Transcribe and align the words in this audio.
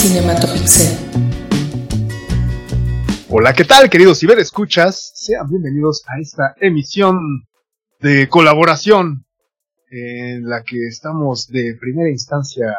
Cinematopixel. 0.00 0.96
Hola, 3.28 3.52
¿qué 3.52 3.66
tal, 3.66 3.90
queridos 3.90 4.18
ciberescuchas? 4.18 5.12
Sean 5.14 5.46
bienvenidos 5.46 6.04
a 6.08 6.18
esta 6.18 6.54
emisión 6.58 7.46
de 8.00 8.26
colaboración 8.30 9.26
en 9.90 10.48
la 10.48 10.62
que 10.62 10.86
estamos 10.86 11.48
de 11.48 11.76
primera 11.78 12.08
instancia 12.08 12.74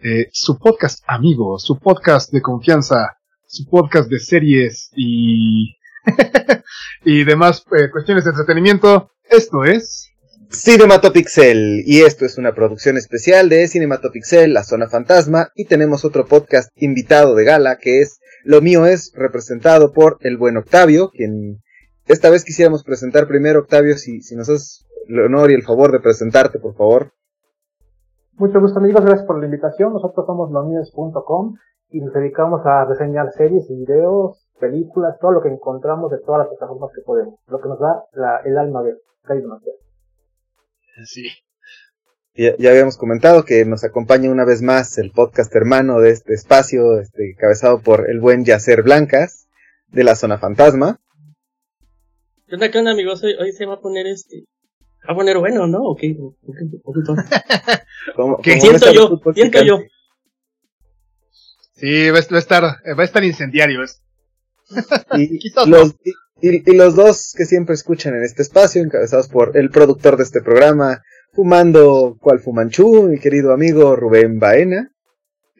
eh, 0.00 0.28
su 0.30 0.58
podcast 0.58 1.02
amigo, 1.06 1.58
su 1.58 1.78
podcast 1.78 2.30
de 2.30 2.42
confianza, 2.42 3.16
su 3.46 3.64
podcast 3.64 4.10
de 4.10 4.20
series 4.20 4.90
y, 4.94 5.74
y 7.06 7.24
demás 7.24 7.64
eh, 7.74 7.88
cuestiones 7.90 8.24
de 8.24 8.30
entretenimiento. 8.30 9.10
Esto 9.24 9.64
es 9.64 10.11
Cinematopixel, 10.52 11.82
y 11.86 12.02
esto 12.02 12.26
es 12.26 12.36
una 12.36 12.52
producción 12.52 12.98
especial 12.98 13.48
de 13.48 13.66
Cinematopixel, 13.66 14.52
La 14.52 14.62
Zona 14.62 14.86
Fantasma, 14.86 15.48
y 15.54 15.64
tenemos 15.64 16.04
otro 16.04 16.26
podcast 16.26 16.70
invitado 16.76 17.34
de 17.34 17.44
gala 17.44 17.78
que 17.80 18.02
es 18.02 18.20
Lo 18.44 18.60
mío 18.60 18.84
es, 18.84 19.12
representado 19.16 19.92
por 19.92 20.18
el 20.20 20.36
buen 20.36 20.58
Octavio, 20.58 21.10
quien 21.10 21.62
esta 22.06 22.28
vez 22.28 22.44
quisiéramos 22.44 22.84
presentar 22.84 23.26
primero, 23.26 23.60
Octavio, 23.60 23.96
si, 23.96 24.20
si 24.20 24.36
nos 24.36 24.50
haces 24.50 24.86
el 25.08 25.20
honor 25.20 25.50
y 25.50 25.54
el 25.54 25.62
favor 25.62 25.90
de 25.90 26.00
presentarte, 26.00 26.58
por 26.58 26.74
favor. 26.74 27.12
Mucho 28.34 28.60
gusto 28.60 28.78
amigos, 28.78 29.04
gracias 29.04 29.26
por 29.26 29.38
la 29.38 29.46
invitación. 29.46 29.94
Nosotros 29.94 30.26
somos 30.26 30.50
lomíos.com 30.52 31.54
y 31.88 32.00
nos 32.00 32.12
dedicamos 32.12 32.60
a 32.66 32.84
reseñar 32.84 33.32
series 33.32 33.68
videos, 33.68 34.46
películas, 34.60 35.16
todo 35.18 35.32
lo 35.32 35.40
que 35.40 35.48
encontramos 35.48 36.10
de 36.10 36.18
todas 36.18 36.40
las 36.40 36.48
plataformas 36.48 36.90
que 36.94 37.00
podemos. 37.00 37.40
Lo 37.46 37.58
que 37.58 37.68
nos 37.68 37.80
da 37.80 38.04
el 38.44 38.58
alma 38.58 38.82
de 38.82 38.96
Caído 39.22 39.48
Sí. 41.06 41.28
Ya, 42.34 42.56
ya, 42.58 42.70
habíamos 42.70 42.96
comentado 42.96 43.44
que 43.44 43.64
nos 43.64 43.84
acompaña 43.84 44.30
una 44.30 44.44
vez 44.44 44.62
más 44.62 44.96
el 44.98 45.10
podcast 45.10 45.54
hermano 45.54 46.00
de 46.00 46.10
este 46.10 46.32
espacio, 46.34 46.98
este, 46.98 47.34
cabezado 47.38 47.80
por 47.82 48.08
el 48.10 48.20
buen 48.20 48.44
Yacer 48.44 48.82
Blancas, 48.82 49.48
de 49.88 50.04
la 50.04 50.16
Zona 50.16 50.38
Fantasma. 50.38 50.98
¿Qué 52.46 52.54
onda, 52.54 52.70
qué 52.70 52.78
onda, 52.78 52.92
amigos? 52.92 53.22
Hoy, 53.22 53.34
hoy 53.38 53.52
se 53.52 53.66
va 53.66 53.74
a 53.74 53.80
poner 53.80 54.06
este. 54.06 54.44
Va 55.08 55.12
a 55.12 55.16
poner 55.16 55.36
bueno, 55.38 55.66
¿no? 55.66 55.78
¿O 55.82 55.96
qué? 55.96 56.16
¿O 56.18 56.34
qué? 56.52 56.64
¿O 56.84 56.92
qué? 56.94 57.00
¿Cómo, 58.16 58.38
¿Qué? 58.40 58.58
cómo 58.58 58.62
Siento 58.62 58.92
yo, 58.92 59.08
siento 59.08 59.32
picante? 59.32 59.66
yo. 59.66 59.78
Sí, 61.74 62.10
va 62.10 62.18
a 62.18 62.20
estar, 62.38 62.62
va 62.64 63.02
a 63.02 63.04
estar 63.04 63.24
incendiario. 63.24 63.82
es- 63.82 64.02
Y, 65.16 65.38
Quizás 65.38 65.66
los, 65.66 65.94
y, 66.42 66.74
los 66.74 66.94
dos 66.96 67.32
que 67.36 67.46
siempre 67.46 67.74
escuchan 67.74 68.14
en 68.14 68.24
este 68.24 68.42
espacio, 68.42 68.82
encabezados 68.82 69.28
por 69.28 69.56
el 69.56 69.70
productor 69.70 70.16
de 70.16 70.24
este 70.24 70.42
programa, 70.42 71.02
fumando 71.32 72.18
cual 72.20 72.40
fumanchú, 72.40 73.04
mi 73.04 73.18
querido 73.18 73.54
amigo 73.54 73.96
Rubén 73.96 74.38
Baena, 74.38 74.92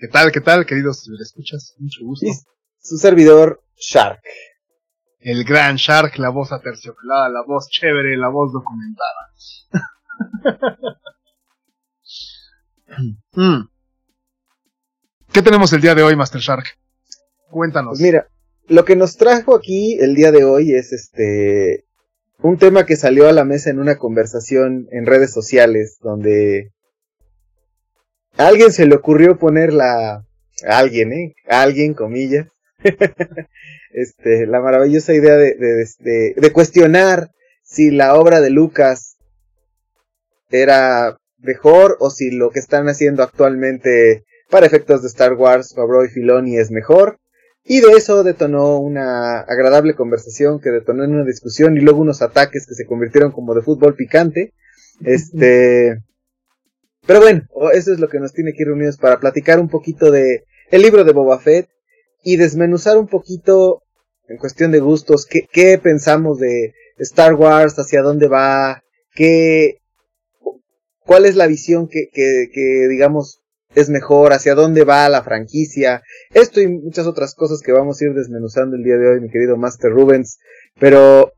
¿Qué 0.03 0.09
tal, 0.09 0.33
qué 0.33 0.41
tal, 0.41 0.67
queridos 0.67 1.05
ciberescuchas? 1.05 1.77
Mucho 1.79 2.05
gusto. 2.05 2.27
y 2.27 2.33
su 2.81 2.99
servidor 2.99 3.63
Shark. 3.77 4.21
El 5.21 5.45
gran 5.45 5.77
Shark, 5.77 6.19
la 6.19 6.31
voz 6.31 6.51
aterciopelada, 6.51 7.29
la 7.29 7.45
voz 7.47 7.69
chévere, 7.69 8.17
la 8.17 8.29
voz 8.29 8.53
documentada. 8.53 9.31
Mm. 13.35 13.63
¿Qué 15.33 15.41
tenemos 15.41 15.73
el 15.73 15.81
día 15.81 15.95
de 15.95 16.03
hoy, 16.03 16.15
Master 16.15 16.43
Shark? 16.43 16.67
Cuéntanos. 17.49 17.93
Pues 17.93 18.01
mira, 18.03 18.27
lo 18.69 18.85
que 18.85 18.97
nos 18.97 19.17
trajo 19.17 19.55
aquí 19.55 19.99
el 20.01 20.15
día 20.15 20.33
de 20.33 20.45
hoy 20.45 20.75
es 20.75 20.93
este 20.93 21.85
un 22.41 22.59
tema 22.59 22.87
que 22.87 22.97
salió 22.97 23.29
a 23.29 23.33
la 23.33 23.45
mesa 23.45 23.71
en 23.71 23.79
una 23.79 23.99
conversación 23.99 24.89
en 24.91 25.07
redes 25.07 25.33
sociales 25.33 25.99
donde 26.01 26.73
a 28.37 28.47
alguien 28.47 28.73
se 28.73 28.87
le 28.87 28.95
ocurrió 28.95 29.39
poner 29.39 29.73
la 29.73 30.25
alguien, 30.67 31.13
eh, 31.13 31.35
alguien 31.49 31.95
comillas, 31.95 32.49
este 33.93 34.47
la 34.47 34.61
maravillosa 34.61 35.15
idea 35.15 35.37
de, 35.37 35.55
de, 35.55 35.87
de, 35.99 36.35
de 36.37 36.53
cuestionar 36.53 37.31
si 37.63 37.91
la 37.91 38.15
obra 38.15 38.41
de 38.41 38.51
Lucas 38.51 39.17
era 40.51 41.17
mejor 41.39 41.97
o 42.01 42.11
si 42.11 42.31
lo 42.31 42.51
que 42.51 42.59
están 42.59 42.89
haciendo 42.89 43.23
actualmente 43.23 44.25
para 44.51 44.67
efectos 44.67 45.03
de 45.03 45.09
Star 45.09 45.33
Wars, 45.33 45.73
Favreau 45.75 46.05
y 46.05 46.09
Filoni 46.09 46.59
es 46.59 46.71
mejor. 46.71 47.19
Y 47.65 47.81
de 47.81 47.93
eso 47.93 48.25
detonó 48.25 48.79
una 48.79 49.41
agradable 49.41 49.95
conversación 49.95 50.61
que 50.61 50.71
detonó 50.71 51.05
en 51.05 51.15
una 51.15 51.25
discusión 51.25 51.77
y 51.77 51.81
luego 51.81 52.01
unos 52.01 52.21
ataques 52.21 52.67
que 52.67 52.75
se 52.75 52.87
convirtieron 52.87 53.33
como 53.33 53.55
de 53.55 53.63
fútbol 53.63 53.95
picante. 53.95 54.53
Este. 55.05 55.99
Pero 57.07 57.21
bueno, 57.21 57.43
eso 57.73 57.93
es 57.93 57.99
lo 57.99 58.09
que 58.09 58.21
nos 58.21 58.33
tiene 58.33 58.53
que 58.53 58.63
ir 58.63 58.69
reunidos 58.69 58.99
para 58.99 59.19
platicar 59.19 59.59
un 59.59 59.69
poquito 59.69 60.13
de 60.13 60.45
el 60.71 60.83
libro 60.83 61.03
de 61.03 61.13
Boba 61.13 61.41
Fett 61.41 61.69
y 62.23 62.37
desmenuzar 62.37 62.97
un 62.97 63.09
poquito 63.09 63.83
en 64.29 64.37
cuestión 64.37 64.71
de 64.71 64.79
gustos 64.79 65.27
qué, 65.27 65.49
qué 65.51 65.79
pensamos 65.79 66.39
de 66.39 66.75
Star 66.99 67.35
Wars, 67.35 67.75
hacia 67.79 68.03
dónde 68.03 68.29
va, 68.29 68.85
qué, 69.15 69.79
cuál 71.05 71.27
es 71.27 71.37
la 71.37 71.47
visión 71.47 71.89
que, 71.89 72.09
que, 72.13 72.49
que 72.53 72.87
digamos 72.89 73.42
es 73.75 73.89
mejor, 73.89 74.33
hacia 74.33 74.55
dónde 74.55 74.85
va 74.85 75.09
la 75.09 75.23
franquicia, 75.23 76.03
esto 76.31 76.61
y 76.61 76.69
muchas 76.69 77.07
otras 77.07 77.35
cosas 77.35 77.61
que 77.65 77.73
vamos 77.73 78.01
a 78.01 78.05
ir 78.05 78.15
desmenuzando 78.15 78.77
el 78.77 78.83
día 78.83 78.97
de 78.97 79.09
hoy, 79.09 79.21
mi 79.21 79.31
querido 79.31 79.57
Master 79.57 79.91
Rubens. 79.93 80.39
Pero, 80.79 81.33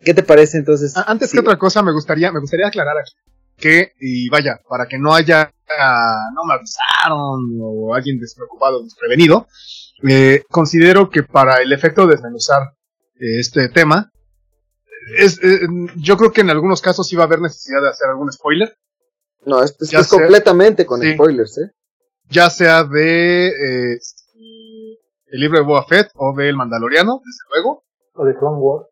¿qué 0.00 0.14
te 0.14 0.22
parece 0.22 0.58
entonces? 0.58 0.94
Antes 0.96 1.30
Sí. 1.30 1.36
que 1.36 1.40
otra 1.40 1.58
cosa, 1.58 1.82
me 1.82 1.92
gustaría, 1.92 2.32
me 2.32 2.40
gustaría 2.40 2.68
aclarar 2.68 2.98
aquí 2.98 3.12
que, 3.56 3.92
y 4.00 4.28
vaya, 4.28 4.60
para 4.68 4.86
que 4.86 4.98
no 4.98 5.14
haya, 5.14 5.50
ah, 5.78 6.28
no 6.34 6.44
me 6.44 6.54
avisaron 6.54 7.58
o 7.60 7.94
alguien 7.94 8.18
despreocupado, 8.18 8.82
desprevenido, 8.82 9.46
eh, 10.06 10.42
considero 10.50 11.08
que 11.08 11.22
para 11.22 11.62
el 11.62 11.72
efecto 11.72 12.06
de 12.06 12.12
desmenuzar 12.12 12.74
eh, 13.18 13.40
este 13.40 13.68
tema, 13.70 14.12
es, 15.18 15.42
eh, 15.42 15.60
yo 15.96 16.16
creo 16.16 16.32
que 16.32 16.42
en 16.42 16.50
algunos 16.50 16.82
casos 16.82 17.08
sí 17.08 17.16
va 17.16 17.22
a 17.22 17.26
haber 17.26 17.40
necesidad 17.40 17.80
de 17.80 17.88
hacer 17.88 18.08
algún 18.10 18.30
spoiler, 18.30 18.76
No, 19.46 19.62
esto 19.62 19.84
es, 19.84 20.08
completamente 20.08 20.84
con 20.84 21.00
Sí. 21.00 21.14
spoilers, 21.14 21.56
¿eh? 21.58 21.70
ya 22.28 22.50
sea 22.50 22.84
de 22.84 23.48
eh, 23.48 23.98
el 25.28 25.40
libro 25.40 25.58
de 25.58 25.64
Boba 25.64 25.84
Fett 25.86 26.08
o 26.16 26.34
del 26.36 26.56
Mandaloriano, 26.56 27.20
desde 27.24 27.38
luego, 27.54 27.84
O 28.14 28.24
de 28.24 28.34
Clone 28.36 28.58
Wars. 28.58 28.86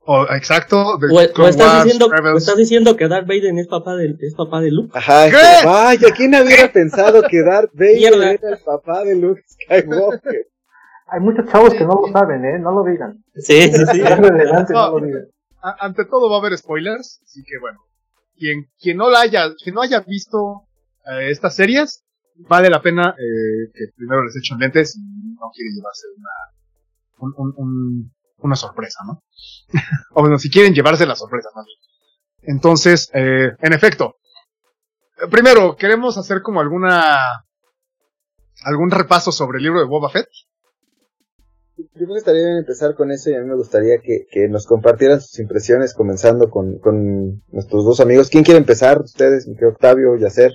o 0.00 0.24
exacto, 0.34 0.98
de 0.98 1.06
O, 1.06 1.20
o 1.22 1.32
Clone 1.32 1.50
estás 1.50 1.66
Wars, 1.72 1.84
diciendo, 1.84 2.06
o 2.06 2.36
estás 2.36 2.56
diciendo 2.56 2.96
que 2.96 3.08
Darth 3.08 3.26
Vader 3.28 3.56
es 3.58 3.68
papá 3.68 3.94
de, 3.96 4.16
es 4.20 4.34
papá 4.34 4.60
de 4.60 4.70
Luke. 4.72 4.90
Ajá, 4.98 5.30
¿Qué? 5.30 5.36
este, 5.36 5.66
vaya, 5.66 6.08
¿quién 6.16 6.34
hubiera 6.34 6.72
pensado 6.72 7.22
que 7.22 7.42
Darth 7.42 7.70
Vader 7.74 7.96
Mierda. 7.96 8.32
era 8.32 8.48
el 8.50 8.58
papá 8.64 9.04
de 9.04 9.14
Luke 9.16 9.42
Skywalker? 9.46 10.46
Hay 11.12 11.20
muchos 11.20 11.44
chavos 11.50 11.74
que 11.74 11.84
no 11.84 12.00
lo 12.06 12.12
saben, 12.12 12.44
¿eh? 12.44 12.58
No 12.60 12.70
lo 12.72 12.84
digan. 12.84 13.22
Sí, 13.34 13.62
sí, 13.70 13.84
sí. 13.92 14.00
Adelante 14.04 14.72
No. 14.72 14.90
no 14.92 14.98
lo 15.00 15.06
digan. 15.06 15.26
A- 15.62 15.76
ante 15.84 16.04
todo 16.06 16.30
va 16.30 16.36
a 16.36 16.38
haber 16.40 16.56
spoilers, 16.56 17.20
así 17.24 17.42
que 17.44 17.58
bueno, 17.60 17.78
quien, 18.40 18.70
quien 18.80 18.96
no 18.96 19.10
la 19.10 19.20
haya, 19.20 19.54
quien 19.62 19.74
no 19.74 19.82
haya 19.82 20.00
visto 20.00 20.66
eh, 21.06 21.30
estas 21.30 21.54
series, 21.54 22.04
vale 22.48 22.70
la 22.70 22.80
pena 22.80 23.14
eh, 23.18 23.70
que 23.74 23.92
primero 23.94 24.24
les 24.24 24.34
echen 24.36 24.58
lentes 24.58 24.96
y 24.96 25.00
no 25.34 25.50
quiere 25.54 25.70
llevarse 25.74 26.06
una, 26.16 26.30
un, 27.18 27.34
un- 27.36 27.54
un- 27.56 28.14
una 28.38 28.56
sorpresa, 28.56 29.00
¿no? 29.06 29.22
o 30.14 30.22
bueno, 30.22 30.38
si 30.38 30.50
quieren 30.50 30.72
llevarse 30.74 31.04
la 31.06 31.14
sorpresa, 31.14 31.50
bien. 31.54 32.54
Entonces, 32.56 33.10
eh, 33.12 33.50
en 33.60 33.72
efecto, 33.74 34.16
eh, 35.22 35.28
primero, 35.30 35.76
queremos 35.76 36.16
hacer 36.16 36.40
como 36.40 36.60
alguna, 36.62 37.18
algún 38.64 38.90
repaso 38.90 39.30
sobre 39.32 39.58
el 39.58 39.64
libro 39.64 39.80
de 39.80 39.86
Boba 39.86 40.08
Fett. 40.08 40.28
Yo 41.82 41.88
creo 41.94 42.08
que 42.14 42.18
estaría 42.18 42.42
bien 42.44 42.58
empezar 42.58 42.94
con 42.94 43.10
eso 43.10 43.30
y 43.30 43.34
a 43.34 43.40
mí 43.40 43.46
me 43.48 43.56
gustaría 43.56 43.98
que, 44.02 44.26
que 44.30 44.48
nos 44.48 44.66
compartieran 44.66 45.20
sus 45.20 45.38
impresiones 45.38 45.94
comenzando 45.94 46.50
con, 46.50 46.78
con 46.78 47.42
nuestros 47.48 47.84
dos 47.84 48.00
amigos. 48.00 48.28
¿Quién 48.28 48.44
quiere 48.44 48.58
empezar? 48.58 49.00
Ustedes, 49.00 49.46
mi 49.48 49.54
Octavio, 49.66 50.16
Yacer. 50.16 50.52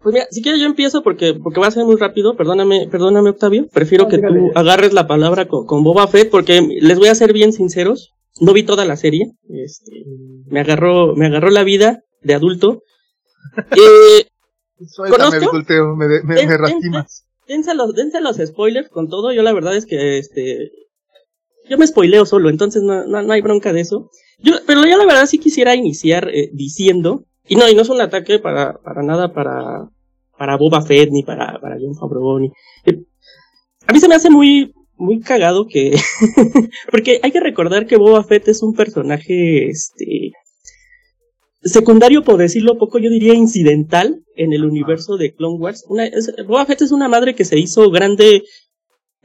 Pues 0.00 0.12
mira, 0.12 0.26
si 0.30 0.42
quieres 0.42 0.60
yo 0.60 0.66
empiezo 0.66 1.02
porque, 1.02 1.34
porque 1.42 1.58
va 1.60 1.66
a 1.66 1.70
ser 1.72 1.84
muy 1.84 1.96
rápido. 1.96 2.36
Perdóname, 2.36 2.88
perdóname 2.90 3.30
Octavio. 3.30 3.66
Prefiero 3.72 4.04
No, 4.04 4.10
que 4.10 4.16
dígale. 4.18 4.38
tú 4.38 4.50
agarres 4.54 4.92
la 4.92 5.06
palabra 5.06 5.48
con, 5.48 5.66
con 5.66 5.82
Boba 5.82 6.06
Fett 6.06 6.30
porque 6.30 6.60
les 6.80 6.98
voy 6.98 7.08
a 7.08 7.14
ser 7.14 7.32
bien 7.32 7.52
sinceros. 7.52 8.12
No 8.40 8.52
vi 8.52 8.62
toda 8.64 8.84
la 8.84 8.96
serie. 8.96 9.32
Este, 9.48 9.90
me 10.46 10.60
agarró, 10.60 11.16
me 11.16 11.26
agarró 11.26 11.50
la 11.50 11.64
vida 11.64 12.00
de 12.22 12.34
adulto. 12.34 12.82
Eh, 13.70 14.26
Suéltame, 14.86 15.40
me, 15.96 16.06
de- 16.06 16.22
me, 16.24 16.58
lastimas. 16.58 17.24
Dense 17.46 17.74
los, 17.74 17.94
los 17.94 18.36
spoilers 18.48 18.88
con 18.88 19.08
todo. 19.08 19.32
Yo 19.32 19.42
la 19.42 19.52
verdad 19.52 19.76
es 19.76 19.86
que 19.86 20.18
este 20.18 20.70
yo 21.68 21.78
me 21.78 21.86
spoileo 21.86 22.26
solo, 22.26 22.48
entonces 22.48 22.82
no, 22.82 23.06
no, 23.06 23.22
no 23.22 23.32
hay 23.32 23.40
bronca 23.40 23.72
de 23.72 23.80
eso. 23.80 24.10
Yo, 24.38 24.54
pero 24.66 24.86
yo 24.86 24.96
la 24.96 25.06
verdad 25.06 25.26
sí 25.26 25.38
quisiera 25.38 25.74
iniciar 25.74 26.28
eh, 26.32 26.50
diciendo, 26.52 27.24
y 27.48 27.56
no, 27.56 27.68
y 27.68 27.74
no 27.74 27.82
es 27.82 27.88
un 27.88 28.00
ataque 28.00 28.38
para, 28.38 28.74
para 28.78 29.02
nada 29.02 29.32
para, 29.32 29.88
para 30.38 30.56
Boba 30.56 30.82
Fett, 30.82 31.10
ni 31.10 31.22
para, 31.22 31.58
para 31.60 31.76
John 31.80 31.94
Favreau, 31.94 32.38
ni, 32.38 32.52
eh, 32.84 33.02
a 33.86 33.92
mí 33.92 34.00
se 34.00 34.08
me 34.08 34.14
hace 34.14 34.30
muy, 34.30 34.74
muy 34.96 35.20
cagado 35.20 35.66
que, 35.66 35.96
porque 36.90 37.20
hay 37.22 37.30
que 37.30 37.40
recordar 37.40 37.86
que 37.86 37.96
Boba 37.96 38.22
Fett 38.24 38.48
es 38.48 38.62
un 38.62 38.74
personaje, 38.74 39.68
este, 39.68 40.32
secundario, 41.66 42.22
por 42.22 42.38
decirlo 42.38 42.78
poco, 42.78 42.98
yo 42.98 43.10
diría 43.10 43.34
incidental 43.34 44.22
en 44.36 44.52
el 44.52 44.64
universo 44.64 45.16
de 45.16 45.34
Clone 45.34 45.58
Wars. 45.58 45.84
Una, 45.88 46.08
Boba 46.46 46.66
Fett 46.66 46.82
es 46.82 46.92
una 46.92 47.08
madre 47.08 47.34
que 47.34 47.44
se 47.44 47.58
hizo 47.58 47.90
grande 47.90 48.44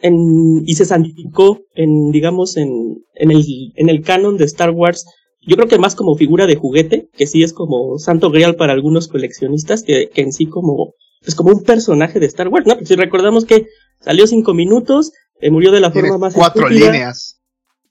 en, 0.02 0.64
y 0.66 0.76
se 0.76 0.86
santificó 0.86 1.62
en, 1.76 2.12
digamos, 2.12 2.58
en, 2.58 3.04
en, 3.16 3.32
el, 3.32 3.44
en 3.76 3.90
el 3.90 4.02
canon 4.02 4.38
de 4.38 4.46
Star 4.46 4.72
Wars. 4.72 5.06
Yo 5.42 5.56
creo 5.56 5.68
que 5.68 5.80
más 5.80 5.96
como 5.96 6.16
figura 6.16 6.46
de 6.48 6.56
juguete, 6.56 7.10
que 7.16 7.28
sí 7.28 7.44
es 7.44 7.54
como 7.54 7.98
santo 7.98 8.30
grial 8.30 8.56
para 8.56 8.74
algunos 8.74 9.08
coleccionistas, 9.08 9.84
que, 9.84 10.10
que 10.10 10.22
en 10.22 10.32
sí 10.32 10.46
como, 10.46 10.94
pues 11.24 11.36
como 11.36 11.52
un 11.52 11.64
personaje 11.64 12.20
de 12.20 12.28
Star 12.28 12.48
Wars, 12.48 12.66
¿no? 12.66 12.78
si 12.84 12.96
recordamos 12.96 13.46
que 13.46 13.68
salió 14.00 14.28
cinco 14.28 14.54
minutos, 14.54 15.12
eh, 15.40 15.50
murió 15.50 15.72
de 15.72 15.80
la 15.80 15.92
forma 15.92 16.18
más 16.18 16.36
cuatro 16.36 16.70
líneas 16.70 17.31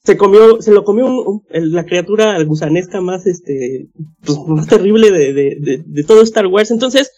se 0.03 0.17
comió, 0.17 0.63
se 0.63 0.73
lo 0.73 0.85
comió 0.85 1.07
un, 1.07 1.43
la 1.51 1.85
criatura 1.85 2.43
gusanesca 2.45 3.01
más, 3.01 3.27
este, 3.27 3.91
pues, 4.25 4.39
más 4.47 4.67
terrible 4.67 5.11
de, 5.11 5.33
de, 5.33 5.83
de, 5.85 6.05
todo 6.05 6.23
Star 6.23 6.47
Wars. 6.47 6.71
Entonces, 6.71 7.13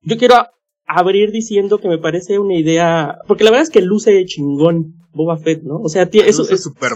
yo 0.00 0.16
quiero 0.16 0.36
abrir 0.86 1.32
diciendo 1.32 1.78
que 1.78 1.88
me 1.88 1.98
parece 1.98 2.38
una 2.38 2.54
idea, 2.54 3.18
porque 3.26 3.44
la 3.44 3.50
verdad 3.50 3.64
es 3.64 3.70
que 3.70 3.82
luce 3.82 4.24
chingón 4.24 4.94
Boba 5.12 5.36
Fett, 5.36 5.62
¿no? 5.62 5.78
O 5.78 5.88
sea, 5.88 6.08
eso 6.12 6.48
es 6.48 6.62
super 6.62 6.92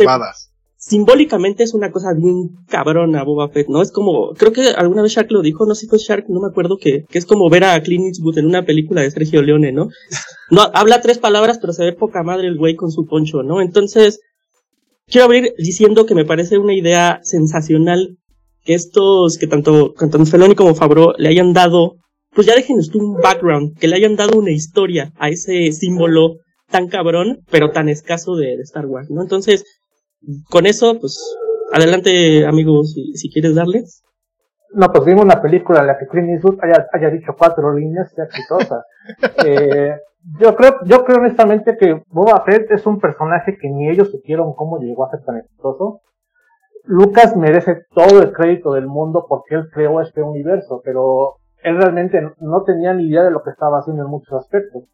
Simbólicamente 0.76 1.62
es 1.62 1.74
una 1.74 1.92
cosa 1.92 2.14
bien 2.14 2.64
cabrona 2.66 3.22
Boba 3.22 3.50
Fett, 3.50 3.68
¿no? 3.68 3.82
Es 3.82 3.92
como, 3.92 4.32
creo 4.32 4.52
que 4.52 4.68
alguna 4.68 5.02
vez 5.02 5.12
Shark 5.12 5.30
lo 5.30 5.42
dijo, 5.42 5.66
no 5.66 5.74
sé 5.74 5.82
si 5.82 5.88
fue 5.88 5.98
Shark, 5.98 6.24
no 6.28 6.40
me 6.40 6.48
acuerdo 6.48 6.78
que, 6.78 7.04
que 7.04 7.18
es 7.18 7.26
como 7.26 7.50
ver 7.50 7.64
a 7.64 7.82
Clint 7.82 8.06
Eastwood 8.06 8.38
en 8.38 8.46
una 8.46 8.64
película 8.64 9.02
de 9.02 9.10
Sergio 9.10 9.42
Leone, 9.42 9.72
¿no? 9.72 9.88
No, 10.52 10.62
habla 10.74 11.00
tres 11.00 11.18
palabras, 11.18 11.58
pero 11.60 11.72
se 11.72 11.84
ve 11.84 11.92
poca 11.92 12.24
madre 12.24 12.48
el 12.48 12.58
güey 12.58 12.74
con 12.74 12.90
su 12.90 13.06
poncho, 13.06 13.44
¿no? 13.44 13.60
Entonces, 13.60 14.20
quiero 15.10 15.26
abrir 15.26 15.54
diciendo 15.58 16.06
que 16.06 16.14
me 16.14 16.24
parece 16.24 16.58
una 16.58 16.74
idea 16.74 17.20
sensacional 17.22 18.16
que 18.64 18.74
estos, 18.74 19.38
que 19.38 19.46
tanto, 19.46 19.92
tanto 19.92 20.24
Feloni 20.26 20.54
como 20.54 20.74
Fabro 20.74 21.14
le 21.18 21.28
hayan 21.28 21.52
dado, 21.52 21.96
pues 22.32 22.46
ya 22.46 22.54
déjenos 22.54 22.90
tú 22.90 22.98
un 22.98 23.20
background, 23.20 23.78
que 23.78 23.88
le 23.88 23.96
hayan 23.96 24.16
dado 24.16 24.38
una 24.38 24.52
historia 24.52 25.12
a 25.18 25.28
ese 25.28 25.72
símbolo 25.72 26.36
tan 26.70 26.88
cabrón, 26.88 27.40
pero 27.50 27.70
tan 27.70 27.88
escaso 27.88 28.36
de, 28.36 28.54
Star 28.62 28.86
Wars, 28.86 29.10
¿no? 29.10 29.22
Entonces, 29.22 29.64
con 30.48 30.66
eso, 30.66 30.98
pues, 31.00 31.18
adelante, 31.72 32.46
amigos, 32.46 32.92
si, 32.92 33.12
si 33.14 33.30
quieres 33.30 33.54
darle. 33.54 33.82
No, 34.72 34.92
pues 34.92 35.04
vimos 35.04 35.24
una 35.24 35.42
película 35.42 35.80
en 35.80 35.88
la 35.88 35.98
que 35.98 36.06
Clint 36.06 36.30
Eastwood 36.30 36.58
haya, 36.62 36.86
haya 36.92 37.10
dicho 37.10 37.34
cuatro 37.36 37.72
líneas, 37.74 38.12
sea 38.12 38.24
exitosa. 38.24 38.84
eh, 39.44 39.96
yo 40.38 40.54
creo, 40.54 40.84
yo 40.84 41.04
creo 41.04 41.18
honestamente 41.18 41.76
que 41.76 42.02
Boba 42.08 42.42
Fett 42.44 42.70
es 42.70 42.86
un 42.86 43.00
personaje 43.00 43.56
que 43.58 43.68
ni 43.68 43.88
ellos 43.88 44.10
supieron 44.10 44.54
cómo 44.54 44.78
llegó 44.78 45.04
a 45.04 45.10
ser 45.10 45.24
tan 45.24 45.38
exitoso. 45.38 46.02
Lucas 46.84 47.36
merece 47.36 47.84
todo 47.94 48.22
el 48.22 48.32
crédito 48.32 48.72
del 48.72 48.86
mundo 48.86 49.26
porque 49.28 49.54
él 49.54 49.68
creó 49.72 50.00
este 50.00 50.22
universo, 50.22 50.80
pero 50.84 51.36
él 51.62 51.76
realmente 51.76 52.20
no 52.38 52.62
tenía 52.62 52.94
ni 52.94 53.08
idea 53.08 53.22
de 53.22 53.30
lo 53.30 53.42
que 53.42 53.50
estaba 53.50 53.78
haciendo 53.78 54.04
en 54.04 54.10
muchos 54.10 54.32
aspectos. 54.34 54.84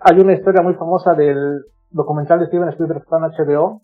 Hay 0.00 0.20
una 0.20 0.34
historia 0.34 0.62
muy 0.62 0.74
famosa 0.74 1.14
del 1.14 1.62
documental 1.90 2.40
de 2.40 2.46
Steven 2.46 2.68
Spielberg 2.68 3.04
en 3.10 3.46
HBO, 3.46 3.82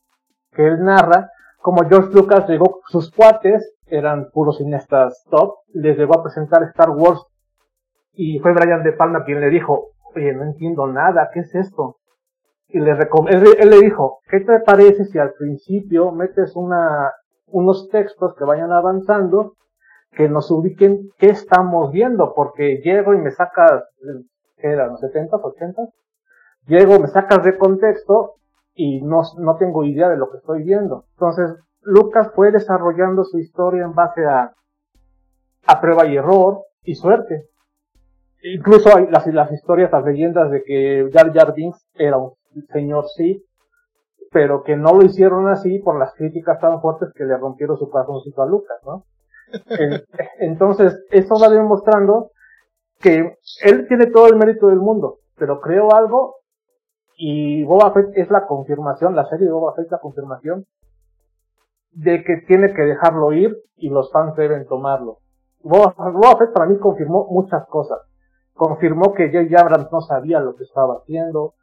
que 0.53 0.67
él 0.67 0.85
narra 0.85 1.31
como 1.61 1.89
George 1.89 2.13
Lucas 2.13 2.47
llegó, 2.47 2.81
sus 2.89 3.11
cuates 3.11 3.75
eran 3.97 4.31
puros 4.31 4.59
cineastas 4.59 5.25
top, 5.31 5.57
les 5.73 5.97
llegó 5.97 6.19
a 6.19 6.23
presentar 6.23 6.63
Star 6.65 6.91
Wars 6.91 7.25
y 8.13 8.39
fue 8.39 8.53
Brian 8.53 8.83
De 8.83 8.93
Palma 8.93 9.25
quien 9.25 9.41
le 9.41 9.51
dijo, 9.51 9.89
oye, 10.15 10.33
no 10.33 10.45
entiendo 10.45 10.87
nada, 10.87 11.31
¿qué 11.33 11.41
es 11.41 11.55
esto? 11.55 11.97
Y 12.69 12.81
le 12.81 12.93
él, 12.93 13.45
él 13.59 13.71
le 13.71 13.81
dijo, 13.81 14.21
¿qué 14.29 14.41
te 14.41 14.61
parece 14.61 15.05
si 15.05 15.19
al 15.19 15.33
principio 15.33 16.13
metes 16.13 16.57
una, 16.57 17.13
unos 17.47 17.89
textos 17.89 18.35
que 18.37 18.45
vayan 18.45 18.73
avanzando, 18.73 19.55
que 20.13 20.29
nos 20.29 20.51
ubiquen 20.51 21.11
qué 21.19 21.27
estamos 21.31 21.93
viendo? 21.93 22.33
Porque 22.35 22.81
llego 22.83 23.15
y 23.15 23.19
me 23.19 23.31
sacas, 23.31 23.85
¿qué 24.57 24.69
eran, 24.69 24.91
los 24.91 25.01
70, 25.01 25.37
80? 25.37 25.83
Llego, 26.67 26.99
me 26.99 27.09
sacas 27.09 27.45
de 27.45 27.59
contexto 27.59 28.35
y 28.75 29.03
no, 29.03 29.23
no 29.39 29.57
tengo 29.57 29.85
idea 29.85 30.09
de 30.09 30.17
lo 30.17 30.31
que 30.31 30.39
estoy 30.39 30.63
viendo. 30.63 31.05
Entonces, 31.13 31.55
Lucas 31.85 32.33
fue 32.35 32.51
desarrollando 32.51 33.25
su 33.25 33.39
historia 33.39 33.85
en 33.85 33.95
base 33.95 34.25
a, 34.25 34.53
a 35.67 35.81
prueba 35.81 36.07
y 36.07 36.17
error 36.17 36.63
y 36.83 36.95
suerte. 36.95 37.49
Incluso 38.43 38.95
hay 38.95 39.07
las, 39.07 39.27
las 39.27 39.53
historias, 39.53 39.91
las 39.91 40.05
leyendas 40.05 40.51
de 40.51 40.63
que 40.63 41.09
Jar 41.13 41.33
Jar 41.33 41.55
Binks 41.55 41.87
era 41.95 42.19
un 42.19 42.35
señor 42.73 43.07
sí, 43.17 43.43
pero 44.31 44.63
que 44.63 44.77
no 44.77 44.93
lo 44.95 45.05
hicieron 45.05 45.49
así 45.49 45.79
por 45.79 45.99
las 45.99 46.15
críticas 46.15 46.61
tan 46.61 46.81
fuertes 46.81 47.13
que 47.15 47.25
le 47.25 47.37
rompieron 47.37 47.79
su 47.79 47.89
corazoncito 47.89 48.43
a 48.43 48.47
Lucas, 48.47 48.79
¿no? 48.85 49.05
Entonces, 50.41 51.05
eso 51.11 51.37
va 51.41 51.49
demostrando 51.49 52.33
que 53.01 53.39
él 53.63 53.87
tiene 53.89 54.07
todo 54.07 54.27
el 54.27 54.37
mérito 54.37 54.69
del 54.69 54.79
mundo, 54.79 55.19
pero 55.37 55.61
creó 55.61 55.95
algo 55.95 56.37
y 57.17 57.65
Boba 57.65 57.93
Fett 57.93 58.11
es 58.15 58.31
la 58.31 58.47
confirmación, 58.47 59.15
la 59.15 59.27
serie 59.27 59.47
de 59.47 59.53
Boba 59.53 59.75
Fett 59.75 59.87
es 59.87 59.93
la 59.93 59.99
confirmación 59.99 60.67
de 61.95 62.25
que 62.25 62.39
tiene 62.47 62.73
que 62.75 62.83
dejarlo 62.83 63.33
ir 63.33 63.57
y 63.77 63.89
los 63.89 64.11
fans 64.13 64.37
deben 64.37 64.67
tomarlo. 64.67 65.19
Boba, 65.61 65.95
Fett 66.39 66.53
para 66.53 66.67
mí 66.67 66.79
confirmó 66.79 67.27
muchas 67.31 67.67
cosas 67.69 67.99
confirmó 68.55 69.13
que 69.13 69.31
J.J. 69.31 69.61
Abrams 69.61 69.93
no 69.93 70.01
sabía 70.01 70.41
lo 70.41 70.55
que 70.55 70.65
estaba 70.65 70.99
haciendo, 70.99 71.55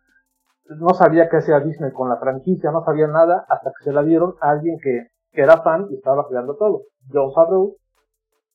no 0.66 0.94
sabía 0.94 1.30
qué 1.30 1.38
hacía 1.38 1.60
Disney 1.60 1.92
con 1.92 2.10
la 2.10 2.18
franquicia, 2.18 2.72
no 2.72 2.84
sabía 2.84 3.08
nada 3.08 3.46
hasta 3.50 3.72
que 3.72 3.86
se 3.86 3.94
la 3.94 4.04
dieron 4.04 4.36
a 4.42 4.52
alguien 4.52 4.78
que, 4.82 5.08
era 5.34 5.62
fan 5.62 5.88
y 5.90 5.96
estaba 5.96 6.28
creando 6.28 6.58
todo. 6.58 6.82
John 7.10 7.32
Favreau, 7.34 7.78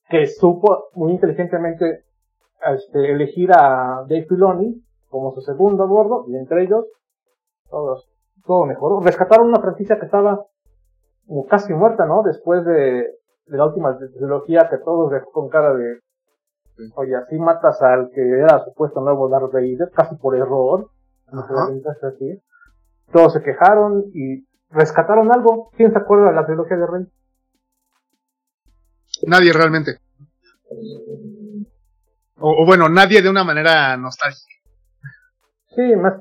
que 0.09 0.27
supo 0.27 0.89
muy 0.93 1.11
inteligentemente 1.13 2.03
este, 2.71 3.11
elegir 3.13 3.51
a 3.51 4.05
Dave 4.07 4.27
Filoni 4.29 4.83
como 5.09 5.31
su 5.31 5.41
segundo 5.41 5.87
gordo 5.87 6.25
y 6.27 6.35
entre 6.35 6.65
ellos 6.65 6.85
todos, 7.67 8.07
todo 8.45 8.65
mejoró. 8.67 8.99
Rescataron 8.99 9.47
una 9.47 9.59
franquicia 9.59 9.97
que 9.97 10.05
estaba 10.05 10.45
casi 11.49 11.73
muerta, 11.73 12.05
¿no? 12.05 12.23
Después 12.23 12.65
de, 12.65 12.73
de 13.45 13.57
la 13.57 13.65
última 13.65 13.97
trilogía 13.97 14.67
que 14.69 14.77
todos 14.77 15.11
dejó 15.11 15.31
con 15.31 15.49
cara 15.49 15.73
de 15.73 15.99
Oye, 16.95 17.15
así 17.15 17.35
matas 17.39 17.81
al 17.81 18.11
que 18.11 18.21
era 18.21 18.63
supuesto 18.63 19.01
nuevo 19.01 19.29
Darth 19.29 19.51
Vader, 19.51 19.91
casi 19.93 20.15
por 20.15 20.35
error. 20.35 20.89
Así. 21.27 22.41
Todos 23.11 23.33
se 23.33 23.41
quejaron 23.41 24.05
y 24.13 24.45
rescataron 24.69 25.31
algo. 25.31 25.71
¿Quién 25.75 25.91
se 25.91 25.97
acuerda 25.97 26.29
de 26.29 26.35
la 26.35 26.45
trilogía 26.45 26.77
de 26.77 26.87
Rey? 26.87 27.05
Nadie 29.25 29.53
realmente. 29.53 29.99
O, 32.39 32.65
bueno, 32.65 32.87
nadie 32.89 33.21
de 33.21 33.29
una 33.29 33.43
manera 33.43 33.97
nostálgica. 33.97 34.53
Sí, 35.77 35.95
más 35.95 36.15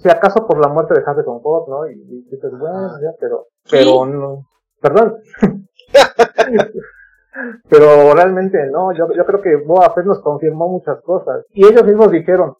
si 0.00 0.08
acaso 0.08 0.46
por 0.46 0.58
la 0.58 0.72
muerte 0.72 0.94
de 0.94 1.02
Harrison 1.04 1.42
Ford, 1.42 1.68
¿no? 1.68 1.86
Y, 1.90 1.94
dices, 2.30 2.50
bueno, 2.58 2.88
ya, 3.02 3.10
pero, 3.20 3.48
pero 3.70 4.06
no, 4.06 4.46
perdón. 4.80 5.16
Pero 7.68 8.14
realmente 8.14 8.58
no, 8.72 8.92
yo, 8.92 9.06
yo 9.14 9.24
creo 9.24 9.40
que 9.40 9.54
Boba 9.64 9.94
Fett 9.94 10.06
nos 10.06 10.20
confirmó 10.22 10.68
muchas 10.68 11.00
cosas. 11.02 11.44
Y 11.52 11.64
ellos 11.64 11.84
mismos 11.84 12.10
dijeron, 12.10 12.56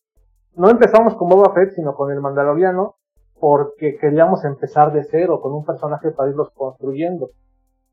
no 0.55 0.71
empezamos 0.71 1.17
con 1.17 1.29
Boba 1.29 1.53
Fett, 1.53 1.73
sino 1.73 1.97
con 1.97 2.13
el 2.13 2.21
Mandaloriano, 2.21 2.95
porque 3.41 3.97
queríamos 3.99 4.45
empezar 4.45 4.93
de 4.93 5.03
cero, 5.11 5.41
con 5.41 5.53
un 5.53 5.65
personaje 5.65 6.13
para 6.13 6.31
irlos 6.31 6.51
construyendo. 6.55 7.31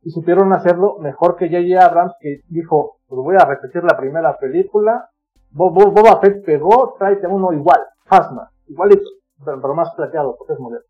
Y 0.03 0.11
supieron 0.11 0.53
hacerlo 0.53 0.97
mejor 0.99 1.37
que 1.37 1.47
J.J. 1.47 1.83
Abrams, 1.83 2.13
que 2.19 2.41
dijo, 2.49 2.97
pues 3.07 3.19
voy 3.19 3.35
a 3.39 3.45
repetir 3.45 3.83
la 3.83 3.97
primera 3.97 4.37
película, 4.37 5.09
Boba 5.49 6.19
Fett 6.19 6.45
pegó, 6.45 6.95
tráete 6.99 7.25
uno 7.25 7.51
igual, 7.51 7.81
Phasma, 8.05 8.51
igualito, 8.67 9.07
pero 9.43 9.75
más 9.75 9.89
plateado, 9.95 10.35
porque 10.37 10.53
es 10.53 10.59
moderno. 10.59 10.85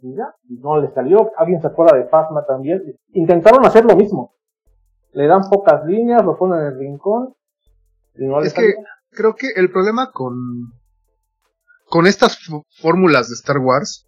Y 0.00 0.14
ya, 0.14 0.34
no 0.48 0.80
le 0.80 0.92
salió, 0.92 1.30
alguien 1.36 1.60
se 1.60 1.66
acuerda 1.66 1.96
de 1.96 2.04
Phasma 2.04 2.44
también. 2.46 2.82
Intentaron 3.12 3.64
hacer 3.66 3.84
lo 3.84 3.96
mismo, 3.96 4.34
le 5.12 5.26
dan 5.26 5.48
pocas 5.50 5.84
líneas, 5.84 6.24
lo 6.24 6.36
ponen 6.36 6.60
en 6.60 6.66
el 6.66 6.78
rincón. 6.78 7.34
Y 8.14 8.26
no 8.26 8.40
es 8.40 8.54
que 8.54 8.74
creo 9.10 9.34
que 9.34 9.48
el 9.56 9.70
problema 9.70 10.10
con, 10.12 10.72
con 11.88 12.06
estas 12.06 12.38
fórmulas 12.80 13.28
de 13.28 13.34
Star 13.34 13.58
Wars 13.58 14.06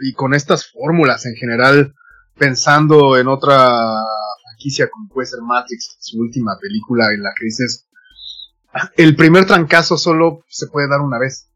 y 0.00 0.14
con 0.14 0.34
estas 0.34 0.70
fórmulas 0.70 1.26
en 1.26 1.34
general, 1.34 1.94
pensando 2.38 3.16
en 3.16 3.28
otra 3.28 4.02
franquicia 4.42 4.88
como 4.90 5.08
puede 5.08 5.26
ser 5.26 5.40
Matrix, 5.42 5.96
su 6.00 6.18
última 6.18 6.56
película 6.60 7.12
en 7.12 7.22
la 7.22 7.32
que 7.36 7.44
dices, 7.44 7.88
el 8.96 9.16
primer 9.16 9.46
trancazo 9.46 9.96
solo 9.96 10.44
se 10.48 10.66
puede 10.68 10.88
dar 10.88 11.00
una 11.00 11.18
vez. 11.18 11.51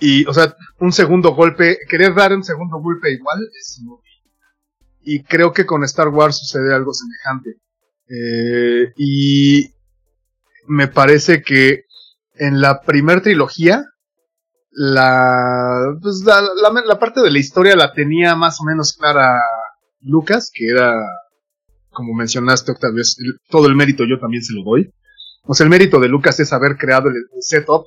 Y, 0.00 0.24
o 0.26 0.32
sea, 0.32 0.56
un 0.78 0.92
segundo 0.92 1.34
golpe, 1.34 1.78
querer 1.88 2.14
dar 2.14 2.32
un 2.32 2.42
segundo 2.42 2.78
golpe 2.78 3.12
igual 3.12 3.38
es 3.58 3.82
y 5.02 5.22
creo 5.22 5.52
que 5.52 5.66
con 5.66 5.84
Star 5.84 6.08
Wars 6.08 6.38
sucede 6.38 6.74
algo 6.74 6.92
semejante. 6.92 7.56
Eh, 8.08 8.92
y 8.96 9.70
me 10.66 10.88
parece 10.88 11.42
que 11.42 11.84
en 12.34 12.60
la 12.60 12.80
primer 12.82 13.22
trilogía, 13.22 13.84
la, 14.70 15.96
pues 16.00 16.22
la, 16.24 16.42
la, 16.86 16.98
parte 16.98 17.20
de 17.22 17.30
la 17.30 17.38
historia 17.38 17.76
la 17.76 17.92
tenía 17.92 18.36
más 18.36 18.60
o 18.60 18.64
menos 18.64 18.92
clara 18.92 19.40
Lucas, 20.00 20.50
que 20.52 20.68
era 20.68 20.94
como 21.90 22.14
mencionaste, 22.14 22.72
Octavio, 22.72 23.02
todo 23.48 23.66
el 23.66 23.74
mérito 23.74 24.04
yo 24.04 24.18
también 24.20 24.42
se 24.42 24.54
lo 24.54 24.62
doy. 24.62 24.92
Sea, 25.50 25.64
el 25.64 25.70
mérito 25.70 25.98
de 25.98 26.08
Lucas 26.08 26.38
es 26.38 26.52
haber 26.52 26.76
creado 26.76 27.08
el, 27.08 27.16
el 27.16 27.42
setup 27.42 27.86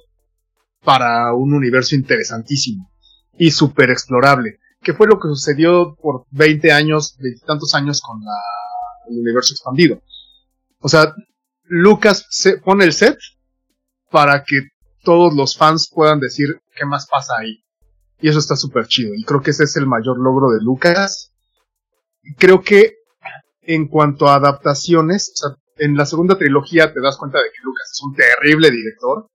para 0.83 1.33
un 1.33 1.53
universo 1.53 1.95
interesantísimo 1.95 2.89
y 3.37 3.51
súper 3.51 3.89
explorable, 3.89 4.59
que 4.81 4.93
fue 4.93 5.07
lo 5.07 5.15
que 5.19 5.27
sucedió 5.29 5.95
por 6.01 6.25
20 6.31 6.71
años, 6.71 7.17
tantos 7.45 7.73
años 7.73 8.01
con 8.01 8.19
la- 8.23 9.09
el 9.09 9.19
universo 9.19 9.53
expandido. 9.53 10.01
O 10.79 10.89
sea, 10.89 11.13
Lucas 11.63 12.25
se 12.29 12.57
pone 12.57 12.83
el 12.85 12.93
set 12.93 13.17
para 14.11 14.43
que 14.43 14.61
todos 15.03 15.33
los 15.33 15.57
fans 15.57 15.89
puedan 15.93 16.19
decir 16.19 16.47
qué 16.75 16.85
más 16.85 17.07
pasa 17.07 17.33
ahí. 17.39 17.63
Y 18.21 18.29
eso 18.29 18.39
está 18.39 18.55
súper 18.55 18.87
chido. 18.87 19.13
Y 19.15 19.23
creo 19.23 19.41
que 19.41 19.51
ese 19.51 19.63
es 19.65 19.75
el 19.75 19.85
mayor 19.87 20.17
logro 20.19 20.49
de 20.49 20.61
Lucas. 20.61 21.33
Creo 22.37 22.61
que 22.61 22.93
en 23.61 23.87
cuanto 23.87 24.27
a 24.27 24.35
adaptaciones, 24.35 25.33
en 25.77 25.95
la 25.97 26.05
segunda 26.05 26.37
trilogía 26.37 26.93
te 26.93 27.01
das 27.01 27.17
cuenta 27.17 27.39
de 27.39 27.45
que 27.45 27.63
Lucas 27.63 27.89
es 27.91 28.01
un 28.03 28.13
terrible 28.15 28.71
director. 28.71 29.27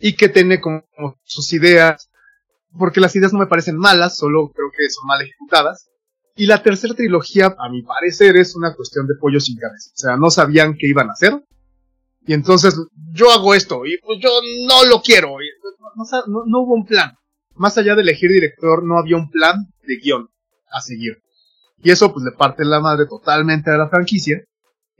Y 0.00 0.16
que 0.16 0.28
tiene 0.28 0.60
como 0.60 0.82
sus 1.24 1.52
ideas, 1.52 2.08
porque 2.78 3.00
las 3.00 3.14
ideas 3.14 3.32
no 3.32 3.38
me 3.38 3.46
parecen 3.46 3.76
malas, 3.76 4.16
solo 4.16 4.50
creo 4.54 4.68
que 4.76 4.88
son 4.90 5.06
mal 5.06 5.20
ejecutadas. 5.22 5.88
Y 6.36 6.46
la 6.46 6.62
tercera 6.62 6.94
trilogía, 6.94 7.54
a 7.58 7.68
mi 7.68 7.82
parecer, 7.82 8.36
es 8.36 8.56
una 8.56 8.74
cuestión 8.74 9.06
de 9.06 9.14
pollo 9.20 9.40
sin 9.40 9.56
cabeza. 9.58 9.90
O 9.94 9.98
sea, 9.98 10.16
no 10.16 10.30
sabían 10.30 10.74
qué 10.78 10.86
iban 10.88 11.08
a 11.10 11.12
hacer. 11.12 11.34
Y 12.26 12.32
entonces, 12.32 12.76
yo 13.12 13.30
hago 13.30 13.54
esto, 13.54 13.84
y 13.86 13.98
pues 13.98 14.18
yo 14.22 14.30
no 14.66 14.84
lo 14.84 15.02
quiero. 15.02 15.36
No, 15.96 16.04
no- 16.28 16.44
no 16.46 16.60
hubo 16.60 16.74
un 16.74 16.86
plan. 16.86 17.12
Más 17.56 17.76
allá 17.76 17.94
de 17.94 18.02
elegir 18.02 18.30
director, 18.30 18.84
no 18.84 18.98
había 18.98 19.16
un 19.16 19.28
plan 19.30 19.66
de 19.86 19.96
guion 19.96 20.28
a 20.72 20.80
seguir. 20.80 21.18
Y 21.82 21.90
eso, 21.90 22.12
pues, 22.12 22.24
le 22.24 22.32
parte 22.32 22.64
la 22.64 22.80
madre 22.80 23.06
totalmente 23.06 23.70
a 23.70 23.76
la 23.76 23.88
franquicia. 23.88 24.42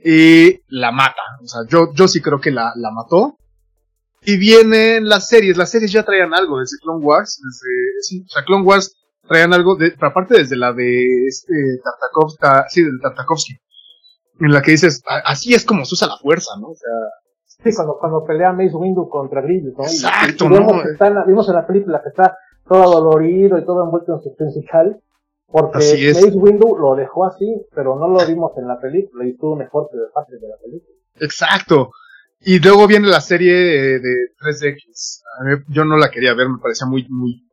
Y 0.03 0.59
la 0.67 0.91
mata. 0.91 1.21
O 1.43 1.47
sea, 1.47 1.61
yo, 1.69 1.93
yo 1.93 2.07
sí 2.07 2.21
creo 2.21 2.39
que 2.41 2.51
la, 2.51 2.73
la 2.75 2.91
mató. 2.91 3.37
Y 4.23 4.37
vienen 4.37 5.07
las 5.09 5.27
series. 5.27 5.57
Las 5.57 5.71
series 5.71 5.91
ya 5.91 6.03
traían 6.03 6.33
algo 6.33 6.59
desde 6.59 6.77
Clone 6.81 7.03
Wars. 7.03 7.41
Desde, 7.43 8.01
sí, 8.01 8.23
o 8.25 8.29
sea, 8.29 8.43
Clone 8.43 8.63
Wars 8.65 8.95
traían 9.27 9.53
algo, 9.53 9.75
de, 9.75 9.91
pero 9.91 10.07
aparte 10.07 10.37
desde 10.37 10.55
la 10.57 10.73
de 10.73 11.25
este 11.27 11.53
Tartakovsky, 11.83 12.45
sí, 12.69 12.83
del 12.83 12.99
Tartakovsky. 13.01 13.53
En 14.39 14.51
la 14.51 14.61
que 14.61 14.71
dices, 14.71 15.01
"A- 15.07 15.31
así 15.31 15.53
es 15.53 15.65
como 15.65 15.85
se 15.85 15.93
usa 15.95 16.07
la 16.07 16.17
fuerza, 16.17 16.51
¿no? 16.59 16.69
O 16.69 16.75
sea, 16.75 16.89
Sí, 17.63 17.75
cuando, 17.75 17.95
cuando 17.99 18.23
pelea 18.25 18.51
Mace 18.53 18.73
Windu 18.75 19.07
contra 19.07 19.39
Grievous, 19.41 19.77
¿no? 19.77 19.83
Exacto, 19.83 20.45
y 20.45 20.49
vemos, 20.49 20.77
¿no? 20.77 20.81
que 20.81 20.89
está 20.93 21.07
en 21.07 21.13
la, 21.15 21.25
vimos 21.25 21.47
en 21.47 21.53
la 21.55 21.67
película 21.67 22.01
que 22.01 22.09
está 22.09 22.35
todo 22.67 22.91
dolorido 22.91 23.55
y 23.59 23.65
todo 23.65 23.83
envuelto 23.83 24.15
en 24.15 24.21
su 24.23 24.35
principal. 24.35 24.99
Porque. 25.45 25.77
Mace 26.13 26.31
Windu 26.37 26.75
lo 26.77 26.95
dejó 26.95 27.25
así, 27.25 27.45
pero 27.75 27.99
no 27.99 28.07
lo 28.07 28.25
vimos 28.25 28.51
en 28.57 28.67
la 28.67 28.79
película 28.79 29.25
y 29.25 29.31
estuvo 29.31 29.55
mejor 29.55 29.89
que 29.91 29.97
de 29.97 30.05
parte 30.11 30.37
de 30.39 30.47
la 30.47 30.55
película. 30.57 30.95
Exacto. 31.19 31.91
Y 32.43 32.59
luego 32.59 32.87
viene 32.87 33.07
la 33.07 33.21
serie 33.21 33.53
de, 33.53 33.99
de 33.99 34.15
3X. 34.39 35.21
A 35.39 35.43
mí- 35.43 35.63
yo 35.69 35.85
no 35.85 35.97
la 35.97 36.09
quería 36.09 36.33
ver, 36.33 36.49
me 36.49 36.57
parecía 36.59 36.87
muy, 36.87 37.07
muy, 37.09 37.47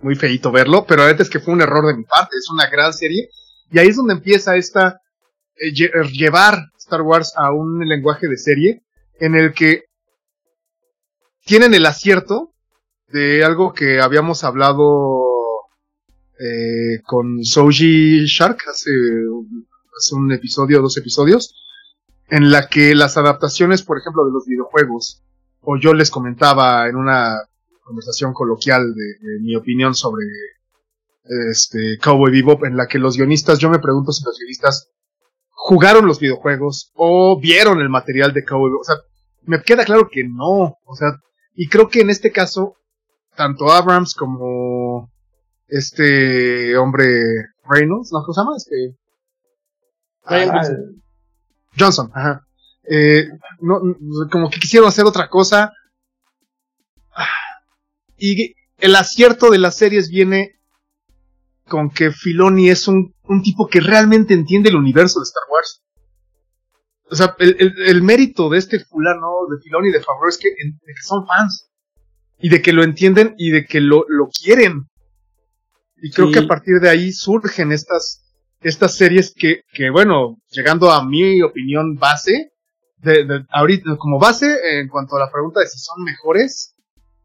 muy 0.00 0.14
feito 0.16 0.50
verlo, 0.52 0.84
pero 0.86 1.02
la 1.02 1.06
verdad 1.08 1.22
es 1.22 1.30
que 1.30 1.40
fue 1.40 1.54
un 1.54 1.62
error 1.62 1.86
de 1.86 1.96
mi 1.96 2.04
parte. 2.04 2.36
Es 2.36 2.48
una 2.50 2.68
gran 2.68 2.92
serie. 2.92 3.28
Y 3.70 3.78
ahí 3.78 3.88
es 3.88 3.96
donde 3.96 4.14
empieza 4.14 4.56
esta, 4.56 5.00
eh, 5.56 5.68
eh, 5.68 6.08
llevar 6.12 6.58
Star 6.78 7.02
Wars 7.02 7.32
a 7.36 7.52
un 7.52 7.86
lenguaje 7.86 8.26
de 8.28 8.36
serie 8.36 8.82
en 9.20 9.34
el 9.34 9.52
que 9.52 9.84
tienen 11.44 11.74
el 11.74 11.86
acierto 11.86 12.52
de 13.08 13.44
algo 13.44 13.72
que 13.72 14.00
habíamos 14.00 14.44
hablado 14.44 15.22
eh, 16.40 17.00
con 17.04 17.42
Soji 17.44 18.26
Shark 18.26 18.58
hace, 18.70 18.90
hace 19.98 20.14
un 20.14 20.30
episodio, 20.32 20.80
dos 20.82 20.96
episodios, 20.98 21.54
en 22.28 22.50
la 22.50 22.68
que 22.68 22.94
las 22.94 23.16
adaptaciones, 23.16 23.82
por 23.82 23.98
ejemplo, 23.98 24.24
de 24.24 24.32
los 24.32 24.46
videojuegos, 24.46 25.22
o 25.60 25.76
yo 25.76 25.94
les 25.94 26.10
comentaba 26.10 26.88
en 26.88 26.96
una 26.96 27.38
conversación 27.84 28.32
coloquial 28.32 28.94
de, 28.94 29.04
de 29.20 29.40
mi 29.40 29.56
opinión 29.56 29.94
sobre 29.94 30.26
este 31.50 31.98
Cowboy 32.02 32.32
Bebop, 32.32 32.64
en 32.64 32.76
la 32.76 32.86
que 32.86 32.98
los 32.98 33.16
guionistas, 33.16 33.58
yo 33.58 33.70
me 33.70 33.78
pregunto 33.78 34.12
si 34.12 34.24
los 34.24 34.38
guionistas 34.38 34.90
jugaron 35.50 36.06
los 36.06 36.20
videojuegos 36.20 36.92
o 36.94 37.38
vieron 37.38 37.80
el 37.80 37.88
material 37.88 38.32
de 38.32 38.44
Cowboy 38.44 38.70
Bebop. 38.70 38.80
O 38.80 38.84
sea, 38.84 38.96
me 39.42 39.62
queda 39.62 39.84
claro 39.84 40.08
que 40.10 40.24
no. 40.24 40.76
O 40.84 40.96
sea, 40.96 41.08
y 41.54 41.68
creo 41.68 41.88
que 41.88 42.00
en 42.00 42.10
este 42.10 42.32
caso, 42.32 42.76
tanto 43.36 43.70
Abrams 43.70 44.14
como 44.14 45.10
este 45.66 46.76
hombre 46.76 47.22
Reynolds, 47.68 48.10
¿no? 48.12 48.22
¿Cómo 48.22 48.32
se 48.32 48.40
llama? 48.40 48.56
Este, 48.56 48.98
Ah, 50.30 50.62
Johnson. 51.78 52.10
Ajá. 52.14 52.46
Eh, 52.90 53.24
no, 53.60 53.80
como 54.30 54.48
que 54.50 54.58
quisieron 54.60 54.88
hacer 54.88 55.04
otra 55.04 55.28
cosa. 55.28 55.72
Y 58.16 58.54
el 58.78 58.96
acierto 58.96 59.50
de 59.50 59.58
las 59.58 59.76
series 59.76 60.08
viene 60.08 60.52
con 61.68 61.90
que 61.90 62.10
Filoni 62.10 62.70
es 62.70 62.88
un, 62.88 63.14
un 63.24 63.42
tipo 63.42 63.68
que 63.68 63.80
realmente 63.80 64.34
entiende 64.34 64.70
el 64.70 64.76
universo 64.76 65.20
de 65.20 65.24
Star 65.24 65.42
Wars. 65.52 65.82
O 67.10 67.14
sea, 67.14 67.36
el, 67.38 67.56
el- 67.58 67.82
el 67.86 68.02
mérito 68.02 68.48
de 68.48 68.58
este 68.58 68.80
fulano, 68.80 69.28
de 69.50 69.60
Filoni 69.62 69.88
y 69.88 69.92
de 69.92 70.00
Favreau 70.02 70.28
es 70.28 70.38
que, 70.38 70.48
en- 70.48 70.72
de 70.84 70.94
que 70.94 71.02
son 71.02 71.26
fans. 71.26 71.70
Y 72.40 72.48
de 72.50 72.62
que 72.62 72.72
lo 72.72 72.82
entienden 72.84 73.34
y 73.38 73.50
de 73.50 73.66
que 73.66 73.80
lo, 73.80 74.04
lo 74.08 74.28
quieren. 74.28 74.88
Y 75.96 76.10
creo 76.10 76.28
Sí. 76.28 76.32
que 76.34 76.38
a 76.40 76.46
partir 76.46 76.74
de 76.80 76.88
ahí 76.88 77.12
surgen 77.12 77.72
estas, 77.72 78.24
estas 78.60 78.96
series 78.96 79.32
que, 79.34 79.62
que 79.72 79.90
bueno, 79.90 80.38
llegando 80.50 80.90
a 80.90 81.04
mi 81.04 81.42
opinión 81.42 81.96
base, 81.96 82.52
de, 82.98 83.24
de- 83.24 83.44
ahorita, 83.50 83.96
como 83.96 84.18
base, 84.18 84.56
en 84.80 84.88
cuanto 84.88 85.16
a 85.16 85.20
la 85.20 85.30
pregunta 85.30 85.60
de 85.60 85.66
si 85.68 85.78
son 85.78 86.02
mejores, 86.04 86.74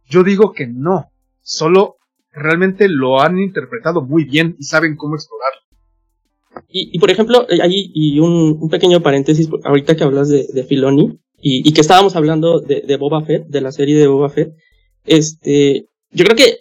yo 0.06 0.24
digo 0.24 0.54
que 0.54 0.68
no. 0.68 1.12
Solo 1.42 1.98
realmente 2.32 2.88
lo 2.90 3.22
han 3.22 3.40
interpretado 3.40 4.02
muy 4.02 4.24
bien 4.25 4.56
y 4.60 4.63
saben 4.63 4.96
cómo 4.96 5.16
explorar. 5.16 5.52
Y, 6.70 6.96
y, 6.96 7.00
por 7.00 7.10
ejemplo, 7.10 7.48
eh, 7.50 7.60
ahí, 7.62 7.92
y 7.94 8.20
un, 8.20 8.58
un 8.62 8.70
pequeño 8.70 9.02
paréntesis, 9.02 9.50
ahorita 9.63 9.96
que 9.96 10.04
hablas 10.04 10.30
de, 10.30 10.48
de 10.54 10.63
Filoni, 10.63 11.20
y, 11.42 11.68
y 11.68 11.74
que 11.74 11.82
estábamos 11.82 12.16
hablando 12.16 12.60
de, 12.60 12.82
de 12.82 12.98
Boba 12.98 13.24
Fett, 13.25 13.48
de 13.48 13.62
la 13.62 13.72
serie 13.72 13.98
de 13.98 14.08
Boba 14.08 14.30
Fett, 14.30 14.54
este, 15.04 15.88
yo 16.12 16.25
creo 16.25 16.38
que, 16.38 16.60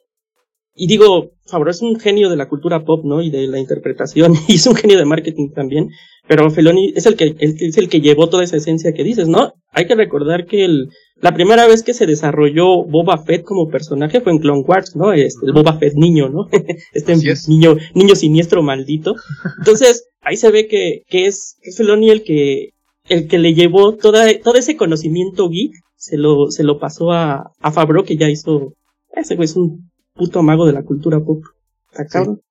y 0.75 0.87
digo, 0.87 1.33
Favreau 1.47 1.71
es 1.71 1.83
un 1.83 1.99
genio 2.01 2.31
de 2.31 2.37
la 2.37 2.49
cultura 2.49 2.85
pop, 2.85 3.05
¿no? 3.05 3.21
Y 3.23 3.31
de 3.31 3.47
la 3.47 3.59
interpretación, 3.59 4.35
y 4.49 4.55
es 4.55 4.67
un 4.67 4.75
genio 4.75 4.99
de 4.99 5.05
marketing 5.05 5.51
también, 5.51 5.89
pero 6.27 6.51
Filoni 6.51 6.93
es 6.97 7.07
el 7.07 7.17
que, 7.17 7.35
es 7.39 7.77
el 7.77 7.89
que 7.89 8.01
llevó 8.01 8.29
toda 8.29 8.45
esa 8.45 8.57
esencia 8.57 8.93
que 8.93 9.05
dices, 9.05 9.29
¿no? 9.29 9.53
Hay 9.73 9.87
que 9.87 9.95
recordar 9.95 10.47
que 10.47 10.65
el, 10.65 10.89
la 11.17 11.35
primera 11.35 11.67
vez 11.67 11.83
que 11.83 11.95
se 11.95 12.07
desarrolló 12.07 12.85
Boba 12.85 13.19
Fett 13.19 13.45
como 13.45 13.69
personaje 13.69 14.21
fue 14.21 14.33
en 14.33 14.39
Clone 14.39 14.65
Wars, 14.67 14.97
¿no? 14.97 15.13
Este, 15.13 15.47
el 15.47 15.53
Boba 15.53 15.79
Fett 15.79 15.95
niño, 15.95 16.29
¿no? 16.29 16.49
Este 16.95 17.13
es. 17.13 17.49
niño, 17.49 17.77
niño 17.95 18.15
siniestro 18.15 18.63
maldito. 18.63 19.15
Entonces, 19.59 20.09
ahí 20.21 20.37
se 20.37 20.51
ve 20.51 20.69
que, 20.69 21.03
que 21.09 21.27
es, 21.27 21.57
que 21.63 21.71
es 21.71 21.77
Filoni 21.77 22.11
el 22.11 22.23
que, 22.23 22.71
el 23.09 23.29
que 23.29 23.39
le 23.39 23.55
llevó 23.55 23.95
toda, 23.97 24.27
todo 24.43 24.55
ese 24.55 24.77
conocimiento 24.77 25.49
geek, 25.49 25.73
se 25.97 26.17
lo, 26.17 26.51
se 26.51 26.65
lo 26.65 26.79
pasó 26.79 27.13
a, 27.13 27.53
a 27.61 27.73
Fabro, 27.73 28.05
que 28.05 28.17
ya 28.17 28.29
hizo, 28.29 28.75
ese 29.15 29.37
güey 29.37 29.45
es 29.45 29.57
un 29.57 29.92
puto 30.15 30.43
mago 30.43 30.67
de 30.67 30.73
la 30.73 30.83
cultura 30.83 31.21
pop. 31.21 31.43
Está 31.91 32.07
cabrón. 32.07 32.43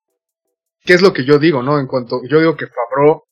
¿Qué 0.84 0.94
es 0.94 1.01
lo 1.01 1.13
que 1.13 1.25
yo 1.25 1.38
digo, 1.38 1.62
no? 1.62 1.80
En 1.80 1.88
cuanto, 1.88 2.22
yo 2.27 2.39
digo 2.39 2.56
que 2.56 2.68
Favreau 2.68 3.24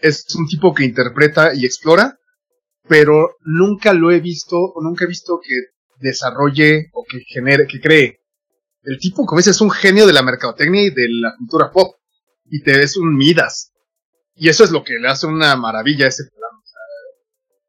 es 0.00 0.24
un 0.36 0.46
tipo 0.46 0.74
que 0.74 0.84
interpreta 0.84 1.54
y 1.54 1.64
explora, 1.64 2.18
pero 2.88 3.36
nunca 3.44 3.92
lo 3.92 4.10
he 4.10 4.20
visto, 4.20 4.56
o 4.56 4.82
nunca 4.82 5.04
he 5.04 5.08
visto 5.08 5.40
que 5.42 5.54
desarrolle 5.98 6.90
o 6.92 7.04
que 7.04 7.20
genere, 7.26 7.66
que 7.66 7.80
cree. 7.80 8.20
El 8.82 8.98
tipo, 8.98 9.26
como 9.26 9.40
dices, 9.40 9.56
es 9.56 9.60
un 9.60 9.70
genio 9.70 10.06
de 10.06 10.12
la 10.12 10.22
mercadotecnia 10.22 10.82
y 10.82 10.90
de 10.90 11.08
la 11.08 11.34
cultura 11.36 11.72
pop. 11.72 11.96
Y 12.44 12.62
te 12.62 12.80
es 12.80 12.96
un 12.96 13.16
Midas. 13.16 13.72
Y 14.36 14.48
eso 14.48 14.62
es 14.62 14.70
lo 14.70 14.84
que 14.84 14.94
le 14.94 15.08
hace 15.08 15.26
una 15.26 15.56
maravilla 15.56 16.04
a 16.04 16.08
ese 16.08 16.22
sea, 16.22 16.30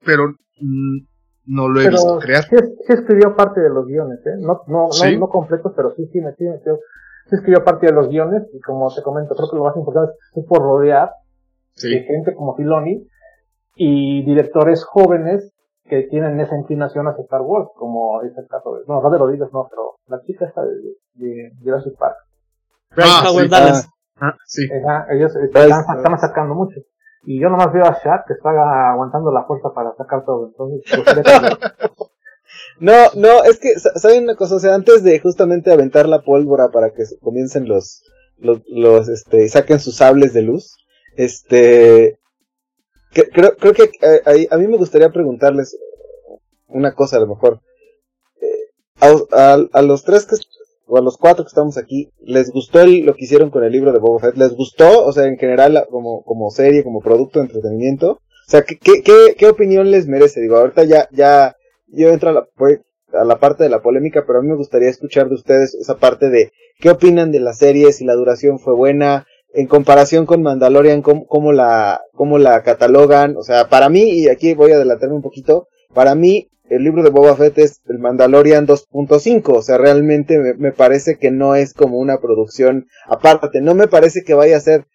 pero 0.03 0.35
mm, 0.59 0.99
no 1.47 1.67
lo 1.69 1.81
he 1.81 1.89
visto 1.89 2.05
Pero 2.05 2.19
crear. 2.19 2.43
sí, 2.43 2.55
sí 2.85 2.93
escribió 2.93 3.35
parte 3.35 3.61
de 3.61 3.69
los 3.69 3.85
guiones, 3.87 4.19
¿eh? 4.25 4.35
No, 4.39 4.61
no, 4.67 4.91
¿Sí? 4.91 5.13
no, 5.15 5.21
no 5.21 5.29
completos, 5.29 5.73
pero 5.75 5.93
sí, 5.95 6.05
sí, 6.11 6.21
metió, 6.21 6.51
metió. 6.51 6.79
Sí 7.29 7.35
escribió 7.35 7.63
parte 7.63 7.87
de 7.87 7.91
los 7.93 8.07
guiones 8.09 8.43
y 8.53 8.59
como 8.61 8.93
te 8.93 9.01
comento, 9.01 9.35
creo 9.35 9.49
que 9.49 9.57
lo 9.57 9.63
más 9.65 9.75
importante 9.75 10.13
es 10.35 10.45
por 10.45 10.59
rodear 10.61 11.09
de 11.75 11.81
Sí, 11.81 11.99
gente 12.03 12.33
como 12.35 12.55
Filoni 12.55 13.07
y 13.75 14.23
directores 14.25 14.83
jóvenes 14.85 15.51
que 15.83 16.03
tienen 16.09 16.39
esa 16.39 16.57
inclinación 16.57 17.07
hacia 17.07 17.23
Star 17.23 17.41
Wars, 17.41 17.69
como 17.75 18.21
es 18.23 18.35
el 18.37 18.47
caso 18.47 18.75
de, 18.75 18.81
no, 18.87 18.99
Robert 19.01 19.21
Rodríguez 19.21 19.49
no, 19.53 19.67
pero 19.69 19.95
la 20.07 20.21
chica 20.23 20.45
esta 20.45 20.63
de, 20.63 20.71
de 21.15 21.51
Jurassic 21.63 21.97
Park. 21.97 22.15
Ah, 22.97 23.23
Howard 23.29 23.49
sí. 23.49 23.87
Ah, 24.19 24.35
sí. 24.45 24.61
Ella- 24.71 25.05
ellos 25.11 25.33
Bryce, 25.35 25.67
están, 25.79 25.97
están 25.97 26.19
sacando 26.19 26.55
mucho. 26.55 26.79
Y 27.29 27.41
yo 27.41 27.49
nomás 27.49 27.73
veo 27.73 27.83
a 27.83 27.91
Shaq 27.91 28.25
que 28.25 28.33
está 28.35 28.49
aguantando 28.91 29.33
la 29.33 29.43
fuerza 29.43 29.73
para 29.75 29.93
sacar 29.97 30.23
todo. 30.23 30.47
Entonces, 30.47 30.81
pues, 30.89 31.25
No, 32.79 32.93
no, 33.15 33.43
es 33.43 33.59
que, 33.59 33.77
sa- 33.77 33.93
¿saben 33.99 34.23
una 34.23 34.37
cosa? 34.37 34.55
O 34.55 34.59
sea, 34.59 34.73
antes 34.75 35.03
de 35.03 35.19
justamente 35.19 35.73
aventar 35.73 36.07
la 36.07 36.21
pólvora 36.21 36.69
para 36.69 36.91
que 36.91 37.03
comiencen 37.21 37.67
los, 37.67 38.01
los, 38.37 38.61
los 38.69 39.09
este, 39.09 39.49
saquen 39.49 39.81
sus 39.81 39.97
sables 39.97 40.31
de 40.33 40.43
luz. 40.43 40.77
Este, 41.17 42.17
creo, 43.11 43.57
creo 43.57 43.73
que 43.73 43.91
eh, 44.01 44.47
a, 44.49 44.57
mí 44.57 44.67
me 44.67 44.77
gustaría 44.77 45.09
preguntarles 45.09 45.77
una 46.67 46.95
cosa 46.95 47.17
a 47.17 47.19
lo 47.19 47.27
mejor. 47.27 47.59
Eh, 48.39 49.27
a, 49.73 49.81
los 49.81 50.05
tres 50.05 50.25
que, 50.25 50.37
o 50.87 50.97
a 50.97 51.01
los 51.01 51.17
cuatro 51.17 51.43
que 51.43 51.49
estamos 51.49 51.77
aquí, 51.77 52.09
¿les 52.21 52.51
gustó 52.51 52.85
lo 52.85 53.13
que 53.13 53.25
hicieron 53.25 53.49
con 53.49 53.63
el 53.63 53.71
libro 53.71 53.91
de 53.91 53.99
Boba 53.99 54.19
Fett? 54.19 54.37
¿Les 54.37 54.53
gustó, 54.53 55.05
o 55.05 55.11
sea, 55.11 55.25
en 55.25 55.37
general, 55.37 55.85
como, 55.89 56.23
como 56.23 56.49
serie, 56.49 56.83
como 56.83 57.01
producto 57.01 57.39
de 57.39 57.45
entretenimiento? 57.45 58.11
O 58.11 58.49
sea, 58.49 58.61
¿qué, 58.61 58.77
qué, 58.77 59.35
qué, 59.37 59.47
opinión 59.47 59.91
les 59.91 60.07
merece? 60.07 60.39
Digo, 60.39 60.57
ahorita 60.57 60.85
ya, 60.85 61.09
ya, 61.11 61.57
yo 61.87 62.09
entro 62.09 62.29
a 62.29 62.33
la, 62.33 62.47
a 63.19 63.25
la 63.25 63.39
parte 63.39 63.63
de 63.63 63.69
la 63.69 63.81
polémica, 63.81 64.23
pero 64.25 64.39
a 64.39 64.41
mí 64.41 64.47
me 64.47 64.55
gustaría 64.55 64.89
escuchar 64.89 65.27
de 65.27 65.35
ustedes 65.35 65.75
esa 65.75 65.97
parte 65.97 66.29
de 66.29 66.51
qué 66.79 66.89
opinan 66.89 67.31
de 67.31 67.41
la 67.41 67.53
serie, 67.53 67.91
si 67.91 68.05
la 68.05 68.13
duración 68.13 68.59
fue 68.59 68.73
buena, 68.73 69.25
en 69.53 69.67
comparación 69.67 70.25
con 70.25 70.43
Mandalorian, 70.43 71.01
cómo, 71.01 71.51
la, 71.51 72.01
cómo 72.13 72.37
la 72.37 72.63
catalogan. 72.63 73.35
O 73.37 73.43
sea, 73.43 73.69
para 73.69 73.89
mí, 73.89 74.03
y 74.03 74.29
aquí 74.29 74.53
voy 74.53 74.71
a 74.71 74.75
adelantarme 74.75 75.15
un 75.15 75.21
poquito, 75.21 75.67
para 75.93 76.15
mí 76.15 76.49
el 76.69 76.83
libro 76.83 77.03
de 77.03 77.09
Boba 77.09 77.35
Fett 77.35 77.57
es 77.59 77.81
el 77.87 77.99
Mandalorian 77.99 78.67
2.5. 78.67 79.57
O 79.57 79.61
sea, 79.61 79.77
realmente 79.77 80.37
me, 80.57 80.71
parece 80.71 81.17
que 81.17 81.31
no 81.31 81.55
es 81.55 81.73
como 81.73 81.97
una 81.97 82.19
producción 82.19 82.87
aparte. 83.07 83.61
No 83.61 83.75
me 83.75 83.87
parece 83.87 84.23
que 84.23 84.33
vaya 84.33 84.57
a 84.57 84.61
ser 84.61 84.85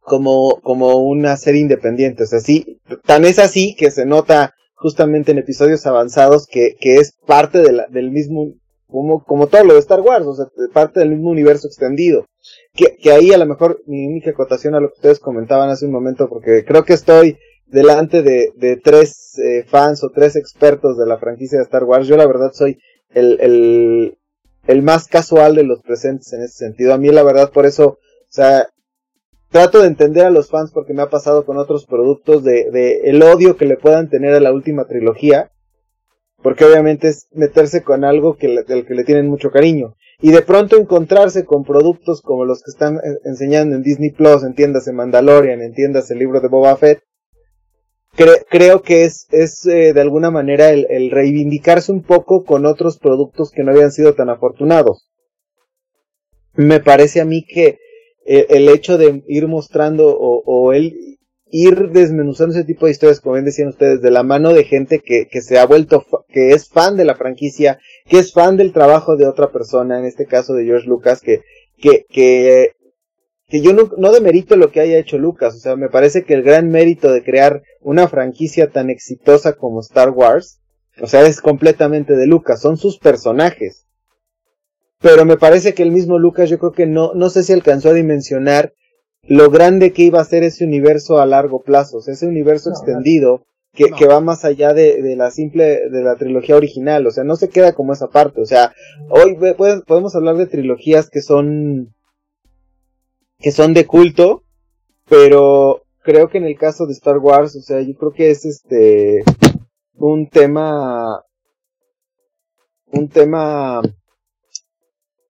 como, 0.00 0.60
como 0.62 0.96
una 0.96 1.36
serie 1.36 1.60
independiente. 1.60 2.24
O 2.24 2.26
sea, 2.26 2.40
sí, 2.40 2.80
tan 3.04 3.24
es 3.24 3.38
así 3.38 3.74
que 3.76 3.90
se 3.90 4.06
nota 4.06 4.54
justamente 4.74 5.32
en 5.32 5.38
episodios 5.38 5.86
avanzados 5.86 6.46
que, 6.46 6.76
que 6.78 6.96
es 6.96 7.16
parte 7.26 7.62
del 7.62 8.10
mismo, 8.10 8.52
como, 8.86 9.24
como 9.24 9.46
todo 9.46 9.64
lo 9.64 9.74
de 9.74 9.80
Star 9.80 10.00
Wars, 10.00 10.26
o 10.26 10.34
sea, 10.34 10.46
parte 10.72 11.00
del 11.00 11.10
mismo 11.10 11.30
universo 11.30 11.66
extendido. 11.66 12.26
Que, 12.74 12.96
que 13.00 13.12
ahí 13.12 13.32
a 13.32 13.38
lo 13.38 13.46
mejor 13.46 13.82
mi 13.86 14.06
única 14.06 14.30
acotación 14.30 14.74
a 14.74 14.80
lo 14.80 14.88
que 14.88 14.96
ustedes 14.96 15.20
comentaban 15.20 15.70
hace 15.70 15.86
un 15.86 15.92
momento, 15.92 16.28
porque 16.28 16.64
creo 16.66 16.84
que 16.84 16.92
estoy 16.92 17.38
delante 17.74 18.22
de, 18.22 18.80
tres 18.82 19.36
eh, 19.38 19.64
fans 19.66 20.04
o 20.04 20.10
tres 20.10 20.36
expertos 20.36 20.96
de 20.96 21.06
la 21.06 21.18
franquicia 21.18 21.58
de 21.58 21.64
Star 21.64 21.84
Wars. 21.84 22.06
Yo 22.06 22.16
la 22.16 22.26
verdad 22.26 22.52
soy 22.52 22.78
el, 23.10 23.38
el, 23.40 24.18
el 24.68 24.82
más 24.82 25.08
casual 25.08 25.56
de 25.56 25.64
los 25.64 25.82
presentes 25.82 26.32
en 26.32 26.42
ese 26.42 26.56
sentido. 26.56 26.94
A 26.94 26.98
mí 26.98 27.08
la 27.08 27.24
verdad 27.24 27.50
por 27.50 27.66
eso, 27.66 27.86
o 27.86 27.98
sea, 28.28 28.68
trato 29.50 29.80
de 29.80 29.88
entender 29.88 30.24
a 30.24 30.30
los 30.30 30.50
fans 30.50 30.70
porque 30.72 30.94
me 30.94 31.02
ha 31.02 31.10
pasado 31.10 31.44
con 31.44 31.58
otros 31.58 31.84
productos 31.86 32.44
de, 32.44 32.70
de 32.70 33.02
el 33.06 33.20
odio 33.22 33.56
que 33.56 33.66
le 33.66 33.76
puedan 33.76 34.08
tener 34.08 34.34
a 34.34 34.40
la 34.40 34.52
última 34.52 34.86
trilogía. 34.86 35.50
Porque 36.40 36.66
obviamente 36.66 37.08
es 37.08 37.26
meterse 37.32 37.82
con 37.82 38.04
algo 38.04 38.36
que 38.36 38.48
del 38.68 38.86
que 38.86 38.94
le 38.94 39.04
tienen 39.04 39.28
mucho 39.28 39.50
cariño. 39.50 39.96
Y 40.20 40.30
de 40.30 40.42
pronto 40.42 40.76
encontrarse 40.76 41.46
con 41.46 41.64
productos 41.64 42.20
como 42.20 42.44
los 42.44 42.62
que 42.62 42.70
están 42.70 42.96
eh, 42.96 43.18
enseñando 43.24 43.74
en 43.74 43.82
Disney 43.82 44.10
Plus, 44.10 44.44
entiéndase 44.44 44.92
Mandalorian, 44.92 45.62
entiéndase 45.62 46.12
el 46.12 46.20
libro 46.20 46.40
de 46.40 46.48
Boba 46.48 46.76
Fett. 46.76 47.02
Creo 48.14 48.82
que 48.82 49.04
es, 49.04 49.26
es 49.30 49.66
eh, 49.66 49.92
de 49.92 50.00
alguna 50.00 50.30
manera 50.30 50.70
el, 50.70 51.10
reivindicarse 51.10 51.92
un 51.92 52.02
poco 52.02 52.44
con 52.44 52.66
otros 52.66 52.98
productos 52.98 53.50
que 53.50 53.62
no 53.62 53.72
habían 53.72 53.92
sido 53.92 54.14
tan 54.14 54.28
afortunados. 54.28 55.10
Me 56.54 56.80
parece 56.80 57.20
a 57.20 57.24
mí 57.24 57.44
que 57.44 57.78
el, 58.24 58.68
hecho 58.68 58.96
de 58.96 59.22
ir 59.28 59.48
mostrando 59.48 60.16
o, 60.16 60.42
o 60.46 60.72
el 60.72 60.94
ir 61.56 61.90
desmenuzando 61.90 62.52
ese 62.52 62.64
tipo 62.64 62.86
de 62.86 62.90
historias, 62.92 63.20
como 63.20 63.34
bien 63.34 63.44
decían 63.44 63.68
ustedes, 63.68 64.02
de 64.02 64.10
la 64.10 64.24
mano 64.24 64.52
de 64.52 64.64
gente 64.64 64.98
que, 64.98 65.28
que 65.30 65.40
se 65.40 65.56
ha 65.56 65.66
vuelto, 65.66 66.04
que 66.28 66.50
es 66.50 66.68
fan 66.68 66.96
de 66.96 67.04
la 67.04 67.14
franquicia, 67.14 67.78
que 68.08 68.18
es 68.18 68.32
fan 68.32 68.56
del 68.56 68.72
trabajo 68.72 69.16
de 69.16 69.28
otra 69.28 69.52
persona, 69.52 70.00
en 70.00 70.04
este 70.04 70.26
caso 70.26 70.54
de 70.54 70.64
George 70.64 70.88
Lucas, 70.88 71.20
que, 71.20 71.42
que, 71.76 72.06
que, 72.08 72.72
que 73.48 73.60
yo 73.60 73.72
no, 73.72 73.90
no 73.98 74.12
demerito 74.12 74.56
lo 74.56 74.70
que 74.70 74.80
haya 74.80 74.98
hecho 74.98 75.18
Lucas, 75.18 75.54
o 75.54 75.58
sea, 75.58 75.76
me 75.76 75.88
parece 75.88 76.24
que 76.24 76.34
el 76.34 76.42
gran 76.42 76.70
mérito 76.70 77.12
de 77.12 77.22
crear 77.22 77.62
una 77.80 78.08
franquicia 78.08 78.70
tan 78.70 78.90
exitosa 78.90 79.54
como 79.54 79.80
Star 79.80 80.10
Wars, 80.10 80.60
o 81.00 81.06
sea, 81.06 81.22
es 81.22 81.40
completamente 81.40 82.14
de 82.14 82.26
Lucas, 82.26 82.60
son 82.60 82.76
sus 82.76 82.98
personajes. 82.98 83.86
Pero 85.00 85.24
me 85.24 85.36
parece 85.36 85.74
que 85.74 85.82
el 85.82 85.90
mismo 85.90 86.18
Lucas 86.18 86.48
yo 86.48 86.58
creo 86.58 86.72
que 86.72 86.86
no, 86.86 87.12
no 87.14 87.28
sé 87.28 87.42
si 87.42 87.52
alcanzó 87.52 87.90
a 87.90 87.94
dimensionar 87.94 88.72
lo 89.26 89.50
grande 89.50 89.92
que 89.92 90.02
iba 90.02 90.20
a 90.20 90.24
ser 90.24 90.42
ese 90.42 90.64
universo 90.64 91.18
a 91.18 91.26
largo 91.26 91.62
plazo, 91.62 91.98
o 91.98 92.00
sea, 92.00 92.14
ese 92.14 92.26
universo 92.26 92.70
extendido 92.70 93.44
que, 93.72 93.86
que, 93.90 94.06
va 94.06 94.20
más 94.20 94.44
allá 94.44 94.72
de, 94.72 95.02
de, 95.02 95.16
la 95.16 95.30
simple, 95.30 95.88
de 95.90 96.02
la 96.02 96.16
trilogía 96.16 96.56
original, 96.56 97.06
o 97.06 97.10
sea, 97.10 97.24
no 97.24 97.36
se 97.36 97.48
queda 97.48 97.72
como 97.72 97.92
esa 97.92 98.08
parte, 98.08 98.40
o 98.40 98.46
sea, 98.46 98.72
hoy 99.08 99.36
podemos 99.86 100.14
hablar 100.14 100.36
de 100.36 100.46
trilogías 100.46 101.10
que 101.10 101.22
son, 101.22 101.94
que 103.44 103.52
son 103.52 103.74
de 103.74 103.86
culto, 103.86 104.42
pero 105.06 105.82
creo 106.02 106.30
que 106.30 106.38
en 106.38 106.46
el 106.46 106.56
caso 106.56 106.86
de 106.86 106.94
Star 106.94 107.18
Wars, 107.18 107.54
o 107.56 107.60
sea, 107.60 107.82
yo 107.82 107.94
creo 107.94 108.10
que 108.10 108.30
es 108.30 108.46
este, 108.46 109.22
un 109.96 110.30
tema, 110.30 111.22
un 112.86 113.10
tema 113.10 113.82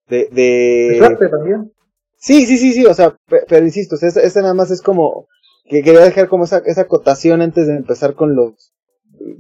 de... 0.06 0.28
de... 0.30 1.28
también. 1.28 1.72
Sí, 2.16 2.46
sí, 2.46 2.56
sí, 2.56 2.72
sí, 2.74 2.86
o 2.86 2.94
sea, 2.94 3.18
pero, 3.48 3.66
insisto, 3.66 3.96
ese, 4.00 4.40
nada 4.42 4.54
más 4.54 4.70
es 4.70 4.80
como 4.80 5.26
que 5.64 5.82
quería 5.82 6.02
dejar 6.02 6.28
como 6.28 6.44
esa, 6.44 6.58
esa 6.66 6.82
acotación 6.82 7.42
antes 7.42 7.66
de 7.66 7.74
empezar 7.74 8.14
con 8.14 8.36
los, 8.36 8.72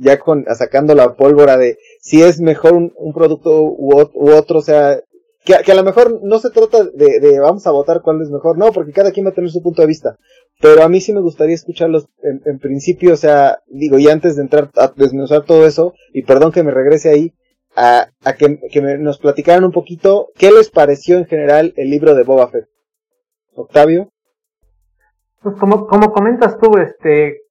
ya 0.00 0.18
con, 0.18 0.46
sacando 0.52 0.96
la 0.96 1.14
pólvora 1.14 1.56
de 1.56 1.78
si 2.00 2.22
es 2.22 2.40
mejor 2.40 2.72
un, 2.72 2.92
un 2.96 3.14
producto 3.14 3.62
u, 3.62 3.94
otro, 4.32 4.58
o 4.58 4.62
sea, 4.62 5.00
que, 5.44 5.54
a 5.54 5.74
lo 5.74 5.84
mejor 5.84 6.20
no 6.22 6.38
se 6.38 6.50
trata 6.50 6.84
de, 6.84 7.20
de, 7.20 7.38
vamos 7.38 7.66
a 7.66 7.70
votar 7.70 8.00
cuál 8.00 8.22
es 8.22 8.30
mejor, 8.30 8.56
no, 8.56 8.72
porque 8.72 8.92
cada 8.92 9.12
quien 9.12 9.26
va 9.26 9.30
a 9.30 9.34
tener 9.34 9.50
su 9.50 9.62
punto 9.62 9.82
de 9.82 9.88
vista, 9.88 10.16
pero 10.60 10.82
a 10.82 10.88
mí 10.88 11.00
sí 11.00 11.12
me 11.12 11.20
gustaría 11.20 11.54
escucharlos 11.54 12.08
en, 12.22 12.58
principio, 12.58 13.12
o 13.12 13.16
sea, 13.16 13.58
digo, 13.66 13.98
y 13.98 14.08
antes 14.08 14.36
de 14.36 14.42
entrar 14.42 14.70
a 14.76 14.92
desmenuzar 14.96 15.44
todo 15.44 15.66
eso, 15.66 15.92
y 16.14 16.22
perdón 16.22 16.52
que 16.52 16.62
me 16.62 16.70
regrese 16.70 17.10
ahí, 17.10 17.34
a, 17.76 18.08
que, 18.38 18.78
nos 18.98 19.18
platicaran 19.18 19.64
un 19.64 19.72
poquito 19.72 20.28
qué 20.36 20.50
les 20.50 20.70
pareció 20.70 21.18
en 21.18 21.26
general 21.26 21.74
el 21.76 21.90
libro 21.90 22.14
de 22.14 22.22
Boba 22.22 22.48
Fett. 22.48 22.68
Octavio. 23.54 24.08
Pues 25.42 25.56
como, 25.56 25.86
como 25.86 26.12
comentas 26.12 26.56
tú, 26.58 26.78
este, 26.78 27.42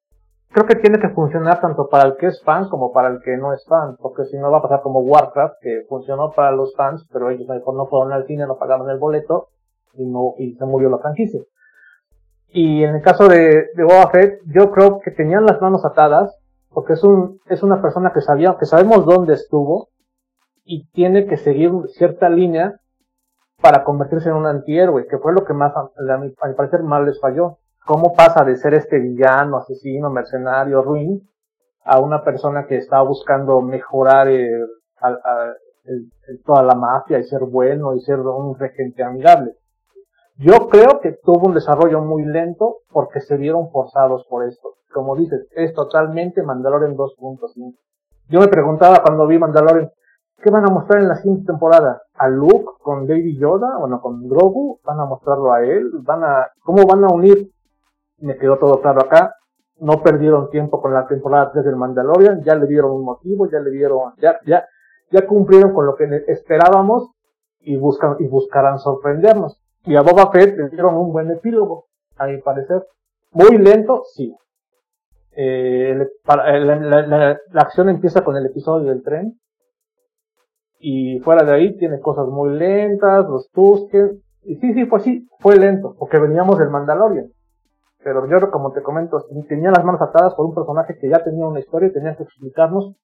creo 0.53 0.65
que 0.65 0.75
tiene 0.75 0.99
que 0.99 1.09
funcionar 1.09 1.59
tanto 1.59 1.89
para 1.89 2.05
el 2.05 2.15
que 2.15 2.27
es 2.27 2.41
fan 2.43 2.69
como 2.69 2.93
para 2.93 3.09
el 3.09 3.21
que 3.21 3.35
no 3.37 3.53
es 3.53 3.65
fan, 3.65 3.97
porque 3.97 4.25
si 4.25 4.37
no 4.37 4.51
va 4.51 4.59
a 4.59 4.61
pasar 4.61 4.81
como 4.81 4.99
Warcraft, 4.99 5.55
que 5.61 5.85
funcionó 5.89 6.31
para 6.31 6.51
los 6.51 6.75
fans, 6.75 7.05
pero 7.11 7.29
ellos 7.29 7.47
mejor 7.47 7.75
no 7.75 7.87
fueron 7.87 8.13
al 8.13 8.25
cine, 8.27 8.45
no 8.45 8.57
pagaron 8.57 8.89
el 8.89 8.99
boleto 8.99 9.49
y 9.93 10.05
no, 10.05 10.35
y 10.37 10.53
se 10.53 10.65
murió 10.65 10.89
la 10.89 10.99
franquicia. 10.99 11.41
Y 12.49 12.83
en 12.83 12.95
el 12.95 13.01
caso 13.01 13.27
de, 13.27 13.65
Boba 13.75 14.11
Fett, 14.11 14.41
yo 14.45 14.71
creo 14.71 14.99
que 14.99 15.09
tenían 15.09 15.45
las 15.45 15.59
manos 15.59 15.83
atadas, 15.85 16.37
porque 16.69 16.93
es 16.93 17.03
un, 17.03 17.39
es 17.47 17.63
una 17.63 17.81
persona 17.81 18.13
que 18.13 18.21
sabía, 18.21 18.55
que 18.59 18.67
sabemos 18.67 19.05
dónde 19.05 19.33
estuvo, 19.33 19.89
y 20.63 20.87
tiene 20.91 21.25
que 21.25 21.37
seguir 21.37 21.71
cierta 21.87 22.29
línea 22.29 22.79
para 23.59 23.83
convertirse 23.83 24.29
en 24.29 24.35
un 24.35 24.45
antihéroe, 24.45 25.07
que 25.07 25.17
fue 25.17 25.33
lo 25.33 25.45
que 25.45 25.53
más, 25.53 25.73
a, 25.75 26.17
mi, 26.17 26.29
parecer, 26.29 26.83
mal 26.83 27.05
les 27.05 27.19
falló. 27.19 27.57
¿Cómo 27.85 28.13
pasa 28.13 28.43
de 28.45 28.55
ser 28.55 28.73
este 28.73 28.99
villano, 28.99 29.57
asesino, 29.57 30.09
mercenario, 30.09 30.81
ruin, 30.81 31.21
a 31.83 31.99
una 31.99 32.23
persona 32.23 32.65
que 32.65 32.77
está 32.77 33.01
buscando 33.01 33.61
mejorar 33.61 34.29
eh, 34.29 34.49
toda 36.45 36.63
la 36.63 36.75
mafia 36.75 37.19
y 37.19 37.23
ser 37.23 37.41
bueno 37.41 37.93
y 37.95 38.01
ser 38.01 38.19
un 38.19 38.57
regente 38.57 39.03
amigable? 39.03 39.55
Yo 40.37 40.67
creo 40.69 40.99
que 41.01 41.11
tuvo 41.23 41.47
un 41.47 41.53
desarrollo 41.53 42.01
muy 42.01 42.23
lento 42.23 42.77
porque 42.89 43.19
se 43.19 43.37
vieron 43.37 43.69
forzados 43.69 44.25
por 44.29 44.47
esto. 44.47 44.75
Como 44.91 45.15
dices, 45.15 45.47
es 45.51 45.73
totalmente 45.73 46.41
Mandalorian 46.41 46.95
2.5. 46.95 47.75
Yo 48.29 48.39
me 48.39 48.47
preguntaba 48.47 49.03
cuando 49.03 49.27
vi 49.27 49.37
Mandalorian, 49.37 49.91
¿Qué 50.43 50.49
van 50.49 50.65
a 50.65 50.73
mostrar 50.73 51.01
en 51.01 51.07
la 51.07 51.15
siguiente 51.15 51.45
temporada? 51.45 52.01
¿A 52.15 52.27
Luke 52.27 52.65
con 52.81 53.07
Baby 53.07 53.39
Yoda? 53.39 53.77
Bueno, 53.79 54.01
con 54.01 54.27
Grogu. 54.27 54.77
¿Van 54.83 54.99
a 54.99 55.05
mostrarlo 55.05 55.53
a 55.53 55.63
él? 55.63 55.89
¿Van 56.01 56.21
a, 56.21 56.47
cómo 56.63 56.85
van 56.85 57.05
a 57.05 57.13
unir? 57.13 57.49
Me 58.23 58.37
quedó 58.37 58.57
todo 58.57 58.81
claro 58.81 59.01
acá. 59.01 59.35
No 59.79 60.01
perdieron 60.01 60.49
tiempo 60.49 60.81
con 60.81 60.93
la 60.93 61.05
temporada 61.07 61.51
3 61.51 61.65
del 61.65 61.75
Mandalorian. 61.75 62.41
Ya 62.43 62.55
le 62.55 62.67
dieron 62.67 62.91
un 62.91 63.03
motivo, 63.03 63.49
ya 63.49 63.59
le 63.59 63.71
dieron, 63.71 64.13
ya, 64.17 64.39
ya, 64.45 64.65
ya 65.11 65.27
cumplieron 65.27 65.73
con 65.73 65.85
lo 65.85 65.95
que 65.95 66.05
esperábamos 66.27 67.11
y 67.59 67.75
buscan, 67.77 68.15
y 68.19 68.27
buscarán 68.27 68.79
sorprendernos. 68.79 69.59
Y 69.85 69.95
a 69.95 70.01
Boba 70.01 70.31
Fett 70.31 70.57
le 70.57 70.69
dieron 70.69 70.95
un 70.95 71.11
buen 71.11 71.29
epílogo, 71.31 71.87
a 72.17 72.27
mi 72.27 72.41
parecer. 72.41 72.85
Muy 73.31 73.57
lento, 73.57 74.03
sí. 74.13 74.33
Eh, 75.35 76.07
la, 76.25 77.39
acción 77.55 77.89
empieza 77.89 78.23
con 78.23 78.37
el 78.37 78.45
episodio 78.45 78.89
del 78.89 79.01
tren 79.01 79.39
y 80.79 81.19
fuera 81.21 81.43
de 81.43 81.53
ahí 81.53 81.77
tiene 81.77 81.99
cosas 81.99 82.27
muy 82.27 82.53
lentas, 82.55 83.27
los 83.27 83.49
tusques, 83.49 84.11
y 84.43 84.55
sí, 84.57 84.73
sí, 84.73 84.85
pues 84.85 85.03
sí, 85.03 85.27
fue 85.39 85.57
lento, 85.57 85.95
porque 85.97 86.19
veníamos 86.19 86.59
del 86.59 86.69
Mandalorian. 86.69 87.31
Pero 88.03 88.27
yo, 88.29 88.51
como 88.51 88.71
te 88.73 88.81
comento, 88.83 89.25
tenía 89.47 89.71
las 89.71 89.83
manos 89.85 90.01
atadas 90.01 90.33
por 90.35 90.45
un 90.45 90.53
personaje 90.55 90.97
que 90.99 91.09
ya 91.09 91.23
tenía 91.23 91.45
una 91.45 91.59
historia 91.59 91.89
y 91.89 91.93
tenía 91.93 92.15
que 92.15 92.23
explicarnos 92.23 92.95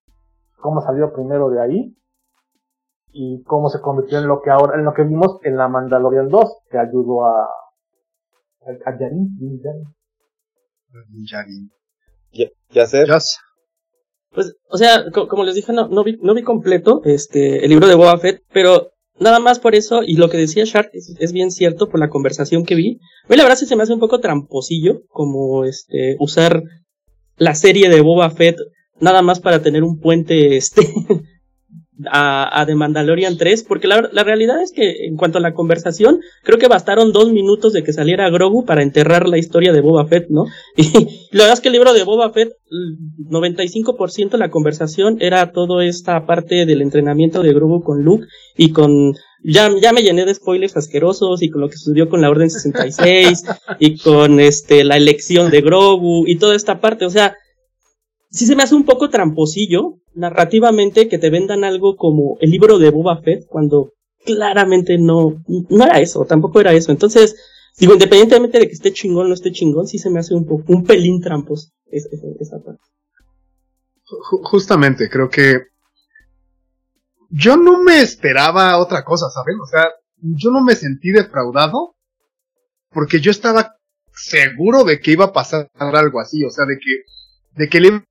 cómo 0.58 0.82
salió 0.82 1.14
primero 1.14 1.50
de 1.50 1.62
ahí. 1.62 1.96
y 3.12 3.42
cómo 3.44 3.70
se 3.70 3.82
convirtió 3.82 4.20
en 4.20 4.28
lo 4.28 4.40
que 4.42 4.52
ahora, 4.52 4.78
en 4.78 4.86
lo 4.86 4.94
que 4.94 5.04
vimos 5.04 5.40
en 5.44 5.58
la 5.58 5.68
Mandalorian 5.68 6.30
2, 6.30 6.58
que 6.70 6.78
ayudó 6.78 7.26
a, 7.26 7.44
a, 8.86 8.92
Yarin, 9.00 9.36
Yarin. 11.30 11.72
Ya, 12.32 12.48
ya 12.70 12.86
sé. 12.86 13.06
Pues, 14.32 14.56
o 14.70 14.78
sea, 14.78 15.10
co- 15.12 15.28
como 15.28 15.44
les 15.44 15.56
dije, 15.56 15.74
no, 15.74 15.88
no 15.88 16.04
vi, 16.04 16.20
no 16.22 16.36
vi 16.36 16.44
completo 16.44 17.02
este, 17.04 17.64
el 17.66 17.70
libro 17.72 17.88
de 17.88 17.96
Boba 17.96 18.18
Fett, 18.20 18.44
pero 18.54 18.92
nada 19.20 19.40
más 19.40 19.60
por 19.60 19.76
eso, 19.76 20.02
y 20.06 20.16
lo 20.16 20.30
que 20.30 20.38
decía 20.38 20.66
Shark 20.66 20.90
es, 20.94 21.16
es 21.20 21.32
bien 21.34 21.52
cierto 21.52 21.90
por 21.90 22.00
la 22.00 22.10
conversación 22.10 22.66
que 22.66 22.76
vi. 22.76 23.00
A 23.26 23.30
mí 23.30 23.38
la 23.38 23.44
verdad 23.44 23.58
sí 23.58 23.66
se 23.66 23.76
me 23.76 23.84
hace 23.84 23.94
un 23.94 24.00
poco 24.00 24.20
tramposillo, 24.20 25.02
como 25.10 25.66
este, 25.66 26.16
usar 26.20 26.64
la 27.38 27.56
serie 27.56 27.90
de 27.90 28.02
Boba 28.02 28.30
Fett 28.30 28.58
nada 29.00 29.22
más 29.22 29.40
para 29.40 29.62
tener 29.62 29.84
un 29.84 30.00
puente, 30.00 30.58
este, 30.58 30.82
a, 32.12 32.62
a 32.62 32.66
The 32.66 32.76
Mandalorian 32.76 33.38
3, 33.38 33.64
porque 33.64 33.88
la, 33.88 34.10
la 34.12 34.24
realidad 34.24 34.62
es 34.62 34.72
que 34.72 35.06
en 35.06 35.16
cuanto 35.18 35.38
a 35.38 35.42
la 35.42 35.54
conversación, 35.54 36.20
creo 36.44 36.58
que 36.58 36.68
bastaron 36.68 37.12
dos 37.12 37.32
minutos 37.32 37.74
de 37.74 37.84
que 37.84 37.94
saliera 37.94 38.30
Grogu 38.30 38.66
para 38.66 38.84
enterrar 38.84 39.28
la 39.28 39.38
historia 39.38 39.74
de 39.74 39.82
Boba 39.82 40.06
Fett, 40.08 40.28
¿no? 40.30 40.46
Y 40.78 41.38
la 41.38 41.44
verdad 41.44 41.54
es 41.54 41.62
que 41.62 41.68
el 41.70 41.74
libro 41.74 41.94
de 41.94 42.04
Boba 42.04 42.32
Fett, 42.32 42.50
l- 42.72 42.98
95% 43.30 44.32
de 44.32 44.38
la 44.38 44.50
conversación 44.50 45.18
era 45.20 45.52
toda 45.52 45.86
esta 45.86 46.26
parte 46.26 46.66
del 46.66 46.82
entrenamiento 46.82 47.44
de 47.44 47.54
Grogu 47.54 47.84
con 47.84 48.04
Luke 48.04 48.26
y 48.58 48.72
con... 48.72 49.14
Ya, 49.42 49.70
ya 49.82 49.94
me 49.94 50.02
llené 50.02 50.26
de 50.26 50.36
spoilers 50.36 50.76
asquerosos 50.76 51.42
y 51.42 51.50
con 51.50 51.62
lo 51.62 51.70
que 51.70 51.78
sucedió 51.78 52.10
con 52.10 52.22
la 52.22 52.30
Orden 52.30 52.50
66 52.50 53.44
y 53.80 53.98
con 53.98 54.40
este 54.42 54.84
la 54.84 54.98
elección 54.98 55.50
de 55.50 55.62
Grogu 55.62 56.28
y 56.28 56.38
toda 56.38 56.56
esta 56.56 56.82
parte, 56.82 57.06
o 57.06 57.10
sea, 57.10 57.36
sí 58.30 58.46
se 58.46 58.56
me 58.56 58.64
hace 58.64 58.76
un 58.76 58.86
poco 58.86 59.10
tramposillo 59.10 60.00
narrativamente 60.14 61.08
que 61.08 61.18
te 61.18 61.30
vendan 61.30 61.64
algo 61.64 61.96
como 61.96 62.38
el 62.42 62.52
libro 62.52 62.80
de 62.80 62.90
Boba 62.90 63.22
Fett 63.22 63.46
cuando 63.48 63.94
claramente 64.26 64.98
no, 64.98 65.44
no 65.48 65.86
era 65.86 66.00
eso, 66.00 66.26
tampoco 66.26 66.60
era 66.60 66.74
eso. 66.74 66.92
Entonces, 66.92 67.36
digo, 67.80 67.94
independientemente 67.94 68.60
de 68.60 68.68
que 68.68 68.74
esté 68.74 68.92
chingón 68.92 69.26
o 69.26 69.30
no 69.30 69.34
esté 69.34 69.52
chingón, 69.52 69.88
sí 69.88 69.98
se 69.98 70.10
me 70.10 70.20
hace 70.20 70.36
un 70.36 70.46
poco, 70.46 70.64
un 70.74 70.84
pelín 70.84 71.22
tramposo 71.22 71.70
esa, 71.92 72.60
parte. 72.60 72.82
Ju- 74.06 74.42
justamente, 74.44 75.10
creo 75.10 75.30
que 75.30 75.60
yo 77.30 77.58
no 77.58 77.82
me 77.82 78.02
esperaba 78.02 78.78
otra 78.80 79.04
cosa, 79.04 79.30
¿saben? 79.30 79.60
O 79.62 79.66
sea, 79.68 79.90
yo 80.18 80.52
no 80.52 80.62
me 80.64 80.76
sentí 80.76 81.12
defraudado 81.12 81.96
porque 82.92 83.20
yo 83.20 83.32
estaba 83.32 83.76
seguro 84.14 84.84
de 84.84 85.00
que 85.00 85.12
iba 85.12 85.26
a 85.26 85.34
pasar 85.34 85.70
algo 85.76 86.20
así, 86.20 86.44
o 86.44 86.50
sea, 86.50 86.66
de 86.66 86.78
que, 86.80 87.04
de 87.56 87.70
que 87.70 87.80
libro 87.80 88.04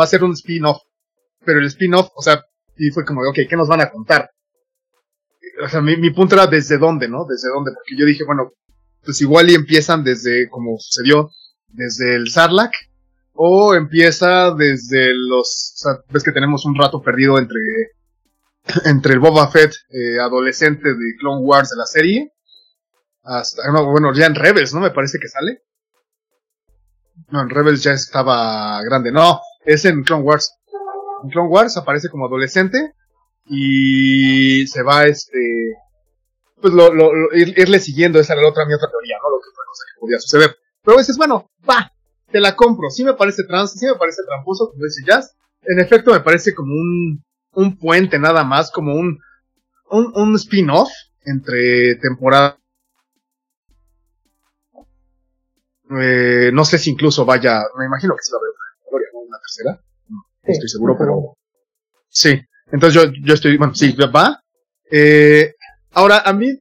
va 0.00 0.04
a 0.04 0.06
ser 0.06 0.24
un 0.24 0.32
spin-off, 0.32 0.78
pero 1.44 1.60
el 1.60 1.66
spin-off, 1.66 2.08
o 2.14 2.22
sea, 2.22 2.42
y 2.76 2.90
fue 2.90 3.04
como, 3.04 3.20
ok, 3.22 3.40
¿qué 3.48 3.56
nos 3.56 3.68
van 3.68 3.82
a 3.82 3.90
contar? 3.90 4.30
O 5.62 5.68
sea, 5.68 5.80
mi, 5.80 5.96
mi 5.96 6.10
punto 6.10 6.34
era 6.34 6.46
desde 6.46 6.78
dónde, 6.78 7.08
¿no? 7.08 7.26
Desde 7.28 7.48
dónde, 7.48 7.72
porque 7.74 7.96
yo 7.98 8.06
dije, 8.06 8.24
bueno, 8.24 8.52
pues 9.04 9.20
igual 9.20 9.50
y 9.50 9.54
empiezan 9.54 10.04
desde, 10.04 10.48
como 10.48 10.78
sucedió, 10.78 11.30
desde 11.68 12.14
el 12.14 12.30
Sarlacc, 12.30 12.72
o 13.32 13.74
empieza 13.74 14.54
desde 14.54 15.12
los, 15.14 15.74
ves 16.08 16.22
que 16.22 16.32
tenemos 16.32 16.64
un 16.64 16.76
rato 16.76 17.02
perdido 17.02 17.38
entre, 17.38 17.60
entre 18.84 19.14
el 19.14 19.20
Boba 19.20 19.50
Fett 19.50 19.72
eh, 19.90 20.18
adolescente 20.20 20.88
de 20.88 21.16
Clone 21.18 21.44
Wars 21.44 21.70
de 21.70 21.76
la 21.76 21.86
serie, 21.86 22.32
hasta, 23.22 23.70
no, 23.72 23.90
bueno, 23.90 24.12
ya 24.14 24.26
en 24.26 24.34
Rebels, 24.34 24.74
¿no? 24.74 24.80
Me 24.80 24.90
parece 24.90 25.18
que 25.18 25.28
sale. 25.28 25.62
No, 27.30 27.42
en 27.42 27.50
Rebels 27.50 27.82
ya 27.82 27.92
estaba 27.92 28.82
grande, 28.82 29.12
no, 29.12 29.40
es 29.64 29.84
en 29.84 30.02
Clone 30.02 30.22
Wars. 30.22 30.54
En 31.22 31.30
Clone 31.30 31.48
Wars 31.48 31.76
aparece 31.76 32.08
como 32.08 32.26
adolescente 32.26 32.94
y 33.46 34.66
se 34.66 34.82
va 34.82 35.04
este 35.04 35.74
pues 36.60 36.74
lo, 36.74 36.92
lo, 36.94 37.14
lo- 37.14 37.30
ir- 37.32 37.54
irle 37.58 37.80
siguiendo, 37.80 38.20
esa 38.20 38.34
era 38.34 38.42
la 38.42 38.48
otra 38.50 38.66
mi 38.66 38.74
otra 38.74 38.90
teoría, 38.90 39.16
¿no? 39.22 39.30
Lo 39.30 39.40
que 39.40 39.50
fue 39.54 39.64
cosa 39.66 39.84
que 39.94 40.00
podía 40.00 40.18
suceder. 40.20 40.56
Pero 40.84 40.98
dices, 40.98 41.16
bueno, 41.16 41.50
va, 41.68 41.92
te 42.30 42.40
la 42.40 42.56
compro. 42.56 42.90
Sí 42.90 43.04
me 43.04 43.14
parece 43.14 43.44
trans, 43.44 43.72
sí 43.72 43.86
me 43.86 43.94
parece 43.96 44.22
tramposo, 44.26 44.70
como 44.70 44.84
dice 44.84 45.02
Jazz. 45.06 45.34
En 45.62 45.80
efecto, 45.80 46.12
me 46.12 46.20
parece 46.20 46.54
como 46.54 46.74
un, 46.74 47.24
un 47.54 47.78
puente 47.78 48.18
nada 48.18 48.44
más, 48.44 48.70
como 48.70 48.94
un, 48.94 49.18
un, 49.90 50.12
un 50.16 50.36
spin-off 50.36 50.90
entre 51.24 51.96
temporada. 51.96 52.58
Eh, 55.98 56.50
no 56.52 56.64
sé 56.64 56.78
si 56.78 56.90
incluso 56.90 57.24
vaya, 57.24 57.62
me 57.78 57.86
imagino 57.86 58.14
que 58.14 58.22
sí 58.22 58.32
va 58.32 58.38
a 58.38 58.40
haber 58.40 59.12
¿no? 59.12 59.20
Una 59.20 59.38
tercera. 59.38 59.80
No 60.08 60.24
Sí, 60.44 60.52
estoy 60.52 60.68
seguro, 60.68 60.96
pero 60.98 61.10
pero- 61.16 61.36
Sí, 62.08 62.40
entonces 62.72 62.94
yo, 63.02 63.10
yo 63.22 63.34
estoy, 63.34 63.56
bueno, 63.56 63.74
sí, 63.74 63.94
va. 64.14 64.40
Eh, 64.90 65.54
ahora, 65.92 66.20
a 66.20 66.32
mí 66.32 66.58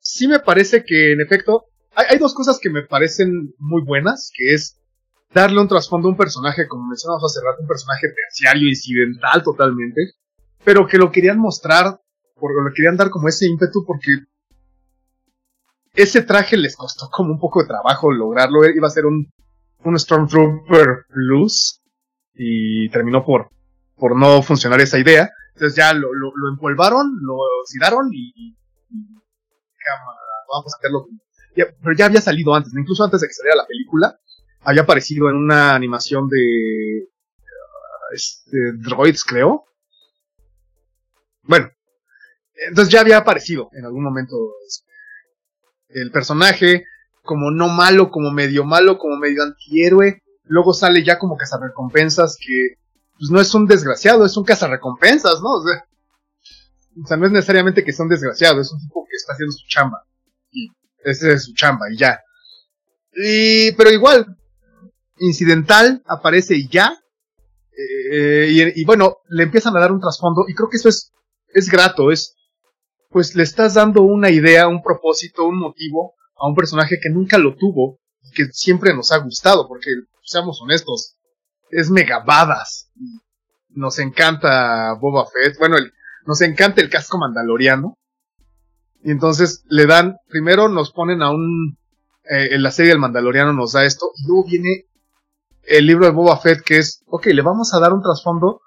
sí 0.00 0.26
me 0.28 0.40
parece 0.40 0.84
que, 0.84 1.12
en 1.12 1.20
efecto, 1.20 1.66
hay, 1.94 2.06
hay 2.10 2.18
dos 2.18 2.34
cosas 2.34 2.58
que 2.60 2.70
me 2.70 2.82
parecen 2.82 3.54
muy 3.58 3.82
buenas, 3.82 4.30
que 4.34 4.54
es 4.54 4.78
darle 5.32 5.60
un 5.60 5.68
trasfondo 5.68 6.08
a 6.08 6.10
un 6.12 6.16
personaje, 6.16 6.66
como 6.66 6.88
mencionamos 6.88 7.22
hace 7.24 7.44
rato, 7.44 7.62
un 7.62 7.68
personaje 7.68 8.08
terciario, 8.08 8.68
incidental 8.68 9.42
totalmente, 9.42 10.12
pero 10.64 10.86
que 10.86 10.98
lo 10.98 11.10
querían 11.10 11.38
mostrar, 11.38 12.00
porque 12.34 12.62
lo 12.64 12.72
querían 12.74 12.96
dar 12.96 13.10
como 13.10 13.28
ese 13.28 13.46
ímpetu, 13.46 13.84
porque 13.86 14.12
ese 15.94 16.22
traje 16.22 16.56
les 16.56 16.76
costó 16.76 17.08
como 17.10 17.32
un 17.32 17.38
poco 17.40 17.62
de 17.62 17.68
trabajo 17.68 18.12
lograrlo, 18.12 18.64
iba 18.68 18.86
a 18.86 18.90
ser 18.90 19.06
un, 19.06 19.30
un 19.84 19.98
Stormtrooper 19.98 21.04
Plus, 21.08 21.80
y 22.34 22.88
terminó 22.90 23.24
por, 23.24 23.50
por 23.96 24.16
no 24.16 24.42
funcionar 24.42 24.80
esa 24.80 24.98
idea. 24.98 25.30
Entonces 25.54 25.76
ya 25.76 25.92
lo, 25.92 26.14
lo, 26.14 26.32
lo 26.34 26.50
empolvaron, 26.52 27.18
lo 27.22 27.34
oxidaron 27.62 28.08
y, 28.12 28.32
y- 28.36 28.56
vamos 30.52 30.72
a 30.72 30.76
hacerlo. 30.78 31.06
ya- 31.56 31.66
pero 31.82 31.96
ya 31.96 32.06
había 32.06 32.20
salido 32.20 32.54
antes, 32.54 32.72
incluso 32.76 33.04
antes 33.04 33.20
de 33.20 33.26
que 33.28 33.34
saliera 33.34 33.56
la 33.56 33.66
película, 33.66 34.18
había 34.62 34.82
aparecido 34.82 35.28
en 35.30 35.36
una 35.36 35.74
animación 35.74 36.28
de 36.28 37.08
ah, 37.46 38.14
este, 38.14 38.58
Droids, 38.78 39.24
creo. 39.24 39.64
Bueno, 41.42 41.70
entonces 42.68 42.92
ya 42.92 43.00
había 43.00 43.18
aparecido 43.18 43.70
en 43.72 43.84
algún 43.84 44.04
momento 44.04 44.36
este, 44.66 44.89
el 45.94 46.10
personaje 46.10 46.84
como 47.22 47.50
no 47.50 47.68
malo, 47.68 48.10
como 48.10 48.30
medio 48.30 48.64
malo, 48.64 48.98
como 48.98 49.16
medio 49.16 49.42
antihéroe. 49.42 50.22
Luego 50.44 50.74
sale 50.74 51.04
ya 51.04 51.18
como 51.18 51.36
cazarrecompensas 51.36 52.36
que 52.44 52.74
pues 53.18 53.30
no 53.30 53.40
es 53.40 53.54
un 53.54 53.66
desgraciado, 53.66 54.24
es 54.24 54.36
un 54.36 54.44
cazarrecompensas, 54.44 55.40
¿no? 55.42 55.50
O 55.50 55.62
sea, 55.62 55.84
o 57.02 57.06
sea, 57.06 57.16
no 57.16 57.26
es 57.26 57.32
necesariamente 57.32 57.84
que 57.84 57.92
sea 57.92 58.04
un 58.04 58.10
desgraciado, 58.10 58.60
es 58.60 58.72
un 58.72 58.80
tipo 58.80 59.04
que 59.04 59.16
está 59.16 59.34
haciendo 59.34 59.52
su 59.52 59.66
chamba. 59.68 60.04
Y 60.50 60.68
esa 61.04 61.32
es 61.32 61.44
su 61.44 61.54
chamba 61.54 61.86
y 61.92 61.98
ya. 61.98 62.20
Y, 63.14 63.72
pero 63.72 63.90
igual, 63.90 64.36
incidental, 65.18 66.02
aparece 66.06 66.56
y 66.56 66.68
ya. 66.68 66.98
Eh, 68.10 68.48
y, 68.50 68.80
y 68.80 68.84
bueno, 68.84 69.18
le 69.28 69.44
empiezan 69.44 69.76
a 69.76 69.80
dar 69.80 69.92
un 69.92 70.00
trasfondo 70.00 70.44
y 70.48 70.54
creo 70.54 70.68
que 70.68 70.76
eso 70.78 70.88
es, 70.88 71.12
es 71.48 71.70
grato, 71.70 72.10
es, 72.10 72.34
pues 73.10 73.34
le 73.34 73.42
estás 73.42 73.74
dando 73.74 74.02
una 74.02 74.30
idea, 74.30 74.68
un 74.68 74.82
propósito, 74.82 75.44
un 75.44 75.58
motivo 75.58 76.14
a 76.36 76.48
un 76.48 76.54
personaje 76.54 76.98
que 77.02 77.10
nunca 77.10 77.38
lo 77.38 77.56
tuvo 77.56 77.98
y 78.22 78.30
que 78.30 78.46
siempre 78.52 78.94
nos 78.94 79.12
ha 79.12 79.18
gustado, 79.18 79.66
porque 79.68 79.90
seamos 80.22 80.60
honestos, 80.62 81.16
es 81.70 81.90
megabadas. 81.90 82.90
Nos 83.68 83.98
encanta 83.98 84.94
Boba 84.94 85.26
Fett, 85.26 85.58
bueno, 85.58 85.76
nos 86.24 86.40
encanta 86.40 86.80
el 86.80 86.88
casco 86.88 87.18
mandaloriano. 87.18 87.98
Y 89.02 89.10
entonces 89.10 89.64
le 89.68 89.86
dan, 89.86 90.16
primero 90.28 90.68
nos 90.68 90.92
ponen 90.92 91.22
a 91.22 91.30
un, 91.30 91.78
eh, 92.24 92.48
en 92.52 92.62
la 92.62 92.70
serie 92.70 92.92
del 92.92 93.00
mandaloriano 93.00 93.52
nos 93.52 93.72
da 93.72 93.84
esto, 93.84 94.12
y 94.16 94.26
luego 94.26 94.44
viene 94.44 94.86
el 95.64 95.86
libro 95.86 96.04
de 96.04 96.12
Boba 96.12 96.38
Fett 96.38 96.62
que 96.62 96.78
es, 96.78 97.02
ok, 97.06 97.26
le 97.26 97.42
vamos 97.42 97.74
a 97.74 97.80
dar 97.80 97.92
un 97.92 98.02
trasfondo, 98.02 98.60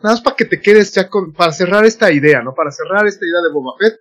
nada 0.00 0.14
más 0.14 0.20
para 0.20 0.36
que 0.36 0.44
te 0.44 0.60
quedes 0.60 0.92
ya 0.92 1.08
con, 1.08 1.32
para 1.32 1.52
cerrar 1.52 1.84
esta 1.84 2.12
idea, 2.12 2.42
¿no? 2.42 2.54
Para 2.54 2.70
cerrar 2.70 3.06
esta 3.06 3.24
idea 3.24 3.40
de 3.42 3.52
Boba 3.52 3.72
Fett. 3.78 4.00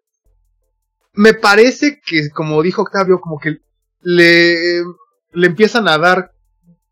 Me 1.14 1.34
parece 1.34 2.00
que, 2.06 2.30
como 2.30 2.62
dijo 2.62 2.84
Octavio, 2.84 3.20
como 3.20 3.40
que 3.40 3.58
le, 4.02 4.84
le 5.32 5.48
empiezan 5.48 5.88
a 5.88 5.98
dar, 5.98 6.32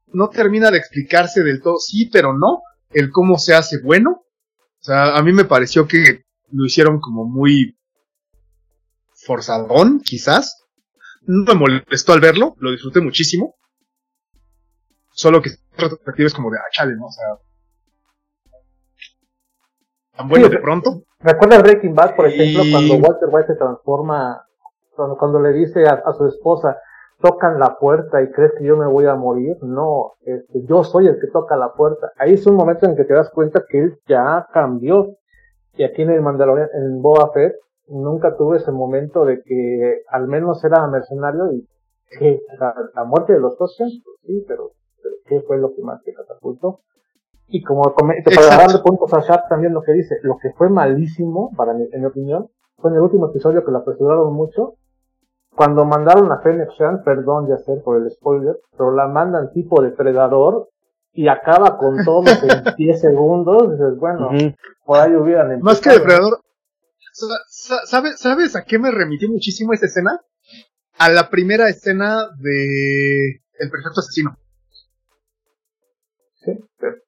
no 0.07 0.29
termina 0.29 0.71
de 0.71 0.79
explicarse 0.79 1.43
del 1.43 1.61
todo, 1.61 1.77
sí, 1.77 2.09
pero 2.11 2.33
no, 2.33 2.61
el 2.89 3.11
cómo 3.11 3.37
se 3.37 3.53
hace 3.53 3.77
bueno. 3.83 4.23
O 4.79 4.83
sea, 4.83 5.15
a 5.15 5.21
mí 5.21 5.31
me 5.31 5.45
pareció 5.45 5.87
que 5.87 6.25
lo 6.51 6.65
hicieron 6.65 6.99
como 6.99 7.25
muy 7.25 7.77
forzadón, 9.13 9.99
quizás. 9.99 10.63
No 11.27 11.53
me 11.53 11.59
molestó 11.59 12.13
al 12.13 12.19
verlo, 12.19 12.55
lo 12.59 12.71
disfruté 12.71 13.01
muchísimo. 13.01 13.55
Solo 15.11 15.41
que 15.41 15.51
retrospectiva 15.77 16.27
es 16.27 16.33
como 16.33 16.51
de, 16.51 16.57
ah, 16.57 16.69
chale, 16.71 16.95
¿no? 16.95 17.07
O 17.07 17.11
sea, 17.11 17.25
tan 20.15 20.27
bueno 20.29 20.47
Sí, 20.47 20.51
de 20.51 20.59
pronto. 20.59 21.01
¿Recuerdas 21.19 21.63
Breaking 21.63 21.95
Bad, 21.95 22.15
por 22.15 22.27
ejemplo, 22.27 22.63
Y- 22.63 22.71
cuando 22.71 22.95
Walter 22.95 23.29
White 23.31 23.47
se 23.47 23.55
transforma, 23.55 24.45
cuando, 24.95 25.17
cuando 25.17 25.39
le 25.39 25.53
dice 25.53 25.87
a, 25.87 26.01
a 26.05 26.13
su 26.13 26.27
esposa, 26.27 26.77
tocan 27.21 27.59
la 27.59 27.77
puerta 27.77 28.21
y 28.21 28.31
crees 28.31 28.53
que 28.57 28.65
yo 28.65 28.77
me 28.77 28.87
voy 28.87 29.05
a 29.05 29.15
morir. 29.15 29.57
No, 29.61 30.13
este, 30.21 30.63
yo 30.65 30.83
soy 30.83 31.07
el 31.07 31.19
que 31.19 31.27
toca 31.27 31.55
la 31.57 31.73
puerta. 31.73 32.11
Ahí 32.17 32.33
es 32.33 32.45
un 32.45 32.55
momento 32.55 32.85
en 32.85 32.95
que 32.95 33.05
te 33.05 33.13
das 33.13 33.29
cuenta 33.31 33.63
que 33.67 33.79
él 33.79 33.99
ya 34.07 34.47
cambió. 34.53 35.15
Y 35.77 35.83
aquí 35.83 36.03
en 36.03 36.11
el 36.11 36.21
Mandalorian, 36.21 36.69
en 36.73 37.01
Boba 37.01 37.31
Fett, 37.33 37.55
nunca 37.87 38.35
tuve 38.37 38.57
ese 38.57 38.71
momento 38.71 39.25
de 39.25 39.41
que 39.43 40.01
al 40.09 40.27
menos 40.27 40.63
era 40.63 40.87
mercenario 40.87 41.51
y 41.51 41.67
que 42.19 42.39
la, 42.59 43.03
muerte 43.03 43.33
de 43.33 43.39
los 43.39 43.57
dos, 43.57 43.75
sí, 43.75 44.45
pero, 44.47 44.71
¿qué 45.25 45.41
fue 45.41 45.57
lo 45.57 45.73
que 45.73 45.81
más 45.81 46.01
te 46.03 46.13
catapultó? 46.13 46.79
Y 47.47 47.61
como 47.63 47.93
para 47.93 48.57
darle 48.57 48.79
puntos 48.79 49.13
a 49.13 49.19
Sharp 49.21 49.47
también 49.47 49.73
lo 49.73 49.83
que 49.83 49.91
dice, 49.91 50.15
lo 50.23 50.37
que 50.37 50.51
fue 50.53 50.69
malísimo, 50.69 51.51
para 51.55 51.73
mí, 51.73 51.87
en 51.91 52.01
mi 52.01 52.07
opinión, 52.07 52.49
fue 52.77 52.91
en 52.91 52.97
el 52.97 53.03
último 53.03 53.27
episodio 53.27 53.63
que 53.63 53.71
lo 53.71 53.79
apresuraron 53.79 54.33
mucho, 54.33 54.75
cuando 55.55 55.85
mandaron 55.85 56.31
a 56.31 56.39
Fennec 56.41 56.71
Shan, 56.71 57.03
perdón 57.03 57.47
ya 57.47 57.57
sé 57.57 57.77
por 57.77 58.01
el 58.01 58.11
spoiler, 58.11 58.59
pero 58.71 58.91
la 58.91 59.07
mandan 59.07 59.51
tipo 59.53 59.81
depredador 59.81 60.69
y 61.13 61.29
acaba 61.29 61.77
con 61.77 62.03
todos 62.03 62.27
en 62.43 62.63
10 62.77 62.99
segundos, 62.99 63.71
dices, 63.71 63.97
bueno, 63.97 64.31
por 64.83 64.99
ahí 64.99 65.15
hubieran 65.15 65.51
empezado. 65.51 65.63
Más 65.63 65.79
que 65.79 65.91
depredador, 65.91 66.41
¿sabes, 67.47 68.19
¿sabes 68.19 68.55
a 68.55 68.65
qué 68.65 68.77
me 68.77 68.91
remití 68.91 69.27
muchísimo 69.29 69.71
esa 69.73 69.85
escena? 69.85 70.19
A 70.97 71.09
la 71.09 71.29
primera 71.29 71.69
escena 71.69 72.27
de 72.37 73.41
El 73.57 73.69
Perfecto 73.69 74.01
Asesino. 74.01 74.37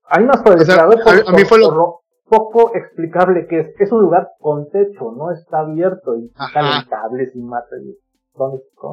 Sí, 0.07 0.15
hay 0.15 0.23
más 0.25 0.41
por 0.41 0.53
el 0.53 0.59
depredador, 0.59 1.01
a, 1.27 1.31
mí 1.31 1.45
fue 1.45 1.59
lo 1.59 2.01
poco 2.25 2.75
explicable 2.75 3.47
que 3.47 3.59
es. 3.59 3.67
Es 3.79 3.91
un 3.91 4.01
lugar 4.01 4.29
con 4.39 4.69
techo, 4.69 5.13
no 5.17 5.31
está 5.31 5.59
abierto 5.59 6.17
y 6.17 6.31
cables 6.89 7.31
y 7.35 7.39
mata. 7.39 7.75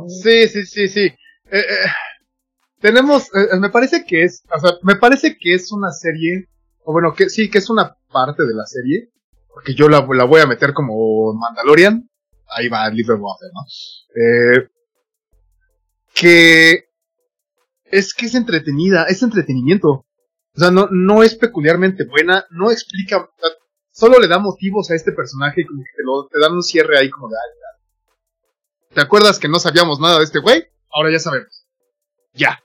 Sí, 0.08 0.48
sí, 0.48 0.64
sí, 0.64 0.88
sí. 0.88 1.04
Eh, 1.50 1.58
eh, 1.58 1.90
tenemos, 2.80 3.28
eh, 3.34 3.58
me 3.58 3.70
parece 3.70 4.04
que 4.04 4.24
es, 4.24 4.44
o 4.54 4.58
sea, 4.58 4.78
me 4.82 4.96
parece 4.96 5.36
que 5.38 5.54
es 5.54 5.72
una 5.72 5.90
serie, 5.90 6.48
o 6.84 6.92
bueno, 6.92 7.14
que 7.14 7.28
sí, 7.28 7.50
que 7.50 7.58
es 7.58 7.68
una 7.68 7.96
parte 8.12 8.44
de 8.44 8.54
la 8.54 8.64
serie, 8.66 9.10
porque 9.52 9.74
yo 9.74 9.88
la, 9.88 10.06
la 10.14 10.24
voy 10.24 10.40
a 10.40 10.46
meter 10.46 10.72
como 10.72 11.34
Mandalorian, 11.34 12.08
ahí 12.48 12.68
va 12.68 12.86
el 12.86 12.94
libro 12.94 13.14
de 13.14 13.20
Boba 13.20 13.36
¿no? 13.52 13.60
Eh, 14.20 14.68
que 16.14 16.84
es 17.84 18.14
que 18.14 18.26
es 18.26 18.34
entretenida, 18.34 19.04
es 19.04 19.22
entretenimiento. 19.22 20.06
O 20.56 20.60
sea, 20.60 20.70
no, 20.70 20.88
no 20.90 21.22
es 21.22 21.34
peculiarmente 21.34 22.04
buena, 22.04 22.46
no 22.50 22.70
explica, 22.70 23.28
solo 23.90 24.20
le 24.20 24.28
da 24.28 24.38
motivos 24.38 24.90
a 24.90 24.94
este 24.94 25.12
personaje 25.12 25.62
y 25.62 25.64
como 25.64 25.82
que 25.82 25.90
te, 25.96 26.04
lo, 26.04 26.28
te 26.28 26.38
dan 26.38 26.52
un 26.52 26.62
cierre 26.62 26.98
ahí 26.98 27.10
como 27.10 27.28
de, 27.28 27.36
¿Te 28.94 29.00
acuerdas 29.00 29.40
que 29.40 29.48
no 29.48 29.58
sabíamos 29.58 29.98
nada 29.98 30.18
de 30.18 30.24
este 30.24 30.38
güey? 30.38 30.64
Ahora 30.92 31.10
ya 31.10 31.18
sabemos. 31.18 31.66
Ya. 32.32 32.62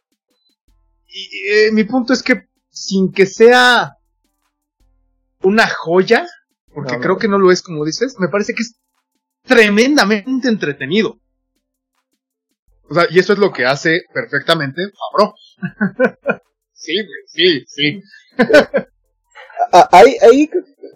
Y 1.07 1.49
eh, 1.49 1.71
mi 1.71 1.83
punto 1.83 2.13
es 2.13 2.21
que 2.21 2.47
sin 2.69 3.11
que 3.11 3.25
sea 3.25 3.97
una 5.41 5.67
joya, 5.67 6.27
porque 6.71 6.99
creo 6.99 7.17
que 7.17 7.27
no 7.27 7.39
lo 7.39 7.51
es 7.51 7.63
como 7.63 7.83
dices, 7.83 8.17
me 8.19 8.27
parece 8.27 8.53
que 8.53 8.61
es 8.61 8.79
tremendamente 9.43 10.47
entretenido. 10.47 11.19
O 12.87 12.93
sea, 12.93 13.07
y 13.09 13.17
eso 13.17 13.33
es 13.33 13.39
lo 13.39 13.51
que 13.51 13.65
hace 13.65 14.03
perfectamente 14.13 14.83
Fabro. 14.91 15.33
sí, 16.79 16.95
sí, 17.27 17.65
sí. 17.67 18.01
Ah, 19.71 19.87
ahí, 19.91 20.15
ahí 20.21 20.49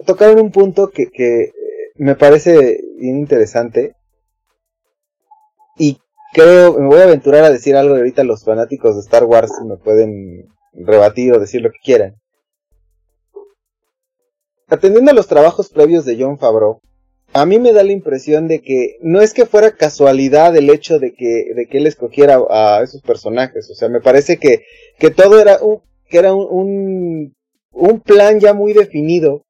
tocaron 0.08 0.40
un 0.40 0.52
punto 0.52 0.90
que, 0.90 1.12
que 1.12 1.52
me 1.96 2.16
parece 2.16 2.80
bien 2.98 3.20
interesante 3.20 3.96
y 5.78 6.00
creo, 6.34 6.80
me 6.80 6.88
voy 6.88 7.02
a 7.02 7.04
aventurar 7.04 7.44
a 7.44 7.52
decir 7.52 7.76
algo 7.76 7.96
y 7.96 8.00
ahorita 8.00 8.24
los 8.24 8.44
fanáticos 8.44 8.96
de 8.96 9.02
Star 9.02 9.26
Wars 9.26 9.52
me 9.68 9.78
pueden 9.78 10.48
rebatir 10.74 11.34
o 11.34 11.40
decir 11.40 11.62
lo 11.62 11.72
que 11.72 11.80
quieran. 11.84 12.16
Atendiendo 14.68 15.12
a 15.12 15.14
los 15.14 15.28
trabajos 15.28 15.70
previos 15.70 16.06
de 16.06 16.18
John 16.20 16.40
Favreau, 16.40 16.82
a 17.34 17.46
mí 17.46 17.60
me 17.60 17.74
da 17.74 17.84
la 17.84 17.92
impresión 17.92 18.48
de 18.48 18.62
que 18.62 18.98
no 19.02 19.22
es 19.22 19.34
que 19.34 19.46
fuera 19.46 19.76
casualidad 19.76 20.56
el 20.56 20.70
hecho 20.70 21.00
de 21.00 21.14
que, 21.14 21.54
de 21.56 21.68
que 21.70 21.80
él 21.80 21.88
escogiera 21.88 22.40
a 22.50 22.82
esos 22.84 23.02
personajes. 23.02 23.70
O 23.70 23.76
sea, 23.76 23.90
me 23.90 24.02
parece 24.02 24.38
que, 24.38 24.64
que 25.00 25.10
todo 25.10 25.40
era 25.40 25.58
un, 25.62 25.82
que 26.10 26.20
era 26.20 26.34
un, 26.34 27.36
un 27.72 28.02
plan 28.02 28.40
ya 28.40 28.54
muy 28.54 28.74
definido 28.74 29.44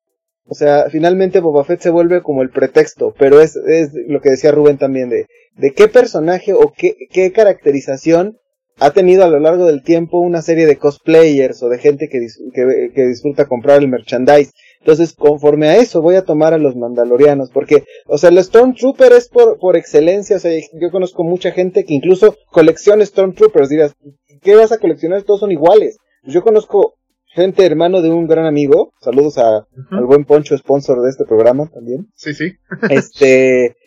o 0.45 0.55
sea, 0.55 0.89
finalmente 0.89 1.39
Boba 1.39 1.63
Fett 1.63 1.81
se 1.81 1.89
vuelve 1.89 2.21
como 2.21 2.41
el 2.41 2.49
pretexto, 2.49 3.13
pero 3.17 3.39
es, 3.41 3.55
es 3.55 3.91
lo 4.07 4.21
que 4.21 4.31
decía 4.31 4.51
Rubén 4.51 4.77
también 4.77 5.09
de, 5.09 5.25
de 5.55 5.73
qué 5.73 5.87
personaje 5.87 6.53
o 6.53 6.73
qué, 6.75 6.95
qué 7.11 7.31
caracterización 7.31 8.37
ha 8.77 8.91
tenido 8.91 9.23
a 9.23 9.29
lo 9.29 9.39
largo 9.39 9.65
del 9.65 9.83
tiempo 9.83 10.19
una 10.19 10.41
serie 10.41 10.65
de 10.65 10.77
cosplayers 10.77 11.63
o 11.63 11.69
de 11.69 11.77
gente 11.77 12.09
que, 12.09 12.27
que, 12.53 12.91
que, 12.93 13.05
disfruta 13.07 13.47
comprar 13.47 13.79
el 13.79 13.87
merchandise. 13.87 14.51
Entonces, 14.83 15.13
conforme 15.13 15.69
a 15.69 15.77
eso, 15.77 16.01
voy 16.01 16.15
a 16.15 16.25
tomar 16.25 16.53
a 16.53 16.57
los 16.57 16.75
mandalorianos, 16.75 17.51
porque, 17.51 17.85
o 18.05 18.17
sea, 18.17 18.29
el 18.31 18.43
Stormtrooper 18.43 19.13
es 19.13 19.29
por, 19.29 19.57
por 19.57 19.77
excelencia, 19.77 20.35
o 20.35 20.39
sea, 20.39 20.51
yo 20.73 20.91
conozco 20.91 21.23
mucha 21.23 21.51
gente 21.51 21.85
que 21.85 21.93
incluso 21.93 22.35
colecciona 22.51 23.05
Stormtroopers, 23.05 23.69
dirás, 23.69 23.95
¿qué 24.41 24.55
vas 24.55 24.73
a 24.73 24.79
coleccionar? 24.79 25.23
Todos 25.23 25.39
son 25.39 25.53
iguales. 25.53 25.99
Yo 26.23 26.41
conozco 26.41 26.95
gente 27.27 27.65
hermano 27.65 28.01
de 28.01 28.09
un 28.09 28.27
gran 28.27 28.45
amigo, 28.45 28.91
saludos 28.99 29.37
a, 29.37 29.65
al 29.91 30.05
buen 30.05 30.25
Poncho, 30.25 30.57
sponsor 30.57 31.01
de 31.01 31.11
este 31.11 31.23
programa 31.23 31.69
también. 31.73 32.07
Sí, 32.15 32.33
sí. 32.33 32.51
este, 32.89 33.77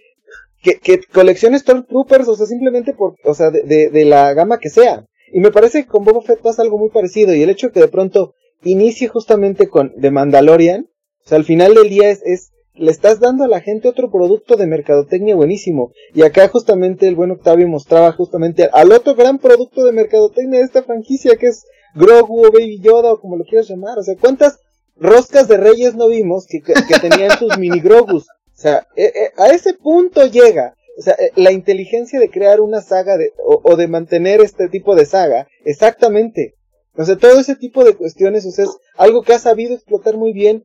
que, 0.62 0.78
que 0.78 1.02
coleccione 1.12 1.58
Stormtroopers, 1.58 2.26
o 2.28 2.36
sea, 2.36 2.46
simplemente 2.46 2.94
por, 2.94 3.16
o 3.22 3.34
sea, 3.34 3.50
de, 3.50 3.90
de, 3.90 4.04
la 4.06 4.32
gama 4.32 4.58
que 4.58 4.70
sea. 4.70 5.04
Y 5.30 5.40
me 5.40 5.50
parece 5.50 5.82
que 5.82 5.88
con 5.88 6.04
Boba 6.06 6.22
Fett 6.22 6.40
pasa 6.40 6.62
algo 6.62 6.78
muy 6.78 6.88
parecido, 6.88 7.34
y 7.34 7.42
el 7.42 7.50
hecho 7.50 7.70
que 7.70 7.80
de 7.80 7.88
pronto 7.88 8.32
inicie 8.62 9.08
justamente 9.08 9.68
con 9.68 9.92
The 10.00 10.10
Mandalorian, 10.10 10.88
o 11.24 11.28
sea, 11.28 11.38
al 11.38 11.44
final 11.44 11.74
del 11.74 11.88
día 11.88 12.10
es, 12.10 12.22
es 12.24 12.50
le 12.78 12.90
estás 12.90 13.20
dando 13.20 13.44
a 13.44 13.48
la 13.48 13.60
gente 13.60 13.88
otro 13.88 14.10
producto 14.10 14.56
de 14.56 14.66
mercadotecnia 14.66 15.34
buenísimo. 15.34 15.92
Y 16.14 16.22
acá 16.22 16.48
justamente 16.48 17.08
el 17.08 17.16
buen 17.16 17.30
Octavio 17.30 17.66
mostraba 17.68 18.12
justamente 18.12 18.68
al 18.72 18.92
otro 18.92 19.14
gran 19.14 19.38
producto 19.38 19.84
de 19.84 19.92
mercadotecnia 19.92 20.58
de 20.58 20.66
esta 20.66 20.82
franquicia 20.82 21.36
que 21.36 21.46
es 21.46 21.64
Grogu 21.94 22.46
o 22.46 22.52
Baby 22.52 22.80
Yoda 22.80 23.14
o 23.14 23.20
como 23.20 23.36
lo 23.36 23.44
quieras 23.44 23.68
llamar. 23.68 23.98
O 23.98 24.02
sea, 24.02 24.14
¿cuántas 24.20 24.58
roscas 24.96 25.48
de 25.48 25.56
reyes 25.56 25.94
no 25.94 26.08
vimos 26.08 26.46
que, 26.46 26.60
tenían 27.00 27.38
sus 27.38 27.56
mini 27.58 27.80
Grogus? 27.80 28.26
O 28.28 28.58
sea, 28.58 28.86
eh, 28.96 29.12
eh, 29.14 29.30
a 29.36 29.48
ese 29.48 29.74
punto 29.74 30.26
llega. 30.26 30.74
O 30.98 31.02
sea, 31.02 31.14
eh, 31.14 31.30
la 31.36 31.52
inteligencia 31.52 32.18
de 32.18 32.30
crear 32.30 32.60
una 32.60 32.80
saga 32.80 33.18
de, 33.18 33.32
o, 33.44 33.76
de 33.76 33.86
mantener 33.86 34.40
este 34.40 34.68
tipo 34.68 34.94
de 34.94 35.04
saga, 35.04 35.46
exactamente. 35.64 36.54
O 36.96 37.04
sea, 37.04 37.16
todo 37.16 37.38
ese 37.38 37.56
tipo 37.56 37.84
de 37.84 37.94
cuestiones, 37.94 38.46
o 38.46 38.50
sea, 38.50 38.64
es 38.64 38.76
algo 38.96 39.22
que 39.22 39.34
ha 39.34 39.38
sabido 39.38 39.74
explotar 39.74 40.16
muy 40.16 40.32
bien 40.32 40.64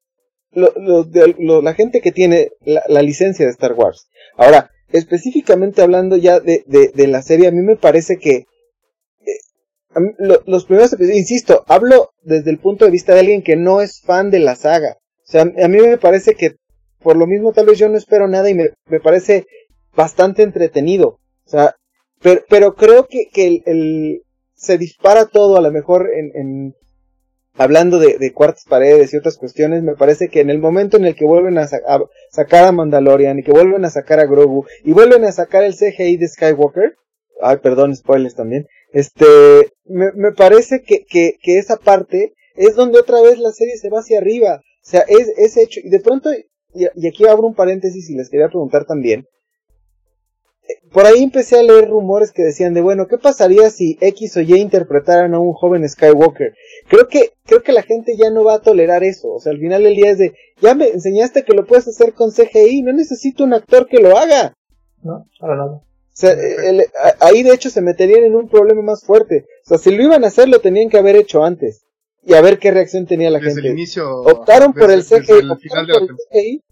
lo, 0.51 0.73
lo, 0.75 1.61
la 1.61 1.73
gente 1.73 2.01
que 2.01 2.11
tiene 2.11 2.51
la, 2.61 3.01
licencia 3.01 3.45
de 3.45 3.51
Star 3.51 3.73
Wars. 3.73 4.07
Ahora, 4.35 4.71
específicamente 4.89 5.81
hablando 5.81 6.17
ya 6.17 6.39
de, 6.39 6.63
de, 6.65 7.07
la 7.07 7.21
serie, 7.21 7.47
a 7.47 7.51
mí 7.51 7.61
me 7.61 7.75
parece 7.75 8.17
que 8.17 8.45
los 10.45 10.65
primeros 10.65 10.93
episodios, 10.93 11.17
insisto, 11.17 11.65
hablo 11.67 12.11
desde 12.21 12.49
el 12.49 12.59
punto 12.59 12.85
de 12.85 12.91
vista 12.91 13.13
de 13.13 13.21
alguien 13.21 13.43
que 13.43 13.55
no 13.55 13.81
es 13.81 14.01
fan 14.01 14.29
de 14.29 14.39
la 14.39 14.55
saga. 14.55 14.97
O 15.27 15.31
sea, 15.31 15.41
a 15.41 15.67
mí 15.67 15.77
me 15.77 15.97
parece 15.97 16.35
que 16.35 16.55
por 17.01 17.17
lo 17.17 17.27
mismo 17.27 17.51
tal 17.51 17.65
vez 17.65 17.79
yo 17.79 17.89
no 17.89 17.97
espero 17.97 18.27
nada 18.27 18.49
y 18.49 18.53
me, 18.53 18.69
me 18.85 18.99
parece 18.99 19.45
bastante 19.95 20.43
entretenido. 20.43 21.19
O 21.45 21.49
sea, 21.49 21.75
pero, 22.21 22.41
pero 22.49 22.75
creo 22.75 23.07
que, 23.07 23.25
que 23.31 23.61
el, 23.65 24.21
se 24.61 24.77
dispara 24.77 25.25
todo 25.25 25.57
a 25.57 25.61
lo 25.61 25.71
mejor 25.71 26.09
en, 26.13 26.31
en 26.35 26.75
hablando 27.55 27.99
de, 27.99 28.17
de, 28.17 28.31
cuartas 28.31 28.63
paredes 28.65 29.13
y 29.13 29.17
otras 29.17 29.37
cuestiones, 29.37 29.83
me 29.83 29.95
parece 29.95 30.29
que 30.29 30.39
en 30.39 30.49
el 30.49 30.59
momento 30.59 30.97
en 30.97 31.05
el 31.05 31.15
que 31.15 31.25
vuelven 31.25 31.57
a, 31.57 31.63
a, 31.63 31.99
sacar 32.29 32.65
a 32.65 32.71
Mandalorian 32.71 33.39
y 33.39 33.43
que 33.43 33.51
vuelven 33.51 33.83
a 33.83 33.89
sacar 33.89 34.19
a 34.19 34.25
Grogu 34.25 34.65
y 34.83 34.93
vuelven 34.93 35.25
a 35.25 35.31
sacar 35.31 35.63
el 35.63 35.73
CGI 35.73 36.17
de 36.17 36.27
Skywalker, 36.27 36.95
ay, 37.41 37.57
perdón, 37.57 37.95
spoilers 37.95 38.35
también, 38.35 38.67
este, 38.93 39.25
me, 39.85 40.31
parece 40.31 40.83
que, 40.83 41.05
que, 41.05 41.37
que, 41.41 41.57
esa 41.57 41.77
parte 41.77 42.33
es 42.55 42.75
donde 42.75 42.99
otra 42.99 43.21
vez 43.21 43.39
la 43.39 43.51
serie 43.51 43.77
se 43.77 43.89
va 43.89 43.99
hacia 43.99 44.19
arriba. 44.19 44.61
O 44.61 44.89
sea, 44.89 45.01
es, 45.07 45.31
es 45.37 45.57
hecho, 45.57 45.79
y 45.83 45.89
de 45.89 45.99
pronto, 45.99 46.31
y, 46.33 46.87
y 46.95 47.07
aquí 47.07 47.25
abro 47.25 47.47
un 47.47 47.55
paréntesis 47.55 48.09
y 48.09 48.15
les 48.15 48.29
quería 48.29 48.47
preguntar 48.47 48.85
también, 48.85 49.25
por 50.91 51.05
ahí 51.05 51.23
empecé 51.23 51.59
a 51.59 51.63
leer 51.63 51.89
rumores 51.89 52.31
que 52.31 52.43
decían 52.43 52.73
de 52.73 52.81
bueno, 52.81 53.07
¿qué 53.07 53.17
pasaría 53.17 53.69
si 53.69 53.97
X 54.01 54.37
o 54.37 54.41
Y 54.41 54.55
interpretaran 54.55 55.33
a 55.33 55.39
un 55.39 55.53
joven 55.53 55.87
Skywalker? 55.87 56.53
Creo 56.89 57.07
que, 57.07 57.31
creo 57.45 57.63
que 57.63 57.71
la 57.71 57.83
gente 57.83 58.15
ya 58.17 58.29
no 58.29 58.43
va 58.43 58.55
a 58.55 58.61
tolerar 58.61 59.03
eso. 59.03 59.29
O 59.33 59.39
sea, 59.39 59.51
al 59.51 59.59
final 59.59 59.83
del 59.83 59.95
día 59.95 60.11
es 60.11 60.17
de, 60.17 60.33
ya 60.61 60.75
me 60.75 60.89
enseñaste 60.89 61.43
que 61.43 61.53
lo 61.53 61.65
puedes 61.65 61.87
hacer 61.87 62.13
con 62.13 62.31
CGI, 62.31 62.81
no 62.83 62.93
necesito 62.93 63.43
un 63.43 63.53
actor 63.53 63.87
que 63.87 63.99
lo 63.99 64.17
haga. 64.17 64.53
No, 65.03 65.25
para 65.39 65.55
nada. 65.55 65.71
O 65.73 65.83
sea, 66.13 66.35
ahí 67.19 67.41
de 67.41 67.53
hecho 67.53 67.69
se 67.69 67.81
meterían 67.81 68.23
en 68.23 68.35
un 68.35 68.49
problema 68.49 68.81
más 68.81 69.03
fuerte. 69.03 69.45
O 69.65 69.69
sea, 69.69 69.77
si 69.77 69.91
lo 69.91 70.03
iban 70.03 70.23
a 70.23 70.27
hacer, 70.27 70.49
lo 70.49 70.59
tenían 70.59 70.89
que 70.89 70.97
haber 70.97 71.15
hecho 71.15 71.43
antes. 71.43 71.85
Y 72.23 72.33
a 72.33 72.41
ver 72.41 72.59
qué 72.59 72.69
reacción 72.69 73.07
tenía 73.07 73.31
la 73.31 73.39
desde 73.39 73.53
gente. 73.53 73.67
El 73.69 73.73
inicio, 73.73 74.21
optaron 74.21 74.73
por 74.73 74.91
el 74.91 75.03
CGI, 75.03 75.49
optaron 75.49 75.87
por 75.87 76.01
el 76.01 76.17
CGI, 76.29 76.63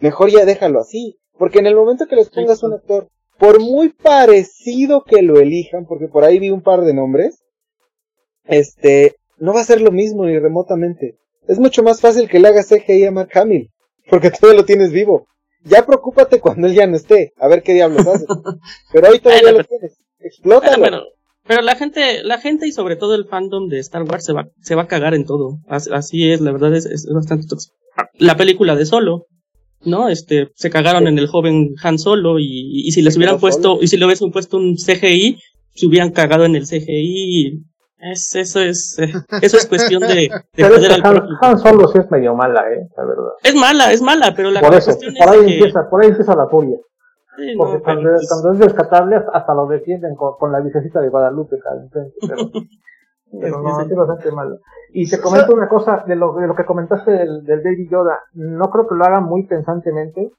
mejor 0.00 0.30
ya 0.30 0.44
déjalo 0.44 0.80
así. 0.80 1.18
Porque 1.38 1.58
en 1.58 1.66
el 1.66 1.76
momento 1.76 2.06
que 2.06 2.16
les 2.16 2.30
pongas 2.30 2.62
un 2.62 2.72
actor 2.72 3.08
por 3.38 3.60
muy 3.60 3.90
parecido 3.90 5.04
que 5.04 5.22
lo 5.22 5.38
elijan, 5.40 5.86
porque 5.86 6.08
por 6.08 6.24
ahí 6.24 6.38
vi 6.38 6.50
un 6.50 6.62
par 6.62 6.82
de 6.82 6.94
nombres, 6.94 7.42
este, 8.44 9.16
no 9.38 9.52
va 9.52 9.60
a 9.60 9.64
ser 9.64 9.80
lo 9.80 9.92
mismo 9.92 10.24
ni 10.24 10.38
remotamente. 10.38 11.16
Es 11.46 11.58
mucho 11.58 11.82
más 11.82 12.00
fácil 12.00 12.28
que 12.28 12.38
le 12.38 12.48
hagas 12.48 12.68
CGI 12.68 13.06
a 13.06 13.10
Mark 13.10 13.30
Hamill, 13.34 13.70
porque 14.08 14.30
todavía 14.40 14.60
lo 14.60 14.66
tienes 14.66 14.92
vivo. 14.92 15.26
Ya 15.64 15.84
preocúpate 15.84 16.40
cuando 16.40 16.68
él 16.68 16.74
ya 16.74 16.86
no 16.86 16.96
esté, 16.96 17.32
a 17.38 17.48
ver 17.48 17.62
qué 17.62 17.74
diablos 17.74 18.06
hace. 18.06 18.26
Pero 18.92 19.08
ahí 19.08 19.18
todavía 19.18 19.52
lo 19.52 19.64
tienes. 19.64 19.98
Explótalo. 20.20 21.02
pero 21.46 21.62
la 21.62 21.76
gente, 21.76 22.24
la 22.24 22.38
gente 22.38 22.66
y 22.66 22.72
sobre 22.72 22.96
todo 22.96 23.14
el 23.14 23.26
fandom 23.26 23.68
de 23.68 23.78
Star 23.78 24.02
Wars 24.02 24.24
se 24.24 24.32
va, 24.32 24.48
se 24.60 24.74
va 24.74 24.82
a 24.82 24.88
cagar 24.88 25.14
en 25.14 25.24
todo. 25.24 25.58
Así 25.68 26.32
es, 26.32 26.40
la 26.40 26.50
verdad 26.52 26.74
es, 26.74 26.86
es 26.86 27.06
bastante 27.12 27.46
tóxico. 27.46 27.76
La 28.14 28.36
película 28.36 28.74
de 28.74 28.86
Solo, 28.86 29.26
¿no? 29.86 30.08
Este, 30.08 30.50
se 30.54 30.70
cagaron 30.70 31.06
en 31.06 31.18
el 31.18 31.26
joven 31.26 31.74
Han 31.82 31.98
Solo 31.98 32.38
y, 32.38 32.82
y 32.86 32.92
si 32.92 33.02
les 33.02 33.16
hubieran 33.16 33.38
puesto, 33.38 33.78
y 33.80 33.88
si 33.88 33.96
le 33.96 34.06
hubiesen 34.06 34.30
puesto 34.30 34.56
un 34.56 34.76
CGI, 34.76 35.38
se 35.74 35.86
hubieran 35.86 36.10
cagado 36.10 36.44
en 36.44 36.56
el 36.56 36.66
CGI 36.66 37.64
es, 37.98 38.34
eso 38.34 38.60
es, 38.60 38.98
eh, 38.98 39.10
eso 39.40 39.56
es 39.56 39.66
cuestión 39.66 40.00
de, 40.02 40.28
de 40.54 41.34
Han, 41.40 41.58
Solo 41.58 41.88
sí 41.88 41.98
es 41.98 42.10
medio 42.10 42.34
mala, 42.34 42.60
eh, 42.70 42.88
la 42.96 43.04
verdad. 43.04 43.32
Es 43.42 43.54
mala, 43.54 43.90
es 43.90 44.02
mala, 44.02 44.34
pero 44.36 44.50
la 44.50 44.60
por 44.60 44.70
cuestión 44.70 45.14
por 45.14 45.28
ahí 45.28 45.54
empieza, 45.54 45.88
por 45.88 46.02
ahí 46.02 46.10
empieza 46.10 46.36
la 46.36 46.46
furia. 46.46 46.76
Porque 47.56 47.82
cuando, 47.82 48.10
pues 48.10 48.28
cuando, 48.28 48.52
es 48.52 48.58
rescatable 48.58 49.16
hasta 49.32 49.54
lo 49.54 49.66
defienden 49.66 50.14
con, 50.14 50.36
con 50.38 50.52
la 50.52 50.60
vicecita 50.60 51.00
de 51.00 51.08
Guadalupe, 51.08 51.56
pero, 52.20 52.50
pero 53.30 53.60
no, 53.60 53.80
es 53.80 53.94
bastante 53.94 54.30
malo. 54.32 54.58
Y 54.92 55.08
te 55.08 55.20
comento 55.20 55.54
una 55.54 55.68
cosa 55.68 56.04
de 56.06 56.16
lo, 56.16 56.34
de 56.34 56.46
lo 56.46 56.54
que 56.54 56.64
comentaste 56.64 57.10
del, 57.10 57.44
del 57.44 57.60
Baby 57.62 57.88
Yoda. 57.90 58.20
No 58.32 58.70
creo 58.70 58.86
que 58.86 58.94
lo 58.94 59.04
hagan 59.04 59.24
muy 59.24 59.46
pensantemente, 59.46 60.30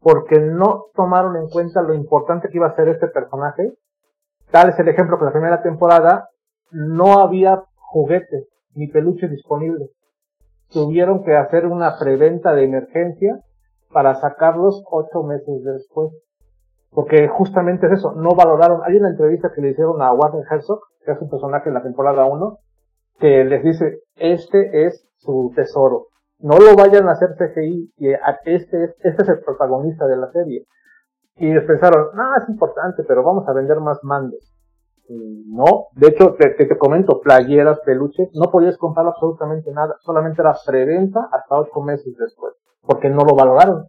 porque 0.00 0.40
no 0.40 0.86
tomaron 0.94 1.36
en 1.36 1.48
cuenta 1.48 1.80
lo 1.80 1.94
importante 1.94 2.48
que 2.48 2.58
iba 2.58 2.66
a 2.66 2.76
ser 2.76 2.88
este 2.88 3.08
personaje. 3.08 3.72
Tal 4.50 4.68
es 4.70 4.78
el 4.78 4.88
ejemplo 4.88 5.18
que 5.18 5.24
la 5.24 5.32
primera 5.32 5.62
temporada 5.62 6.28
no 6.70 7.20
había 7.20 7.62
juguetes 7.76 8.48
ni 8.74 8.88
peluches 8.88 9.30
disponibles. 9.30 9.90
Tuvieron 10.70 11.22
que 11.22 11.36
hacer 11.36 11.66
una 11.66 11.98
preventa 11.98 12.54
de 12.54 12.64
emergencia 12.64 13.40
para 13.92 14.14
sacarlos 14.14 14.82
ocho 14.90 15.22
meses 15.22 15.62
después. 15.64 16.10
Porque 16.92 17.26
justamente 17.28 17.86
es 17.86 17.92
eso, 17.94 18.12
no 18.12 18.34
valoraron. 18.34 18.82
Hay 18.84 18.96
una 18.96 19.08
entrevista 19.08 19.50
que 19.54 19.62
le 19.62 19.70
hicieron 19.70 20.00
a 20.02 20.12
Warren 20.12 20.44
Herzog, 20.48 20.80
que 21.04 21.12
es 21.12 21.20
un 21.20 21.30
personaje 21.30 21.68
en 21.68 21.74
la 21.74 21.82
temporada 21.82 22.26
1, 22.26 22.58
que 23.18 23.44
les 23.44 23.64
dice, 23.64 24.00
este 24.16 24.86
es 24.86 25.08
su 25.16 25.52
tesoro. 25.56 26.08
No 26.38 26.58
lo 26.58 26.76
vayan 26.76 27.08
a 27.08 27.12
hacer 27.12 27.30
CGI, 27.38 27.92
y 27.96 28.08
este 28.44 28.84
es, 28.84 28.94
este 28.98 29.22
es 29.22 29.28
el 29.28 29.40
protagonista 29.40 30.06
de 30.06 30.16
la 30.16 30.30
serie. 30.32 30.66
Y 31.36 31.58
pensaron, 31.60 32.08
no, 32.14 32.36
es 32.36 32.48
importante, 32.48 33.04
pero 33.04 33.22
vamos 33.22 33.48
a 33.48 33.54
vender 33.54 33.80
más 33.80 33.98
mandos. 34.02 34.52
No, 35.08 35.88
de 35.94 36.08
hecho, 36.08 36.34
te, 36.34 36.50
te, 36.50 36.78
comento, 36.78 37.20
playeras, 37.20 37.80
peluches, 37.80 38.30
no 38.34 38.50
podías 38.50 38.78
comprar 38.78 39.06
absolutamente 39.06 39.70
nada, 39.72 39.96
solamente 40.00 40.40
era 40.40 40.54
preventa 40.64 41.28
hasta 41.30 41.58
ocho 41.58 41.80
meses 41.80 42.16
después, 42.16 42.54
porque 42.82 43.10
no 43.10 43.24
lo 43.24 43.34
valoraron. 43.34 43.86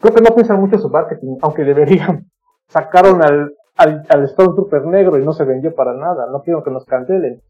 Creo 0.00 0.14
que 0.14 0.22
no 0.22 0.34
piensan 0.34 0.60
mucho 0.60 0.78
su 0.78 0.88
marketing, 0.88 1.36
aunque 1.42 1.62
deberían. 1.62 2.30
Sacaron 2.68 3.22
al, 3.22 3.54
al, 3.76 4.06
al 4.08 4.28
Stormtrooper 4.28 4.86
negro 4.86 5.18
y 5.18 5.24
no 5.24 5.32
se 5.32 5.44
vendió 5.44 5.74
para 5.74 5.94
nada, 5.94 6.26
no 6.30 6.42
quiero 6.42 6.62
que 6.62 6.70
nos 6.70 6.84
cancelen, 6.84 7.42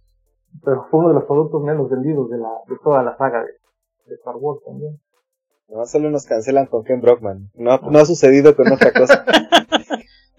pero 0.65 0.87
fue 0.91 1.01
uno 1.01 1.09
de 1.09 1.15
los 1.15 1.25
productos 1.25 1.63
menos 1.63 1.91
vendidos 1.91 2.31
de, 2.31 2.39
la, 2.39 2.49
de 2.69 2.77
toda 2.83 3.03
la 3.03 3.17
saga 3.17 3.41
de, 3.45 3.53
de 4.07 4.15
Star 4.17 4.37
Wars 4.37 4.61
también. 4.65 4.99
No, 5.69 5.85
solo 5.87 6.11
nos 6.11 6.27
cancelan 6.27 6.67
con 6.67 6.83
Ken 6.85 7.01
Brockman, 7.01 7.51
no, 7.55 7.79
no 7.79 7.99
ha 7.99 8.05
sucedido 8.05 8.57
con 8.57 8.73
otra 8.73 8.93
cosa. 8.93 9.25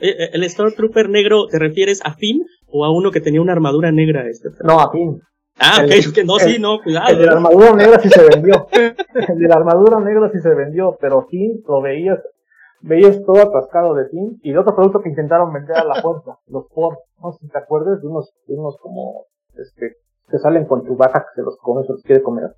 Eh, 0.03 0.15
eh, 0.17 0.29
¿El 0.33 0.49
Stormtrooper 0.49 1.09
negro 1.09 1.45
te 1.45 1.59
refieres 1.59 1.99
a 2.03 2.15
Finn 2.15 2.43
o 2.65 2.85
a 2.85 2.91
uno 2.91 3.11
que 3.11 3.21
tenía 3.21 3.39
una 3.39 3.53
armadura 3.53 3.91
negra? 3.91 4.27
Este? 4.27 4.49
No, 4.63 4.79
a 4.79 4.91
Finn. 4.91 5.21
Ah, 5.61 5.83
ok, 5.85 6.13
que 6.13 6.23
no, 6.23 6.39
sí, 6.39 6.57
no, 6.59 6.81
cuidado. 6.81 7.09
El 7.09 7.19
de 7.19 7.25
la 7.25 7.33
armadura 7.33 7.73
negra 7.73 7.99
sí 7.99 8.09
se 8.09 8.23
vendió. 8.23 8.67
el 8.71 9.39
de 9.39 9.47
la 9.47 9.55
armadura 9.55 9.99
negra 9.99 10.29
sí 10.31 10.39
se 10.39 10.53
vendió, 10.55 10.97
pero 10.99 11.27
Finn 11.27 11.61
lo 11.67 11.81
veías, 11.81 12.19
veías 12.81 13.21
todo 13.25 13.41
atascado 13.41 13.93
de 13.93 14.09
Finn 14.09 14.39
y 14.41 14.53
de 14.53 14.57
otro 14.57 14.75
producto 14.75 15.01
que 15.01 15.09
intentaron 15.09 15.53
vender 15.53 15.77
a 15.77 15.85
la 15.85 16.01
fuerza, 16.01 16.39
los 16.47 16.67
Ford. 16.69 16.97
No 17.21 17.31
sé 17.33 17.39
si 17.41 17.49
te 17.49 17.59
acuerdas 17.59 18.01
de 18.01 18.07
unos, 18.07 18.33
de 18.47 18.55
unos 18.55 18.77
como, 18.81 19.25
este, 19.55 19.97
que 20.29 20.37
salen 20.39 20.65
con 20.65 20.83
tu 20.83 20.95
baja 20.95 21.19
que 21.19 21.41
se 21.41 21.43
los 21.43 21.57
come, 21.57 21.83
se 21.85 21.93
los 21.93 22.01
quiere 22.01 22.23
comer. 22.23 22.55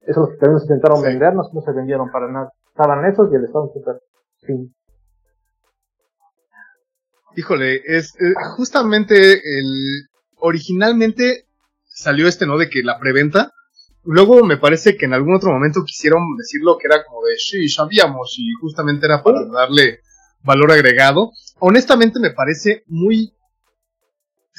Esos 0.00 0.30
que 0.30 0.36
también 0.38 0.62
intentaron 0.62 1.02
vender, 1.02 1.34
no, 1.34 1.42
no 1.52 1.60
se 1.60 1.72
vendieron 1.72 2.10
para 2.10 2.28
nada. 2.28 2.50
Estaban 2.68 3.04
esos 3.04 3.30
y 3.30 3.34
el 3.34 3.46
Stormtrooper. 3.46 4.00
Sí. 4.38 4.72
Híjole, 7.36 7.82
es 7.86 8.14
eh, 8.20 8.32
justamente 8.56 9.34
el 9.34 10.08
originalmente 10.36 11.44
salió 11.90 12.26
este 12.26 12.46
no 12.46 12.56
de 12.58 12.68
que 12.68 12.82
la 12.82 12.98
preventa. 12.98 13.52
Luego 14.02 14.44
me 14.44 14.56
parece 14.56 14.96
que 14.96 15.04
en 15.04 15.12
algún 15.12 15.34
otro 15.34 15.52
momento 15.52 15.84
quisieron 15.84 16.22
decirlo 16.38 16.78
que 16.78 16.86
era 16.86 17.04
como 17.04 17.24
de 17.26 17.36
sí, 17.36 17.68
sabíamos 17.68 18.34
y 18.38 18.50
justamente 18.60 19.06
era 19.06 19.22
para 19.22 19.44
darle 19.44 20.00
valor 20.42 20.72
agregado. 20.72 21.32
Honestamente 21.58 22.18
me 22.18 22.30
parece 22.30 22.82
muy 22.86 23.34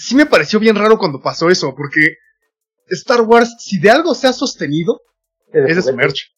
sí 0.02 0.16
me 0.16 0.26
pareció 0.26 0.60
bien 0.60 0.76
raro 0.76 0.98
cuando 0.98 1.22
pasó 1.22 1.50
eso, 1.50 1.76
porque 1.76 2.18
Star 2.88 3.22
Wars, 3.22 3.56
si 3.60 3.80
de 3.80 3.92
algo 3.92 4.16
se 4.16 4.28
ha 4.28 4.34
sostenido, 4.34 5.02
es 5.54 5.76
de 5.76 5.82
su 5.82 5.96
merch. 5.96 6.34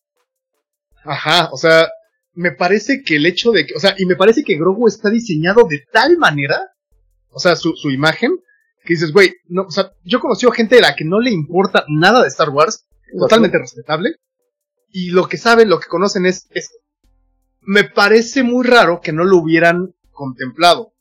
Ajá, 1.04 1.50
o 1.52 1.58
sea, 1.58 1.90
me 2.34 2.52
parece 2.52 3.04
que 3.04 3.16
el 3.16 3.26
hecho 3.26 3.52
de 3.52 3.66
que, 3.66 3.74
o 3.76 3.80
sea, 3.80 3.96
y 3.98 4.06
me 4.06 4.16
parece 4.16 4.44
que 4.44 4.58
Grogu 4.58 4.88
está 4.88 5.10
diseñado 5.10 5.66
de 5.70 5.84
tal 5.92 6.18
manera, 6.18 6.62
o 7.30 7.40
sea, 7.40 7.56
su, 7.56 7.74
su 7.76 7.90
imagen, 7.90 8.32
que 8.84 8.94
dices, 8.94 9.12
güey, 9.12 9.34
no, 9.48 9.64
o 9.64 9.72
sea, 9.72 9.92
yo 10.04 10.20
conocí 10.20 10.46
a 10.46 10.52
gente 10.52 10.78
a 10.78 10.82
la 10.82 10.96
que 10.96 11.06
no 11.06 11.20
le 11.20 11.32
importa 11.32 11.86
nada 11.88 12.22
de 12.22 12.28
Star 12.28 12.50
Wars, 12.50 12.86
totalmente 13.18 13.58
respetable, 13.58 14.16
y 14.92 15.10
lo 15.10 15.28
que 15.28 15.38
saben, 15.38 15.70
lo 15.70 15.80
que 15.80 15.88
conocen 15.88 16.26
es 16.26 16.48
esto. 16.52 16.76
Me 17.62 17.84
parece 17.84 18.44
muy 18.44 18.66
raro 18.66 19.00
que 19.02 19.14
no 19.14 19.24
lo 19.24 19.38
hubieran 19.38 19.96
contemplado. 20.12 20.94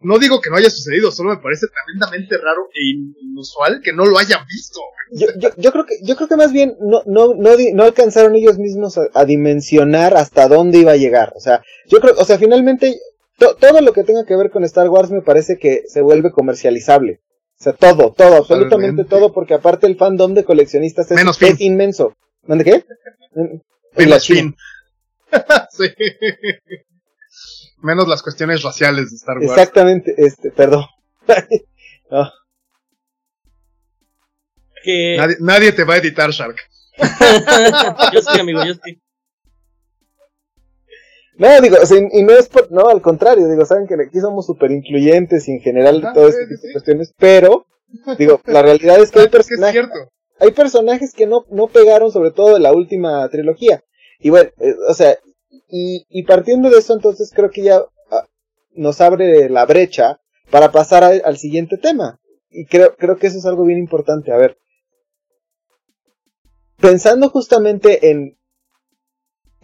No 0.00 0.18
digo 0.18 0.40
que 0.40 0.50
no 0.50 0.56
haya 0.56 0.70
sucedido, 0.70 1.10
solo 1.10 1.30
me 1.30 1.42
parece 1.42 1.66
tremendamente 1.68 2.36
raro 2.38 2.68
e 2.74 3.22
inusual 3.22 3.80
que 3.82 3.92
no 3.92 4.04
lo 4.04 4.18
hayan 4.18 4.44
visto. 4.46 4.80
Yo, 5.12 5.28
yo, 5.38 5.50
yo, 5.56 5.72
creo 5.72 5.86
que 5.86 5.94
yo 6.02 6.16
creo 6.16 6.28
que 6.28 6.36
más 6.36 6.52
bien 6.52 6.76
no 6.80 7.02
no 7.06 7.34
no, 7.34 7.50
no 7.74 7.82
alcanzaron 7.84 8.34
ellos 8.34 8.58
mismos 8.58 8.98
a, 8.98 9.24
dimensionar 9.24 10.16
hasta 10.16 10.48
dónde 10.48 10.78
iba 10.78 10.92
a 10.92 10.96
llegar. 10.96 11.32
O 11.36 11.40
sea, 11.40 11.62
yo 11.88 12.00
creo, 12.00 12.14
o 12.18 12.24
sea, 12.24 12.38
finalmente 12.38 12.98
todo 13.38 13.80
lo 13.80 13.92
que 13.92 14.04
tenga 14.04 14.24
que 14.24 14.36
ver 14.36 14.50
con 14.50 14.64
Star 14.64 14.88
Wars 14.88 15.10
me 15.10 15.22
parece 15.22 15.58
que 15.58 15.84
se 15.86 16.00
vuelve 16.00 16.32
comercializable. 16.32 17.20
O 17.58 17.62
sea, 17.62 17.72
todo, 17.72 18.12
todo, 18.12 18.36
absolutamente 18.36 19.04
todo, 19.04 19.32
porque 19.32 19.54
aparte 19.54 19.86
el 19.86 19.96
fandom 19.96 20.34
de 20.34 20.44
coleccionistas 20.44 21.10
es, 21.10 21.42
es 21.42 21.60
inmenso. 21.60 22.14
¿Dónde 22.42 22.64
qué? 22.64 22.84
En 23.96 24.10
la 24.10 24.20
China. 24.20 24.54
sí 25.70 25.86
menos 27.86 28.08
las 28.08 28.22
cuestiones 28.22 28.62
raciales 28.62 29.10
de 29.10 29.16
Star 29.16 29.38
Wars. 29.38 29.50
Exactamente, 29.50 30.14
este, 30.18 30.50
perdón. 30.50 30.84
nadie, 35.40 35.72
te 35.72 35.84
va 35.84 35.94
a 35.94 35.98
editar, 35.98 36.30
Shark. 36.30 36.58
yo 38.12 38.22
sí, 38.22 38.40
amigo, 38.40 38.64
yo 38.64 38.74
sí. 38.74 39.00
No, 41.38 41.60
digo, 41.60 41.76
y 42.12 42.22
no 42.22 42.32
es 42.32 42.48
por, 42.48 42.72
no, 42.72 42.88
al 42.88 43.02
contrario, 43.02 43.46
digo, 43.48 43.64
saben 43.66 43.86
que 43.86 43.94
aquí 43.94 44.20
somos 44.20 44.46
súper 44.46 44.70
incluyentes 44.70 45.46
y 45.48 45.52
en 45.52 45.60
general 45.60 46.00
todo 46.14 46.28
este 46.28 46.46
tipo 46.46 46.66
de 46.66 46.72
cuestiones, 46.72 47.12
pero, 47.18 47.66
digo, 48.18 48.40
la 48.46 48.62
realidad 48.62 48.98
es 49.00 49.10
que 49.10 49.20
hay 49.20 49.28
personajes, 49.28 49.86
hay 50.40 50.50
personajes 50.52 51.12
que 51.12 51.26
no, 51.26 51.44
no 51.50 51.66
pegaron, 51.66 52.10
sobre 52.10 52.30
todo 52.30 52.54
de 52.54 52.60
la 52.60 52.72
última 52.72 53.28
trilogía. 53.28 53.82
Y 54.18 54.30
bueno, 54.30 54.50
eh, 54.60 54.74
o 54.88 54.94
sea, 54.94 55.18
y, 55.68 56.06
y 56.08 56.22
partiendo 56.24 56.70
de 56.70 56.78
eso, 56.78 56.94
entonces 56.94 57.30
creo 57.34 57.50
que 57.50 57.62
ya 57.62 57.82
ah, 58.10 58.26
nos 58.72 59.02
abre 59.02 59.50
la 59.50 59.66
brecha 59.66 60.20
para 60.50 60.72
pasar 60.72 61.04
al 61.04 61.36
siguiente 61.36 61.76
tema. 61.76 62.18
Y 62.50 62.66
creo, 62.66 62.94
creo 62.96 63.18
que 63.18 63.26
eso 63.26 63.38
es 63.38 63.44
algo 63.44 63.64
bien 63.64 63.78
importante. 63.78 64.32
A 64.32 64.38
ver, 64.38 64.56
pensando 66.80 67.28
justamente 67.28 68.10
en, 68.10 68.35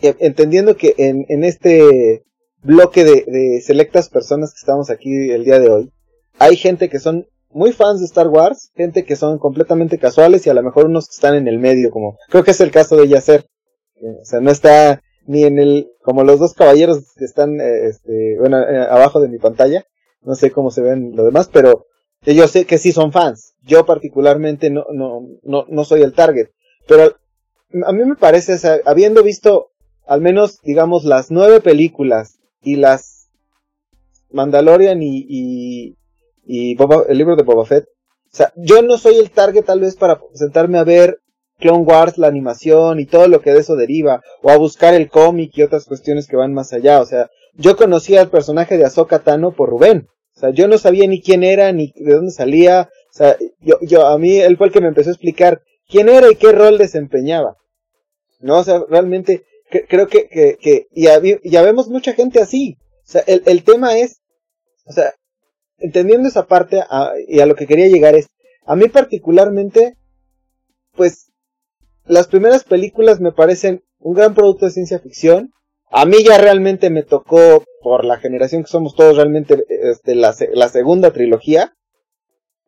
entendiendo 0.02 0.76
que 0.76 0.94
en, 0.98 1.44
este 1.44 2.24
bloque 2.62 3.04
de, 3.04 3.60
selectas 3.60 4.08
personas 4.08 4.52
que 4.52 4.58
estamos 4.58 4.90
aquí 4.90 5.30
el 5.30 5.44
día 5.44 5.58
de 5.58 5.68
hoy, 5.68 5.92
hay 6.38 6.56
gente 6.56 6.88
que 6.88 6.98
son 6.98 7.26
muy 7.50 7.72
fans 7.72 8.00
de 8.00 8.06
Star 8.06 8.28
Wars, 8.28 8.70
gente 8.74 9.04
que 9.04 9.16
son 9.16 9.38
completamente 9.38 9.98
casuales 9.98 10.46
y 10.46 10.50
a 10.50 10.54
lo 10.54 10.62
mejor 10.62 10.86
unos 10.86 11.06
que 11.06 11.14
están 11.14 11.34
en 11.34 11.48
el 11.48 11.58
medio, 11.58 11.90
como 11.90 12.16
creo 12.28 12.44
que 12.44 12.52
es 12.52 12.60
el 12.60 12.70
caso 12.70 12.96
de 12.96 13.08
Yacer. 13.08 13.46
O 14.20 14.24
sea, 14.24 14.40
no 14.40 14.50
está 14.50 15.02
ni 15.26 15.44
en 15.44 15.58
el, 15.58 15.90
como 16.02 16.24
los 16.24 16.40
dos 16.40 16.54
caballeros 16.54 17.12
que 17.16 17.24
están, 17.24 17.60
eh, 17.60 17.86
este, 17.86 18.36
bueno, 18.38 18.58
eh, 18.58 18.86
abajo 18.90 19.20
de 19.20 19.28
mi 19.28 19.38
pantalla, 19.38 19.84
no 20.22 20.34
sé 20.34 20.50
cómo 20.50 20.70
se 20.70 20.82
ven 20.82 21.14
los 21.14 21.26
demás, 21.26 21.48
pero 21.52 21.86
yo 22.24 22.48
sé 22.48 22.64
que 22.64 22.78
sí 22.78 22.92
son 22.92 23.12
fans. 23.12 23.54
Yo 23.62 23.84
particularmente 23.84 24.70
no, 24.70 24.86
no, 24.92 25.28
no, 25.42 25.66
no 25.68 25.84
soy 25.84 26.02
el 26.02 26.14
target, 26.14 26.48
pero 26.88 27.14
a 27.84 27.92
mí 27.92 28.04
me 28.04 28.16
parece, 28.16 28.56
habiendo 28.84 29.22
visto 29.22 29.71
al 30.06 30.20
menos, 30.20 30.60
digamos, 30.62 31.04
las 31.04 31.30
nueve 31.30 31.60
películas 31.60 32.38
y 32.62 32.76
las 32.76 33.28
Mandalorian 34.30 35.02
y, 35.02 35.26
y, 35.28 35.96
y 36.46 36.76
el 37.08 37.18
libro 37.18 37.36
de 37.36 37.42
Boba 37.42 37.64
Fett. 37.64 37.84
O 37.84 38.36
sea, 38.36 38.52
yo 38.56 38.82
no 38.82 38.96
soy 38.96 39.16
el 39.16 39.30
target 39.30 39.64
tal 39.64 39.80
vez 39.80 39.96
para 39.96 40.18
sentarme 40.34 40.78
a 40.78 40.84
ver 40.84 41.18
Clone 41.58 41.84
Wars, 41.84 42.18
la 42.18 42.28
animación 42.28 42.98
y 42.98 43.06
todo 43.06 43.28
lo 43.28 43.40
que 43.40 43.52
de 43.52 43.60
eso 43.60 43.76
deriva, 43.76 44.22
o 44.42 44.50
a 44.50 44.56
buscar 44.56 44.94
el 44.94 45.08
cómic 45.08 45.52
y 45.54 45.62
otras 45.62 45.84
cuestiones 45.84 46.26
que 46.26 46.36
van 46.36 46.54
más 46.54 46.72
allá. 46.72 47.00
O 47.00 47.06
sea, 47.06 47.30
yo 47.54 47.76
conocía 47.76 48.20
al 48.20 48.30
personaje 48.30 48.78
de 48.78 48.84
Ahsoka 48.84 49.20
Tano 49.20 49.52
por 49.52 49.70
Rubén. 49.70 50.08
O 50.34 50.40
sea, 50.40 50.50
yo 50.50 50.66
no 50.66 50.78
sabía 50.78 51.06
ni 51.06 51.20
quién 51.20 51.44
era, 51.44 51.70
ni 51.72 51.92
de 51.94 52.14
dónde 52.14 52.32
salía. 52.32 52.88
O 53.10 53.12
sea, 53.12 53.36
yo, 53.60 53.76
yo, 53.82 54.06
a 54.06 54.18
mí, 54.18 54.38
él 54.38 54.56
fue 54.56 54.68
el 54.68 54.72
que 54.72 54.80
me 54.80 54.88
empezó 54.88 55.10
a 55.10 55.12
explicar 55.12 55.62
quién 55.88 56.08
era 56.08 56.30
y 56.30 56.36
qué 56.36 56.52
rol 56.52 56.78
desempeñaba. 56.78 57.56
No, 58.40 58.58
o 58.58 58.64
sea, 58.64 58.82
realmente, 58.88 59.44
creo 59.80 60.06
que, 60.06 60.28
que, 60.28 60.56
que 60.60 60.86
ya, 60.92 61.62
vemos 61.62 61.88
mucha 61.88 62.12
gente 62.12 62.40
así. 62.40 62.76
O 63.06 63.10
sea, 63.10 63.22
el, 63.26 63.42
el 63.46 63.64
tema 63.64 63.98
es, 63.98 64.20
o 64.84 64.92
sea, 64.92 65.14
entendiendo 65.78 66.28
esa 66.28 66.46
parte 66.46 66.82
y 67.26 67.40
a 67.40 67.46
lo 67.46 67.54
que 67.54 67.66
quería 67.66 67.88
llegar 67.88 68.14
es, 68.14 68.28
a 68.64 68.76
mí 68.76 68.88
particularmente, 68.88 69.96
pues, 70.92 71.32
las 72.04 72.28
primeras 72.28 72.64
películas 72.64 73.20
me 73.20 73.32
parecen 73.32 73.82
un 73.98 74.14
gran 74.14 74.34
producto 74.34 74.66
de 74.66 74.72
ciencia 74.72 74.98
ficción. 74.98 75.52
A 75.90 76.06
mí 76.06 76.16
ya 76.24 76.38
realmente 76.38 76.90
me 76.90 77.02
tocó, 77.02 77.64
por 77.82 78.04
la 78.04 78.18
generación 78.18 78.62
que 78.62 78.70
somos 78.70 78.94
todos, 78.94 79.16
realmente 79.16 79.64
este, 79.68 80.14
la, 80.14 80.34
la 80.52 80.68
segunda 80.68 81.12
trilogía. 81.12 81.74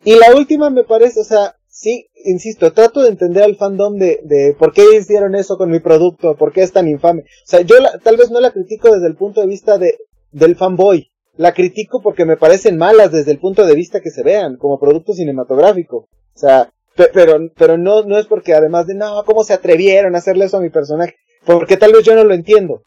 Y 0.04 0.16
la 0.16 0.34
última 0.34 0.70
me 0.70 0.84
parece, 0.84 1.20
o 1.20 1.24
sea, 1.24 1.56
sí, 1.74 2.08
insisto, 2.24 2.72
trato 2.72 3.02
de 3.02 3.08
entender 3.08 3.42
al 3.42 3.56
fandom 3.56 3.96
de, 3.96 4.20
de 4.22 4.54
por 4.56 4.72
qué 4.72 4.96
hicieron 4.96 5.34
eso 5.34 5.58
con 5.58 5.70
mi 5.70 5.80
producto, 5.80 6.36
por 6.36 6.52
qué 6.52 6.62
es 6.62 6.72
tan 6.72 6.86
infame. 6.88 7.22
O 7.22 7.46
sea, 7.46 7.60
yo 7.62 7.76
tal 8.02 8.16
vez 8.16 8.30
no 8.30 8.40
la 8.40 8.52
critico 8.52 8.94
desde 8.94 9.08
el 9.08 9.16
punto 9.16 9.40
de 9.40 9.48
vista 9.48 9.76
de, 9.76 9.98
del 10.30 10.54
fanboy. 10.54 11.10
La 11.36 11.52
critico 11.52 12.00
porque 12.00 12.24
me 12.24 12.36
parecen 12.36 12.78
malas 12.78 13.10
desde 13.10 13.32
el 13.32 13.40
punto 13.40 13.66
de 13.66 13.74
vista 13.74 14.00
que 14.00 14.10
se 14.10 14.22
vean, 14.22 14.56
como 14.56 14.78
producto 14.78 15.14
cinematográfico. 15.14 15.96
O 15.96 16.38
sea, 16.38 16.70
pero, 16.94 17.38
pero 17.56 17.76
no, 17.76 18.04
no 18.04 18.18
es 18.18 18.26
porque 18.26 18.54
además 18.54 18.86
de, 18.86 18.94
no, 18.94 19.24
¿cómo 19.24 19.42
se 19.42 19.52
atrevieron 19.52 20.14
a 20.14 20.18
hacerle 20.18 20.44
eso 20.44 20.58
a 20.58 20.60
mi 20.60 20.70
personaje? 20.70 21.16
Porque 21.44 21.76
tal 21.76 21.92
vez 21.92 22.04
yo 22.04 22.14
no 22.14 22.22
lo 22.22 22.34
entiendo. 22.34 22.82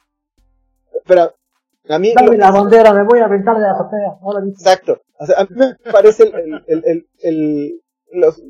Pero 1.05 1.33
a 1.89 1.99
mí... 1.99 2.13
Dame 2.15 2.37
la 2.37 2.51
bandera, 2.51 2.93
me 2.93 3.03
voy 3.03 3.19
a 3.19 3.25
aventar 3.25 3.57
de 3.57 3.63
la 3.63 3.71
azotea. 3.71 4.17
Exacto. 4.49 5.01
O 5.19 5.25
sea, 5.25 5.39
a 5.39 5.43
mí 5.43 5.49
me 5.55 5.91
parece 5.91 6.23
el, 6.23 6.63
el, 6.67 6.83
el, 6.85 7.07
el, 7.19 7.81
los, 8.13 8.41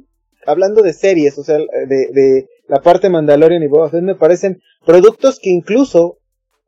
hablando 0.48 0.82
de 0.82 0.94
series, 0.94 1.38
o 1.38 1.44
sea, 1.44 1.58
de, 1.58 2.08
de 2.12 2.48
la 2.68 2.82
parte 2.82 3.10
Mandalorian 3.10 3.62
y 3.62 3.68
Boba 3.68 3.90
Fett, 3.90 4.02
me 4.02 4.16
parecen 4.16 4.62
productos 4.86 5.40
que 5.40 5.50
incluso, 5.50 6.18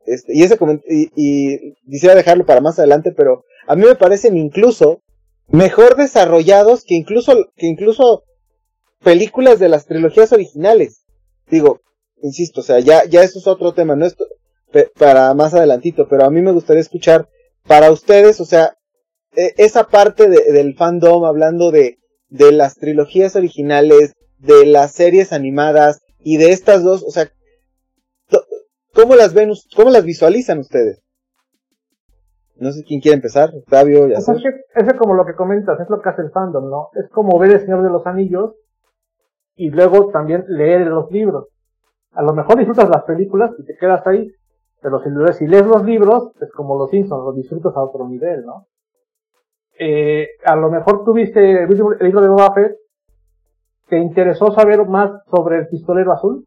este, 0.06 0.36
y 0.36 0.42
ese 0.42 0.58
y, 0.88 1.10
y 1.16 1.74
quisiera 1.90 2.14
dejarlo 2.14 2.46
para 2.46 2.60
más 2.60 2.78
adelante, 2.78 3.12
pero 3.16 3.44
a 3.66 3.74
mí 3.74 3.84
me 3.84 3.96
parecen 3.96 4.36
incluso 4.36 5.02
mejor 5.48 5.96
desarrollados 5.96 6.84
que 6.84 6.94
incluso, 6.94 7.50
que 7.56 7.66
incluso 7.66 8.24
películas 9.02 9.58
de 9.58 9.68
las 9.68 9.86
trilogías 9.86 10.32
originales. 10.32 11.04
Digo, 11.50 11.80
insisto, 12.22 12.60
o 12.60 12.64
sea, 12.64 12.80
ya, 12.80 13.04
ya 13.06 13.22
eso 13.22 13.38
es 13.38 13.46
otro 13.46 13.72
tema, 13.72 13.96
no 13.96 14.06
es 14.06 14.16
para 14.98 15.34
más 15.34 15.54
adelantito, 15.54 16.06
pero 16.08 16.24
a 16.24 16.30
mí 16.30 16.40
me 16.42 16.52
gustaría 16.52 16.80
escuchar 16.80 17.28
para 17.66 17.90
ustedes, 17.90 18.40
o 18.40 18.44
sea, 18.44 18.76
e, 19.34 19.54
esa 19.56 19.88
parte 19.88 20.28
de, 20.28 20.52
del 20.52 20.76
fandom 20.76 21.24
hablando 21.24 21.70
de, 21.70 21.99
de 22.30 22.52
las 22.52 22.76
trilogías 22.76 23.36
originales, 23.36 24.14
de 24.38 24.66
las 24.66 24.92
series 24.92 25.32
animadas 25.32 26.00
y 26.18 26.38
de 26.38 26.52
estas 26.52 26.82
dos, 26.82 27.02
o 27.02 27.10
sea, 27.10 27.28
¿cómo 28.94 29.14
las 29.14 29.34
ven, 29.34 29.52
cómo 29.76 29.90
las 29.90 30.04
visualizan 30.04 30.58
ustedes? 30.58 31.02
No 32.56 32.72
sé 32.72 32.84
quién 32.84 33.00
quiere 33.00 33.16
empezar, 33.16 33.50
Octavio, 33.54 34.06
ya 34.08 34.18
pues 34.24 34.44
es, 34.74 34.92
como 34.98 35.14
lo 35.14 35.24
que 35.24 35.34
comentas, 35.34 35.80
es 35.80 35.88
lo 35.88 36.00
que 36.00 36.10
hace 36.10 36.22
el 36.22 36.30
fandom, 36.30 36.68
¿no? 36.68 36.88
Es 36.94 37.08
como 37.10 37.38
ver 37.38 37.52
El 37.52 37.60
Señor 37.60 37.82
de 37.82 37.90
los 37.90 38.06
Anillos 38.06 38.54
y 39.56 39.70
luego 39.70 40.10
también 40.10 40.44
leer 40.46 40.86
los 40.86 41.10
libros. 41.10 41.48
A 42.12 42.22
lo 42.22 42.34
mejor 42.34 42.58
disfrutas 42.58 42.88
las 42.90 43.04
películas 43.04 43.52
y 43.58 43.64
te 43.64 43.76
quedas 43.76 44.06
ahí, 44.06 44.30
pero 44.82 45.00
si, 45.32 45.46
lees 45.46 45.66
los 45.66 45.84
libros, 45.84 46.32
es 46.40 46.50
como 46.52 46.78
los 46.78 46.90
Simpsons, 46.90 47.24
los 47.24 47.36
disfrutas 47.36 47.74
a 47.76 47.82
otro 47.82 48.06
nivel, 48.08 48.44
¿no? 48.44 48.66
Eh, 49.82 50.28
a 50.44 50.56
lo 50.56 50.70
mejor 50.70 51.04
tuviste 51.06 51.62
el 51.62 51.68
libro 52.00 52.20
de 52.20 52.28
Boba 52.28 52.52
Fett, 52.52 52.76
¿te 53.88 53.96
interesó 53.96 54.52
saber 54.52 54.84
más 54.84 55.10
sobre 55.30 55.56
el 55.56 55.68
pistolero 55.68 56.12
azul? 56.12 56.44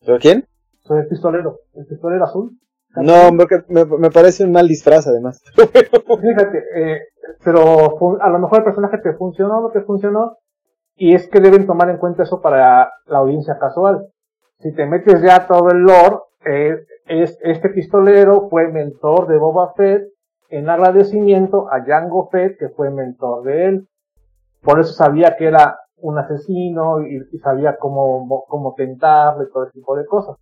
¿Sobre 0.00 0.18
quién? 0.18 0.46
Sobre 0.80 1.02
el 1.02 1.08
pistolero, 1.08 1.58
el 1.74 1.84
pistolero 1.84 2.24
azul. 2.24 2.52
No, 2.96 3.36
porque 3.36 3.64
me, 3.68 3.84
me, 3.84 4.10
parece 4.10 4.44
un 4.44 4.52
mal 4.52 4.66
disfraz 4.66 5.06
además. 5.06 5.42
Fíjate, 5.56 6.64
eh, 6.74 7.00
pero 7.44 8.22
a 8.22 8.30
lo 8.30 8.38
mejor 8.38 8.60
el 8.60 8.64
personaje 8.64 8.96
te 8.96 9.12
funcionó, 9.12 9.60
lo 9.60 9.70
que 9.70 9.82
funcionó, 9.82 10.38
y 10.96 11.14
es 11.14 11.28
que 11.28 11.40
deben 11.40 11.66
tomar 11.66 11.90
en 11.90 11.98
cuenta 11.98 12.22
eso 12.22 12.40
para 12.40 12.90
la 13.04 13.18
audiencia 13.18 13.58
casual. 13.58 14.06
Si 14.60 14.72
te 14.72 14.86
metes 14.86 15.20
ya 15.20 15.46
todo 15.46 15.70
el 15.70 15.80
lore, 15.80 16.16
eh, 16.46 16.78
es, 17.08 17.38
este 17.42 17.68
pistolero 17.68 18.48
fue 18.48 18.72
mentor 18.72 19.28
de 19.28 19.36
Boba 19.36 19.74
Fett 19.74 20.08
en 20.48 20.68
agradecimiento 20.68 21.68
a 21.70 21.84
Jango 21.84 22.28
Fett, 22.30 22.58
que 22.58 22.68
fue 22.70 22.90
mentor 22.90 23.44
de 23.44 23.66
él. 23.66 23.88
Por 24.62 24.80
eso 24.80 24.92
sabía 24.92 25.36
que 25.36 25.46
era 25.46 25.78
un 25.96 26.18
asesino 26.18 27.02
y, 27.02 27.20
sabía 27.38 27.76
cómo, 27.76 28.44
cómo 28.48 28.74
tentarle 28.74 29.46
todo 29.46 29.64
ese 29.64 29.72
tipo 29.72 29.96
de 29.96 30.06
cosas. 30.06 30.36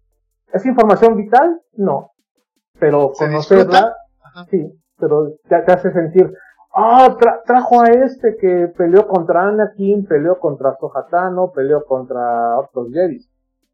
¿Es 0.52 0.64
información 0.64 1.16
vital? 1.16 1.60
No. 1.74 2.12
Pero 2.78 3.12
conocerla, 3.12 3.94
sí, 4.50 4.70
pero 4.98 5.32
te 5.48 5.56
hace 5.56 5.92
sentir, 5.92 6.32
ah, 6.74 7.16
trajo 7.46 7.80
a 7.80 7.86
este 7.86 8.36
que 8.36 8.72
peleó 8.76 9.08
contra 9.08 9.48
Anakin, 9.48 10.06
peleó 10.06 10.38
contra 10.38 10.76
Sohatano, 10.76 11.52
peleó 11.52 11.84
contra 11.84 12.58
otros 12.58 12.88
Jedi. 12.92 13.18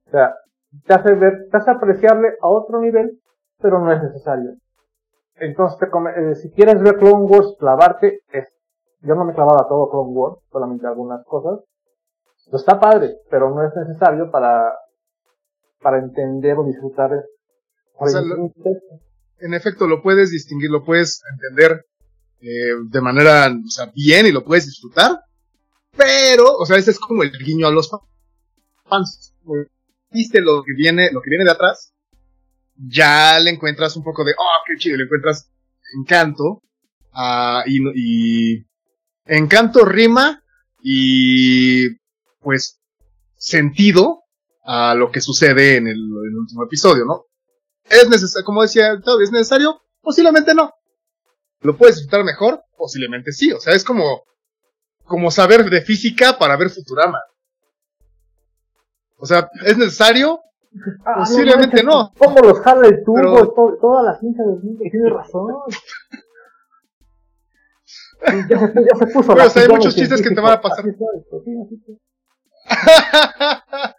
O 0.07 0.11
sea, 0.11 0.35
te 0.87 0.95
hace 0.95 1.15
ver, 1.15 1.49
te 1.51 1.57
hace 1.57 1.71
apreciarle 1.71 2.37
a 2.41 2.49
otro 2.49 2.81
nivel, 2.81 3.19
pero 3.61 3.81
no 3.81 3.93
es 3.93 4.03
necesario. 4.03 4.53
Entonces, 5.37 5.79
eh, 6.17 6.35
si 6.37 6.51
quieres 6.51 6.81
ver 6.83 6.99
Clone 6.99 7.25
Wars, 7.25 7.57
clavarte, 7.59 8.21
es, 8.33 8.49
yo 9.01 9.15
no 9.15 9.25
me 9.25 9.35
clavaba 9.35 9.67
todo 9.69 9.91
Clone 9.91 10.13
Wars, 10.13 10.39
solamente 10.51 10.87
algunas 10.87 11.25
cosas. 11.27 11.61
Pues 12.51 12.63
está 12.63 12.79
padre, 12.79 13.17
pero 13.31 13.51
no 13.51 13.67
es 13.67 13.75
necesario 13.75 14.31
para, 14.31 14.75
para 15.81 15.99
entender 15.99 16.59
o 16.59 16.65
disfrutar. 16.65 17.25
O 17.95 18.07
sea, 18.07 18.21
en 19.39 19.55
efecto, 19.55 19.87
lo 19.87 20.03
puedes 20.03 20.31
distinguir, 20.31 20.71
lo 20.71 20.85
puedes 20.85 21.23
entender 21.33 21.85
eh, 22.41 22.75
de 22.89 23.01
manera 23.01 23.49
o 23.49 23.71
sea, 23.71 23.91
bien 23.95 24.27
y 24.27 24.33
lo 24.33 24.45
puedes 24.45 24.67
disfrutar, 24.67 25.21
pero, 25.97 26.57
o 26.57 26.67
sea, 26.67 26.77
ese 26.77 26.93
es 26.93 26.99
como 26.99 27.23
el 27.23 27.33
guiño 27.33 27.67
a 27.67 27.71
los 27.71 27.91
fans. 28.89 29.35
Viste 30.11 30.41
lo 30.41 30.63
que 30.63 30.75
viene, 30.75 31.11
lo 31.13 31.21
que 31.23 31.31
viene 31.31 31.45
de 31.45 31.51
atrás, 31.51 31.92
ya 32.77 33.39
le 33.39 33.51
encuentras 33.51 33.97
un 33.97 34.05
poco 34.05 34.25
de, 34.25 34.33
oh, 34.33 34.63
qué 34.67 34.77
chido, 34.77 34.97
le 34.97 35.05
encuentras 35.05 35.51
encanto, 35.99 36.63
uh, 37.15 37.63
y, 37.67 38.65
encanto 39.25 39.85
rima 39.85 40.43
y 40.83 41.97
pues 42.41 42.81
sentido 43.37 44.25
a 44.65 44.95
lo 44.95 45.11
que 45.11 45.21
sucede 45.21 45.77
en 45.77 45.87
el, 45.87 45.99
en 45.99 46.33
el 46.33 46.39
último 46.39 46.65
episodio, 46.65 47.05
¿no? 47.05 47.27
Es 47.85 48.09
necesario, 48.09 48.45
como 48.45 48.63
decía 48.63 48.93
¿es 48.93 49.31
necesario? 49.31 49.83
Posiblemente 50.01 50.55
no. 50.55 50.73
¿Lo 51.61 51.77
puedes 51.77 51.97
disfrutar 51.97 52.25
mejor? 52.25 52.65
Posiblemente 52.77 53.33
sí. 53.33 53.53
O 53.53 53.61
sea, 53.61 53.75
es 53.75 53.85
como, 53.85 54.25
como 55.05 55.31
saber 55.31 55.69
de 55.69 55.83
física 55.83 56.39
para 56.39 56.57
ver 56.57 56.71
Futurama. 56.71 57.21
O 59.17 59.27
sea, 59.27 59.49
¿es 59.65 59.77
necesario? 59.77 60.41
Ah, 61.05 61.17
posiblemente 61.19 61.83
no. 61.83 62.13
¿Cómo 62.19 62.39
los 62.41 62.61
jala 62.61 62.89
el 62.89 63.05
tubo? 63.05 63.77
toda 63.81 64.03
la 64.03 64.19
ciencia 64.19 64.43
del 64.45 64.63
mundo. 64.63 64.83
Tienes 64.91 65.13
razón. 65.13 65.55
ya, 68.49 68.59
se, 68.59 68.75
ya 68.75 68.97
se 68.99 69.07
puso 69.09 69.35
Pero, 69.35 69.47
o 69.47 69.51
sea, 69.51 69.63
hay 69.63 69.69
muchos 69.69 69.95
chistes 69.95 70.23
que 70.23 70.35
te 70.35 70.41
van 70.41 70.55
a 70.55 70.61
pasar. 70.61 70.85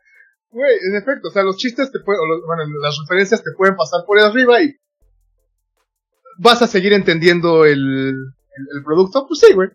Güey, 0.49 0.77
en 0.87 0.95
efecto, 0.95 1.29
o 1.29 1.31
sea, 1.31 1.41
los 1.41 1.57
chistes 1.57 1.91
te 1.91 1.99
pueden, 2.01 2.21
bueno, 2.45 2.63
las 2.79 2.95
referencias 3.01 3.43
te 3.43 3.49
pueden 3.57 3.75
pasar 3.75 4.01
por 4.05 4.19
ahí 4.19 4.25
arriba 4.25 4.61
y 4.61 4.71
¿Vas 6.37 6.61
a 6.61 6.67
seguir 6.67 6.93
entendiendo 6.93 7.65
el, 7.65 8.09
el, 8.09 8.83
producto? 8.83 9.25
Pues 9.27 9.39
sí, 9.39 9.53
güey. 9.53 9.69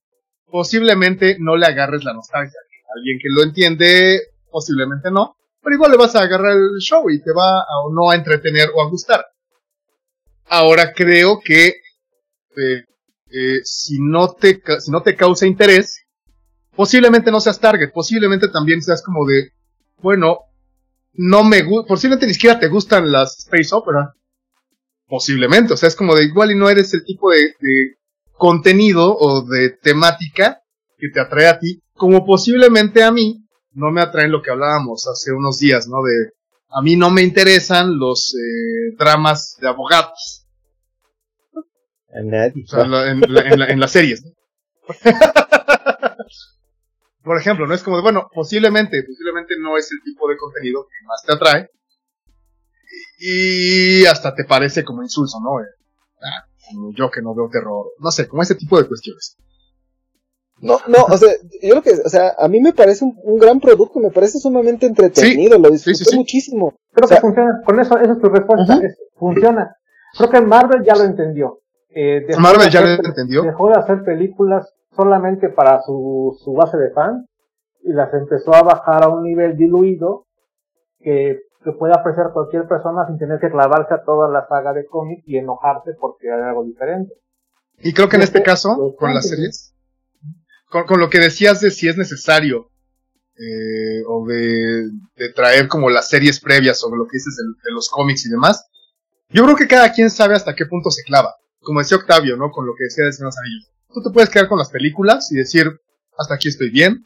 Posiblemente 0.47 1.37
no 1.39 1.57
le 1.57 1.67
agarres 1.67 2.05
la 2.05 2.15
nostalgia. 2.15 2.59
Alguien 2.97 3.19
que 3.19 3.29
lo 3.29 3.43
entiende, 3.43 4.21
posiblemente 4.51 5.11
no. 5.11 5.37
Pero 5.63 5.75
igual 5.75 5.91
le 5.91 5.97
vas 5.97 6.15
a 6.15 6.23
agarrar 6.23 6.53
el 6.53 6.79
show 6.81 7.09
y 7.11 7.23
te 7.23 7.33
va 7.33 7.61
a, 7.61 7.67
no 7.93 8.11
a 8.11 8.15
entretener 8.15 8.71
o 8.75 8.83
a 8.83 8.89
gustar. 8.89 9.25
Ahora 10.47 10.93
creo 10.95 11.41
que 11.45 11.67
eh, 12.57 12.85
eh, 13.31 13.61
si, 13.65 13.99
no 14.01 14.33
te, 14.33 14.63
si 14.79 14.91
no 14.91 15.03
te 15.03 15.15
causa 15.15 15.47
interés, 15.47 16.03
posiblemente 16.75 17.31
no 17.31 17.41
seas 17.41 17.61
target, 17.61 17.93
posiblemente 17.93 18.49
también 18.49 18.81
seas 18.83 19.03
como 19.03 19.27
de, 19.27 19.53
bueno, 19.99 20.39
no 21.13 21.45
me 21.45 21.63
gusta, 21.63 21.89
posiblemente 21.89 22.27
ni 22.27 22.35
siquiera 22.35 22.59
te 22.59 22.69
gustan 22.69 23.11
las 23.11 23.39
space 23.41 23.75
opera, 23.75 24.15
Posiblemente, 25.09 25.73
o 25.73 25.77
sea, 25.79 25.89
es 25.89 25.97
como 25.97 26.15
de 26.15 26.25
igual 26.25 26.53
y 26.53 26.55
no 26.55 26.69
eres 26.69 26.93
el 26.93 27.03
tipo 27.03 27.31
de 27.31 27.55
contenido 28.33 29.17
o 29.17 29.43
de 29.43 29.71
temática 29.71 30.61
que 30.99 31.09
te 31.09 31.19
atrae 31.19 31.47
a 31.47 31.59
ti, 31.59 31.83
como 31.95 32.27
posiblemente 32.27 33.03
a 33.03 33.11
mí 33.11 33.48
no 33.79 33.91
me 33.91 34.01
atraen 34.03 34.31
lo 34.33 34.43
que 34.43 34.51
hablábamos 34.51 35.07
hace 35.07 35.33
unos 35.33 35.59
días, 35.59 35.87
¿no? 35.89 36.03
De 36.03 36.33
a 36.71 36.83
mí 36.83 36.97
no 36.97 37.11
me 37.11 37.23
interesan 37.23 37.99
los 37.99 38.35
eh, 38.35 38.95
dramas 38.99 39.57
de 39.61 39.69
abogados. 39.69 40.47
O 42.65 42.67
sea, 42.67 42.83
en, 42.85 42.91
la- 42.91 43.11
en 43.11 43.21
la- 43.35 43.41
en 43.43 43.59
la- 43.59 43.67
en 43.67 43.81
las 43.81 43.91
series. 43.93 44.25
¿no? 44.25 44.33
Por 47.23 47.37
ejemplo, 47.39 47.67
no 47.67 47.75
es 47.75 47.83
como, 47.83 47.97
de, 47.97 48.03
bueno, 48.03 48.29
posiblemente, 48.33 49.03
posiblemente 49.03 49.55
no 49.61 49.77
es 49.77 49.91
el 49.93 49.99
tipo 50.03 50.29
de 50.29 50.37
contenido 50.39 50.85
que 50.87 51.07
más 51.07 51.23
te 51.27 51.33
atrae. 51.35 51.71
Y 53.21 54.07
hasta 54.07 54.35
te 54.35 54.45
parece 54.45 54.83
como 54.85 55.03
insulso, 55.03 55.39
¿no? 55.41 55.61
Eh, 55.61 55.67
ah, 56.23 56.47
como 56.71 56.93
yo 56.95 57.11
que 57.11 57.21
no 57.21 57.35
veo 57.35 57.49
terror. 57.51 57.87
No 57.99 58.11
sé, 58.11 58.27
como 58.29 58.43
ese 58.43 58.55
tipo 58.55 58.81
de 58.81 58.89
cuestiones. 58.89 59.37
No, 60.61 60.79
no, 60.89 61.05
o 61.05 61.17
sea, 61.17 61.31
yo 61.63 61.75
lo 61.77 61.83
que, 61.83 61.91
o 61.93 62.09
sea, 62.09 62.35
a 62.39 62.49
mí 62.49 62.61
me 62.61 62.73
parece 62.73 63.05
un, 63.05 63.17
un 63.23 63.39
gran 63.39 63.61
producto, 63.61 64.01
me 64.01 64.11
parece 64.11 64.39
sumamente 64.41 64.87
entretenido, 64.87 65.57
lo 65.59 65.71
disfruté 65.71 65.99
sí, 65.99 66.05
sí. 66.05 66.17
muchísimo. 66.17 66.75
Creo 66.93 67.05
O 67.05 67.09
sea- 67.09 67.19
que 67.19 67.21
funciona. 67.23 67.63
Con 67.65 67.79
eso, 67.81 67.97
esa 67.99 68.13
es 68.13 68.19
tu 68.21 68.29
respuesta. 68.29 68.75
Es- 68.83 68.99
funciona. 69.17 69.77
Creo 70.17 70.31
que 70.31 70.41
Marvel 70.41 70.83
ya 70.85 70.95
lo 70.97 71.05
entendió. 71.05 71.61
Eh, 71.91 72.25
dejó 72.27 72.41
Marvel 72.41 72.65
de 72.67 72.71
ya 72.71 72.81
hacer- 72.81 72.99
lo 73.03 73.09
entendió. 73.09 73.43
Dejó 73.43 73.69
de 73.69 73.75
hacer 73.77 74.03
películas 74.05 74.69
solamente 74.97 75.49
para 75.49 75.81
su, 75.83 76.37
su 76.43 76.53
base 76.55 76.77
de 76.77 76.91
fans 76.91 77.27
y 77.83 77.93
las 77.93 78.13
empezó 78.15 78.55
a 78.55 78.63
bajar 78.63 79.05
a 79.05 79.09
un 79.09 79.23
nivel 79.23 79.57
diluido 79.57 80.25
que, 81.01 81.41
que 81.65 81.73
puede 81.73 81.95
apreciar 81.95 82.33
cualquier 82.33 82.67
persona 82.67 83.07
sin 83.07 83.19
tener 83.19 83.39
que 83.39 83.51
clavarse 83.51 83.95
a 83.95 84.03
toda 84.03 84.29
la 84.29 84.47
saga 84.49 84.73
de 84.73 84.87
cómics 84.87 85.23
y 85.27 85.37
enojarse 85.39 85.93
porque 86.01 86.31
hay 86.33 86.41
algo 86.41 86.65
diferente. 86.65 87.15
Y 87.81 87.93
creo 87.95 88.09
que 88.09 88.17
en 88.17 88.23
este 88.23 88.39
que- 88.41 88.45
caso, 88.45 88.95
con 88.99 89.15
las 89.15 89.29
que- 89.31 89.37
series, 89.37 89.75
con, 90.69 91.01
lo 91.01 91.09
que 91.09 91.19
decías 91.19 91.61
de 91.61 91.71
si 91.71 91.89
es 91.89 91.97
necesario, 91.97 92.71
eh, 93.37 94.03
o 94.07 94.27
de, 94.27 94.91
de 95.17 95.33
traer 95.35 95.69
como 95.69 95.91
las 95.91 96.09
series 96.09 96.41
previas 96.41 96.79
sobre 96.79 96.99
lo 96.99 97.07
que 97.07 97.17
dices 97.17 97.37
de, 97.37 97.73
los 97.73 97.89
cómics 97.89 98.27
y 98.27 98.31
demás, 98.31 98.67
yo 99.31 99.45
creo 99.45 99.57
que 99.57 99.69
cada 99.69 99.93
quien 99.93 100.11
sabe 100.11 100.35
hasta 100.35 100.55
qué 100.55 100.67
punto 100.67 100.91
se 100.91 101.03
clava. 101.03 101.35
Como 101.61 101.81
decía 101.81 101.99
Octavio, 101.99 102.37
¿no? 102.37 102.51
Con 102.51 102.67
lo 102.67 102.75
que 102.75 102.85
decía 102.85 103.05
de 103.05 103.13
Señor 103.13 103.33
Anillos. 103.39 103.71
Tú 103.93 104.03
te 104.03 104.11
puedes 104.11 104.31
quedar 104.31 104.49
con 104.49 104.59
las 104.59 104.71
películas 104.71 105.31
y 105.33 105.37
decir, 105.37 105.71
hasta 106.17 106.35
aquí 106.35 106.49
estoy 106.49 106.71
bien. 106.71 107.05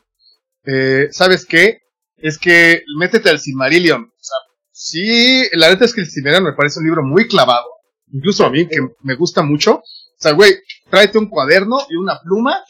Eh, 0.64 1.08
¿Sabes 1.10 1.44
qué? 1.46 1.80
Es 2.16 2.38
que 2.38 2.82
métete 2.98 3.28
al 3.28 3.40
Silmarillion. 3.40 4.02
O 4.02 4.22
sea, 4.22 4.36
sí, 4.70 5.48
la 5.52 5.68
neta 5.68 5.84
es 5.84 5.92
que 5.92 6.02
el 6.02 6.08
Silmarillion 6.08 6.44
me 6.44 6.56
parece 6.56 6.78
un 6.78 6.86
libro 6.86 7.02
muy 7.02 7.26
clavado. 7.26 7.66
Incluso 8.12 8.44
a 8.44 8.50
mí, 8.50 8.68
que 8.68 8.78
me 9.02 9.16
gusta 9.16 9.42
mucho. 9.42 9.76
O 9.76 9.84
sea, 10.18 10.32
güey, 10.32 10.54
tráete 10.88 11.18
un 11.18 11.28
cuaderno 11.28 11.78
y 11.90 11.96
una 11.96 12.20
pluma 12.20 12.62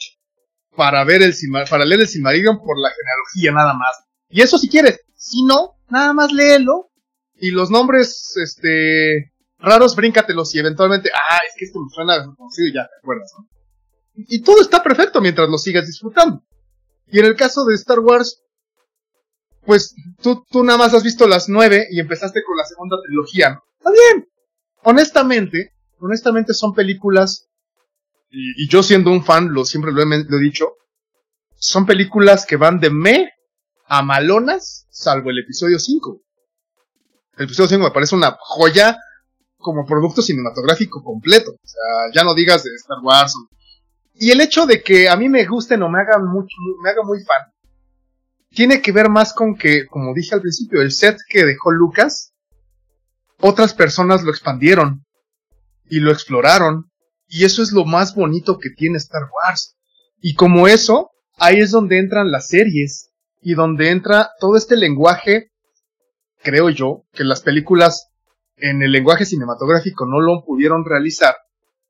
para 0.75 1.03
ver 1.03 1.21
el 1.21 1.33
para 1.69 1.85
leer 1.85 2.01
el 2.01 2.07
Silmarillion 2.07 2.59
por 2.59 2.79
la 2.79 2.89
genealogía 2.89 3.51
nada 3.51 3.73
más. 3.73 4.03
Y 4.29 4.41
eso 4.41 4.57
si 4.57 4.69
quieres. 4.69 5.01
Si 5.15 5.43
no, 5.43 5.75
nada 5.89 6.13
más 6.13 6.31
léelo. 6.31 6.89
Y 7.35 7.51
los 7.51 7.69
nombres, 7.69 8.35
este, 8.37 9.33
raros, 9.59 9.95
bríncatelos 9.95 10.53
y 10.55 10.59
eventualmente, 10.59 11.09
ah, 11.13 11.39
es 11.47 11.55
que 11.57 11.65
esto 11.65 11.79
me 11.79 11.89
suena 11.89 12.23
conocido 12.35 12.67
y 12.67 12.73
ya 12.73 12.87
te 12.87 12.97
acuerdas. 13.01 13.33
Y 14.15 14.41
todo 14.41 14.61
está 14.61 14.83
perfecto 14.83 15.21
mientras 15.21 15.49
lo 15.49 15.57
sigas 15.57 15.87
disfrutando. 15.87 16.43
Y 17.07 17.19
en 17.19 17.25
el 17.25 17.35
caso 17.35 17.65
de 17.65 17.75
Star 17.75 17.99
Wars, 17.99 18.41
pues 19.65 19.95
tú, 20.21 20.45
tú 20.49 20.63
nada 20.63 20.77
más 20.77 20.93
has 20.93 21.03
visto 21.03 21.27
las 21.27 21.49
nueve 21.49 21.87
y 21.89 21.99
empezaste 21.99 22.41
con 22.45 22.57
la 22.57 22.65
segunda 22.65 22.97
trilogía. 23.05 23.59
Está 23.77 23.91
bien. 23.91 24.27
Honestamente, 24.83 25.73
honestamente 25.99 26.53
son 26.53 26.73
películas, 26.73 27.49
y, 28.33 28.67
yo 28.67 28.81
siendo 28.83 29.11
un 29.11 29.23
fan, 29.23 29.53
lo 29.53 29.63
siempre 29.65 29.91
lo 29.91 30.01
he, 30.01 30.05
men- 30.05 30.25
lo 30.27 30.37
he 30.37 30.41
dicho, 30.41 30.73
son 31.55 31.85
películas 31.85 32.45
que 32.45 32.57
van 32.57 32.79
de 32.79 32.89
me 32.89 33.29
a 33.87 34.01
malonas, 34.01 34.87
salvo 34.89 35.29
el 35.29 35.39
episodio 35.39 35.77
5. 35.79 36.21
El 37.37 37.45
episodio 37.45 37.69
5 37.69 37.83
me 37.83 37.91
parece 37.91 38.15
una 38.15 38.35
joya 38.39 38.97
como 39.57 39.85
producto 39.85 40.21
cinematográfico 40.21 41.03
completo. 41.03 41.51
O 41.51 41.67
sea, 41.67 42.11
ya 42.13 42.23
no 42.23 42.33
digas 42.33 42.63
de 42.63 42.71
Star 42.75 42.97
Wars. 43.03 43.33
o- 43.35 43.49
Y 44.15 44.31
el 44.31 44.41
hecho 44.41 44.65
de 44.65 44.81
que 44.81 45.09
a 45.09 45.15
mí 45.15 45.29
me 45.29 45.45
gusten 45.45 45.81
o 45.83 45.89
me 45.89 45.99
hagan 46.01 46.25
mucho, 46.27 46.55
me 46.83 46.89
haga 46.89 47.03
muy 47.03 47.19
fan, 47.23 47.41
tiene 48.49 48.81
que 48.81 48.91
ver 48.91 49.09
más 49.09 49.33
con 49.33 49.55
que, 49.55 49.87
como 49.87 50.13
dije 50.13 50.35
al 50.35 50.41
principio, 50.41 50.81
el 50.81 50.91
set 50.91 51.17
que 51.27 51.43
dejó 51.45 51.71
Lucas, 51.71 52.33
otras 53.39 53.73
personas 53.73 54.23
lo 54.23 54.29
expandieron 54.31 55.05
y 55.89 55.99
lo 55.99 56.11
exploraron. 56.11 56.91
Y 57.33 57.45
eso 57.45 57.63
es 57.63 57.71
lo 57.71 57.83
más 57.83 58.13
bonito 58.13 58.59
que 58.59 58.69
tiene 58.69 58.99
Star 58.99 59.23
Wars. 59.23 59.75
Y 60.21 60.35
como 60.35 60.67
eso, 60.67 61.09
ahí 61.39 61.61
es 61.61 61.71
donde 61.71 61.97
entran 61.97 62.29
las 62.29 62.47
series 62.47 63.09
y 63.41 63.55
donde 63.55 63.89
entra 63.89 64.29
todo 64.39 64.55
este 64.55 64.77
lenguaje, 64.77 65.49
creo 66.43 66.69
yo, 66.69 67.05
que 67.11 67.23
las 67.23 67.41
películas 67.41 68.09
en 68.55 68.83
el 68.83 68.91
lenguaje 68.91 69.25
cinematográfico 69.25 70.05
no 70.05 70.21
lo 70.21 70.45
pudieron 70.45 70.85
realizar, 70.85 71.33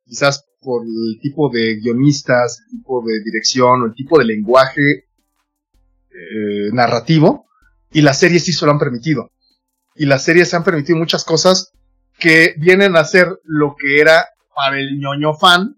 quizás 0.05 0.45
por 0.61 0.85
el 0.85 1.19
tipo 1.21 1.49
de 1.49 1.75
guionistas, 1.75 2.61
el 2.61 2.77
tipo 2.77 3.03
de 3.05 3.21
dirección 3.21 3.81
o 3.81 3.85
el 3.87 3.93
tipo 3.95 4.17
de 4.19 4.25
lenguaje 4.25 5.09
eh, 6.09 6.71
narrativo, 6.71 7.47
y 7.91 8.01
las 8.01 8.17
series 8.17 8.45
sí 8.45 8.53
se 8.53 8.65
lo 8.65 8.71
han 8.71 8.79
permitido. 8.79 9.29
Y 9.93 10.05
las 10.05 10.23
series 10.23 10.53
han 10.53 10.63
permitido 10.63 10.97
muchas 10.97 11.25
cosas 11.25 11.73
que 12.17 12.55
vienen 12.57 12.95
a 12.95 13.03
ser 13.03 13.41
lo 13.43 13.75
que 13.77 13.99
era 13.99 14.29
para 14.55 14.79
el 14.79 14.99
ñoño 14.99 15.33
fan 15.33 15.75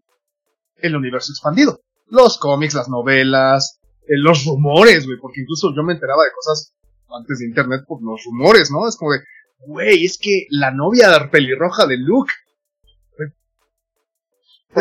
el 0.77 0.95
universo 0.95 1.31
expandido. 1.31 1.81
Los 2.07 2.37
cómics, 2.37 2.75
las 2.75 2.89
novelas, 2.89 3.79
eh, 4.03 4.17
los 4.17 4.45
rumores, 4.45 5.05
güey, 5.05 5.17
porque 5.19 5.41
incluso 5.41 5.73
yo 5.75 5.83
me 5.83 5.93
enteraba 5.93 6.23
de 6.23 6.31
cosas 6.33 6.75
antes 7.09 7.39
de 7.39 7.45
internet 7.45 7.81
por 7.87 8.01
los 8.03 8.23
rumores, 8.25 8.69
¿no? 8.71 8.87
Es 8.87 8.97
como 8.97 9.13
de, 9.13 9.19
güey, 9.59 10.05
es 10.05 10.17
que 10.17 10.47
la 10.49 10.71
novia 10.71 11.29
pelirroja 11.31 11.87
de 11.87 11.97
Luke. 11.97 12.31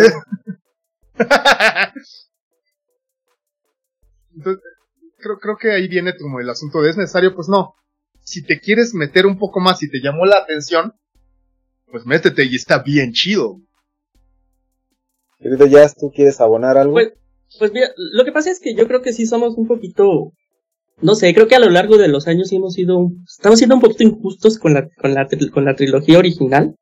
Entonces, 4.36 4.64
creo, 5.18 5.38
creo 5.38 5.56
que 5.56 5.70
ahí 5.70 5.88
viene 5.88 6.16
como 6.16 6.40
el 6.40 6.50
asunto 6.50 6.82
de 6.82 6.90
es 6.90 6.96
necesario, 6.96 7.34
pues 7.34 7.48
no. 7.48 7.74
Si 8.20 8.42
te 8.42 8.58
quieres 8.58 8.94
meter 8.94 9.26
un 9.26 9.38
poco 9.38 9.60
más 9.60 9.82
y 9.82 9.90
te 9.90 10.00
llamó 10.00 10.26
la 10.26 10.38
atención, 10.38 10.94
pues 11.90 12.06
métete 12.06 12.44
y 12.44 12.56
está 12.56 12.82
bien 12.82 13.12
chido. 13.12 13.60
Querido 15.38 15.66
Jazz, 15.66 15.94
¿tú 15.96 16.10
quieres 16.14 16.40
abonar 16.40 16.78
algo? 16.78 16.94
Pues, 16.94 17.12
pues 17.58 17.72
mira, 17.72 17.88
lo 17.96 18.24
que 18.24 18.32
pasa 18.32 18.50
es 18.50 18.60
que 18.60 18.74
yo 18.74 18.86
creo 18.86 19.02
que 19.02 19.12
sí 19.12 19.26
somos 19.26 19.56
un 19.56 19.66
poquito, 19.66 20.32
no 21.00 21.14
sé, 21.14 21.34
creo 21.34 21.48
que 21.48 21.54
a 21.54 21.60
lo 21.60 21.70
largo 21.70 21.98
de 21.98 22.08
los 22.08 22.26
años 22.26 22.52
hemos 22.52 22.74
sido, 22.74 23.10
estamos 23.26 23.58
siendo 23.58 23.76
un 23.76 23.80
poquito 23.80 24.02
injustos 24.04 24.58
con 24.58 24.74
la, 24.74 24.88
con 25.00 25.14
la, 25.14 25.28
con 25.52 25.64
la 25.64 25.74
trilogía 25.74 26.18
original. 26.18 26.76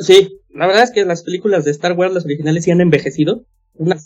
Sí, 0.00 0.40
la 0.48 0.66
verdad 0.66 0.84
es 0.84 0.90
que 0.90 1.04
las 1.04 1.22
películas 1.22 1.64
de 1.64 1.70
Star 1.70 1.92
Wars, 1.92 2.14
las 2.14 2.24
originales, 2.24 2.64
sí 2.64 2.70
han 2.70 2.80
envejecido. 2.80 3.44
Una, 3.74 3.96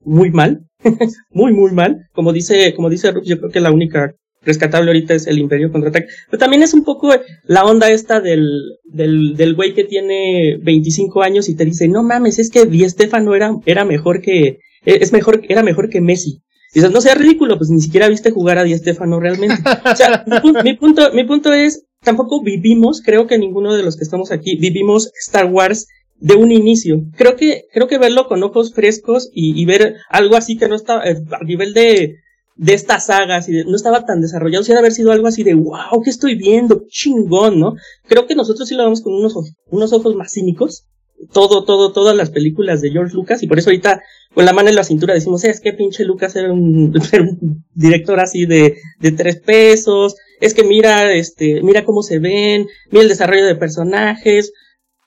muy 0.00 0.30
mal, 0.30 0.66
muy, 1.30 1.52
muy 1.52 1.72
mal. 1.72 2.08
Como 2.12 2.32
dice, 2.32 2.74
como 2.74 2.90
dice 2.90 3.12
Ruth, 3.12 3.24
yo 3.24 3.38
creo 3.38 3.50
que 3.50 3.60
la 3.60 3.70
única 3.70 4.14
rescatable 4.44 4.90
ahorita 4.90 5.14
es 5.14 5.26
el 5.26 5.38
Imperio 5.38 5.72
Contraataque. 5.72 6.08
Pero 6.30 6.38
también 6.38 6.62
es 6.62 6.74
un 6.74 6.84
poco 6.84 7.10
la 7.44 7.64
onda 7.64 7.90
esta 7.90 8.20
del, 8.20 8.78
del, 8.84 9.36
del 9.36 9.54
güey 9.54 9.74
que 9.74 9.84
tiene 9.84 10.58
25 10.62 11.22
años 11.22 11.48
y 11.48 11.56
te 11.56 11.64
dice, 11.64 11.88
no 11.88 12.02
mames, 12.02 12.38
es 12.38 12.50
que 12.50 12.66
Di 12.66 12.88
Stefano 12.88 13.34
era, 13.34 13.56
era 13.66 13.84
mejor 13.84 14.20
que, 14.20 14.58
es 14.84 15.12
mejor, 15.12 15.42
era 15.48 15.62
mejor 15.62 15.88
que 15.88 16.00
Messi. 16.00 16.42
Y 16.72 16.80
dices, 16.80 16.90
no 16.90 17.00
sea 17.00 17.14
ridículo, 17.14 17.56
pues 17.56 17.70
ni 17.70 17.80
siquiera 17.80 18.08
viste 18.08 18.30
jugar 18.30 18.58
a 18.58 18.64
Di 18.64 18.76
Stefano 18.76 19.20
realmente. 19.20 19.62
O 19.90 19.96
sea, 19.96 20.24
mi, 20.42 20.52
mi 20.62 20.74
punto, 20.74 21.12
mi 21.12 21.24
punto 21.24 21.52
es, 21.52 21.84
tampoco 22.02 22.42
vivimos, 22.42 23.00
creo 23.00 23.26
que 23.26 23.38
ninguno 23.38 23.74
de 23.74 23.82
los 23.82 23.96
que 23.96 24.04
estamos 24.04 24.32
aquí 24.32 24.56
vivimos 24.56 25.10
Star 25.26 25.46
Wars 25.46 25.86
de 26.16 26.34
un 26.34 26.52
inicio. 26.52 27.02
Creo 27.16 27.36
que, 27.36 27.64
creo 27.72 27.86
que 27.86 27.98
verlo 27.98 28.26
con 28.26 28.42
ojos 28.42 28.72
frescos 28.72 29.30
y, 29.32 29.60
y 29.60 29.64
ver 29.64 29.96
algo 30.08 30.36
así 30.36 30.56
que 30.56 30.68
no 30.68 30.74
está 30.74 31.02
eh, 31.08 31.16
a 31.32 31.44
nivel 31.44 31.74
de, 31.74 32.16
de 32.56 32.74
estas 32.74 33.06
sagas 33.06 33.48
y 33.48 33.52
de- 33.52 33.64
no 33.64 33.74
estaba 33.76 34.04
tan 34.06 34.20
desarrollado, 34.20 34.62
si 34.64 34.72
haber 34.72 34.92
sido 34.92 35.12
algo 35.12 35.26
así 35.26 35.42
de 35.42 35.54
wow, 35.54 36.02
¿qué 36.04 36.10
estoy 36.10 36.36
viendo? 36.36 36.84
Chingón, 36.88 37.58
¿no? 37.60 37.74
Creo 38.08 38.26
que 38.26 38.34
nosotros 38.34 38.68
sí 38.68 38.74
lo 38.76 38.84
vemos 38.84 39.02
con 39.02 39.14
unos, 39.14 39.34
unos 39.70 39.92
ojos 39.92 40.14
más 40.14 40.32
cínicos. 40.32 40.84
Todo, 41.32 41.64
todo, 41.64 41.92
todas 41.92 42.14
las 42.16 42.30
películas 42.30 42.80
de 42.82 42.90
George 42.90 43.14
Lucas 43.14 43.42
y 43.42 43.46
por 43.46 43.58
eso 43.58 43.70
ahorita 43.70 44.02
con 44.34 44.44
la 44.44 44.52
mano 44.52 44.68
en 44.68 44.74
la 44.74 44.82
cintura 44.84 45.14
decimos, 45.14 45.44
"Eh, 45.44 45.50
es 45.50 45.60
que 45.60 45.72
pinche 45.72 46.04
Lucas 46.04 46.34
era 46.36 46.52
un, 46.52 46.92
era 47.12 47.22
un 47.22 47.64
director 47.72 48.18
así 48.20 48.46
de, 48.46 48.76
de 49.00 49.12
tres 49.12 49.36
pesos, 49.36 50.16
es 50.40 50.54
que 50.54 50.64
mira, 50.64 51.12
este, 51.14 51.62
mira 51.62 51.84
cómo 51.84 52.02
se 52.02 52.18
ven, 52.18 52.66
mira 52.90 53.02
el 53.04 53.08
desarrollo 53.08 53.46
de 53.46 53.54
personajes, 53.54 54.52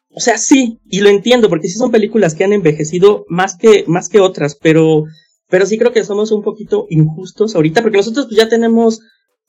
o 0.10 0.20
sea, 0.22 0.38
sí, 0.38 0.80
y 0.89 1.02
lo 1.02 1.10
entiendo, 1.10 1.50
porque 1.50 1.68
sí 1.68 1.78
son 1.78 1.91
películas 1.91 2.34
que 2.36 2.45
han 2.45 2.54
envejecido 2.54 3.26
más 3.28 3.56
que, 3.58 3.84
más 3.88 4.08
que 4.10 4.20
otras, 4.22 4.56
pero, 4.60 5.04
pero 5.50 5.66
sí 5.66 5.78
creo 5.78 5.91
que 5.91 6.04
somos 6.04 6.32
un 6.32 6.43
poquito 6.43 6.86
injustos 6.89 7.56
ahorita, 7.56 7.82
porque 7.82 7.98
nosotros 7.98 8.28
pues 8.28 8.38
ya 8.38 8.50
tenemos 8.50 9.00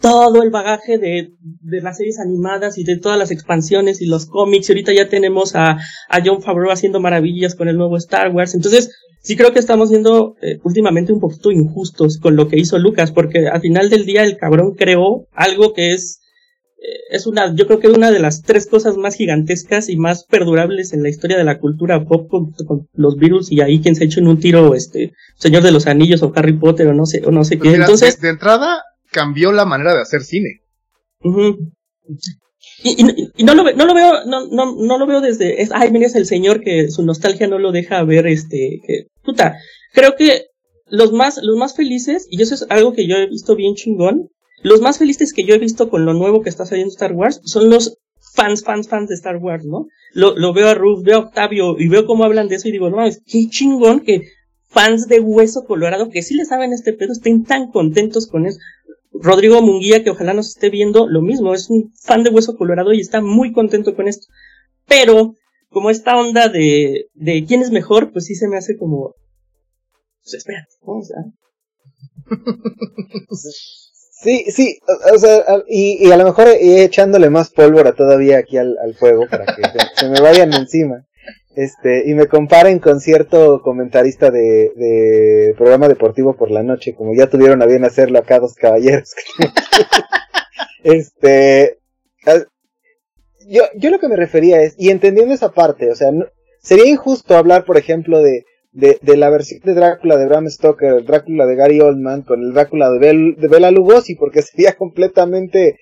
todo 0.01 0.43
el 0.43 0.51
bagaje 0.51 0.99
de, 0.99 1.33
de 1.41 1.81
las 1.81 1.97
series 1.97 2.21
animadas 2.21 2.79
y 2.79 2.85
de 2.85 2.99
todas 2.99 3.19
las 3.19 3.31
expansiones 3.31 4.01
y 4.01 4.07
los 4.07 4.27
cómics. 4.27 4.69
Y 4.69 4.73
ahorita 4.73 4.93
ya 4.93 5.09
tenemos 5.09 5.57
a, 5.57 5.79
a 6.09 6.23
John 6.25 6.41
Favreau 6.41 6.71
haciendo 6.71 7.01
maravillas 7.01 7.55
con 7.57 7.69
el 7.69 7.77
nuevo 7.77 7.97
Star 7.97 8.33
Wars. 8.33 8.55
Entonces, 8.55 8.91
sí 9.23 9.37
creo 9.37 9.53
que 9.53 9.59
estamos 9.59 9.89
siendo 9.89 10.37
eh, 10.41 10.59
últimamente 10.63 11.13
un 11.13 11.21
poquito 11.21 11.51
injustos 11.51 12.19
con 12.19 12.37
lo 12.37 12.49
que 12.49 12.59
hizo 12.59 12.79
Lucas, 12.79 13.11
porque 13.11 13.49
al 13.49 13.61
final 13.61 13.91
del 13.91 14.07
día 14.07 14.23
el 14.23 14.37
cabrón 14.37 14.75
creó 14.77 15.27
algo 15.33 15.73
que 15.73 15.93
es 15.95 16.21
es 17.11 17.26
una, 17.26 17.55
yo 17.55 17.66
creo 17.66 17.81
que 17.81 17.89
es 17.89 17.97
una 17.97 18.11
de 18.11 18.20
las 18.20 18.43
tres 18.43 18.66
cosas 18.66 18.97
más 18.97 19.14
gigantescas 19.16 19.89
y 19.89 19.97
más 19.97 20.24
perdurables 20.24 20.93
en 20.93 21.03
la 21.03 21.09
historia 21.09 21.37
de 21.37 21.45
la 21.45 21.59
cultura 21.59 22.05
pop 22.05 22.29
con, 22.29 22.89
los 22.95 23.16
virus 23.16 23.51
y 23.51 23.61
ahí 23.61 23.81
quien 23.81 23.97
se 23.97 24.05
ha 24.05 24.07
hecho 24.07 24.20
en 24.20 24.29
un 24.29 24.39
tiro, 24.39 24.74
este, 24.74 25.12
Señor 25.37 25.62
de 25.62 25.72
los 25.72 25.87
Anillos 25.87 26.22
o 26.22 26.33
Harry 26.37 26.53
Potter 26.53 26.87
o 26.89 26.95
no 26.95 27.07
sé, 27.07 27.22
o 27.24 27.31
no 27.31 27.45
sé 27.45 27.57
pues 27.57 27.70
qué. 27.70 27.76
Entonces, 27.76 28.20
de, 28.20 28.29
entrada 28.29 28.83
cambió 29.11 29.53
la 29.53 29.64
manera 29.64 29.95
de 29.95 30.03
hacer 30.03 30.22
cine. 30.22 30.61
y, 32.85 33.33
y, 33.37 33.45
no 33.45 33.55
lo, 33.55 33.64
no 33.72 33.87
lo 33.87 33.95
veo, 33.95 34.24
no, 34.26 34.47
no, 34.47 34.76
no 34.76 34.99
lo 34.99 35.07
veo 35.07 35.20
desde, 35.20 35.62
es, 35.62 35.70
ay, 35.72 35.91
mira, 35.91 36.07
es 36.07 36.14
el 36.14 36.26
señor 36.26 36.61
que 36.61 36.91
su 36.91 37.05
nostalgia 37.05 37.49
no 37.49 37.59
lo 37.59 37.72
deja 37.72 38.05
ver, 38.05 38.26
este, 38.26 38.81
que, 38.87 39.07
puta, 39.24 39.57
creo 39.93 40.14
que 40.16 40.47
los 40.87 41.12
más, 41.12 41.41
los 41.43 41.57
más 41.57 41.74
felices, 41.74 42.29
y 42.31 42.41
eso 42.41 42.55
es 42.55 42.66
algo 42.68 42.93
que 42.93 43.07
yo 43.09 43.16
he 43.16 43.26
visto 43.26 43.57
bien 43.57 43.74
chingón, 43.74 44.29
los 44.63 44.81
más 44.81 44.99
felices 44.99 45.33
que 45.33 45.45
yo 45.45 45.55
he 45.55 45.59
visto 45.59 45.89
con 45.89 46.05
lo 46.05 46.15
nuevo 46.15 46.43
que 46.43 46.51
está 46.51 46.67
saliendo 46.67 46.93
Star 46.93 47.13
Wars 47.13 47.41
son 47.45 47.71
los 47.71 47.99
fans, 48.35 48.65
fans, 48.65 48.89
fans 48.89 49.09
de 49.09 49.15
Star 49.15 49.37
Wars, 49.37 49.65
¿no? 49.65 49.87
Lo, 50.13 50.53
veo 50.53 50.69
a 50.69 50.75
Ruth, 50.75 51.03
veo 51.05 51.17
a 51.17 51.21
Octavio 51.21 51.79
y 51.79 51.89
veo 51.89 52.07
cómo 52.07 52.25
hablan 52.25 52.49
de 52.49 52.57
eso 52.57 52.69
y 52.69 52.73
digo, 52.73 52.91
no, 52.91 53.05
es 53.05 53.23
qué 53.27 53.49
chingón 53.49 54.01
que 54.01 54.29
fans 54.69 55.09
de 55.09 55.21
Hueso 55.21 55.65
Colorado 55.65 56.09
que 56.09 56.23
sí 56.23 56.35
le 56.35 56.45
saben 56.45 56.73
este 56.73 56.93
pedo 56.93 57.13
estén 57.13 57.45
tan 57.45 57.71
contentos 57.71 58.27
con 58.27 58.47
eso. 58.47 58.59
Rodrigo 59.13 59.61
Munguía, 59.63 60.05
que 60.05 60.11
ojalá 60.11 60.35
nos 60.35 60.49
esté 60.49 60.71
viendo, 60.71 61.09
lo 61.09 61.23
mismo, 61.23 61.55
es 61.55 61.69
un 61.71 61.93
fan 62.01 62.23
de 62.23 62.31
Hueso 62.31 62.57
Colorado 62.57 62.93
y 62.93 63.01
está 63.01 63.21
muy 63.21 63.53
contento 63.53 63.97
con 63.97 64.07
esto. 64.07 64.27
Pero, 64.87 65.35
como 65.71 65.91
esta 65.91 66.17
onda 66.17 66.49
de, 66.49 67.07
de 67.15 67.45
quién 67.45 67.63
es 67.63 67.71
mejor, 67.71 68.13
pues 68.13 68.27
sí 68.27 68.35
se 68.35 68.47
me 68.47 68.57
hace 68.57 68.77
como, 68.77 69.15
pues 70.23 70.35
espera, 70.35 70.67
o 70.83 71.03
sea. 71.03 71.17
Sí, 74.21 74.47
sí, 74.51 74.81
o, 75.14 75.19
sea, 75.19 75.45
y, 75.69 76.05
y, 76.05 76.11
a 76.11 76.16
lo 76.16 76.25
mejor 76.25 76.49
echándole 76.49 77.31
más 77.31 77.51
pólvora 77.51 77.93
todavía 77.93 78.39
aquí 78.39 78.57
al, 78.57 78.77
al 78.83 78.95
fuego 78.97 79.29
para 79.31 79.47
que 79.47 79.62
se, 79.95 80.09
me 80.09 80.21
vayan 80.21 80.53
encima. 80.55 81.05
Este, 81.55 82.09
y 82.09 82.14
me 82.14 82.27
comparen 82.27 82.81
con 82.81 83.01
cierto 83.01 83.62
comentarista 83.62 84.31
de, 84.31 84.73
de 84.75 85.55
programa 85.57 85.89
deportivo 85.89 86.37
por 86.37 86.51
la 86.51 86.64
noche, 86.64 86.97
como 86.97 87.14
ya 87.14 87.29
tuvieron 87.29 87.62
a 87.62 87.66
bien 87.66 87.85
hacerlo 87.85 88.19
acá 88.19 88.41
dos 88.41 88.55
caballeros. 88.55 89.14
este, 90.83 91.79
yo, 93.47 93.62
yo 93.77 93.91
lo 93.91 94.01
que 94.01 94.09
me 94.09 94.16
refería 94.16 94.62
es, 94.62 94.75
y 94.79 94.91
entendiendo 94.91 95.33
esa 95.33 95.53
parte, 95.53 95.93
o 95.93 95.95
sea, 95.95 96.11
sería 96.61 96.89
injusto 96.89 97.37
hablar, 97.37 97.64
por 97.64 97.77
ejemplo, 97.77 98.19
de, 98.19 98.45
de, 98.79 98.97
de, 99.03 99.16
la 99.16 99.29
versión 99.29 99.61
de 99.64 99.74
Drácula 99.74 100.16
de 100.16 100.26
Bram 100.26 100.49
Stoker, 100.49 100.95
el 100.95 101.05
Drácula 101.05 101.47
de 101.47 101.57
Gary 101.57 101.81
Oldman, 101.81 102.22
con 102.22 102.41
el 102.41 102.53
Drácula 102.53 102.91
de, 102.91 102.99
Bel, 103.01 103.35
de 103.37 103.49
Bela 103.49 103.72
Lugosi, 103.72 104.14
porque 104.14 104.43
sería 104.43 104.74
completamente 104.76 105.76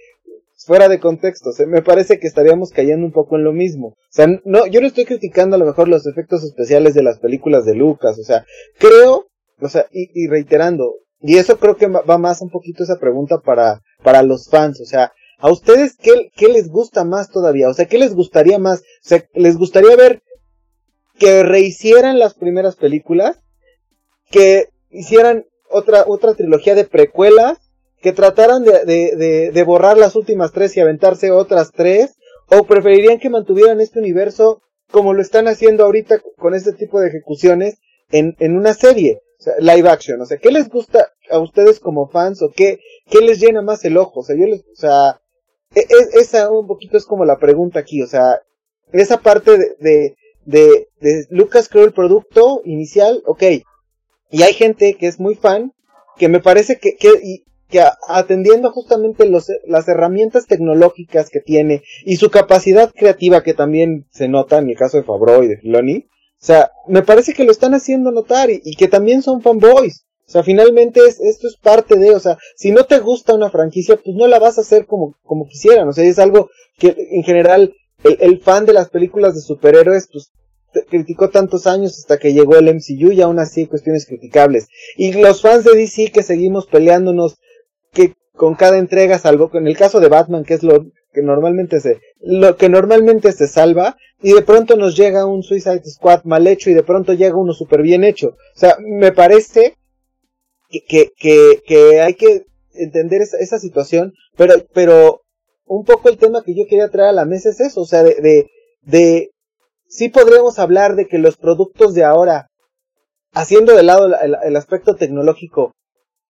fuera 0.64 0.88
de 0.88 0.98
contexto. 0.98 1.50
O 1.50 1.66
me 1.66 1.82
parece 1.82 2.18
que 2.18 2.26
estaríamos 2.26 2.70
cayendo 2.70 3.04
un 3.04 3.12
poco 3.12 3.36
en 3.36 3.44
lo 3.44 3.52
mismo. 3.52 3.88
O 3.88 3.96
sea, 4.08 4.26
no, 4.44 4.66
yo 4.66 4.80
no 4.80 4.86
estoy 4.86 5.04
criticando 5.04 5.56
a 5.56 5.58
lo 5.58 5.66
mejor 5.66 5.88
los 5.88 6.06
efectos 6.06 6.42
especiales 6.42 6.94
de 6.94 7.02
las 7.02 7.18
películas 7.18 7.66
de 7.66 7.74
Lucas. 7.74 8.18
O 8.18 8.24
sea, 8.24 8.46
creo, 8.78 9.26
o 9.60 9.68
sea, 9.68 9.86
y, 9.92 10.08
y 10.14 10.28
reiterando, 10.28 10.94
y 11.20 11.36
eso 11.36 11.58
creo 11.58 11.76
que 11.76 11.88
va 11.88 12.16
más 12.16 12.40
un 12.40 12.48
poquito 12.48 12.82
esa 12.82 12.98
pregunta 12.98 13.40
para, 13.44 13.82
para 14.02 14.22
los 14.22 14.48
fans. 14.48 14.80
O 14.80 14.86
sea, 14.86 15.12
¿a 15.38 15.50
ustedes 15.50 15.96
qué, 16.00 16.30
qué 16.34 16.48
les 16.48 16.70
gusta 16.70 17.04
más 17.04 17.28
todavía? 17.28 17.68
O 17.68 17.74
sea, 17.74 17.84
¿qué 17.84 17.98
les 17.98 18.14
gustaría 18.14 18.58
más? 18.58 18.80
O 18.80 19.08
sea, 19.08 19.22
¿les 19.34 19.58
gustaría 19.58 19.94
ver 19.96 20.22
que 21.18 21.42
rehicieran 21.42 22.18
las 22.18 22.34
primeras 22.34 22.76
películas, 22.76 23.38
que 24.30 24.68
hicieran 24.90 25.44
otra, 25.70 26.04
otra 26.06 26.34
trilogía 26.34 26.74
de 26.74 26.84
precuelas, 26.84 27.58
que 28.00 28.12
trataran 28.12 28.62
de, 28.62 28.84
de, 28.84 29.50
de, 29.52 29.62
borrar 29.64 29.96
las 29.96 30.14
últimas 30.16 30.52
tres 30.52 30.76
y 30.76 30.80
aventarse 30.80 31.30
otras 31.30 31.72
tres, 31.72 32.14
o 32.48 32.64
preferirían 32.64 33.18
que 33.18 33.30
mantuvieran 33.30 33.80
este 33.80 33.98
universo 33.98 34.62
como 34.92 35.14
lo 35.14 35.22
están 35.22 35.48
haciendo 35.48 35.84
ahorita 35.84 36.20
con 36.38 36.54
este 36.54 36.72
tipo 36.72 37.00
de 37.00 37.08
ejecuciones 37.08 37.78
en, 38.10 38.36
en 38.38 38.56
una 38.56 38.74
serie, 38.74 39.22
live 39.58 39.88
action, 39.88 40.20
o 40.20 40.26
sea, 40.26 40.38
¿qué 40.38 40.50
les 40.50 40.68
gusta 40.68 41.12
a 41.30 41.38
ustedes 41.38 41.80
como 41.80 42.08
fans 42.08 42.42
o 42.42 42.50
qué, 42.54 42.78
qué 43.10 43.20
les 43.20 43.40
llena 43.40 43.62
más 43.62 43.84
el 43.84 43.96
ojo? 43.96 44.20
O 44.20 44.22
sea, 44.22 44.36
yo 44.36 44.46
les, 44.46 44.60
o 44.60 44.76
sea, 44.76 45.20
e, 45.74 45.80
e, 45.80 46.20
esa 46.20 46.50
un 46.50 46.66
poquito 46.66 46.96
es 46.96 47.04
como 47.04 47.24
la 47.24 47.38
pregunta 47.38 47.80
aquí, 47.80 48.02
o 48.02 48.06
sea, 48.06 48.40
esa 48.92 49.18
parte 49.18 49.58
de, 49.58 49.74
de, 49.80 50.16
de 50.46 50.88
Lucas 51.30 51.68
creó 51.68 51.84
el 51.84 51.92
producto 51.92 52.62
inicial, 52.64 53.22
ok. 53.26 53.42
Y 54.30 54.42
hay 54.42 54.54
gente 54.54 54.94
que 54.94 55.06
es 55.06 55.20
muy 55.20 55.34
fan, 55.34 55.72
que 56.16 56.28
me 56.28 56.40
parece 56.40 56.78
que, 56.78 56.96
que, 56.96 57.10
y, 57.22 57.44
que 57.68 57.82
atendiendo 58.08 58.70
justamente 58.70 59.28
los, 59.28 59.48
las 59.66 59.88
herramientas 59.88 60.46
tecnológicas 60.46 61.30
que 61.30 61.40
tiene 61.40 61.82
y 62.04 62.16
su 62.16 62.30
capacidad 62.30 62.92
creativa 62.94 63.42
que 63.42 63.54
también 63.54 64.06
se 64.10 64.28
nota 64.28 64.58
en 64.58 64.70
el 64.70 64.76
caso 64.76 64.96
de 64.96 65.04
Fabro 65.04 65.42
y 65.42 65.48
de 65.48 65.58
Filoni, 65.58 66.06
o 66.40 66.44
sea, 66.46 66.70
me 66.86 67.02
parece 67.02 67.34
que 67.34 67.44
lo 67.44 67.50
están 67.50 67.74
haciendo 67.74 68.12
notar 68.12 68.50
y, 68.50 68.60
y 68.64 68.76
que 68.76 68.88
también 68.88 69.22
son 69.22 69.42
fanboys. 69.42 70.06
O 70.28 70.30
sea, 70.30 70.42
finalmente 70.42 71.00
es, 71.06 71.20
esto 71.20 71.46
es 71.46 71.56
parte 71.56 71.96
de, 71.96 72.14
o 72.14 72.20
sea, 72.20 72.36
si 72.56 72.72
no 72.72 72.84
te 72.84 72.98
gusta 72.98 73.34
una 73.34 73.50
franquicia, 73.50 73.96
pues 73.96 74.16
no 74.16 74.26
la 74.26 74.40
vas 74.40 74.58
a 74.58 74.62
hacer 74.62 74.86
como, 74.86 75.14
como 75.22 75.46
quisieran. 75.46 75.88
O 75.88 75.92
sea, 75.92 76.04
es 76.04 76.18
algo 76.18 76.50
que 76.78 76.94
en 77.12 77.22
general 77.22 77.74
el, 78.06 78.40
fan 78.40 78.66
de 78.66 78.72
las 78.72 78.90
películas 78.90 79.34
de 79.34 79.40
superhéroes, 79.40 80.08
pues 80.12 80.30
criticó 80.88 81.30
tantos 81.30 81.66
años 81.66 81.98
hasta 81.98 82.18
que 82.18 82.32
llegó 82.32 82.56
el 82.56 82.74
MCU 82.74 83.12
y 83.12 83.22
aún 83.22 83.38
así 83.38 83.66
cuestiones 83.66 84.06
criticables. 84.06 84.68
Y 84.96 85.12
los 85.12 85.40
fans 85.40 85.64
de 85.64 85.74
DC 85.74 86.10
que 86.12 86.22
seguimos 86.22 86.66
peleándonos 86.66 87.36
que 87.92 88.14
con 88.34 88.54
cada 88.54 88.78
entrega, 88.78 89.18
salvo 89.18 89.50
en 89.54 89.66
el 89.66 89.76
caso 89.76 90.00
de 90.00 90.08
Batman, 90.08 90.44
que 90.44 90.54
es 90.54 90.62
lo 90.62 90.86
que 91.12 91.22
normalmente 91.22 91.80
se, 91.80 92.00
lo 92.20 92.56
que 92.56 92.68
normalmente 92.68 93.32
se 93.32 93.48
salva, 93.48 93.96
y 94.22 94.32
de 94.32 94.42
pronto 94.42 94.76
nos 94.76 94.96
llega 94.96 95.26
un 95.26 95.42
Suicide 95.42 95.82
Squad 95.84 96.24
mal 96.24 96.46
hecho 96.46 96.70
y 96.70 96.74
de 96.74 96.82
pronto 96.82 97.14
llega 97.14 97.36
uno 97.36 97.54
súper 97.54 97.82
bien 97.82 98.04
hecho. 98.04 98.36
O 98.54 98.58
sea, 98.58 98.76
me 98.80 99.12
parece 99.12 99.76
que, 100.68 101.12
que, 101.16 101.62
que 101.66 102.00
hay 102.00 102.14
que 102.14 102.44
entender 102.74 103.22
esa, 103.22 103.38
esa 103.38 103.58
situación, 103.58 104.12
pero, 104.36 104.54
pero 104.72 105.22
un 105.66 105.84
poco 105.84 106.08
el 106.08 106.16
tema 106.16 106.42
que 106.42 106.54
yo 106.54 106.64
quería 106.68 106.88
traer 106.88 107.10
a 107.10 107.12
la 107.12 107.24
mesa 107.24 107.50
es 107.50 107.60
eso, 107.60 107.82
o 107.82 107.86
sea, 107.86 108.02
de, 108.02 108.14
de, 108.14 108.50
de 108.82 109.30
sí 109.88 110.08
podríamos 110.08 110.58
hablar 110.58 110.94
de 110.94 111.06
que 111.06 111.18
los 111.18 111.36
productos 111.36 111.94
de 111.94 112.04
ahora, 112.04 112.48
haciendo 113.32 113.74
de 113.74 113.82
lado 113.82 114.06
el, 114.06 114.56
aspecto 114.56 114.94
tecnológico, 114.94 115.72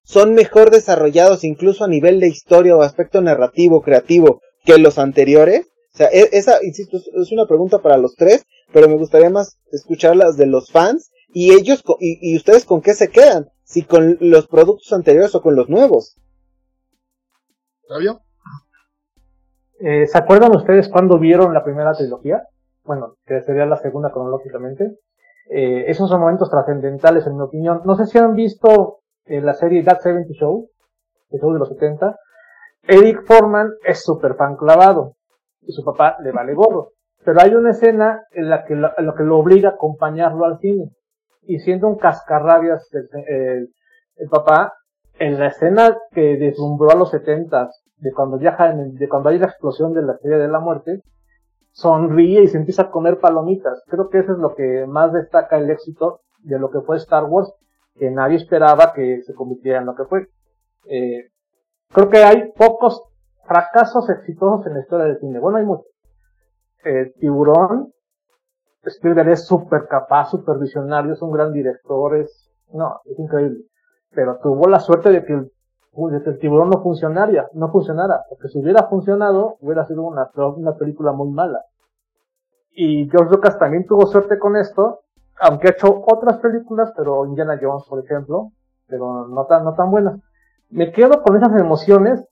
son 0.02 0.34
mejor 0.34 0.70
desarrollados 0.70 1.44
incluso 1.44 1.84
a 1.84 1.88
nivel 1.88 2.20
de 2.20 2.28
historia 2.28 2.76
o 2.76 2.82
aspecto 2.82 3.20
narrativo, 3.20 3.82
creativo, 3.82 4.40
que 4.64 4.78
los 4.78 4.98
anteriores. 4.98 5.66
O 5.94 5.96
sea, 5.96 6.08
e, 6.08 6.28
esa, 6.32 6.64
insisto, 6.64 6.96
es 6.96 7.32
una 7.32 7.46
pregunta 7.46 7.78
para 7.78 7.98
los 7.98 8.14
tres, 8.14 8.44
pero 8.72 8.88
me 8.88 8.96
gustaría 8.96 9.30
más 9.30 9.58
escucharlas 9.72 10.36
de 10.36 10.46
los 10.46 10.70
fans 10.70 11.10
y 11.28 11.52
ellos, 11.52 11.82
y, 12.00 12.32
y 12.32 12.36
ustedes 12.36 12.64
con 12.64 12.82
qué 12.82 12.94
se 12.94 13.08
quedan, 13.08 13.48
si 13.64 13.82
con 13.82 14.16
los 14.20 14.46
productos 14.46 14.92
anteriores 14.92 15.34
o 15.34 15.42
con 15.42 15.56
los 15.56 15.68
nuevos. 15.68 16.16
¿Sabio? 17.88 18.25
Eh, 19.78 20.06
¿Se 20.06 20.16
acuerdan 20.16 20.56
ustedes 20.56 20.88
cuando 20.88 21.18
vieron 21.18 21.52
la 21.52 21.62
primera 21.62 21.92
trilogía? 21.92 22.42
Bueno, 22.84 23.16
que 23.26 23.42
sería 23.42 23.66
la 23.66 23.76
segunda 23.76 24.10
cronológicamente. 24.10 24.96
Eh, 25.50 25.84
esos 25.88 26.08
son 26.08 26.20
momentos 26.20 26.50
trascendentales 26.50 27.26
en 27.26 27.36
mi 27.36 27.42
opinión. 27.42 27.82
No 27.84 27.94
sé 27.94 28.06
si 28.06 28.18
han 28.18 28.34
visto 28.34 29.00
eh, 29.26 29.40
la 29.40 29.54
serie 29.54 29.84
That 29.84 30.00
70 30.00 30.32
Show, 30.32 30.70
el 31.30 31.40
show 31.40 31.52
de 31.52 31.58
los 31.58 31.68
70. 31.68 32.16
Eric 32.88 33.24
Foreman 33.26 33.72
es 33.84 34.02
súper 34.02 34.34
fan 34.36 34.56
clavado 34.56 35.16
y 35.60 35.72
su 35.72 35.84
papá 35.84 36.16
le 36.22 36.32
vale 36.32 36.54
gorro. 36.54 36.92
Pero 37.24 37.40
hay 37.40 37.54
una 37.54 37.70
escena 37.70 38.24
en 38.30 38.48
la 38.48 38.64
que 38.64 38.76
lo, 38.76 39.38
obliga 39.38 39.70
a 39.70 39.72
acompañarlo 39.72 40.44
al 40.44 40.58
cine. 40.60 40.90
Y 41.42 41.58
siendo 41.58 41.88
un 41.88 41.96
cascarrabias 41.96 42.88
el, 42.92 43.68
papá, 44.30 44.74
en 45.18 45.38
la 45.38 45.48
escena 45.48 45.96
que 46.12 46.36
deslumbró 46.36 46.90
a 46.90 46.94
los 46.94 47.10
70 47.10 47.68
de 47.98 48.12
cuando 48.12 48.38
viaja 48.38 48.72
de 48.72 49.08
cuando 49.08 49.30
hay 49.30 49.38
la 49.38 49.46
explosión 49.46 49.92
de 49.92 50.02
la 50.02 50.16
serie 50.18 50.38
de 50.38 50.48
la 50.48 50.60
muerte, 50.60 51.02
sonríe 51.70 52.42
y 52.42 52.48
se 52.48 52.58
empieza 52.58 52.82
a 52.82 52.90
comer 52.90 53.18
palomitas. 53.18 53.82
Creo 53.86 54.08
que 54.08 54.18
eso 54.18 54.32
es 54.32 54.38
lo 54.38 54.54
que 54.54 54.86
más 54.86 55.12
destaca 55.12 55.58
el 55.58 55.70
éxito 55.70 56.20
de 56.40 56.58
lo 56.58 56.70
que 56.70 56.80
fue 56.80 56.96
Star 56.96 57.24
Wars, 57.24 57.52
que 57.94 58.10
nadie 58.10 58.36
esperaba 58.36 58.92
que 58.94 59.22
se 59.22 59.34
convirtiera 59.34 59.80
en 59.80 59.86
lo 59.86 59.94
que 59.94 60.04
fue. 60.04 60.28
Eh, 60.88 61.30
creo 61.88 62.08
que 62.08 62.18
hay 62.18 62.52
pocos 62.52 63.02
fracasos 63.44 64.08
exitosos 64.10 64.66
en 64.66 64.74
la 64.74 64.80
historia 64.80 65.06
del 65.06 65.18
cine. 65.18 65.38
Bueno, 65.38 65.58
hay 65.58 65.64
muchos. 65.64 65.86
Eh, 66.84 67.12
Tiburón, 67.18 67.92
Spielberg 68.84 69.30
es 69.30 69.46
súper 69.46 69.86
capaz, 69.88 70.30
súper 70.30 70.58
visionario, 70.58 71.12
es 71.12 71.22
un 71.22 71.32
gran 71.32 71.52
director, 71.52 72.16
es, 72.16 72.50
no, 72.72 73.00
es 73.04 73.18
increíble. 73.18 73.64
Pero 74.10 74.38
tuvo 74.42 74.68
la 74.68 74.80
suerte 74.80 75.10
de 75.10 75.24
que 75.24 75.46
que 76.22 76.30
el 76.30 76.38
tiburón 76.38 76.70
no 76.70 76.82
funcionaría, 76.82 77.48
no 77.54 77.70
funcionara, 77.70 78.24
porque 78.28 78.48
si 78.48 78.58
hubiera 78.58 78.86
funcionado, 78.88 79.56
hubiera 79.60 79.86
sido 79.86 80.02
una, 80.02 80.30
una 80.34 80.74
película 80.76 81.12
muy 81.12 81.30
mala. 81.30 81.64
Y 82.70 83.08
George 83.08 83.30
Lucas 83.30 83.58
también 83.58 83.86
tuvo 83.86 84.06
suerte 84.06 84.38
con 84.38 84.56
esto, 84.56 85.00
aunque 85.40 85.68
ha 85.68 85.70
hecho 85.70 86.02
otras 86.06 86.38
películas, 86.38 86.92
pero 86.96 87.24
Indiana 87.26 87.58
Jones, 87.60 87.84
por 87.88 88.04
ejemplo, 88.04 88.50
pero 88.86 89.26
no 89.26 89.46
tan, 89.46 89.64
no 89.64 89.74
tan 89.74 89.90
buenas. 89.90 90.20
Me 90.68 90.92
quedo 90.92 91.22
con 91.22 91.36
esas 91.36 91.58
emociones 91.58 92.26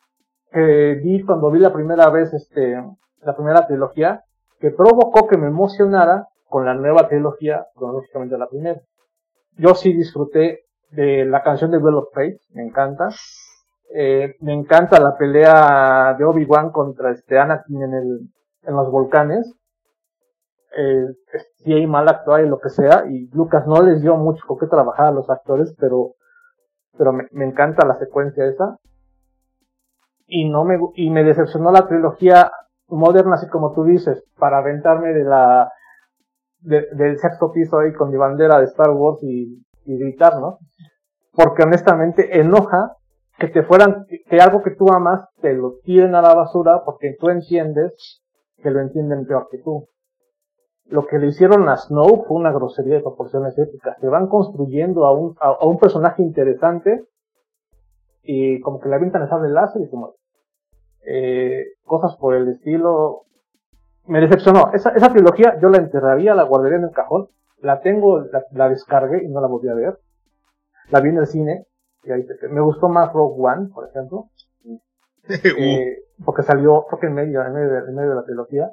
que 0.53 1.01
vi 1.03 1.25
cuando 1.25 1.51
vi 1.51 1.59
la 1.59 1.73
primera 1.73 2.11
vez 2.11 2.35
este, 2.35 2.77
la 3.23 3.35
primera 3.35 3.67
trilogía, 3.67 4.25
que 4.61 4.71
provocó 4.71 5.27
que 5.27 5.39
me 5.39 5.47
emocionara 5.47 6.29
con 6.49 6.67
la 6.67 6.75
nueva 6.75 7.09
trilogía, 7.09 7.67
cronológicamente 7.75 8.39
la 8.39 8.49
primera. 8.49 8.81
Yo 9.57 9.75
sí 9.75 9.93
disfruté 9.93 10.65
de 10.91 11.25
la 11.25 11.43
canción 11.43 11.71
de 11.71 11.79
Duel 11.79 11.97
of 11.97 12.09
Fate, 12.13 12.39
me 12.53 12.63
encanta. 12.63 13.09
Eh, 13.93 14.37
me 14.41 14.53
encanta 14.53 14.99
la 15.01 15.17
pelea 15.17 16.15
de 16.19 16.25
Obi-Wan 16.25 16.71
contra 16.71 17.11
este 17.13 17.39
Anakin 17.39 17.83
en 17.83 17.95
el, 17.95 18.21
en 18.63 18.75
los 18.75 18.91
volcanes. 18.91 19.55
Eh, 20.77 21.07
si 21.59 21.73
hay 21.73 21.87
mal 21.87 22.09
actuar 22.09 22.45
y 22.45 22.49
lo 22.49 22.59
que 22.59 22.71
sea, 22.71 23.05
y 23.09 23.29
Lucas 23.29 23.67
no 23.67 23.81
les 23.83 24.03
dio 24.03 24.17
mucho 24.17 24.45
con 24.47 24.59
qué 24.59 24.67
trabajar 24.67 25.07
a 25.07 25.13
los 25.13 25.31
actores, 25.31 25.75
pero, 25.79 26.15
me, 27.33 27.45
encanta 27.45 27.87
la 27.87 27.99
secuencia 27.99 28.45
esa. 28.47 28.79
Y 30.27 30.49
no 30.49 30.65
me, 30.65 30.79
me 30.79 31.23
decepcionó 31.23 31.71
la 31.71 31.87
trilogía 31.87 32.51
moderna, 32.89 33.35
así 33.35 33.49
como 33.49 33.73
tú 33.73 33.85
dices, 33.85 34.25
para 34.37 34.59
aventarme 34.59 35.13
de 35.13 35.25
la, 35.25 35.71
del 36.61 37.19
sexto 37.19 37.53
piso 37.53 37.79
ahí 37.79 37.93
con 37.93 38.11
mi 38.11 38.17
bandera 38.17 38.59
de 38.59 38.65
Star 38.65 38.91
Wars 38.91 39.23
y, 39.23 39.65
y 39.85 39.99
gritar, 39.99 40.41
¿no? 40.41 40.59
Porque 41.33 41.63
honestamente 41.63 42.41
enoja 42.41 42.97
que 43.39 43.49
te 43.49 43.63
fueran, 43.65 44.07
que 44.07 44.39
algo 44.39 44.63
que 44.63 44.71
tú 44.71 44.87
amas 44.93 45.29
te 45.41 45.55
lo 45.55 45.79
tiren 45.85 46.15
a 46.15 46.23
la 46.23 46.35
basura 46.35 46.83
porque 46.85 47.17
tú 47.19 47.29
entiendes 47.29 48.23
que 48.63 48.71
lo 48.71 48.81
entienden 48.81 49.27
peor 49.27 49.49
que 49.51 49.59
tú. 49.59 49.89
Lo 50.87 51.07
que 51.07 51.19
le 51.19 51.29
hicieron 51.29 51.69
a 51.69 51.77
Snow 51.77 52.25
fue 52.27 52.37
una 52.37 52.53
grosería 52.53 52.97
de 52.97 53.01
proporciones 53.01 53.59
épicas. 53.59 53.97
Se 54.01 54.09
van 54.09 54.29
construyendo 54.29 55.07
a 55.07 55.13
un, 55.13 55.35
a, 55.41 55.67
un 55.67 55.79
personaje 55.79 56.23
interesante 56.23 57.05
y 58.23 58.61
como 58.61 58.81
que 58.81 58.89
le 58.89 58.97
avientan 58.97 59.23
el 59.23 59.29
sable 59.29 59.51
láser 59.51 59.83
y 59.83 59.91
como, 59.91 60.15
eh, 61.07 61.65
cosas 61.85 62.17
por 62.17 62.35
el 62.35 62.49
estilo. 62.49 63.23
Me 64.07 64.21
decepcionó. 64.21 64.71
Esa, 64.75 64.91
esa 64.91 65.09
trilogía 65.11 65.59
yo 65.61 65.69
la 65.69 65.79
enterraría, 65.79 66.35
la 66.35 66.45
guardaría 66.45 66.79
en 66.79 66.85
el 66.85 66.91
cajón. 66.91 67.29
La 67.61 67.81
tengo, 67.81 68.21
la, 68.21 68.45
la 68.53 68.69
descargué 68.69 69.25
y 69.25 69.29
no 69.29 69.41
la 69.41 69.49
volví 69.49 69.69
a 69.69 69.75
ver. 69.75 69.99
La 70.91 71.01
vi 71.01 71.09
en 71.09 71.19
el 71.19 71.27
cine 71.27 71.67
y 72.07 72.13
ahí 72.13 72.27
me 72.51 72.61
gustó 72.61 72.89
más 72.89 73.13
Rogue 73.13 73.37
One, 73.39 73.69
por 73.73 73.89
ejemplo. 73.89 74.31
eh, 75.29 75.99
porque 76.25 76.43
salió, 76.43 76.85
creo 76.89 77.01
que 77.01 77.07
en 77.07 77.15
medio, 77.15 77.43
en 77.43 77.53
medio, 77.53 77.71
de, 77.71 77.79
en 77.79 77.95
medio 77.95 78.11
de 78.11 78.17
la 78.17 78.25
trilogía. 78.25 78.71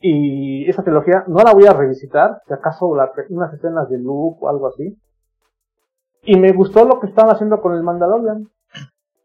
Y 0.00 0.68
esa 0.70 0.84
trilogía 0.84 1.24
no 1.26 1.42
la 1.42 1.52
voy 1.52 1.66
a 1.66 1.72
revisitar, 1.72 2.40
si 2.46 2.54
acaso 2.54 2.94
la, 2.94 3.10
unas 3.30 3.52
escenas 3.52 3.88
de 3.88 3.98
Luke 3.98 4.38
o 4.40 4.48
algo 4.48 4.68
así. 4.68 4.96
Y 6.22 6.38
me 6.38 6.52
gustó 6.52 6.84
lo 6.84 7.00
que 7.00 7.08
están 7.08 7.28
haciendo 7.30 7.60
con 7.60 7.74
el 7.74 7.82
Mandalorian. 7.82 8.48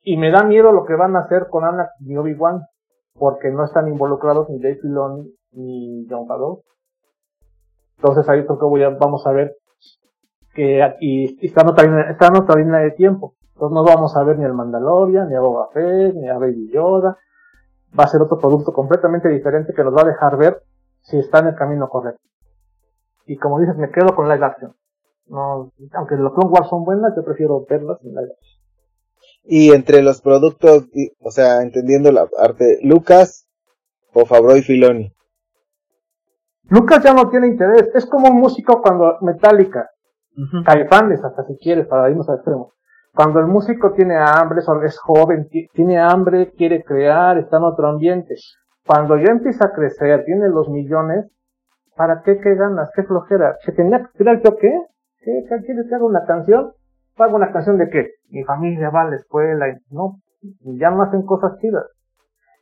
Y 0.01 0.17
me 0.17 0.31
da 0.31 0.43
miedo 0.43 0.71
lo 0.71 0.85
que 0.85 0.95
van 0.95 1.15
a 1.15 1.19
hacer 1.19 1.47
con 1.49 1.63
Anakin 1.63 2.11
y 2.11 2.17
Obi-Wan, 2.17 2.61
porque 3.13 3.51
no 3.51 3.63
están 3.63 3.87
involucrados 3.87 4.49
ni 4.49 4.59
Dave 4.59 4.79
Filoni 4.81 5.33
ni 5.51 6.07
John 6.09 6.27
Favreau. 6.27 6.63
Entonces 7.97 8.27
ahí 8.27 8.45
creo 8.45 8.59
que 8.59 8.65
voy 8.65 8.83
a, 8.83 8.89
vamos 8.89 9.25
a 9.25 9.31
ver 9.31 9.55
que 10.53 10.83
aquí 10.83 11.37
está 11.41 11.61
en 11.61 12.37
otra 12.37 12.55
línea 12.55 12.79
de 12.79 12.91
tiempo. 12.91 13.35
Entonces 13.53 13.73
no 13.73 13.83
vamos 13.83 14.15
a 14.15 14.23
ver 14.23 14.37
ni 14.37 14.45
el 14.45 14.53
Mandalorian, 14.53 15.29
ni 15.29 15.35
a 15.35 15.39
Boba 15.39 15.69
Fett, 15.73 16.15
ni 16.15 16.29
a 16.29 16.37
Baby 16.37 16.71
Yoda. 16.71 17.17
Va 17.97 18.03
a 18.05 18.07
ser 18.07 18.21
otro 18.21 18.39
producto 18.39 18.73
completamente 18.73 19.29
diferente 19.29 19.73
que 19.73 19.83
nos 19.83 19.95
va 19.95 20.01
a 20.01 20.07
dejar 20.07 20.37
ver 20.37 20.63
si 21.01 21.19
está 21.19 21.39
en 21.39 21.47
el 21.47 21.55
camino 21.55 21.87
correcto. 21.89 22.21
Y 23.25 23.37
como 23.37 23.59
dices, 23.59 23.77
me 23.77 23.91
quedo 23.91 24.15
con 24.15 24.27
live 24.27 24.45
action. 24.45 24.75
No, 25.27 25.71
aunque 25.93 26.15
los 26.15 26.33
Clone 26.33 26.49
Wars 26.49 26.69
son 26.69 26.83
buenas, 26.83 27.13
yo 27.15 27.23
prefiero 27.23 27.65
verlas 27.69 27.99
en 28.03 28.09
live 28.09 28.31
action. 28.31 28.63
Y 29.45 29.71
entre 29.71 30.01
los 30.01 30.21
productos, 30.21 30.87
o 31.19 31.31
sea, 31.31 31.61
entendiendo 31.61 32.11
la 32.11 32.25
parte, 32.27 32.79
Lucas 32.81 33.47
o 34.13 34.25
Fabro 34.25 34.55
y 34.55 34.61
Filoni. 34.61 35.13
Lucas 36.69 37.03
ya 37.03 37.13
no 37.13 37.29
tiene 37.29 37.47
interés, 37.47 37.89
es 37.93 38.05
como 38.05 38.29
un 38.29 38.39
músico 38.39 38.81
cuando 38.81 39.17
Metallica, 39.21 39.89
uh 40.37 40.63
Caifanes 40.63 41.23
hasta 41.23 41.43
si 41.43 41.57
quieres, 41.57 41.87
para 41.87 42.09
irnos 42.09 42.29
al 42.29 42.35
extremo. 42.35 42.73
Cuando 43.15 43.39
el 43.39 43.45
músico 43.45 43.93
tiene 43.93 44.17
hambre, 44.17 44.61
es 44.85 44.99
joven, 44.99 45.47
tiene 45.73 45.99
hambre, 45.99 46.51
quiere 46.57 46.83
crear, 46.83 47.37
está 47.37 47.57
en 47.57 47.63
otro 47.63 47.87
ambiente. 47.87 48.35
Cuando 48.85 49.17
ya 49.17 49.31
empieza 49.31 49.67
a 49.67 49.71
crecer, 49.71 50.25
tiene 50.25 50.49
los 50.49 50.67
millones, 50.69 51.29
¿para 51.95 52.23
qué, 52.23 52.39
qué 52.39 52.55
ganas, 52.55 52.89
qué 52.95 53.03
flojera? 53.03 53.55
¿Se 53.61 53.71
tenía 53.71 53.99
que 53.99 54.17
tirar 54.17 54.41
yo 54.41 54.57
qué? 54.57 54.73
¿Qué? 55.19 55.45
¿Quieres 55.47 55.87
que 55.87 55.95
haga 55.95 56.05
una 56.05 56.25
canción? 56.25 56.73
Pago 57.15 57.35
una 57.35 57.51
canción 57.51 57.77
de 57.77 57.89
que 57.89 58.13
mi 58.29 58.43
familia 58.43 58.89
va 58.89 59.03
a 59.03 59.09
la 59.09 59.15
escuela 59.17 59.69
y 59.69 59.73
no, 59.91 60.19
ya 60.79 60.89
no 60.89 61.03
hacen 61.03 61.21
cosas 61.23 61.59
chidas. 61.59 61.85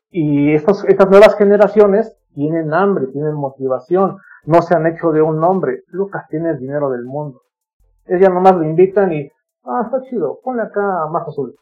Y 0.09 0.53
estos, 0.53 0.84
estas 0.89 1.09
nuevas 1.09 1.38
generaciones 1.38 2.17
tienen 2.34 2.74
hambre, 2.74 3.07
tienen 3.07 3.36
motivación, 3.36 4.17
no 4.43 4.61
se 4.61 4.76
han 4.76 4.86
hecho 4.88 5.11
de 5.11 5.22
un 5.22 5.39
nombre. 5.39 5.84
Lucas 5.88 6.26
tiene 6.30 6.49
el 6.49 6.59
dinero 6.59 6.89
del 6.89 7.05
mundo. 7.05 7.39
Ella 8.05 8.29
nomás 8.29 8.55
lo 8.55 8.63
invitan 8.63 9.11
y, 9.13 9.29
ah, 9.63 9.83
está 9.85 10.01
chido, 10.09 10.39
ponle 10.43 10.63
acá 10.63 11.07
más 11.11 11.27
azul. 11.27 11.55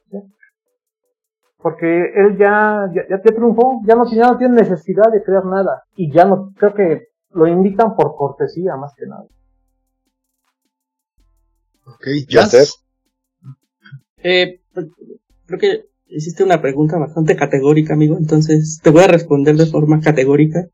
Porque 1.58 2.14
él 2.16 2.38
ya, 2.38 2.90
ya, 2.94 3.04
ya 3.10 3.22
te 3.22 3.34
triunfó, 3.34 3.82
ya 3.86 3.96
no, 3.96 4.10
ya 4.10 4.32
no 4.32 4.38
tiene 4.38 4.56
necesidad 4.56 5.12
de 5.12 5.24
crear 5.24 5.46
nada. 5.46 5.84
Y 5.96 6.12
ya 6.12 6.26
no, 6.26 6.54
creo 6.58 6.74
que 6.74 7.08
lo 7.32 7.48
invitan 7.48 7.96
por 7.96 8.16
cortesía 8.16 8.76
más 8.78 8.94
que 8.96 9.06
nada. 9.06 9.26
Ok, 11.86 12.08
ya 12.28 12.48
eh, 14.22 14.62
creo 15.46 15.60
que 15.60 15.86
hiciste 16.08 16.44
una 16.44 16.62
pregunta 16.62 16.98
bastante 16.98 17.36
categórica, 17.36 17.94
amigo, 17.94 18.18
entonces 18.18 18.80
te 18.84 18.90
voy 18.90 19.04
a 19.04 19.08
responder 19.08 19.56
de 19.56 19.66
forma 19.66 20.02
categórica. 20.02 20.68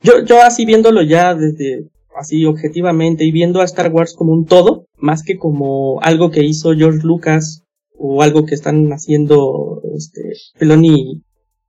Yo, 0.00 0.20
yo 0.24 0.42
así 0.42 0.64
viéndolo 0.64 1.02
ya 1.02 1.34
desde 1.34 1.90
así 2.16 2.44
objetivamente 2.46 3.24
y 3.24 3.32
viendo 3.32 3.60
a 3.60 3.64
Star 3.64 3.92
Wars 3.92 4.14
como 4.14 4.32
un 4.32 4.46
todo, 4.46 4.85
más 4.98 5.22
que 5.22 5.36
como 5.36 6.00
algo 6.02 6.30
que 6.30 6.44
hizo 6.44 6.74
George 6.74 7.06
Lucas 7.06 7.64
o 7.98 8.22
algo 8.22 8.44
que 8.44 8.54
están 8.54 8.90
haciendo 8.92 9.82
este 9.96 10.22
Peloni 10.58 11.22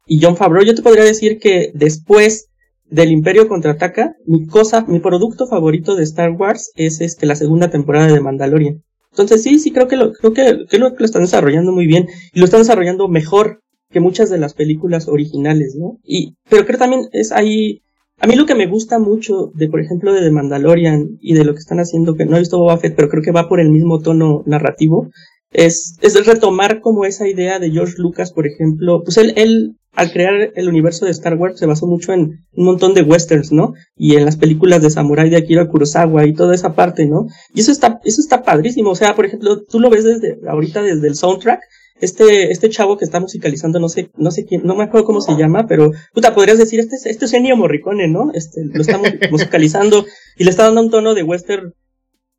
y 0.06 0.22
John 0.22 0.38
Favreau, 0.38 0.66
yo 0.66 0.76
te 0.76 0.82
podría 0.82 1.04
decir 1.04 1.40
que 1.40 1.72
después 1.74 2.50
del 2.90 3.12
Imperio 3.12 3.48
contraataca, 3.48 4.16
mi 4.26 4.48
cosa, 4.48 4.86
mi 4.88 5.00
producto 5.00 5.48
favorito 5.48 5.96
de 5.96 6.04
Star 6.04 6.32
Wars 6.32 6.72
es 6.76 7.02
este 7.02 7.26
la 7.26 7.36
segunda 7.36 7.70
temporada 7.70 8.08
de 8.08 8.22
Mandalorian. 8.22 8.84
Entonces 9.12 9.44
sí, 9.44 9.60
sí 9.60 9.72
creo 9.72 9.88
que 9.88 9.96
lo, 9.96 10.14
creo 10.14 10.34
que, 10.34 10.66
que 10.70 10.78
lo, 10.78 10.96
están 11.00 11.24
desarrollando 11.24 11.72
muy 11.72 11.88
bien 11.88 12.08
y 12.34 12.40
lo 12.40 12.46
están 12.46 12.62
desarrollando 12.62 13.08
mejor 13.08 13.62
que 13.90 14.00
muchas 14.00 14.30
de 14.30 14.38
las 14.38 14.54
películas 14.54 15.08
originales, 15.08 15.76
¿no? 15.76 15.98
Y, 16.04 16.36
pero 16.50 16.66
creo 16.66 16.78
también 16.78 17.10
es 17.14 17.32
ahí, 17.32 17.82
a 18.20 18.28
mí 18.28 18.36
lo 18.36 18.46
que 18.46 18.56
me 18.56 18.68
gusta 18.68 19.00
mucho 19.00 19.52
de, 19.54 19.70
por 19.70 19.80
ejemplo, 19.80 20.14
de 20.14 20.22
The 20.22 20.32
Mandalorian 20.32 21.18
y 21.22 21.34
de 21.34 21.46
lo 21.46 21.54
que 21.54 21.60
están 21.60 21.80
haciendo, 21.80 22.16
que 22.16 22.26
no 22.26 22.36
he 22.36 22.40
visto 22.40 22.58
Boba 22.58 22.78
Fett, 22.78 22.96
pero 22.96 23.10
creo 23.10 23.24
que 23.24 23.32
va 23.32 23.48
por 23.48 23.60
el 23.60 23.70
mismo 23.70 24.02
tono 24.02 24.44
narrativo, 24.46 25.10
es, 25.52 25.98
es 26.02 26.26
retomar 26.26 26.82
como 26.82 27.06
esa 27.06 27.28
idea 27.28 27.60
de 27.60 27.72
George 27.72 27.96
Lucas, 27.98 28.32
por 28.34 28.48
ejemplo, 28.48 29.02
pues 29.04 29.18
él, 29.18 29.34
él 29.38 29.78
al 29.94 30.12
crear 30.12 30.52
el 30.56 30.70
universo 30.70 31.06
de 31.06 31.12
Star 31.12 31.36
Wars 31.36 31.58
se 31.58 31.66
basó 31.66 31.88
mucho 31.88 32.14
en 32.14 32.46
un 32.54 32.66
montón 32.66 32.94
de 32.94 33.02
westerns, 33.02 33.52
¿no? 33.52 33.74
Y 33.96 34.16
en 34.16 34.26
las 34.26 34.38
películas 34.38 34.82
de 34.84 34.92
samurai 34.92 35.30
de 35.30 35.38
Akira 35.38 35.68
Kurosawa 35.68 36.26
y 36.26 36.34
toda 36.34 36.54
esa 36.54 36.76
parte, 36.76 37.08
¿no? 37.08 37.26
Y 37.54 37.62
eso 37.62 37.72
está, 37.72 38.00
eso 38.04 38.22
está 38.22 38.44
padrísimo. 38.44 38.92
O 38.92 38.96
sea, 38.96 39.16
por 39.16 39.26
ejemplo, 39.26 39.64
tú 39.64 39.80
lo 39.80 39.90
ves 39.90 40.04
desde, 40.04 40.38
ahorita 40.48 40.84
desde 40.84 41.08
el 41.08 41.16
soundtrack, 41.16 41.62
este, 42.00 42.52
este 42.52 42.70
chavo 42.70 42.98
que 42.98 43.06
está 43.06 43.20
musicalizando, 43.20 43.80
no 43.80 43.90
sé, 43.90 44.10
no 44.18 44.32
sé 44.32 44.46
quién, 44.46 44.64
no 44.64 44.76
me 44.76 44.84
acuerdo 44.84 45.06
cómo 45.06 45.22
se 45.22 45.36
llama, 45.36 45.66
pero, 45.68 45.92
puta, 46.14 46.34
podrías 46.34 46.58
decir, 46.58 46.80
este, 46.80 46.98
este 47.10 47.26
es 47.26 47.34
Ennio 47.34 47.58
Morricone, 47.58 48.08
¿no? 48.08 48.32
Este, 48.34 48.62
lo 48.66 48.82
está 48.82 49.00
musicalizando 49.32 50.06
y 50.38 50.44
le 50.44 50.50
está 50.50 50.64
dando 50.64 50.82
un 50.82 50.90
tono 50.90 51.14
de 51.14 51.24
western 51.24 51.74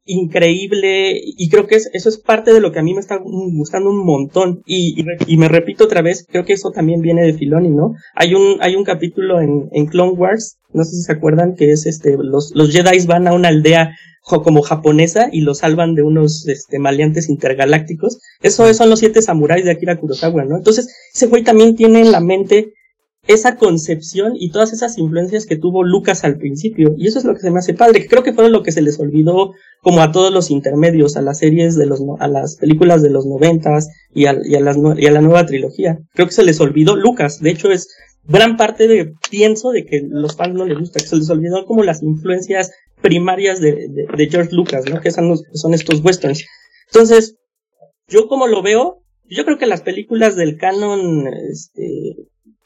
increíble 0.09 1.21
y 1.23 1.49
creo 1.49 1.67
que 1.67 1.77
eso 1.77 2.09
es 2.09 2.19
parte 2.19 2.53
de 2.53 2.61
lo 2.61 2.73
que 2.73 2.81
a 2.81 2.83
mí 2.83 2.95
me 2.95 3.01
está 3.01 3.19
gustando 3.19 3.91
un 3.91 4.05
montón 4.05 4.63
y, 4.67 4.97
y, 5.27 5.37
me 5.37 5.49
repito 5.49 5.85
otra 5.85 6.03
vez, 6.03 6.27
creo 6.29 6.45
que 6.45 6.55
eso 6.55 6.71
también 6.71 7.01
viene 7.01 7.25
de 7.25 7.35
Filoni, 7.35 7.71
¿no? 7.71 7.95
Hay 8.15 8.35
un, 8.35 8.57
hay 8.61 8.75
un 8.75 8.85
capítulo 8.85 9.41
en, 9.41 9.69
en 9.73 9.87
Clone 9.87 10.13
Wars, 10.13 10.59
no 10.73 10.85
sé 10.85 10.97
si 10.97 11.03
se 11.03 11.13
acuerdan, 11.13 11.55
que 11.55 11.71
es 11.71 11.87
este, 11.87 12.17
los, 12.19 12.53
los 12.55 12.73
Jedi 12.73 13.07
van 13.07 13.29
a 13.29 13.35
una 13.35 13.49
aldea 13.49 13.95
como 14.37 14.63
japonesa 14.63 15.29
y 15.33 15.41
lo 15.41 15.55
salvan 15.55 15.95
de 15.95 16.03
unos 16.03 16.47
este, 16.47 16.79
maleantes 16.79 17.29
intergalácticos. 17.29 18.21
Eso 18.43 18.73
son 18.75 18.91
los 18.91 18.99
siete 18.99 19.23
samuráis 19.23 19.65
de 19.65 19.71
Akira 19.71 19.97
Kurosawa, 19.97 20.45
¿no? 20.45 20.57
Entonces, 20.57 20.95
ese 21.15 21.27
güey 21.27 21.43
también 21.43 21.75
tiene 21.75 22.01
en 22.01 22.13
la 22.13 22.21
mente 22.21 22.75
esa 23.29 23.57
concepción 23.57 24.33
y 24.35 24.51
todas 24.51 24.73
esas 24.73 24.97
influencias 24.97 25.45
que 25.45 25.57
tuvo 25.57 25.85
Lucas 25.85 26.25
al 26.25 26.39
principio. 26.39 26.95
Y 26.97 27.07
eso 27.07 27.19
es 27.19 27.27
lo 27.27 27.35
que 27.35 27.41
se 27.41 27.51
me 27.51 27.59
hace 27.59 27.75
padre, 27.75 28.01
que 28.01 28.09
creo 28.09 28.23
que 28.23 28.33
fue 28.33 28.49
lo 28.49 28.63
que 28.63 28.73
se 28.73 28.81
les 28.81 28.99
olvidó 28.99 29.53
como 29.83 30.01
a 30.01 30.11
todos 30.11 30.33
los 30.33 30.51
intermedios, 30.51 31.17
a 31.17 31.23
las 31.23 31.39
series 31.39 31.77
de 31.77 31.85
los, 31.85 32.01
a 32.21 32.27
las 32.27 32.57
películas 32.57 33.03
de 33.03 33.11
los 33.11 33.27
noventas 33.27 33.89
y 34.15 34.27
a, 34.27 34.37
y 34.43 34.55
a, 34.55 34.61
la 34.61 35.21
nueva 35.21 35.45
trilogía. 35.45 35.99
Creo 36.15 36.27
que 36.27 36.33
se 36.33 36.43
les 36.43 36.59
olvidó 36.59 36.97
Lucas. 36.97 37.41
De 37.41 37.51
hecho, 37.51 37.71
es 37.71 37.89
gran 38.25 38.57
parte 38.57 38.89
de, 38.89 39.13
pienso 39.31 39.73
de 39.73 39.85
que 39.85 40.03
los 40.09 40.35
fans 40.35 40.55
no 40.55 40.65
les 40.65 40.79
gusta, 40.79 40.99
que 40.99 41.07
se 41.07 41.17
les 41.17 41.29
olvidó 41.29 41.67
como 41.67 41.85
las 41.85 42.03
influencias 42.03 42.73
primarias 43.03 43.61
de, 43.61 43.89
de, 44.17 44.29
George 44.31 44.57
Lucas, 44.57 44.87
¿no? 44.91 45.03
Que 45.03 45.11
son, 45.11 45.29
los, 45.29 45.43
son 45.53 45.75
estos 45.75 46.03
westerns. 46.03 46.47
Entonces, 46.91 47.37
yo 48.09 48.27
como 48.27 48.47
lo 48.47 48.63
veo, 48.63 49.03
yo 49.29 49.45
creo 49.45 49.59
que 49.59 49.67
las 49.67 49.83
películas 49.83 50.35
del 50.35 50.57
canon, 50.57 51.27
este, 51.51 52.17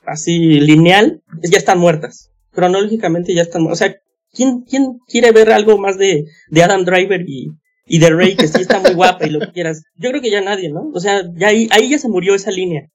así 0.07 0.61
lineal, 0.61 1.23
ya 1.43 1.59
están 1.59 1.79
muertas. 1.79 2.31
Cronológicamente 2.53 3.35
ya 3.35 3.43
están 3.43 3.63
muertas. 3.63 3.81
O 3.81 3.85
sea, 3.85 3.97
¿quién, 4.33 4.63
quién 4.63 4.99
quiere 5.07 5.33
ver 5.33 5.53
algo 5.53 5.79
más 5.79 5.99
de, 5.99 6.25
de 6.49 6.63
Adam 6.63 6.85
Driver 6.85 7.23
y, 7.27 7.49
y 7.87 7.99
de 7.99 8.11
Rey, 8.11 8.37
que 8.37 8.49
sí 8.49 8.61
está 8.61 8.79
muy 8.81 8.95
guapa 8.95 9.27
y 9.27 9.31
lo 9.31 9.41
que 9.41 9.53
quieras? 9.53 9.83
Yo 9.97 10.11
creo 10.11 10.23
que 10.23 10.31
ya 10.31 10.41
nadie, 10.41 10.71
¿no? 10.71 10.91
O 10.95 11.01
sea, 11.01 11.23
ya 11.35 11.49
ahí, 11.49 11.69
ahí 11.71 11.91
ya 11.91 11.99
se 11.99 12.09
murió 12.09 12.35
esa 12.35 12.51
línea. 12.51 12.89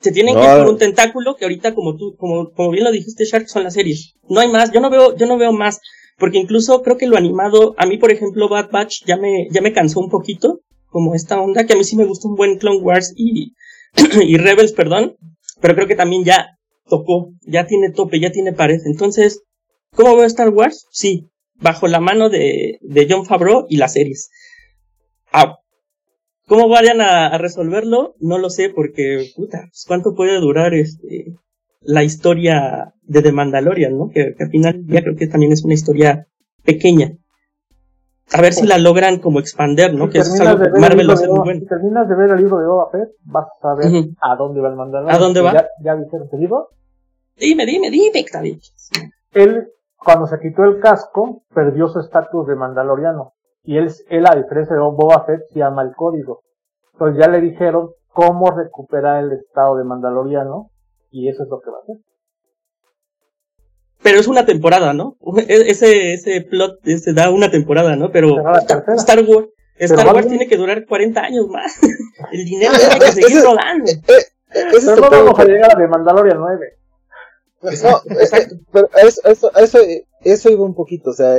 Se 0.00 0.12
tienen 0.12 0.34
que 0.34 0.42
ir 0.42 0.50
por 0.50 0.68
un 0.68 0.78
tentáculo 0.78 1.36
que 1.36 1.44
ahorita, 1.44 1.74
como 1.74 1.96
tú, 1.96 2.16
como, 2.16 2.50
como 2.52 2.70
bien 2.70 2.84
lo 2.84 2.90
dijiste, 2.90 3.26
Shark, 3.26 3.48
son 3.48 3.64
las 3.64 3.74
series. 3.74 4.14
No 4.28 4.40
hay 4.40 4.48
más, 4.48 4.72
yo 4.72 4.80
no 4.80 4.88
veo, 4.88 5.14
yo 5.14 5.26
no 5.26 5.36
veo 5.36 5.52
más. 5.52 5.78
Porque 6.20 6.38
incluso 6.38 6.82
creo 6.82 6.98
que 6.98 7.06
lo 7.06 7.16
animado, 7.16 7.74
a 7.78 7.86
mí 7.86 7.96
por 7.96 8.12
ejemplo 8.12 8.48
Bad 8.48 8.70
Batch 8.70 9.04
ya 9.06 9.16
me, 9.16 9.48
ya 9.50 9.62
me 9.62 9.72
cansó 9.72 10.00
un 10.00 10.10
poquito, 10.10 10.60
como 10.86 11.14
esta 11.14 11.40
onda, 11.40 11.64
que 11.64 11.72
a 11.72 11.76
mí 11.76 11.84
sí 11.84 11.96
me 11.96 12.04
gusta 12.04 12.28
un 12.28 12.36
buen 12.36 12.58
Clone 12.58 12.80
Wars 12.80 13.14
y, 13.16 13.54
y 14.26 14.36
Rebels, 14.36 14.72
perdón, 14.72 15.16
pero 15.60 15.74
creo 15.74 15.86
que 15.86 15.94
también 15.94 16.24
ya 16.24 16.58
tocó, 16.88 17.32
ya 17.42 17.66
tiene 17.66 17.90
tope, 17.90 18.20
ya 18.20 18.30
tiene 18.30 18.52
pared. 18.52 18.80
Entonces, 18.84 19.42
¿cómo 19.94 20.16
veo 20.16 20.24
Star 20.26 20.50
Wars? 20.50 20.86
Sí, 20.90 21.28
bajo 21.54 21.88
la 21.88 22.00
mano 22.00 22.28
de, 22.28 22.78
de 22.82 23.06
John 23.08 23.26
Favreau 23.26 23.66
y 23.68 23.76
las 23.76 23.92
series. 23.92 24.30
Ah, 25.32 25.60
¿Cómo 26.50 26.68
vayan 26.68 27.00
a, 27.00 27.38
resolverlo? 27.38 28.16
No 28.18 28.36
lo 28.36 28.50
sé, 28.50 28.70
porque, 28.70 29.30
puta, 29.36 29.68
pues, 29.68 29.84
¿cuánto 29.86 30.16
puede 30.16 30.40
durar 30.40 30.74
este, 30.74 31.36
la 31.80 32.02
historia 32.02 32.92
de 33.02 33.22
The 33.22 33.30
Mandalorian, 33.30 33.96
no? 33.96 34.10
Que, 34.12 34.34
al 34.36 34.50
final 34.50 34.84
ya 34.88 35.00
creo 35.00 35.14
que 35.14 35.28
también 35.28 35.52
es 35.52 35.62
una 35.62 35.74
historia 35.74 36.26
pequeña. 36.64 37.16
A 38.32 38.40
ver 38.40 38.52
si 38.52 38.66
la 38.66 38.78
logran 38.78 39.18
como 39.18 39.40
expander, 39.40 39.94
¿no? 39.94 40.08
que 40.08 40.18
eso 40.18 40.34
es 40.34 40.40
algo 40.40 40.62
que 40.62 40.70
Marvel 40.78 41.06
lo 41.06 41.14
hace 41.14 41.28
muy 41.28 41.40
bueno. 41.40 41.60
Si 41.60 41.66
terminas 41.66 42.08
de 42.08 42.14
ver 42.14 42.30
el 42.30 42.36
libro 42.36 42.58
de 42.58 42.66
Boba 42.66 42.90
Fett, 42.90 43.10
vas 43.24 43.46
a 43.46 43.60
saber 43.60 44.04
a 44.20 44.36
dónde 44.36 44.60
va 44.60 44.68
el 44.68 44.76
Mandalorian. 44.76 45.16
¿A 45.16 45.18
dónde 45.18 45.40
va? 45.40 45.52
¿Ya, 45.52 45.66
ya 45.82 45.94
viste 45.94 46.16
el 46.16 46.40
libro? 46.40 46.68
Dime, 47.36 47.66
dime, 47.66 47.90
dime, 47.90 48.20
Octavio. 48.20 48.56
Él, 49.32 49.68
cuando 49.96 50.26
se 50.26 50.38
quitó 50.38 50.64
el 50.64 50.78
casco, 50.78 51.42
perdió 51.54 51.88
su 51.88 52.00
estatus 52.00 52.46
de 52.46 52.54
mandaloriano. 52.54 53.32
Y 53.64 53.78
él, 53.78 53.90
él, 54.08 54.26
a 54.26 54.36
diferencia 54.36 54.74
de 54.74 54.82
Boba 54.82 55.24
Fett, 55.24 55.42
se 55.52 55.58
llama 55.58 55.82
el 55.82 55.94
código. 55.94 56.42
Entonces 56.92 57.18
ya 57.18 57.30
le 57.30 57.40
dijeron 57.40 57.90
cómo 58.12 58.50
recuperar 58.50 59.24
el 59.24 59.32
estado 59.32 59.76
de 59.76 59.84
mandaloriano 59.84 60.70
y 61.10 61.28
eso 61.28 61.42
es 61.42 61.48
lo 61.48 61.60
que 61.60 61.70
va 61.70 61.78
a 61.78 61.80
hacer. 61.80 61.96
Pero 64.02 64.18
es 64.18 64.28
una 64.28 64.46
temporada, 64.46 64.92
¿no? 64.92 65.16
E-, 65.48 65.70
ese, 65.70 66.14
ese 66.14 66.40
plot 66.42 66.80
se 66.84 67.12
da 67.12 67.30
una 67.30 67.50
temporada, 67.50 67.96
¿no? 67.96 68.10
Pero 68.10 68.36
Star, 68.96 69.24
Wars, 69.24 69.48
Star 69.76 70.06
Wars 70.14 70.28
tiene 70.28 70.48
que 70.48 70.56
durar 70.56 70.86
40 70.86 71.20
años 71.20 71.46
más. 71.48 71.78
El 72.32 72.44
dinero 72.44 72.72
tiene 72.78 72.98
que 72.98 73.12
seguir 73.12 73.42
rodando. 73.42 73.90
Eh, 73.90 74.00
eh, 74.52 74.64
pero 74.72 74.96
no 74.96 75.10
vamos 75.10 75.38
a 75.38 75.44
llegar 75.44 75.76
a 75.76 75.78
de 75.78 75.88
Mandalorian 75.88 76.38
9. 76.38 76.66
No, 77.62 77.68
eh, 77.70 78.48
pero 78.72 78.88
eso, 79.02 79.20
eso, 79.24 79.52
eso, 79.54 79.78
eso 80.22 80.50
iba 80.50 80.64
un 80.64 80.74
poquito, 80.74 81.10
o 81.10 81.12
sea, 81.12 81.36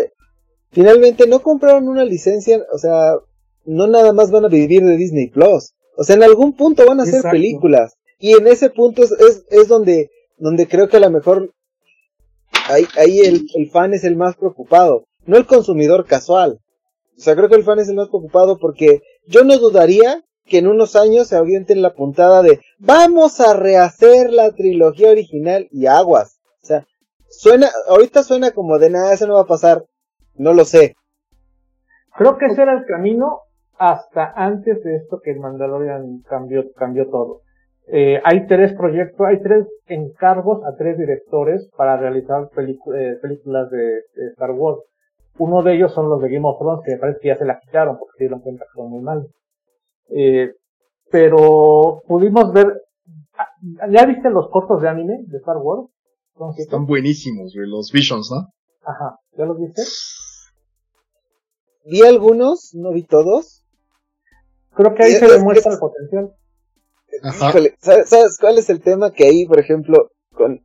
finalmente 0.72 1.28
no 1.28 1.42
compraron 1.42 1.88
una 1.88 2.06
licencia, 2.06 2.64
o 2.72 2.78
sea, 2.78 3.16
no 3.66 3.88
nada 3.88 4.14
más 4.14 4.30
van 4.30 4.46
a 4.46 4.50
vivir 4.50 4.84
de 4.84 4.98
Disney 4.98 5.30
Plus. 5.30 5.74
O 5.98 6.04
sea, 6.04 6.16
en 6.16 6.24
algún 6.24 6.54
punto 6.54 6.86
van 6.86 7.00
a 7.00 7.04
hacer 7.04 7.24
películas. 7.24 7.96
Y 8.18 8.34
en 8.34 8.48
ese 8.48 8.70
punto 8.70 9.04
es, 9.04 9.12
es, 9.12 9.46
es, 9.50 9.68
donde, 9.68 10.10
donde 10.38 10.68
creo 10.68 10.88
que 10.88 10.98
a 10.98 11.02
lo 11.02 11.10
mejor 11.10 11.54
ahí, 12.72 12.86
ahí 12.98 13.20
el, 13.20 13.48
el 13.56 13.70
fan 13.70 13.94
es 13.94 14.04
el 14.04 14.16
más 14.16 14.36
preocupado, 14.36 15.06
no 15.26 15.38
el 15.38 15.46
consumidor 15.46 16.06
casual. 16.06 16.60
O 17.18 17.22
sea, 17.22 17.36
creo 17.36 17.50
que 17.50 17.56
el 17.56 17.64
fan 17.64 17.80
es 17.80 17.90
el 17.90 17.96
más 17.96 18.10
preocupado 18.10 18.58
porque 18.58 19.02
yo 19.28 19.44
no 19.44 19.58
dudaría 19.58 20.24
que 20.46 20.58
en 20.58 20.68
unos 20.68 20.96
años 20.96 21.28
se 21.28 21.38
avienten 21.38 21.82
la 21.82 21.94
puntada 21.94 22.42
de 22.42 22.60
vamos 22.80 23.40
a 23.40 23.54
rehacer 23.54 24.32
la 24.32 24.52
trilogía 24.52 25.12
original 25.12 25.68
y 25.72 25.86
aguas. 25.86 26.40
O 26.62 26.66
sea, 26.66 26.86
suena, 27.30 27.70
ahorita 27.88 28.24
suena 28.24 28.52
como 28.52 28.80
de 28.80 28.90
nada, 28.90 29.14
eso 29.14 29.28
no 29.28 29.36
va 29.36 29.42
a 29.42 29.48
pasar. 29.48 29.86
No 30.36 30.54
lo 30.54 30.66
sé. 30.66 30.96
Creo 32.18 32.38
que 32.38 32.48
ese 32.48 32.62
era 32.62 32.74
el 32.74 32.86
camino 32.86 33.42
hasta 33.78 34.32
antes 34.36 34.84
de 34.84 34.98
esto 34.98 35.22
que 35.24 35.32
el 35.32 35.40
Mandalorian 35.40 36.22
cambió, 36.28 36.72
cambió 36.74 37.10
todo. 37.10 37.42
Eh, 37.88 38.22
hay 38.24 38.48
tres 38.48 38.74
proyectos, 38.74 39.26
hay 39.28 39.42
tres 39.42 39.68
encargos 39.88 40.64
a 40.66 40.76
tres 40.78 40.98
directores 40.98 41.70
para 41.76 41.98
realizar 41.98 42.50
eh, 42.58 43.18
películas 43.22 43.70
de, 43.70 44.02
Star 44.32 44.52
Wars. 44.52 44.80
Uno 45.38 45.64
de 45.64 45.76
ellos 45.76 45.94
son 45.94 46.10
los 46.10 46.22
de 46.22 46.30
Game 46.30 46.48
of 46.48 46.60
Thrones, 46.60 46.84
que 46.86 46.94
me 46.94 46.98
parece 47.00 47.20
que 47.22 47.28
ya 47.30 47.38
se 47.38 47.46
la 47.46 47.60
quitaron 47.60 47.98
porque 47.98 48.18
se 48.18 48.24
dieron 48.26 48.42
cuenta 48.42 48.66
que 48.66 48.80
son 48.80 48.92
muy 48.92 49.02
mal. 49.02 49.28
Eh, 50.10 50.52
pero 51.10 52.02
pudimos 52.08 52.54
ver, 52.54 52.82
ah, 53.38 53.48
¿ya 53.90 54.06
viste 54.06 54.30
los 54.30 54.50
cortos 54.50 54.82
de 54.82 54.90
anime 54.90 55.24
de 55.28 55.38
Star 55.38 55.58
Wars? 55.58 55.90
Están 56.58 56.86
buenísimos, 56.86 57.54
los 57.56 57.92
Visions, 57.92 58.32
¿no? 58.32 58.48
Ajá, 58.84 59.16
¿ya 59.38 59.46
los 59.46 59.60
viste? 59.60 59.84
Vi 61.86 62.02
algunos, 62.04 62.72
no 62.74 62.92
vi 62.92 63.04
todos. 63.04 63.64
Creo 64.74 64.94
que 64.96 65.04
ahí 65.04 65.12
se 65.12 65.28
demuestra 65.28 65.74
el 65.74 65.80
potencial. 65.80 66.32
¿Sabes, 67.22 68.38
cuál 68.40 68.58
es 68.58 68.70
el 68.70 68.82
tema? 68.82 69.12
Que 69.12 69.26
ahí, 69.26 69.46
por 69.46 69.60
ejemplo, 69.60 70.12
con 70.34 70.62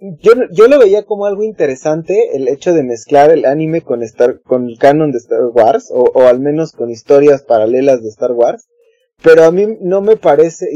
yo, 0.00 0.32
yo 0.50 0.66
lo 0.66 0.78
veía 0.78 1.04
como 1.04 1.26
algo 1.26 1.42
interesante 1.42 2.34
el 2.34 2.48
hecho 2.48 2.72
de 2.72 2.82
mezclar 2.82 3.30
el 3.30 3.44
anime 3.44 3.82
con 3.82 4.02
Star, 4.02 4.40
con 4.40 4.66
el 4.66 4.78
canon 4.78 5.12
de 5.12 5.18
Star 5.18 5.44
Wars, 5.52 5.90
o, 5.92 6.04
o 6.14 6.26
al 6.26 6.40
menos 6.40 6.72
con 6.72 6.90
historias 6.90 7.42
paralelas 7.42 8.02
de 8.02 8.08
Star 8.08 8.32
Wars, 8.32 8.66
pero 9.22 9.44
a 9.44 9.50
mí 9.50 9.76
no 9.80 10.00
me 10.00 10.16
parece, 10.16 10.66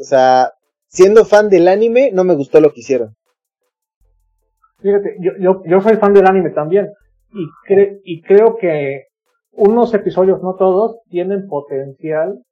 o 0.00 0.04
sea, 0.04 0.50
siendo 0.88 1.24
fan 1.24 1.48
del 1.48 1.68
anime, 1.68 2.10
no 2.12 2.24
me 2.24 2.34
gustó 2.34 2.60
lo 2.60 2.72
que 2.72 2.80
hicieron. 2.80 3.14
Fíjate, 4.80 5.16
yo, 5.20 5.30
yo, 5.38 5.62
yo 5.64 5.80
soy 5.80 5.96
fan 5.96 6.12
del 6.12 6.26
anime 6.26 6.50
también, 6.50 6.90
y, 7.32 7.46
cre 7.64 8.00
y 8.04 8.20
creo 8.22 8.56
que 8.56 9.04
unos 9.52 9.94
episodios, 9.94 10.42
no 10.42 10.56
todos, 10.56 10.98
tienen 11.08 11.46
potencial 11.46 12.42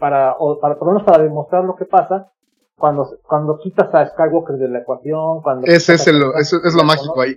para, 0.00 0.34
o 0.38 0.58
para, 0.58 0.76
por 0.76 0.88
lo 0.88 0.94
menos 0.94 1.06
para 1.06 1.22
demostrar 1.22 1.62
lo 1.62 1.76
que 1.76 1.84
pasa 1.84 2.32
cuando, 2.76 3.06
cuando 3.22 3.58
quitas 3.58 3.94
a 3.94 4.06
Skywalker 4.06 4.56
de 4.56 4.68
la 4.68 4.78
ecuación, 4.80 5.42
cuando... 5.42 5.66
Ese 5.66 5.94
es, 5.94 6.06
el, 6.08 6.20
eso 6.40 6.56
es 6.64 6.74
lo 6.74 6.82
mágico 6.82 7.20
ahí. 7.20 7.36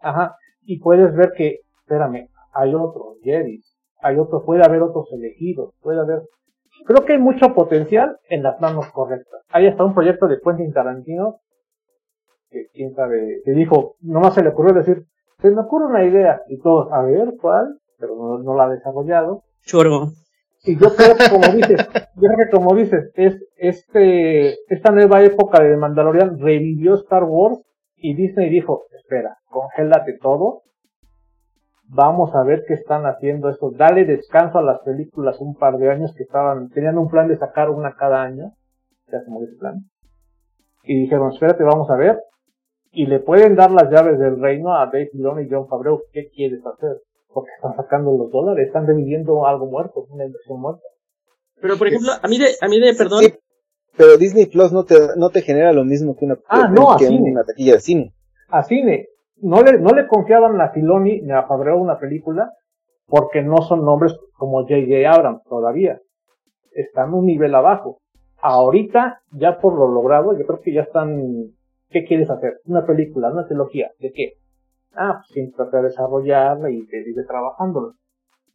Ajá, 0.00 0.36
y 0.62 0.78
puedes 0.78 1.12
ver 1.16 1.32
que, 1.32 1.60
espérame, 1.80 2.28
hay 2.52 2.74
otros 2.74 3.16
Jedi, 3.22 3.60
hay 4.02 4.18
otros, 4.18 4.42
puede 4.44 4.62
haber 4.62 4.82
otros 4.82 5.06
elegidos, 5.12 5.74
puede 5.80 6.00
haber... 6.00 6.22
Creo 6.86 7.04
que 7.04 7.14
hay 7.14 7.18
mucho 7.18 7.54
potencial 7.54 8.18
en 8.28 8.42
las 8.42 8.60
manos 8.60 8.86
correctas. 8.92 9.40
Hay 9.48 9.66
hasta 9.66 9.84
un 9.84 9.94
proyecto 9.94 10.28
de 10.28 10.38
Quentin 10.40 10.72
Tarantino, 10.72 11.40
que 12.50 12.66
quién 12.74 12.94
sabe, 12.94 13.40
que 13.44 13.52
dijo, 13.52 13.96
nomás 14.00 14.34
se 14.34 14.42
le 14.42 14.50
ocurrió 14.50 14.74
decir, 14.74 15.06
se 15.40 15.50
me 15.50 15.62
ocurre 15.62 15.86
una 15.86 16.04
idea, 16.04 16.42
y 16.48 16.60
todos, 16.60 16.92
a 16.92 17.02
ver, 17.02 17.34
¿cuál? 17.40 17.78
pero 17.98 18.16
no, 18.16 18.38
no 18.38 18.54
la 18.56 18.64
ha 18.64 18.68
desarrollado. 18.68 19.44
Choro. 19.62 20.08
Y 20.64 20.78
yo 20.78 20.94
creo 20.94 21.14
que 21.14 21.28
como 21.28 21.46
dices, 21.54 21.86
yo 22.16 22.28
creo 22.28 22.38
que 22.38 22.50
como 22.50 22.74
dices, 22.74 23.10
es 23.14 23.36
este, 23.56 24.54
esta 24.72 24.92
nueva 24.92 25.22
época 25.22 25.62
de 25.62 25.76
Mandalorian 25.76 26.38
revivió 26.38 26.94
Star 26.94 27.24
Wars 27.24 27.60
y 27.96 28.14
Disney 28.14 28.48
dijo, 28.48 28.84
espera, 28.96 29.36
congélate 29.50 30.16
todo, 30.20 30.62
vamos 31.88 32.34
a 32.34 32.42
ver 32.44 32.64
qué 32.66 32.74
están 32.74 33.04
haciendo 33.04 33.50
eso, 33.50 33.72
dale 33.76 34.06
descanso 34.06 34.58
a 34.58 34.62
las 34.62 34.80
películas 34.80 35.38
un 35.40 35.54
par 35.54 35.76
de 35.76 35.90
años 35.90 36.14
que 36.16 36.22
estaban, 36.22 36.70
tenían 36.70 36.96
un 36.96 37.08
plan 37.08 37.28
de 37.28 37.36
sacar 37.36 37.68
una 37.68 37.94
cada 37.94 38.22
año, 38.22 38.52
ya 39.12 39.20
se 39.20 39.30
movió 39.30 39.48
ese 39.48 39.58
plan, 39.58 39.80
y 40.84 41.00
dijeron, 41.02 41.32
espérate, 41.32 41.62
vamos 41.62 41.90
a 41.90 41.96
ver, 41.96 42.18
y 42.90 43.06
le 43.06 43.20
pueden 43.20 43.54
dar 43.54 43.70
las 43.70 43.90
llaves 43.90 44.18
del 44.18 44.40
reino 44.40 44.74
a 44.74 44.86
Dave 44.86 45.10
Filoni 45.12 45.42
y 45.42 45.50
John 45.50 45.68
Favreau, 45.68 46.00
¿qué 46.12 46.28
quieres 46.34 46.64
hacer? 46.64 46.96
Porque 47.34 47.50
están 47.56 47.76
sacando 47.76 48.16
los 48.16 48.30
dólares, 48.30 48.68
están 48.68 48.86
reviviendo 48.86 49.46
algo 49.46 49.66
muerto, 49.66 50.06
una 50.08 50.24
inversión 50.24 50.60
muerta. 50.60 50.82
Pero 51.60 51.76
por 51.76 51.88
ejemplo, 51.88 52.12
a 52.22 52.28
mí 52.28 52.38
de, 52.38 52.46
a 52.60 52.68
mí 52.68 52.80
de, 52.80 52.94
perdón. 52.94 53.24
Sí, 53.24 53.34
pero 53.96 54.16
Disney 54.16 54.46
Plus 54.46 54.72
no 54.72 54.84
te, 54.84 54.94
no 55.16 55.30
te 55.30 55.42
genera 55.42 55.72
lo 55.72 55.84
mismo 55.84 56.16
que 56.16 56.24
una, 56.24 56.38
ah, 56.48 56.68
no, 56.68 56.96
que 56.96 57.08
una 57.08 57.44
taquilla 57.44 57.74
de 57.74 57.80
cine. 57.80 58.14
A 58.48 58.62
cine. 58.62 59.08
No 59.36 59.62
le, 59.62 59.78
no 59.78 59.90
le 59.90 60.06
confiaban 60.06 60.60
a 60.60 60.70
Filoni 60.70 61.20
ni 61.20 61.32
a 61.32 61.46
Fabreo 61.46 61.76
una 61.76 61.98
película 61.98 62.52
porque 63.06 63.42
no 63.42 63.58
son 63.58 63.84
nombres 63.84 64.16
como 64.36 64.62
J.J. 64.62 65.10
Abrams 65.10 65.42
todavía. 65.44 66.00
Están 66.72 67.14
un 67.14 67.26
nivel 67.26 67.54
abajo. 67.54 67.98
ahorita, 68.40 69.20
ya 69.32 69.58
por 69.58 69.74
lo 69.78 69.88
logrado, 69.88 70.36
yo 70.38 70.46
creo 70.46 70.60
que 70.60 70.72
ya 70.72 70.82
están, 70.82 71.52
¿qué 71.90 72.04
quieres 72.04 72.30
hacer? 72.30 72.60
Una 72.66 72.84
película, 72.84 73.30
una 73.30 73.46
trilogía, 73.46 73.90
¿de 73.98 74.12
qué? 74.12 74.32
Ah, 74.96 75.18
pues 75.18 75.28
sin 75.32 75.52
tratar 75.52 75.82
de 75.82 75.88
desarrollarla 75.88 76.70
y 76.70 76.84
seguir 76.86 77.14
trabajándola. 77.26 77.92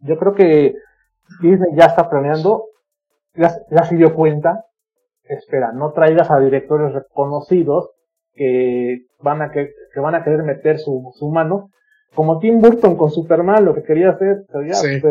Yo 0.01 0.17
creo 0.17 0.33
que 0.33 0.75
Disney 1.41 1.75
ya 1.75 1.85
está 1.85 2.09
planeando, 2.09 2.65
ya, 3.35 3.51
ya 3.69 3.83
se 3.83 3.95
dio 3.95 4.15
cuenta, 4.15 4.65
espera, 5.23 5.71
no 5.73 5.91
traigas 5.91 6.31
a 6.31 6.39
directores 6.39 6.93
reconocidos 6.93 7.89
que 8.33 9.05
van 9.19 9.41
a 9.41 9.51
que, 9.51 9.71
que 9.93 9.99
van 9.99 10.15
a 10.15 10.23
querer 10.23 10.43
meter 10.43 10.79
su, 10.79 11.11
su 11.17 11.29
mano, 11.29 11.69
como 12.15 12.39
Tim 12.39 12.59
Burton 12.59 12.95
con 12.95 13.11
Superman, 13.11 13.65
lo 13.65 13.75
que 13.75 13.83
quería 13.83 14.11
hacer, 14.11 14.43
sería 14.51 14.73
Sí. 14.73 15.01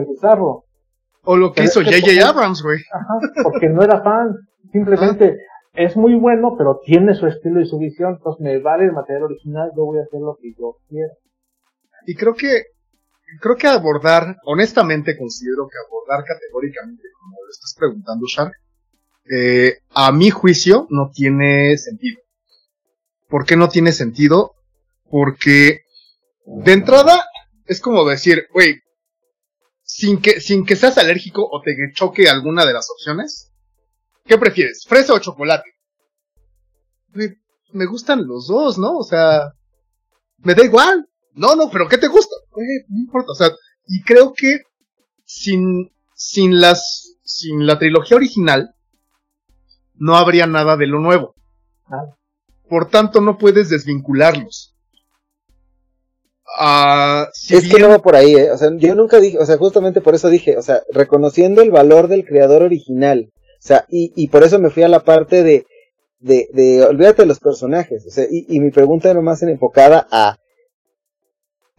O 1.25 1.37
lo 1.37 1.53
que 1.53 1.63
Pero 1.63 1.67
hizo 1.67 1.81
J.J. 1.83 2.27
Abrams, 2.27 2.63
güey. 2.63 2.79
Ajá, 2.93 3.15
porque 3.43 3.69
no 3.69 3.83
era 3.83 4.01
fan. 4.01 4.35
Simplemente 4.73 5.39
es 5.75 5.97
muy 5.97 6.15
bueno, 6.15 6.55
pero 6.57 6.81
tiene 6.85 7.15
su 7.15 7.27
estilo 7.27 7.61
y 7.61 7.67
su 7.67 7.79
visión. 7.79 8.15
Entonces 8.17 8.41
me 8.43 8.59
vale 8.59 8.85
el 8.85 8.93
material 8.93 9.25
original, 9.25 9.71
yo 9.77 9.85
voy 9.85 9.99
a 9.99 10.03
hacer 10.03 10.21
lo 10.21 10.37
que 10.41 10.53
yo 10.59 10.77
quiero. 10.89 11.13
Y 12.07 12.15
creo 12.15 12.35
que, 12.35 12.65
creo 13.41 13.57
que 13.57 13.67
abordar, 13.67 14.37
honestamente 14.45 15.17
considero 15.17 15.69
que 15.69 15.77
abordar 15.87 16.25
categóricamente, 16.25 17.03
como 17.21 17.37
lo 17.45 17.51
estás 17.51 17.75
preguntando, 17.79 18.27
Shark, 18.27 18.53
eh, 19.31 19.79
a 19.91 20.11
mi 20.13 20.31
juicio 20.31 20.87
no 20.91 21.11
tiene 21.13 21.77
sentido. 21.77 22.21
¿Por 23.29 23.45
qué 23.45 23.57
no 23.57 23.69
tiene 23.69 23.93
sentido? 23.93 24.55
Porque 25.11 25.83
de 26.47 26.73
entrada 26.73 27.27
es 27.67 27.81
como 27.81 28.09
decir, 28.09 28.47
güey, 28.53 28.81
sin 29.83 30.21
que, 30.21 30.41
sin 30.41 30.65
que 30.65 30.77
seas 30.77 30.99
alérgico 30.99 31.47
o 31.51 31.61
te 31.61 31.75
choque 31.95 32.29
alguna 32.29 32.65
de 32.65 32.73
las 32.73 32.89
opciones, 32.91 33.48
¿qué 34.29 34.39
prefieres? 34.39 34.85
¿Fresa 34.87 35.15
o 35.15 35.19
chocolate? 35.19 35.71
Me 37.73 37.87
gustan 37.87 38.27
los 38.27 38.47
dos, 38.47 38.79
¿no? 38.79 38.99
O 38.99 39.03
sea, 39.03 39.53
me 40.39 40.55
da 40.55 40.65
igual. 40.65 41.09
No, 41.33 41.57
no, 41.57 41.71
pero 41.71 41.89
¿qué 41.89 41.99
te 41.99 42.09
gusta? 42.09 42.35
Güey, 42.51 42.67
no 42.89 42.99
importa. 43.01 43.33
O 43.33 43.35
sea, 43.35 43.51
y 43.87 44.03
creo 44.03 44.33
que 44.33 44.61
sin, 45.25 45.91
sin 46.15 46.61
las, 46.61 47.17
sin 47.25 47.67
la 47.67 47.79
trilogía 47.79 48.17
original, 48.17 48.75
no 49.95 50.17
habría 50.17 50.47
nada 50.47 50.77
de 50.77 50.87
lo 50.87 51.01
nuevo. 51.01 51.35
Nada. 51.89 52.17
Por 52.69 52.91
tanto, 52.91 53.21
no 53.21 53.39
puedes 53.39 53.71
desvincularlos. 53.71 54.75
Ah, 56.59 57.29
si 57.33 57.57
es 57.57 57.69
que 57.69 57.79
no 57.79 57.89
va 57.89 58.01
por 58.01 58.17
ahí, 58.17 58.35
¿eh? 58.35 58.51
O 58.51 58.59
sea, 58.59 58.71
yo 58.77 58.95
nunca 58.95 59.21
dije, 59.21 59.39
o 59.39 59.47
sea, 59.47 59.59
justamente 59.59 60.01
por 60.01 60.15
eso 60.15 60.29
dije, 60.29 60.57
o 60.57 60.63
sea, 60.63 60.83
reconociendo 60.91 61.63
el 61.63 61.71
valor 61.71 62.09
del 62.09 62.25
creador 62.25 62.63
original. 62.63 63.31
O 63.59 63.61
sea, 63.61 63.85
y, 63.89 64.13
y 64.17 64.29
por 64.29 64.45
eso 64.45 64.59
me 64.59 64.71
fui 64.71 64.83
a 64.85 64.89
la 64.89 65.01
parte 65.01 65.43
de, 65.43 65.67
de, 66.21 66.49
de, 66.53 66.85
olvídate 66.85 67.23
de 67.23 67.27
los 67.29 67.41
personajes. 67.41 68.07
O 68.07 68.11
sea, 68.11 68.25
y, 68.31 68.47
y 68.49 68.61
mi 68.61 68.71
pregunta 68.71 69.11
era 69.11 69.21
más 69.21 69.43
enfocada 69.43 70.07
a, 70.11 70.37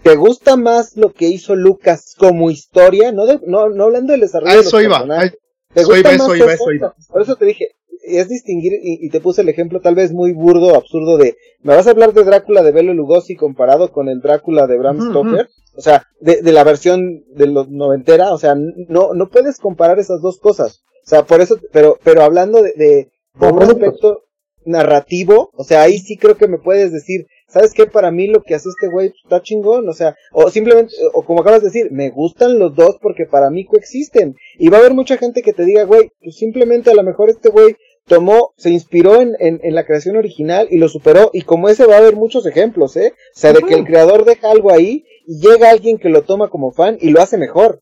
¿te 0.03 0.15
gusta 0.15 0.55
más 0.57 0.95
lo 0.97 1.13
que 1.13 1.27
hizo 1.27 1.55
Lucas 1.55 2.15
como 2.17 2.51
historia? 2.51 3.11
No, 3.11 3.25
de- 3.25 3.39
no, 3.45 3.69
no 3.69 3.85
hablando 3.85 4.11
del 4.11 4.21
desarrollo 4.21 4.51
a 4.51 4.55
de 4.55 4.57
los 4.59 4.67
eso 4.67 4.81
iba. 4.81 4.97
personajes. 4.99 5.33
a- 5.33 5.73
¿Te 5.73 5.81
Eso 5.81 5.89
gusta 5.89 6.13
iba, 6.13 6.17
más 6.17 6.27
eso 6.27 6.35
iba, 6.35 6.53
eso? 6.53 6.63
eso 6.63 6.71
iba. 6.73 6.95
Por 7.09 7.21
eso 7.21 7.35
te 7.35 7.45
dije, 7.45 7.67
es 8.03 8.27
distinguir, 8.27 8.73
y, 8.73 9.05
y 9.05 9.09
te 9.09 9.19
puse 9.21 9.41
el 9.41 9.49
ejemplo 9.49 9.81
tal 9.81 9.93
vez 9.93 10.11
muy 10.11 10.31
burdo, 10.33 10.73
absurdo 10.75 11.17
de, 11.17 11.35
¿me 11.61 11.75
vas 11.75 11.85
a 11.85 11.91
hablar 11.91 12.13
de 12.13 12.23
Drácula 12.23 12.63
de 12.63 12.71
Bela 12.71 12.93
Lugosi 12.93 13.35
comparado 13.35 13.91
con 13.91 14.09
el 14.09 14.19
Drácula 14.19 14.65
de 14.67 14.77
Bram 14.79 14.99
Stoker? 15.11 15.47
O 15.75 15.81
sea, 15.81 16.03
de, 16.19 16.41
de 16.41 16.51
la 16.53 16.63
versión 16.63 17.23
de 17.35 17.45
los 17.47 17.69
noventera, 17.69 18.33
o 18.33 18.37
sea, 18.39 18.55
no, 18.55 19.13
no 19.13 19.29
puedes 19.29 19.59
comparar 19.59 19.99
esas 19.99 20.21
dos 20.21 20.39
cosas. 20.39 20.81
O 21.09 21.15
sea, 21.15 21.23
por 21.23 21.41
eso, 21.41 21.57
pero, 21.71 21.97
pero 22.03 22.21
hablando 22.21 22.61
de, 22.61 22.71
de 22.75 23.09
un 23.39 23.63
aspecto 23.63 24.25
narrativo, 24.63 25.49
o 25.55 25.63
sea, 25.63 25.81
ahí 25.81 25.97
sí 25.97 26.17
creo 26.17 26.37
que 26.37 26.47
me 26.47 26.59
puedes 26.59 26.93
decir, 26.93 27.25
¿sabes 27.47 27.73
qué? 27.73 27.87
Para 27.87 28.11
mí 28.11 28.27
lo 28.27 28.43
que 28.43 28.53
hace 28.53 28.69
este 28.69 28.89
güey 28.89 29.11
está 29.23 29.41
chingón, 29.41 29.89
o 29.89 29.93
sea, 29.93 30.15
o 30.31 30.51
simplemente, 30.51 30.93
o 31.13 31.23
como 31.23 31.41
acabas 31.41 31.61
de 31.61 31.69
decir, 31.69 31.91
me 31.91 32.11
gustan 32.11 32.59
los 32.59 32.75
dos 32.75 32.99
porque 33.01 33.25
para 33.25 33.49
mí 33.49 33.65
coexisten. 33.65 34.35
Y 34.59 34.69
va 34.69 34.77
a 34.77 34.79
haber 34.81 34.93
mucha 34.93 35.17
gente 35.17 35.41
que 35.41 35.51
te 35.51 35.65
diga, 35.65 35.83
güey, 35.85 36.11
pues 36.21 36.35
simplemente 36.35 36.91
a 36.91 36.93
lo 36.93 37.01
mejor 37.01 37.31
este 37.31 37.49
güey 37.49 37.75
tomó, 38.05 38.53
se 38.57 38.69
inspiró 38.69 39.19
en, 39.19 39.35
en, 39.39 39.61
en 39.63 39.73
la 39.73 39.87
creación 39.87 40.15
original 40.15 40.67
y 40.69 40.77
lo 40.77 40.89
superó, 40.89 41.31
y 41.33 41.41
como 41.41 41.69
ese 41.69 41.87
va 41.87 41.95
a 41.95 41.99
haber 42.01 42.17
muchos 42.17 42.45
ejemplos, 42.45 42.95
¿eh? 42.97 43.13
O 43.35 43.39
sea, 43.39 43.51
de 43.51 43.63
que 43.63 43.73
el 43.73 43.83
creador 43.83 44.25
deja 44.25 44.51
algo 44.51 44.71
ahí 44.71 45.05
y 45.25 45.39
llega 45.39 45.71
alguien 45.71 45.97
que 45.97 46.09
lo 46.09 46.21
toma 46.21 46.51
como 46.51 46.71
fan 46.71 46.99
y 47.01 47.09
lo 47.09 47.19
hace 47.19 47.39
mejor. 47.39 47.81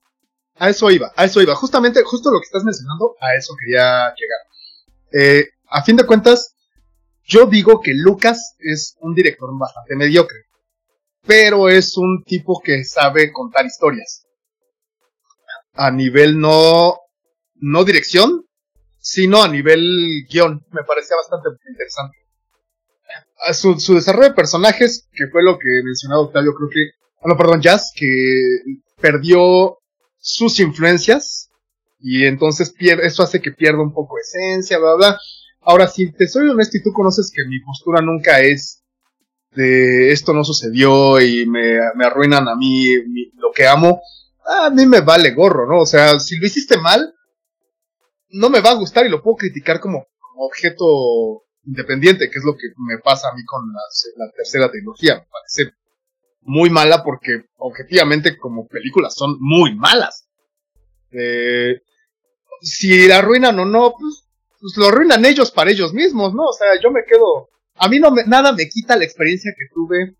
A 0.59 0.69
eso 0.69 0.89
iba, 0.89 1.11
a 1.15 1.25
eso 1.25 1.41
iba. 1.41 1.55
Justamente, 1.55 2.03
justo 2.03 2.31
lo 2.31 2.39
que 2.39 2.45
estás 2.45 2.63
mencionando, 2.63 3.15
a 3.21 3.35
eso 3.35 3.53
quería 3.59 4.13
llegar. 4.15 4.39
Eh, 5.11 5.49
a 5.69 5.83
fin 5.83 5.95
de 5.95 6.05
cuentas, 6.05 6.55
yo 7.23 7.45
digo 7.45 7.81
que 7.81 7.93
Lucas 7.93 8.55
es 8.59 8.95
un 9.01 9.13
director 9.13 9.49
bastante 9.57 9.95
mediocre, 9.95 10.45
pero 11.25 11.69
es 11.69 11.97
un 11.97 12.23
tipo 12.23 12.61
que 12.63 12.83
sabe 12.83 13.31
contar 13.31 13.65
historias. 13.65 14.25
A 15.73 15.91
nivel 15.91 16.39
no, 16.39 16.97
no 17.55 17.83
dirección, 17.83 18.45
sino 18.97 19.43
a 19.43 19.47
nivel 19.47 20.25
guion. 20.29 20.65
Me 20.71 20.83
parecía 20.83 21.17
bastante 21.17 21.49
interesante. 21.69 22.17
Su, 23.53 23.79
su 23.79 23.93
desarrollo 23.93 24.29
de 24.29 24.33
personajes, 24.35 25.07
que 25.11 25.27
fue 25.31 25.43
lo 25.43 25.59
que 25.59 25.81
mencionaba 25.83 26.23
Octavio, 26.23 26.53
creo 26.55 26.69
que, 26.69 26.91
ah, 27.21 27.27
no, 27.27 27.37
perdón, 27.37 27.61
Jazz, 27.61 27.91
que 27.95 28.61
perdió 28.99 29.77
sus 30.19 30.59
influencias 30.59 31.49
y 31.99 32.25
entonces 32.25 32.71
pierde, 32.71 33.07
eso 33.07 33.23
hace 33.23 33.41
que 33.41 33.51
pierda 33.51 33.81
un 33.81 33.93
poco 33.93 34.15
de 34.15 34.21
esencia, 34.21 34.77
bla, 34.79 34.95
bla. 34.95 35.19
Ahora, 35.61 35.87
si 35.87 36.11
te 36.11 36.27
soy 36.27 36.47
honesto 36.49 36.77
y 36.77 36.83
tú 36.83 36.91
conoces 36.93 37.31
que 37.33 37.43
mi 37.45 37.59
postura 37.61 38.01
nunca 38.01 38.39
es 38.41 38.83
de 39.51 40.11
esto 40.11 40.33
no 40.33 40.43
sucedió 40.43 41.19
y 41.21 41.45
me, 41.47 41.79
me 41.95 42.05
arruinan 42.05 42.47
a 42.47 42.55
mí 42.55 42.89
mi- 43.07 43.31
lo 43.35 43.51
que 43.51 43.65
amo, 43.67 44.01
a 44.45 44.69
mí 44.69 44.85
me 44.85 45.01
vale 45.01 45.31
gorro, 45.33 45.67
¿no? 45.67 45.81
O 45.81 45.85
sea, 45.85 46.19
si 46.19 46.37
lo 46.37 46.45
hiciste 46.45 46.77
mal, 46.77 47.13
no 48.29 48.49
me 48.49 48.61
va 48.61 48.71
a 48.71 48.75
gustar 48.75 49.05
y 49.05 49.09
lo 49.09 49.21
puedo 49.21 49.37
criticar 49.37 49.79
como, 49.79 50.05
objeto 50.37 51.43
independiente, 51.65 52.29
que 52.29 52.39
es 52.39 52.45
lo 52.45 52.53
que 52.53 52.67
me 52.77 52.99
pasa 52.99 53.29
a 53.29 53.35
mí 53.35 53.43
con 53.45 53.61
la, 53.73 54.25
la 54.25 54.31
tercera 54.31 54.69
trilogía. 54.69 55.15
Me 55.15 55.25
parece 55.31 55.73
muy 56.47 56.69
mala 56.69 57.03
porque 57.03 57.43
objetivamente 57.57 58.37
como 58.37 58.67
películas 58.67 59.13
son 59.13 59.35
muy 59.39 59.75
malas. 59.75 60.27
Eh, 61.11 61.81
si 62.61 63.07
la 63.07 63.17
arruinan 63.17 63.59
o 63.59 63.65
no, 63.65 63.93
pues, 63.99 64.25
pues 64.59 64.73
lo 64.77 64.87
arruinan 64.87 65.25
ellos 65.25 65.51
para 65.51 65.71
ellos 65.71 65.93
mismos, 65.93 66.33
¿no? 66.33 66.43
O 66.43 66.53
sea, 66.53 66.69
yo 66.81 66.89
me 66.89 67.03
quedo... 67.03 67.49
A 67.75 67.89
mí 67.89 67.99
no 67.99 68.11
me, 68.11 68.23
nada 68.23 68.53
me 68.53 68.67
quita 68.69 68.95
la 68.95 69.03
experiencia 69.03 69.51
que 69.55 69.65
tuve 69.73 70.15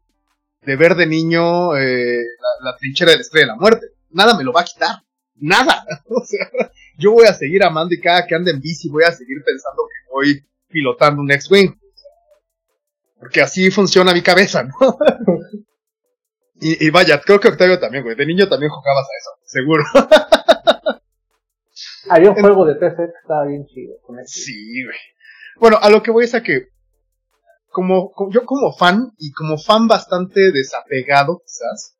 de 0.61 0.75
ver 0.75 0.95
de 0.95 1.07
niño 1.07 1.75
eh, 1.77 2.23
la, 2.61 2.71
la 2.71 2.77
trinchera 2.77 3.11
de 3.11 3.17
la 3.17 3.21
estrella 3.21 3.45
de 3.45 3.51
la 3.53 3.55
muerte. 3.55 3.87
Nada 4.11 4.37
me 4.37 4.43
lo 4.43 4.51
va 4.51 4.61
a 4.61 4.65
quitar. 4.65 4.97
Nada. 5.35 5.85
O 6.09 6.23
sea, 6.25 6.47
yo 6.97 7.13
voy 7.13 7.25
a 7.25 7.33
seguir 7.33 7.63
amando 7.63 7.93
y 7.93 8.01
cada 8.01 8.25
que 8.27 8.35
ande 8.35 8.51
en 8.51 8.59
bici 8.59 8.89
voy 8.89 9.03
a 9.03 9.11
seguir 9.11 9.37
pensando 9.45 9.83
que 9.87 10.11
voy 10.11 10.45
pilotando 10.67 11.21
un 11.21 11.31
X-Wing. 11.31 11.73
Porque 13.17 13.41
así 13.41 13.71
funciona 13.71 14.13
mi 14.13 14.21
cabeza, 14.21 14.63
¿no? 14.63 14.73
y, 16.59 16.85
y 16.87 16.89
vaya, 16.89 17.21
creo 17.21 17.39
que 17.39 17.47
Octavio 17.49 17.79
también, 17.79 18.03
güey. 18.03 18.15
De 18.15 18.25
niño 18.25 18.47
también 18.49 18.69
jugabas 18.71 19.05
a 19.05 19.17
eso, 19.17 19.29
seguro. 19.45 19.83
Había 22.09 22.31
un 22.31 22.37
juego 22.39 22.65
de 22.65 22.75
PC 22.75 22.95
que 22.95 23.19
estaba 23.21 23.45
bien 23.45 23.65
chido. 23.67 23.95
Con 24.05 24.19
eso. 24.19 24.27
Sí, 24.33 24.83
güey. 24.83 24.97
Bueno, 25.59 25.77
a 25.81 25.89
lo 25.89 26.01
que 26.01 26.11
voy 26.11 26.25
es 26.25 26.33
a 26.35 26.41
que, 26.41 26.67
como, 27.69 28.11
como- 28.11 28.31
yo 28.31 28.45
como 28.45 28.73
fan, 28.75 29.11
y 29.17 29.31
como 29.31 29.57
fan 29.57 29.87
bastante 29.87 30.51
desapegado, 30.51 31.41
quizás, 31.45 31.95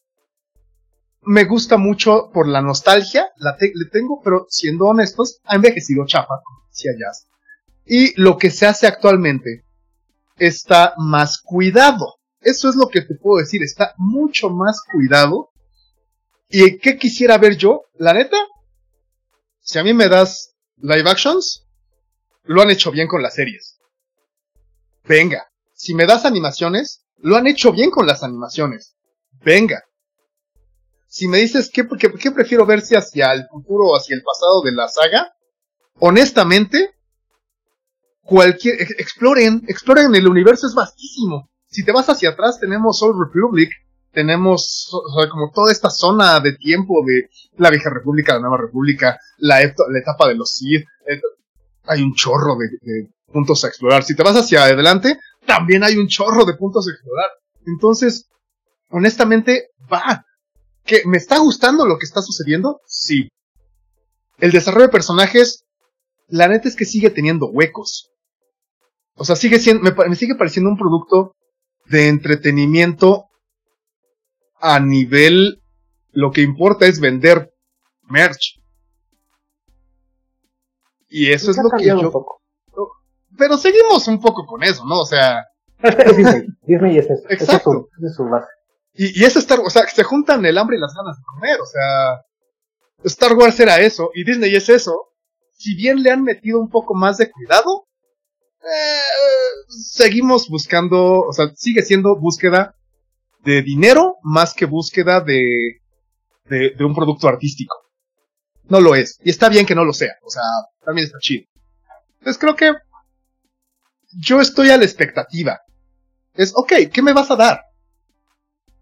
me 1.22 1.43
gusta 1.43 1.78
mucho 1.78 2.30
por 2.34 2.47
la 2.47 2.62
nostalgia, 2.62 3.28
la 3.38 3.58
te- 3.58 3.72
le 3.76 3.89
tengo, 3.91 4.22
pero 4.24 4.45
siendo 4.49 4.86
honestos, 4.86 5.39
ha 5.43 5.55
envejecido 5.55 6.05
chafa, 6.05 6.36
como 6.43 6.68
decía 6.70 6.91
Jazz. 6.97 7.28
Y 7.86 8.20
lo 8.22 8.38
que 8.38 8.49
se 8.51 8.66
hace 8.66 8.88
actualmente 8.88 9.66
está 10.38 10.93
más 10.97 11.41
cuidado. 11.41 12.16
Eso 12.48 12.70
es 12.70 12.76
lo 12.78 12.88
que 12.88 13.02
te 13.02 13.16
puedo 13.16 13.39
decir, 13.39 13.62
está 13.62 13.93
mucho 13.98 14.50
más 14.50 14.82
cuidado. 14.89 15.50
¿Y 16.50 16.78
qué 16.80 16.98
quisiera 16.98 17.38
ver 17.38 17.58
yo? 17.58 17.82
La 17.95 18.14
neta, 18.14 18.38
si 19.60 19.78
a 19.80 19.84
mí 19.84 19.93
me 19.93 20.08
das 20.08 20.56
live 20.78 21.10
actions, 21.10 21.66
lo 22.43 22.62
han 22.62 22.70
hecho 22.72 22.89
bien 22.89 23.10
con 23.10 23.22
las 23.22 23.36
series. 23.36 23.80
Venga. 25.04 25.45
Si 25.74 25.93
me 25.93 26.06
das 26.06 26.24
animaciones, 26.24 27.04
lo 27.18 27.36
han 27.36 27.48
hecho 27.48 27.74
bien 27.74 27.91
con 27.91 28.08
las 28.08 28.24
animaciones. 28.24 28.95
Venga. 29.43 29.84
Si 31.08 31.28
me 31.28 31.39
dices 31.39 31.70
qué, 31.70 31.86
qué, 32.00 32.14
qué 32.14 32.32
prefiero 32.32 32.66
ver 32.66 32.82
si 32.82 32.95
hacia 32.95 33.34
el 33.34 33.45
futuro 33.50 33.88
o 33.88 33.98
hacia 33.98 34.16
el 34.16 34.24
pasado 34.24 34.62
de 34.64 34.72
la 34.72 34.88
saga, 34.88 35.34
honestamente, 36.00 36.95
cualquier, 38.22 38.82
ex- 38.82 39.00
exploren, 39.00 39.64
exploren 39.68 40.16
el 40.16 40.28
universo 40.30 40.66
es 40.68 40.74
vastísimo. 40.74 41.50
Si 41.70 41.84
te 41.84 41.91
vas 41.91 42.09
hacia 42.09 42.30
atrás, 42.30 42.59
tenemos 42.59 43.01
Old 43.03 43.20
Republic, 43.20 43.70
tenemos 44.11 44.89
o 44.91 45.20
sea, 45.20 45.30
como 45.30 45.51
toda 45.51 45.72
esta 45.72 45.89
zona 45.89 46.39
de 46.39 46.53
tiempo 46.53 47.03
de 47.05 47.30
la 47.57 47.70
vieja 47.70 47.89
república, 47.89 48.34
la 48.34 48.39
nueva 48.39 48.57
república, 48.57 49.20
la, 49.38 49.61
etapa 49.61 50.28
de 50.28 50.36
los 50.36 50.51
Sith, 50.51 50.86
et- 51.05 51.22
hay 51.84 52.01
un 52.01 52.13
chorro 52.15 52.57
de, 52.57 53.09
puntos 53.32 53.63
a 53.63 53.68
explorar. 53.68 54.03
Si 54.03 54.15
te 54.15 54.24
vas 54.24 54.36
hacia 54.36 54.63
adelante, 54.63 55.20
también 55.45 55.84
hay 55.84 55.97
un 55.97 56.07
chorro 56.07 56.45
de 56.45 56.55
puntos 56.55 56.88
a 56.88 56.91
explorar. 56.91 57.30
Entonces, 57.65 58.28
honestamente, 58.89 59.70
va. 59.91 60.26
¿Que 60.84 61.03
me 61.05 61.18
está 61.18 61.38
gustando 61.38 61.86
lo 61.86 61.97
que 61.97 62.05
está 62.05 62.22
sucediendo? 62.22 62.82
Sí. 62.88 63.30
El 64.39 64.51
desarrollo 64.51 64.88
de 64.88 64.91
personajes, 64.91 65.65
la 66.28 66.47
neta 66.47 66.68
es 66.68 66.76
que 66.76 66.86
sigue 66.86 67.09
teniendo 67.09 67.47
huecos. 67.47 68.09
O 69.15 69.26
sea, 69.26 69.36
sigue 69.36 69.59
siendo, 69.59 69.91
me 70.07 70.15
sigue 70.15 70.36
pareciendo 70.36 70.70
un 70.70 70.78
producto 70.78 71.36
de 71.90 72.08
entretenimiento 72.10 73.26
a 74.60 74.80
nivel, 74.80 75.62
lo 76.12 76.32
que 76.32 76.42
importa 76.42 76.86
es 76.88 77.00
vender 77.00 77.54
merch. 78.04 78.60
Y 81.10 81.32
eso 81.32 81.52
es 81.52 81.58
lo 81.58 81.70
que 81.78 81.86
yo, 81.86 82.12
poco. 82.12 82.42
pero 83.38 83.58
seguimos 83.58 84.08
un 84.08 84.20
poco 84.20 84.46
con 84.46 84.64
eso, 84.64 84.86
¿no? 84.86 85.02
O 85.02 85.06
sea, 85.06 85.46
Disney. 86.16 86.44
Disney 86.64 86.98
es 86.98 87.06
eso. 87.10 87.28
Es 87.30 87.42
Exacto. 87.42 87.72
su- 87.72 88.06
es 88.06 88.16
su 88.16 88.24
base. 88.26 88.48
Y, 88.94 89.22
y 89.22 89.24
es 89.26 89.36
Star 89.38 89.60
Wars, 89.60 89.76
o 89.76 89.80
sea, 89.80 89.88
se 89.88 90.04
juntan 90.04 90.44
el 90.46 90.58
hambre 90.58 90.76
y 90.78 90.80
las 90.80 90.94
ganas 90.96 91.18
de 91.18 91.24
comer, 91.24 91.62
o 91.62 91.66
sea, 91.66 92.22
Star 93.04 93.34
Wars 93.34 93.60
era 93.60 93.80
eso, 93.80 94.10
y 94.16 94.24
Disney 94.24 94.56
es 94.56 94.70
eso. 94.70 95.10
Si 95.52 95.76
bien 95.76 96.02
le 96.02 96.10
han 96.12 96.24
metido 96.24 96.60
un 96.60 96.70
poco 96.70 96.94
más 96.96 97.18
de 97.18 97.30
cuidado, 97.32 97.88
eh, 98.68 99.65
seguimos 99.70 100.47
buscando, 100.49 101.22
o 101.22 101.34
sea, 101.34 101.51
sigue 101.55 101.82
siendo 101.84 102.15
búsqueda 102.18 102.76
de 103.43 103.61
dinero 103.61 104.15
más 104.24 104.53
que 104.53 104.65
búsqueda 104.65 105.22
de, 105.22 105.82
de, 106.45 106.76
un 106.86 106.95
producto 106.95 107.28
artístico. 107.28 107.76
No 108.70 108.82
lo 108.82 108.95
es, 108.95 109.20
y 109.24 109.30
está 109.30 109.49
bien 109.49 109.65
que 109.65 109.76
no 109.76 109.86
lo 109.86 109.93
sea, 109.93 110.13
o 110.24 110.30
sea, 110.30 110.43
también 110.84 111.05
está 111.07 111.20
chido. 111.20 111.45
Entonces 112.20 112.38
creo 112.39 112.55
que 112.55 112.74
yo 114.20 114.41
estoy 114.41 114.70
a 114.72 114.78
la 114.78 114.84
expectativa. 114.86 115.59
Es, 116.34 116.53
ok, 116.55 116.74
¿qué 116.91 117.01
me 117.01 117.13
vas 117.13 117.32
a 117.32 117.36
dar? 117.36 117.61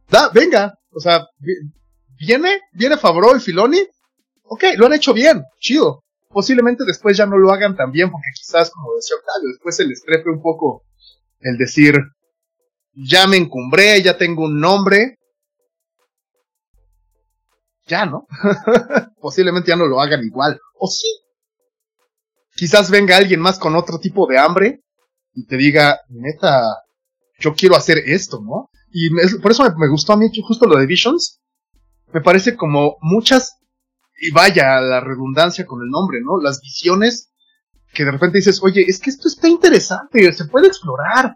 da, 0.09 0.29
venga, 0.29 0.73
o 0.91 0.99
sea, 0.99 1.25
vi- 1.39 1.71
viene, 2.17 2.61
viene 2.73 2.97
Favreau 2.97 3.35
y 3.35 3.39
Filoni, 3.39 3.79
ok, 4.43 4.63
lo 4.77 4.85
han 4.85 4.93
hecho 4.93 5.13
bien, 5.13 5.43
chido. 5.59 6.04
Posiblemente 6.35 6.83
después 6.85 7.15
ya 7.15 7.25
no 7.25 7.37
lo 7.37 7.49
hagan 7.53 7.77
tan 7.77 7.93
bien, 7.93 8.11
porque 8.11 8.27
quizás, 8.35 8.69
como 8.69 8.93
decía 8.93 9.15
Octavio, 9.15 9.51
después 9.53 9.73
se 9.73 9.85
les 9.85 10.03
trepe 10.03 10.29
un 10.29 10.41
poco 10.41 10.83
el 11.39 11.57
decir, 11.57 11.97
ya 12.93 13.25
me 13.25 13.37
encumbré, 13.37 14.03
ya 14.03 14.17
tengo 14.17 14.43
un 14.43 14.59
nombre. 14.59 15.17
Ya, 17.87 18.05
¿no? 18.05 18.27
Posiblemente 19.21 19.69
ya 19.69 19.77
no 19.77 19.87
lo 19.87 20.01
hagan 20.01 20.25
igual. 20.25 20.59
O 20.77 20.87
sí. 20.87 21.07
Quizás 22.53 22.91
venga 22.91 23.15
alguien 23.15 23.39
más 23.39 23.57
con 23.57 23.73
otro 23.73 23.97
tipo 23.97 24.27
de 24.27 24.37
hambre 24.37 24.83
y 25.35 25.45
te 25.47 25.55
diga, 25.55 26.01
neta, 26.09 26.65
yo 27.39 27.55
quiero 27.55 27.77
hacer 27.77 27.99
esto, 27.99 28.41
¿no? 28.43 28.69
Y 28.91 29.09
por 29.37 29.51
eso 29.51 29.63
me, 29.63 29.69
me 29.77 29.87
gustó 29.87 30.11
a 30.11 30.17
mí 30.17 30.27
justo 30.45 30.67
lo 30.67 30.77
de 30.77 30.85
Visions. 30.85 31.39
Me 32.11 32.19
parece 32.19 32.57
como 32.57 32.97
muchas, 32.99 33.55
y 34.17 34.31
vaya 34.31 34.79
la 34.81 34.99
redundancia 35.01 35.65
con 35.65 35.81
el 35.81 35.89
nombre, 35.89 36.19
¿no? 36.21 36.39
Las 36.39 36.61
visiones 36.61 37.31
que 37.93 38.05
de 38.05 38.11
repente 38.11 38.37
dices, 38.37 38.61
oye, 38.61 38.85
es 38.87 38.99
que 38.99 39.09
esto 39.09 39.27
está 39.27 39.47
interesante, 39.47 40.31
se 40.33 40.45
puede 40.45 40.67
explorar. 40.67 41.35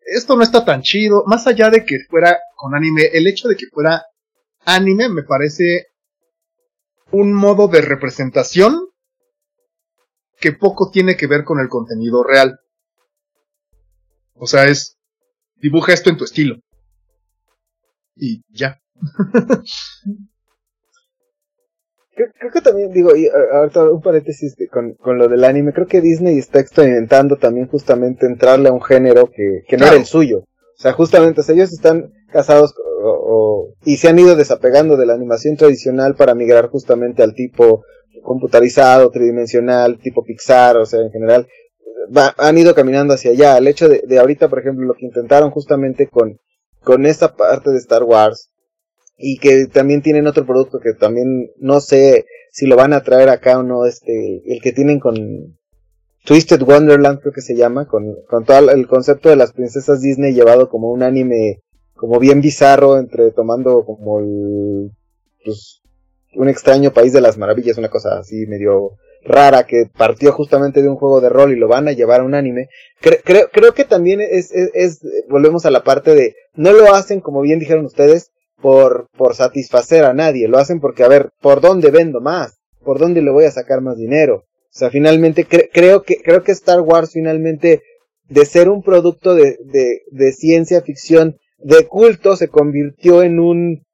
Esto 0.00 0.36
no 0.36 0.42
está 0.42 0.64
tan 0.64 0.82
chido. 0.82 1.24
Más 1.26 1.46
allá 1.46 1.70
de 1.70 1.84
que 1.84 1.98
fuera 2.08 2.38
con 2.56 2.74
anime, 2.74 3.04
el 3.12 3.26
hecho 3.26 3.48
de 3.48 3.56
que 3.56 3.66
fuera 3.72 4.04
anime 4.64 5.08
me 5.08 5.22
parece 5.22 5.88
un 7.10 7.32
modo 7.32 7.68
de 7.68 7.80
representación 7.80 8.88
que 10.38 10.52
poco 10.52 10.90
tiene 10.90 11.16
que 11.16 11.26
ver 11.26 11.44
con 11.44 11.60
el 11.60 11.68
contenido 11.68 12.22
real. 12.22 12.58
O 14.34 14.46
sea, 14.46 14.64
es 14.64 14.98
dibuja 15.56 15.92
esto 15.92 16.10
en 16.10 16.16
tu 16.16 16.24
estilo. 16.24 16.56
Y 18.16 18.42
ya. 18.50 18.80
Creo, 22.16 22.28
creo 22.38 22.52
que 22.52 22.60
también, 22.60 22.92
digo, 22.92 23.14
y 23.16 23.28
ahorita 23.28 23.90
un 23.90 24.00
paréntesis 24.00 24.54
de- 24.56 24.68
con, 24.68 24.94
con 24.94 25.18
lo 25.18 25.28
del 25.28 25.44
anime, 25.44 25.72
creo 25.72 25.86
que 25.86 26.00
Disney 26.00 26.38
está 26.38 26.60
experimentando 26.60 27.36
también 27.36 27.66
justamente 27.68 28.26
entrarle 28.26 28.68
a 28.68 28.72
un 28.72 28.82
género 28.82 29.30
que, 29.34 29.62
que 29.66 29.76
no 29.76 29.86
era 29.86 29.96
el 29.96 30.04
suyo. 30.06 30.38
O 30.40 30.80
sea, 30.80 30.92
justamente, 30.92 31.40
o 31.40 31.44
sea, 31.44 31.54
ellos 31.54 31.72
están 31.72 32.12
casados 32.32 32.74
o, 33.02 33.08
o- 33.08 33.74
y 33.84 33.96
se 33.96 34.08
han 34.08 34.18
ido 34.18 34.36
desapegando 34.36 34.96
de 34.96 35.06
la 35.06 35.14
animación 35.14 35.56
tradicional 35.56 36.14
para 36.14 36.34
migrar 36.34 36.68
justamente 36.68 37.22
al 37.22 37.34
tipo 37.34 37.82
computarizado, 38.22 39.10
tridimensional, 39.10 39.98
tipo 39.98 40.24
Pixar, 40.24 40.76
o 40.76 40.86
sea, 40.86 41.00
en 41.00 41.10
general, 41.10 41.46
va- 42.16 42.34
han 42.38 42.56
ido 42.58 42.74
caminando 42.74 43.14
hacia 43.14 43.32
allá. 43.32 43.58
El 43.58 43.68
hecho 43.68 43.88
de, 43.88 44.02
de 44.06 44.18
ahorita, 44.18 44.48
por 44.48 44.58
ejemplo, 44.60 44.86
lo 44.86 44.94
que 44.94 45.06
intentaron 45.06 45.50
justamente 45.50 46.08
con, 46.08 46.38
con 46.82 47.06
esta 47.06 47.34
parte 47.36 47.70
de 47.70 47.78
Star 47.78 48.02
Wars, 48.02 48.50
y 49.16 49.38
que 49.38 49.66
también 49.66 50.02
tienen 50.02 50.26
otro 50.26 50.44
producto 50.46 50.80
que 50.80 50.92
también 50.94 51.50
no 51.58 51.80
sé 51.80 52.26
si 52.50 52.66
lo 52.66 52.76
van 52.76 52.92
a 52.92 53.02
traer 53.02 53.28
acá 53.28 53.58
o 53.58 53.62
no, 53.62 53.86
este, 53.86 54.42
el 54.46 54.60
que 54.60 54.72
tienen 54.72 55.00
con 55.00 55.56
Twisted 56.24 56.62
Wonderland 56.62 57.20
creo 57.20 57.32
que 57.32 57.42
se 57.42 57.56
llama, 57.56 57.86
con, 57.86 58.14
con 58.28 58.44
todo 58.44 58.70
el 58.70 58.86
concepto 58.86 59.28
de 59.28 59.36
las 59.36 59.52
princesas 59.52 60.00
Disney 60.00 60.32
llevado 60.32 60.68
como 60.68 60.90
un 60.90 61.02
anime 61.02 61.60
como 61.94 62.18
bien 62.18 62.40
bizarro, 62.40 62.98
entre 62.98 63.30
tomando 63.30 63.84
como 63.84 64.18
el, 64.20 64.90
pues, 65.44 65.80
un 66.34 66.48
extraño 66.48 66.92
país 66.92 67.12
de 67.12 67.20
las 67.20 67.38
maravillas, 67.38 67.78
una 67.78 67.88
cosa 67.88 68.18
así 68.18 68.46
medio 68.46 68.92
rara 69.24 69.64
que 69.64 69.86
partió 69.96 70.32
justamente 70.32 70.82
de 70.82 70.88
un 70.88 70.96
juego 70.96 71.20
de 71.20 71.28
rol 71.30 71.52
y 71.52 71.56
lo 71.56 71.68
van 71.68 71.88
a 71.88 71.92
llevar 71.92 72.20
a 72.20 72.24
un 72.24 72.34
anime. 72.34 72.68
Cre- 73.00 73.20
creo, 73.24 73.48
creo 73.52 73.72
que 73.72 73.84
también 73.84 74.20
es, 74.20 74.50
es, 74.52 74.70
es, 74.74 75.00
volvemos 75.30 75.64
a 75.66 75.70
la 75.70 75.82
parte 75.84 76.14
de, 76.14 76.34
no 76.54 76.72
lo 76.72 76.92
hacen 76.94 77.20
como 77.20 77.40
bien 77.40 77.58
dijeron 77.58 77.84
ustedes, 77.86 78.32
por, 78.64 79.08
por 79.14 79.34
satisfacer 79.34 80.06
a 80.06 80.14
nadie, 80.14 80.48
lo 80.48 80.56
hacen 80.56 80.80
porque, 80.80 81.04
a 81.04 81.08
ver, 81.08 81.28
¿por 81.42 81.60
dónde 81.60 81.90
vendo 81.90 82.22
más? 82.22 82.54
¿Por 82.82 82.98
dónde 82.98 83.20
le 83.20 83.30
voy 83.30 83.44
a 83.44 83.50
sacar 83.50 83.82
más 83.82 83.98
dinero? 83.98 84.36
O 84.46 84.70
sea, 84.78 84.88
finalmente 84.88 85.46
cre- 85.46 85.68
creo 85.70 86.02
que, 86.02 86.16
creo 86.22 86.42
que 86.42 86.52
Star 86.52 86.80
Wars 86.80 87.10
finalmente, 87.12 87.82
de 88.26 88.46
ser 88.46 88.70
un 88.70 88.82
producto 88.82 89.34
de, 89.34 89.58
de, 89.66 90.00
de 90.10 90.32
ciencia 90.32 90.80
ficción 90.80 91.36
de 91.58 91.86
culto, 91.86 92.36
se 92.36 92.48
convirtió 92.48 93.22
en 93.22 93.38
un, 93.38 93.84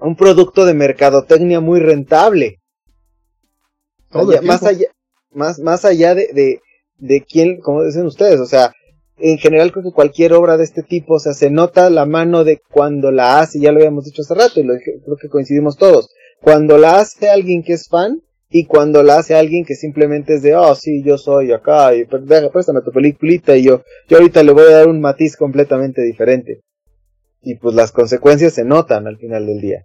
un 0.00 0.16
producto 0.16 0.66
de 0.66 0.74
mercadotecnia 0.74 1.60
muy 1.60 1.78
rentable. 1.78 2.56
Todo 4.10 4.32
Allá- 4.32 4.40
el 4.40 4.46
más 4.46 4.64
allá, 4.64 4.88
más, 5.30 5.60
más 5.60 5.84
allá 5.84 6.16
de, 6.16 6.30
de, 6.32 6.60
de 6.96 7.22
quién, 7.22 7.60
como 7.60 7.84
dicen 7.84 8.06
ustedes, 8.06 8.40
o 8.40 8.46
sea, 8.46 8.72
en 9.20 9.38
general 9.38 9.72
creo 9.72 9.84
que 9.84 9.92
cualquier 9.92 10.32
obra 10.32 10.56
de 10.56 10.64
este 10.64 10.82
tipo, 10.82 11.14
o 11.14 11.18
sea, 11.18 11.32
se 11.32 11.50
nota 11.50 11.90
la 11.90 12.06
mano 12.06 12.44
de 12.44 12.60
cuando 12.70 13.10
la 13.10 13.40
hace, 13.40 13.60
ya 13.60 13.72
lo 13.72 13.78
habíamos 13.78 14.04
dicho 14.04 14.22
hace 14.22 14.34
rato 14.34 14.60
y 14.60 14.64
lo 14.64 14.74
dije- 14.74 15.00
creo 15.04 15.16
que 15.16 15.28
coincidimos 15.28 15.76
todos, 15.76 16.10
cuando 16.40 16.78
la 16.78 16.98
hace 17.00 17.28
alguien 17.28 17.62
que 17.62 17.72
es 17.74 17.88
fan 17.88 18.22
y 18.50 18.66
cuando 18.66 19.02
la 19.02 19.16
hace 19.18 19.34
alguien 19.34 19.64
que 19.64 19.74
simplemente 19.74 20.34
es 20.34 20.42
de, 20.42 20.54
oh 20.56 20.74
sí, 20.74 21.02
yo 21.04 21.18
soy 21.18 21.52
acá 21.52 21.94
y 21.94 22.04
pues, 22.04 22.24
deja, 22.26 22.48
préstame 22.50 22.80
tu 22.82 22.92
peliculita 22.92 23.56
y 23.56 23.64
yo, 23.64 23.82
yo 24.08 24.16
ahorita 24.18 24.42
le 24.42 24.52
voy 24.52 24.64
a 24.72 24.76
dar 24.76 24.88
un 24.88 25.00
matiz 25.00 25.36
completamente 25.36 26.02
diferente. 26.02 26.62
Y 27.42 27.54
pues 27.56 27.74
las 27.74 27.92
consecuencias 27.92 28.54
se 28.54 28.64
notan 28.64 29.06
al 29.06 29.16
final 29.18 29.46
del 29.46 29.60
día. 29.60 29.84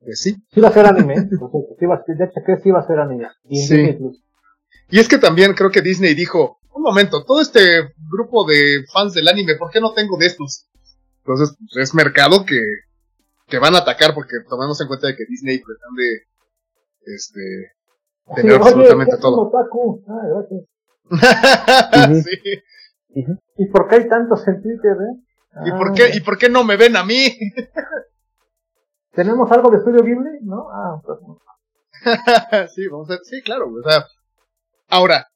Pues 0.00 0.20
sí. 0.20 0.34
Sí 0.52 0.60
va 0.60 0.68
a 0.68 0.72
ser 0.72 0.86
anime. 0.86 1.14
cierto, 1.14 1.50
sí 1.78 1.86
va, 1.86 1.94
a- 1.96 2.04
ya 2.18 2.30
chequé, 2.30 2.60
sí 2.62 2.70
va 2.70 2.80
a 2.80 2.86
ser 2.86 2.98
anime. 2.98 3.26
Y 3.48 3.60
en 3.60 3.66
Sí. 3.66 3.76
Disney 3.76 3.96
Plus. 3.96 4.22
Y 4.90 4.98
es 5.00 5.08
que 5.08 5.18
también 5.18 5.54
creo 5.54 5.70
que 5.70 5.80
Disney 5.82 6.14
dijo, 6.14 6.58
un 6.74 6.82
momento, 6.82 7.24
todo 7.24 7.40
este 7.40 7.94
grupo 8.10 8.44
de 8.44 8.84
fans 8.92 9.14
del 9.14 9.28
anime, 9.28 9.54
¿por 9.56 9.70
qué 9.70 9.80
no 9.80 9.92
tengo 9.92 10.18
de 10.18 10.26
estos? 10.26 10.66
Entonces, 11.18 11.56
pues, 11.58 11.88
es 11.88 11.94
mercado 11.94 12.44
que, 12.44 12.60
que 13.46 13.58
van 13.58 13.74
a 13.74 13.78
atacar 13.78 14.14
porque 14.14 14.36
tomemos 14.48 14.80
en 14.80 14.88
cuenta 14.88 15.06
de 15.06 15.16
que 15.16 15.24
Disney 15.26 15.60
pretende 15.60 16.26
este 17.06 17.72
tener 18.34 18.54
absolutamente 18.56 19.12
¿qué 19.12 19.16
es 19.16 19.20
todo. 19.20 19.52
Ah, 20.08 20.22
gracias. 20.28 20.64
Sí. 22.24 22.62
¿Y 23.58 23.66
por 23.66 23.88
qué 23.88 23.96
hay 23.96 24.08
tantos 24.08 24.46
en 24.48 24.60
Twitter, 24.60 24.92
eh? 24.92 25.22
¿Y 25.66 25.70
Ah, 25.70 25.76
por 25.76 25.92
qué, 25.92 26.10
y 26.14 26.20
por 26.20 26.36
qué 26.36 26.48
no 26.48 26.64
me 26.64 26.76
ven 26.76 26.96
a 26.96 27.04
mí? 27.04 27.26
¿Tenemos 29.12 29.50
algo 29.52 29.70
de 29.70 29.76
estudio 29.76 30.02
Ghibli? 30.02 30.40
¿No? 30.42 30.68
Ah, 30.70 31.00
pues 31.04 31.18
no. 31.22 31.38
sí, 32.74 32.88
vamos 32.88 33.08
a 33.08 33.12
ver. 33.12 33.20
Sí, 33.22 33.40
claro. 33.42 33.68
O 33.68 33.88
sea, 33.88 34.04
ahora, 34.88 35.28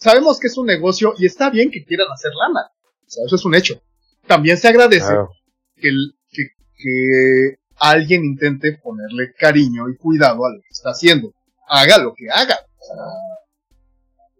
sabemos 0.00 0.38
que 0.40 0.46
es 0.48 0.56
un 0.56 0.66
negocio 0.66 1.14
y 1.18 1.26
está 1.26 1.50
bien 1.50 1.70
que 1.70 1.84
quieran 1.84 2.06
hacer 2.12 2.32
lana. 2.34 2.68
O 3.06 3.10
sea, 3.10 3.24
eso 3.26 3.36
es 3.36 3.44
un 3.44 3.54
hecho. 3.54 3.80
También 4.26 4.56
se 4.56 4.68
agradece 4.68 5.06
Claro. 5.06 5.30
que, 5.76 5.88
el- 5.88 6.14
que, 6.30 6.42
que 6.76 7.56
alguien 7.76 8.24
intente 8.24 8.78
ponerle 8.82 9.32
cariño 9.38 9.88
y 9.88 9.96
cuidado 9.96 10.44
a 10.44 10.50
lo 10.50 10.60
que 10.60 10.68
está 10.70 10.90
haciendo. 10.90 11.32
Haga 11.68 11.98
lo 11.98 12.14
que 12.14 12.28
haga. 12.30 12.56
O 12.78 12.84
sea, 12.84 12.96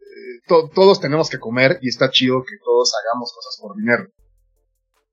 eh, 0.00 0.40
to- 0.46 0.70
todos 0.74 1.00
tenemos 1.00 1.28
que 1.30 1.38
comer 1.38 1.78
y 1.82 1.88
está 1.88 2.10
chido 2.10 2.42
que 2.42 2.56
todos 2.64 2.92
hagamos 3.02 3.32
cosas 3.34 3.58
por 3.60 3.76
dinero. 3.76 4.04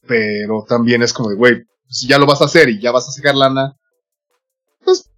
Pero 0.07 0.63
también 0.67 1.01
es 1.03 1.13
como 1.13 1.29
de, 1.29 1.35
güey, 1.35 1.63
si 1.89 2.07
ya 2.07 2.17
lo 2.17 2.25
vas 2.25 2.41
a 2.41 2.45
hacer 2.45 2.69
y 2.69 2.79
ya 2.81 2.91
vas 2.91 3.07
a 3.07 3.11
sacar 3.11 3.35
lana, 3.35 3.75
pues 4.83 5.09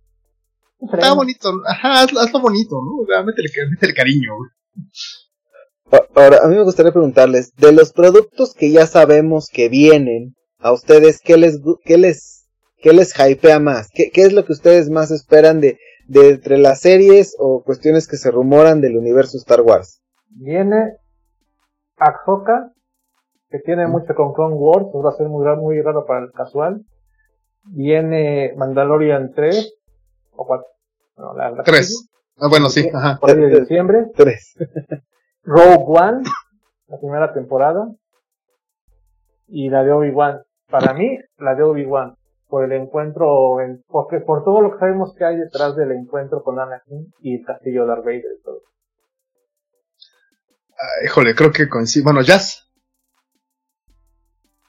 Está 0.81 1.13
bonito, 1.13 1.51
ajá, 1.67 2.01
hazlo, 2.03 2.21
hazlo 2.21 2.39
bonito, 2.39 2.75
¿no? 2.81 3.03
O 3.03 3.05
sea, 3.05 3.21
métele, 3.21 3.49
métele 3.69 3.93
cariño, 3.93 4.33
güey. 4.37 4.49
A- 5.91 6.05
Ahora, 6.21 6.39
a 6.43 6.47
mí 6.47 6.55
me 6.55 6.63
gustaría 6.63 6.91
preguntarles, 6.91 7.53
de 7.55 7.71
los 7.71 7.93
productos 7.93 8.53
que 8.53 8.71
ya 8.71 8.85
sabemos 8.85 9.47
que 9.51 9.69
vienen, 9.69 10.35
a 10.59 10.71
ustedes, 10.73 11.21
¿qué 11.23 11.37
les, 11.37 11.59
qué 11.85 11.97
les, 11.97 12.47
qué 12.77 12.93
les 12.93 13.13
hypea 13.17 13.59
más? 13.59 13.87
¿Qué, 13.93 14.11
qué 14.11 14.23
es 14.23 14.33
lo 14.33 14.45
que 14.45 14.51
ustedes 14.53 14.89
más 14.89 15.09
esperan 15.11 15.61
de, 15.61 15.77
de 16.07 16.29
entre 16.31 16.57
las 16.57 16.81
series 16.81 17.35
o 17.39 17.63
cuestiones 17.63 18.07
que 18.07 18.17
se 18.17 18.29
rumoran 18.31 18.81
del 18.81 18.97
universo 18.97 19.37
Star 19.37 19.61
Wars? 19.61 20.01
Viene 20.29 20.97
Ahsoka, 21.97 22.71
que 23.49 23.59
tiene 23.59 23.87
mucho 23.87 24.13
con 24.15 24.33
Clone 24.33 24.55
Wars, 24.55 24.85
pues 24.91 25.03
va 25.05 25.09
a 25.09 25.17
ser 25.17 25.27
muy 25.27 25.43
raro, 25.45 25.61
muy 25.61 25.81
raro 25.81 26.05
para 26.05 26.25
el 26.25 26.31
casual. 26.31 26.85
Viene 27.63 28.53
Mandalorian 28.57 29.31
3, 29.33 29.73
o 30.31 30.45
4, 30.45 30.65
no, 31.17 31.33
la, 31.35 31.51
la 31.51 31.63
Tres. 31.63 32.08
Ah, 32.41 32.47
bueno, 32.49 32.69
sí, 32.69 32.89
ajá. 32.93 33.17
por 33.19 33.31
ahí 33.31 33.37
de 33.37 33.59
diciembre. 33.61 34.07
Tres. 34.15 34.55
Rogue 35.43 35.83
One, 35.87 36.23
la 36.87 36.97
primera 36.99 37.33
temporada. 37.33 37.87
Y 39.47 39.69
la 39.69 39.83
de 39.83 39.91
Obi-Wan. 39.91 40.41
Para 40.69 40.93
mí, 40.93 41.17
la 41.37 41.55
de 41.55 41.63
Obi-Wan. 41.63 42.15
Por 42.47 42.65
el 42.65 42.71
encuentro, 42.71 43.61
en, 43.61 43.83
porque 43.87 44.19
por 44.19 44.43
todo 44.43 44.61
lo 44.61 44.71
que 44.71 44.79
sabemos 44.79 45.13
que 45.15 45.25
hay 45.25 45.37
detrás 45.37 45.75
del 45.75 45.91
encuentro 45.91 46.43
con 46.43 46.59
Anakin 46.59 47.13
y 47.21 47.35
el 47.35 47.45
castillo 47.45 47.81
de 47.81 47.87
Darth 47.87 48.05
Vader 48.05 48.23
y 48.39 48.43
todo. 48.43 48.61
Ah, 50.71 51.05
híjole, 51.05 51.35
creo 51.35 51.51
que 51.51 51.69
coincide. 51.69 52.03
Bueno, 52.03 52.21
Jazz. 52.21 52.69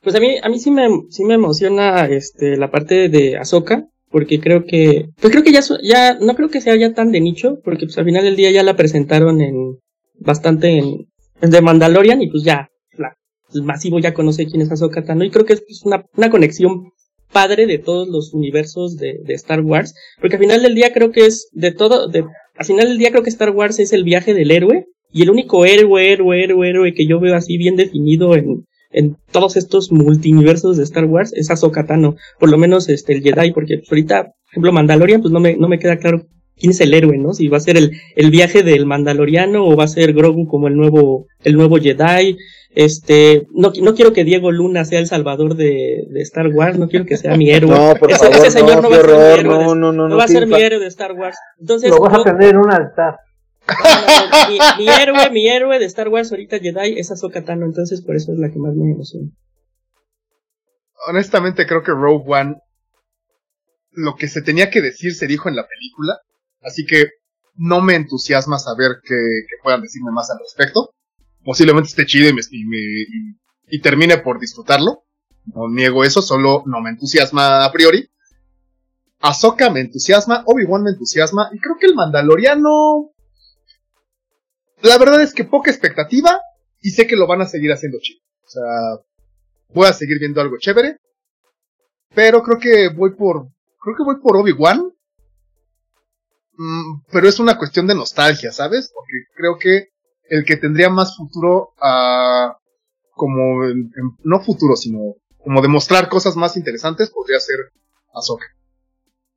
Pues 0.02 0.14
a 0.16 0.20
mí, 0.20 0.38
a 0.42 0.48
mí 0.48 0.58
sí 0.58 0.70
me, 0.70 0.88
sí 1.10 1.24
me 1.24 1.34
emociona 1.34 2.06
este, 2.06 2.56
la 2.56 2.70
parte 2.70 3.08
de 3.08 3.36
Ahsoka, 3.36 3.86
porque 4.10 4.40
creo 4.40 4.64
que, 4.64 5.08
pues 5.20 5.32
creo 5.32 5.44
que 5.44 5.52
ya, 5.52 5.60
ya, 5.82 6.14
no 6.14 6.34
creo 6.34 6.50
que 6.50 6.60
sea 6.60 6.76
ya 6.76 6.92
tan 6.92 7.12
de 7.12 7.20
nicho, 7.20 7.60
porque 7.64 7.86
pues 7.86 7.96
al 7.96 8.04
final 8.04 8.24
del 8.24 8.36
día 8.36 8.50
ya 8.50 8.62
la 8.62 8.76
presentaron 8.76 9.40
en, 9.40 9.78
bastante 10.18 10.78
en, 10.78 11.06
en 11.40 11.50
The 11.50 11.62
Mandalorian 11.62 12.20
y 12.20 12.28
pues 12.28 12.42
ya, 12.42 12.68
la, 12.98 13.14
el 13.54 13.62
masivo 13.62 14.00
ya 14.00 14.12
conoce 14.12 14.46
quién 14.46 14.62
es 14.62 14.72
Ahsoka 14.72 15.04
Tano 15.04 15.24
y 15.24 15.30
creo 15.30 15.44
que 15.44 15.52
es 15.54 15.62
pues, 15.62 15.82
una, 15.84 16.04
una 16.16 16.28
conexión 16.28 16.90
padre 17.32 17.66
de 17.66 17.78
todos 17.78 18.08
los 18.08 18.34
universos 18.34 18.96
de, 18.96 19.20
de 19.24 19.34
Star 19.34 19.60
Wars, 19.60 19.94
porque 20.20 20.36
al 20.36 20.42
final 20.42 20.62
del 20.62 20.74
día 20.74 20.92
creo 20.92 21.12
que 21.12 21.26
es 21.26 21.48
de 21.52 21.70
todo, 21.70 22.08
de, 22.08 22.24
al 22.56 22.66
final 22.66 22.88
del 22.88 22.98
día 22.98 23.10
creo 23.10 23.22
que 23.22 23.30
Star 23.30 23.50
Wars 23.50 23.78
es 23.78 23.92
el 23.92 24.02
viaje 24.02 24.34
del 24.34 24.50
héroe 24.50 24.86
y 25.12 25.22
el 25.22 25.30
único 25.30 25.64
héroe, 25.64 26.12
héroe, 26.12 26.42
héroe, 26.42 26.68
héroe 26.68 26.94
que 26.94 27.06
yo 27.06 27.20
veo 27.20 27.36
así 27.36 27.56
bien 27.56 27.76
definido 27.76 28.34
en, 28.34 28.66
en 28.92 29.16
todos 29.30 29.56
estos 29.56 29.92
multiversos 29.92 30.76
de 30.76 30.82
Star 30.84 31.04
Wars 31.04 31.32
es 31.34 31.50
Ahsoka 31.50 31.86
Tano, 31.86 32.16
por 32.38 32.50
lo 32.50 32.58
menos 32.58 32.88
este 32.88 33.12
el 33.12 33.22
Jedi, 33.22 33.52
porque 33.52 33.78
pues, 33.78 33.90
ahorita, 33.90 34.22
por 34.24 34.34
ejemplo, 34.50 34.72
Mandalorian, 34.72 35.20
pues 35.20 35.32
no 35.32 35.40
me, 35.40 35.56
no 35.56 35.68
me 35.68 35.78
queda 35.78 35.98
claro 35.98 36.22
quién 36.56 36.72
es 36.72 36.80
el 36.80 36.92
héroe, 36.92 37.16
¿no? 37.18 37.32
Si 37.32 37.48
va 37.48 37.56
a 37.56 37.60
ser 37.60 37.76
el, 37.76 37.92
el 38.16 38.30
viaje 38.30 38.62
del 38.62 38.86
Mandaloriano 38.86 39.64
o 39.66 39.76
va 39.76 39.84
a 39.84 39.88
ser 39.88 40.12
Grogu 40.12 40.46
como 40.46 40.68
el 40.68 40.76
nuevo, 40.76 41.26
el 41.44 41.54
nuevo 41.56 41.76
Jedi. 41.78 42.36
Este, 42.72 43.46
no, 43.52 43.72
no 43.82 43.94
quiero 43.94 44.12
que 44.12 44.22
Diego 44.24 44.52
Luna 44.52 44.84
sea 44.84 45.00
el 45.00 45.06
salvador 45.08 45.56
de, 45.56 46.04
de 46.08 46.20
Star 46.22 46.46
Wars, 46.48 46.78
no 46.78 46.88
quiero 46.88 47.04
que 47.04 47.16
sea 47.16 47.36
mi 47.36 47.50
héroe. 47.50 47.70
No, 47.70 47.94
por 47.98 48.10
ese, 48.10 48.20
favor, 48.26 48.36
ese 48.46 48.50
señor 48.58 48.82
no, 48.82 48.90
va 48.90 48.96
a 48.96 49.00
ser 49.00 49.06
mi 49.06 49.12
héroe. 49.12 49.58
de- 49.58 49.64
no, 49.64 49.74
no, 49.74 49.74
no, 49.74 49.92
no 49.92 50.08
no 50.08 50.16
va 50.16 50.24
a 50.24 50.28
ser 50.28 50.46
mi 50.46 50.54
héroe 50.60 50.78
de 50.78 50.86
Star 50.86 51.12
Wars. 51.12 51.36
Entonces, 51.58 51.90
Lo 51.90 52.00
vas 52.00 52.14
a 52.14 52.22
tener 52.24 52.50
en 52.50 52.56
un 52.58 52.70
altar. 52.70 53.16
Mi, 54.78 54.88
héroe, 54.88 55.30
mi 55.30 55.48
héroe 55.48 55.78
de 55.78 55.84
Star 55.86 56.08
Wars 56.08 56.30
ahorita 56.30 56.58
Jedi 56.58 56.98
es 56.98 57.10
Ahsoka 57.10 57.44
Tano, 57.44 57.66
entonces 57.66 58.02
por 58.02 58.16
eso 58.16 58.32
es 58.32 58.38
la 58.38 58.50
que 58.50 58.58
más 58.58 58.74
me 58.74 58.92
emociona. 58.92 59.30
Honestamente, 61.08 61.66
creo 61.66 61.82
que 61.82 61.92
Rogue 61.92 62.24
One, 62.26 62.56
lo 63.92 64.16
que 64.16 64.28
se 64.28 64.42
tenía 64.42 64.70
que 64.70 64.82
decir 64.82 65.14
se 65.14 65.26
dijo 65.26 65.48
en 65.48 65.56
la 65.56 65.66
película. 65.66 66.18
Así 66.62 66.84
que 66.84 67.08
no 67.56 67.80
me 67.80 67.94
entusiasma 67.94 68.58
saber 68.58 69.00
que, 69.02 69.16
puedan 69.62 69.82
decirme 69.82 70.12
más 70.12 70.30
al 70.30 70.38
respecto. 70.38 70.90
Posiblemente 71.42 71.88
esté 71.88 72.04
chido 72.04 72.28
y, 72.28 72.34
me, 72.34 72.42
y 73.68 73.80
termine 73.80 74.18
por 74.18 74.38
disfrutarlo. 74.38 75.04
No 75.46 75.68
niego 75.68 76.04
eso, 76.04 76.22
solo 76.22 76.62
no 76.66 76.80
me 76.80 76.90
entusiasma 76.90 77.64
a 77.64 77.72
priori. 77.72 78.10
Ahsoka 79.20 79.68
me 79.70 79.80
entusiasma, 79.80 80.42
Obi-Wan 80.46 80.82
me 80.82 80.90
entusiasma, 80.90 81.50
y 81.52 81.58
creo 81.58 81.76
que 81.78 81.86
el 81.86 81.94
Mandaloriano. 81.94 83.10
La 84.82 84.98
verdad 84.98 85.20
es 85.22 85.34
que 85.34 85.44
poca 85.44 85.70
expectativa, 85.70 86.40
y 86.80 86.90
sé 86.90 87.06
que 87.06 87.16
lo 87.16 87.26
van 87.26 87.42
a 87.42 87.46
seguir 87.46 87.70
haciendo 87.72 87.98
chido. 88.00 88.20
O 88.44 88.48
sea, 88.48 88.62
voy 89.74 89.86
a 89.86 89.92
seguir 89.92 90.18
viendo 90.18 90.40
algo 90.40 90.56
chévere. 90.58 90.96
Pero 92.14 92.42
creo 92.42 92.58
que 92.58 92.88
voy 92.88 93.14
por. 93.14 93.46
Creo 93.82 93.96
que 93.96 94.02
voy 94.04 94.16
por 94.20 94.36
Obi-Wan. 94.36 94.90
Mm, 96.56 97.02
pero 97.10 97.28
es 97.28 97.38
una 97.40 97.56
cuestión 97.56 97.86
de 97.86 97.94
nostalgia, 97.94 98.52
¿sabes? 98.52 98.90
Porque 98.94 99.12
creo 99.34 99.58
que 99.58 99.88
el 100.28 100.44
que 100.44 100.56
tendría 100.56 100.90
más 100.90 101.16
futuro. 101.16 101.70
ah, 101.80 102.56
como. 103.12 103.64
en- 103.64 103.92
en- 103.96 104.16
no 104.24 104.40
futuro, 104.40 104.76
sino. 104.76 105.14
Como 105.38 105.62
demostrar 105.62 106.08
cosas 106.08 106.36
más 106.36 106.56
interesantes 106.56 107.10
podría 107.10 107.40
ser 107.40 107.56
Ahsoka. 108.14 108.44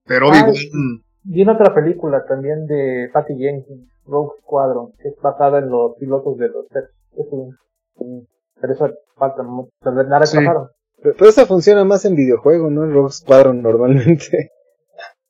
Pero 0.06 0.28
Ah, 0.32 0.44
Obi-Wan. 0.48 1.04
Viene 1.26 1.52
otra 1.54 1.74
película 1.74 2.26
también 2.28 2.66
de 2.68 3.10
Patty 3.14 3.36
Jenkins, 3.38 3.88
Rogue 4.06 4.34
Squadron, 4.42 4.92
que 5.02 5.10
es 5.10 5.16
basada 5.22 5.60
en 5.60 5.70
los 5.70 5.96
pilotos 5.98 6.38
de 6.38 6.50
los 6.50 6.68
Jets. 6.70 6.90
Es 7.18 7.26
un, 7.32 7.56
un- 7.96 8.28
pero 8.60 8.74
eso 8.74 8.90
falta 9.18 9.44
mucho. 9.44 9.70
La 9.82 10.26
Sí. 10.26 10.38
retrasaron. 10.38 10.70
Pero 11.02 11.16
pero 11.18 11.30
esa 11.30 11.46
funciona 11.46 11.84
más 11.84 12.06
en 12.06 12.16
videojuego, 12.16 12.70
¿no? 12.70 12.84
En 12.86 12.94
Rogue 12.94 13.12
Squadron 13.12 13.62
normalmente. 13.62 14.52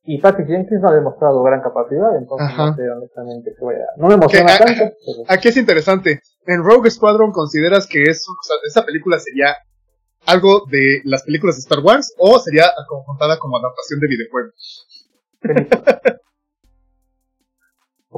Y 0.06 0.20
Patty 0.20 0.44
Jenkins 0.44 0.82
no 0.82 0.90
ha 0.90 0.94
demostrado 0.96 1.42
gran 1.44 1.62
capacidad, 1.62 2.18
entonces 2.18 2.46
Ajá. 2.50 2.72
no 2.72 2.76
sé 2.76 2.90
honestamente 2.90 3.56
que 3.58 3.64
vaya. 3.64 3.86
No 3.96 4.10
me 4.10 4.16
emociona 4.16 4.58
tanto, 4.58 4.74
pero 5.06 5.24
Aquí 5.30 5.48
es 5.48 5.56
interesante. 5.56 6.20
En 6.46 6.62
Rogue 6.62 6.92
Squadron 6.92 7.32
consideras 7.32 7.88
que 7.88 8.04
es, 8.04 8.22
o 8.28 8.34
sea, 8.44 8.58
esa 8.68 8.86
película 8.86 9.18
sería 9.18 9.56
algo 10.26 10.66
de 10.70 11.00
las 11.06 11.24
películas 11.24 11.56
de 11.56 11.62
Star 11.62 11.80
Wars 11.80 12.14
o 12.18 12.38
sería 12.40 12.66
contada 13.08 13.40
como 13.40 13.56
adaptación 13.58 14.02
de 14.02 14.08
videojuegos. 14.10 14.88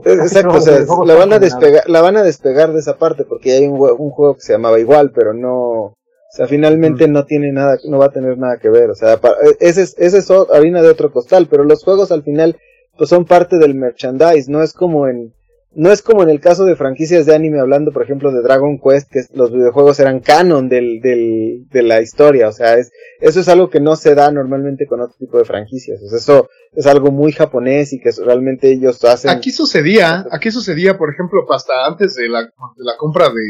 Eh, 0.04 0.14
Exacto, 0.14 0.58
o 0.58 0.62
sea, 0.62 0.80
la 1.06 1.16
van 1.16 1.34
a 1.34 1.40
despegar, 1.40 1.90
la 1.90 2.02
van 2.02 2.18
a 2.18 2.24
despegar 2.24 2.74
de 2.74 2.80
esa 2.80 2.98
parte 2.98 3.24
porque 3.24 3.54
hay 3.54 3.68
un, 3.68 3.80
un 3.80 4.10
juego 4.12 4.36
que 4.36 4.42
se 4.42 4.54
llamaba 4.54 4.80
igual, 4.80 5.12
pero 5.12 5.34
no, 5.34 5.96
o 6.36 6.38
sea, 6.38 6.48
finalmente 6.48 7.08
no 7.08 7.26
tiene 7.26 7.52
nada, 7.52 7.78
no 7.86 7.98
va 7.98 8.08
a 8.08 8.12
tener 8.12 8.38
nada 8.38 8.58
que 8.58 8.70
ver, 8.70 8.90
o 8.90 8.96
sea, 8.96 9.14
eh, 9.14 9.58
ese 9.60 9.84
es, 9.84 9.96
ese 9.98 10.18
es 10.18 10.30
harina 10.54 10.82
de 10.82 10.90
otro 10.90 11.12
costal, 11.12 11.48
pero 11.50 11.64
los 11.64 11.84
juegos 11.84 12.12
al 12.12 12.24
final, 12.24 12.58
pues 12.98 13.10
son 13.10 13.26
parte 13.26 13.58
del 13.58 13.76
merchandise, 13.76 14.52
no 14.52 14.62
es 14.62 14.74
como 14.74 15.08
en, 15.08 15.34
no 15.76 15.92
es 15.92 16.02
como 16.02 16.24
en 16.24 16.30
el 16.30 16.40
caso 16.40 16.66
de 16.66 16.76
franquicias 16.76 17.26
de 17.26 17.36
anime 17.36 17.60
hablando, 17.60 17.92
por 17.92 18.04
ejemplo, 18.04 18.32
de 18.32 18.42
Dragon 18.42 18.80
Quest, 18.80 19.12
que 19.12 19.26
los 19.34 19.52
videojuegos 19.52 20.00
eran 20.00 20.20
canon 20.20 20.70
del, 20.70 21.02
del, 21.02 21.68
de 21.70 21.84
la 21.84 22.02
historia, 22.02 22.48
o 22.48 22.52
sea, 22.52 22.78
es, 22.78 22.92
eso 23.20 23.40
es 23.40 23.48
algo 23.48 23.70
que 23.70 23.80
no 23.80 23.96
se 23.96 24.16
da 24.16 24.32
normalmente 24.32 24.88
con 24.88 25.02
otro 25.02 25.16
tipo 25.20 25.38
de 25.38 25.46
franquicias, 25.46 26.02
o 26.02 26.10
sea, 26.10 26.18
eso 26.18 26.50
es 26.74 26.86
algo 26.88 27.12
muy 27.12 27.32
japonés 27.32 27.94
y 27.94 28.00
que 28.00 28.12
realmente 28.24 28.72
ellos 28.72 29.04
hacen. 29.04 29.32
Aquí 29.32 29.52
sucedía, 29.52 30.26
aquí 30.32 30.52
sucedía, 30.52 30.98
por 30.98 31.14
ejemplo, 31.14 31.46
hasta 31.54 31.86
antes 31.86 32.16
de 32.16 32.28
la, 32.28 32.42
de 32.42 32.84
la 32.84 32.98
compra 32.98 33.30
de, 33.30 33.44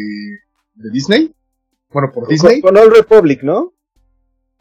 de 0.76 0.90
Disney. 0.92 1.34
Bueno, 1.90 2.12
por 2.14 2.28
Disney. 2.28 2.62
Con 2.62 2.78
Old 2.78 2.94
Republic, 2.94 3.42
¿no? 3.44 3.74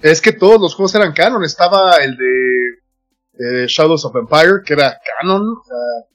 Es 0.01 0.21
que 0.21 0.33
todos 0.33 0.61
los 0.61 0.75
juegos 0.75 0.95
eran 0.95 1.13
canon. 1.13 1.45
Estaba 1.45 1.97
el 1.97 2.17
de 2.17 3.65
eh, 3.65 3.67
Shadows 3.67 4.05
of 4.05 4.15
Empire, 4.17 4.63
que 4.65 4.75
era 4.75 4.99
canon. 5.19 5.43
O 5.43 5.63
sea, 5.65 6.09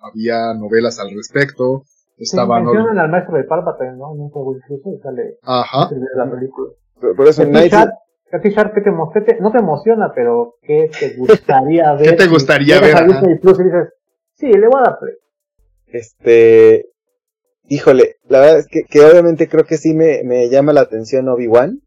había 0.00 0.54
novelas 0.54 0.98
al 1.00 1.10
respecto. 1.14 1.84
Sí, 2.16 2.24
Estaban. 2.24 2.64
mencionan 2.64 2.98
al 2.98 3.10
maestro 3.10 3.36
de 3.36 3.44
Palpatine, 3.44 3.96
¿no? 3.96 4.12
En 4.14 4.20
un 4.20 4.30
juego 4.30 4.54
incluso 4.56 4.90
y 4.94 4.98
sale 5.00 5.38
Ajá. 5.42 5.88
la 6.16 6.30
película. 6.30 6.72
Por, 7.00 7.16
por 7.16 7.28
eso 7.28 7.42
ti, 8.42 8.50
Shark, 8.50 8.74
¿qué 8.74 8.80
te, 8.82 8.90
qué 9.14 9.20
te- 9.22 9.40
no 9.40 9.50
te 9.50 9.58
emociona, 9.58 10.12
pero 10.14 10.54
¿qué 10.62 10.90
te 11.00 11.14
gustaría 11.18 11.94
ver? 11.94 12.10
¿Qué 12.10 12.12
te 12.12 12.24
si 12.24 12.28
gustaría 12.28 12.80
ver? 12.80 12.96
a 12.96 13.04
Disney 13.04 13.38
Plus 13.38 13.58
y 13.60 13.64
dices, 13.64 13.88
sí, 14.34 14.46
le 14.52 14.66
voy 14.68 14.80
a 14.80 14.90
dar 14.90 14.98
play. 14.98 15.14
este, 15.86 16.86
híjole, 17.68 18.16
la 18.28 18.40
verdad 18.40 18.58
es 18.58 18.66
que, 18.66 18.82
que 18.88 19.00
obviamente 19.04 19.48
creo 19.48 19.64
que 19.64 19.78
sí 19.78 19.94
me, 19.94 20.22
me 20.24 20.48
llama 20.50 20.72
la 20.72 20.82
atención 20.82 21.28
Obi-Wan. 21.28 21.80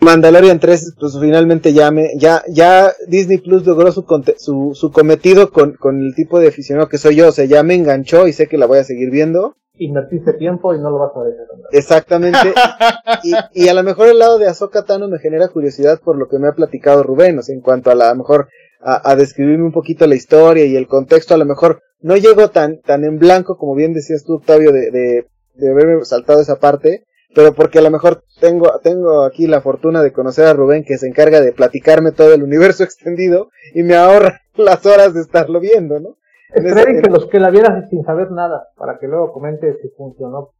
Mandalorian 0.00 0.60
3, 0.60 0.94
pues 0.98 1.18
finalmente 1.20 1.72
ya 1.72 1.90
me, 1.90 2.12
ya, 2.16 2.42
ya 2.48 2.92
Disney 3.06 3.38
Plus 3.38 3.66
logró 3.66 3.92
su, 3.92 4.04
conte- 4.04 4.36
su, 4.38 4.72
su 4.74 4.90
cometido 4.92 5.50
con, 5.52 5.74
con 5.74 6.00
el 6.00 6.14
tipo 6.14 6.40
de 6.40 6.48
aficionado 6.48 6.88
que 6.88 6.98
soy 6.98 7.16
yo, 7.16 7.28
o 7.28 7.32
sea, 7.32 7.44
ya 7.44 7.62
me 7.62 7.74
enganchó 7.74 8.26
y 8.26 8.32
sé 8.32 8.46
que 8.46 8.56
la 8.58 8.66
voy 8.66 8.78
a 8.78 8.84
seguir 8.84 9.10
viendo. 9.10 9.56
Invertiste 9.74 10.34
tiempo 10.34 10.74
y 10.74 10.78
no 10.78 10.90
lo 10.90 10.98
vas 10.98 11.12
a 11.16 11.22
ver. 11.22 11.34
Exactamente. 11.72 12.52
y, 13.24 13.64
y 13.64 13.68
a 13.68 13.74
lo 13.74 13.82
mejor 13.82 14.08
el 14.08 14.18
lado 14.18 14.38
de 14.38 14.46
Ahsoka 14.46 14.84
Tano 14.84 15.08
me 15.08 15.18
genera 15.18 15.48
curiosidad 15.48 16.00
por 16.02 16.16
lo 16.16 16.28
que 16.28 16.38
me 16.38 16.48
ha 16.48 16.52
platicado 16.52 17.02
Rubén, 17.02 17.38
o 17.38 17.42
sea, 17.42 17.54
en 17.54 17.60
cuanto 17.60 17.90
a 17.90 17.94
la, 17.94 18.06
a 18.08 18.12
lo 18.12 18.18
mejor 18.18 18.48
a, 18.80 19.10
a 19.10 19.16
describirme 19.16 19.64
un 19.64 19.72
poquito 19.72 20.06
la 20.06 20.14
historia 20.14 20.64
y 20.64 20.76
el 20.76 20.86
contexto, 20.86 21.34
a 21.34 21.38
lo 21.38 21.44
mejor 21.44 21.80
no 22.00 22.16
llego 22.16 22.48
tan, 22.48 22.80
tan 22.80 23.04
en 23.04 23.18
blanco 23.18 23.58
como 23.58 23.74
bien 23.74 23.92
decías 23.92 24.24
tú, 24.24 24.34
Octavio, 24.36 24.72
de, 24.72 24.90
de, 24.90 25.26
de 25.54 25.70
haberme 25.70 26.04
saltado 26.06 26.40
esa 26.40 26.58
parte, 26.58 27.04
pero 27.34 27.54
porque 27.54 27.78
a 27.78 27.82
lo 27.82 27.90
mejor 27.90 28.24
tengo, 28.40 28.80
tengo 28.82 29.22
aquí 29.22 29.46
la 29.46 29.60
fortuna 29.60 30.02
de 30.02 30.12
conocer 30.12 30.46
a 30.46 30.52
Rubén 30.52 30.84
que 30.84 30.98
se 30.98 31.06
encarga 31.06 31.40
de 31.40 31.52
platicarme 31.52 32.12
todo 32.12 32.34
el 32.34 32.42
universo 32.42 32.84
extendido 32.84 33.50
y 33.74 33.82
me 33.82 33.96
ahorra 33.96 34.40
las 34.56 34.84
horas 34.86 35.14
de 35.14 35.20
estarlo 35.20 35.60
viendo, 35.60 36.00
¿no? 36.00 36.16
Esperen 36.52 37.00
que 37.00 37.10
los 37.10 37.26
que 37.26 37.38
la 37.38 37.50
vieran 37.50 37.88
sin 37.90 38.02
saber 38.04 38.32
nada, 38.32 38.68
para 38.76 38.98
que 38.98 39.06
luego 39.06 39.32
comente 39.32 39.72
si 39.80 39.88
funcionó. 39.90 40.50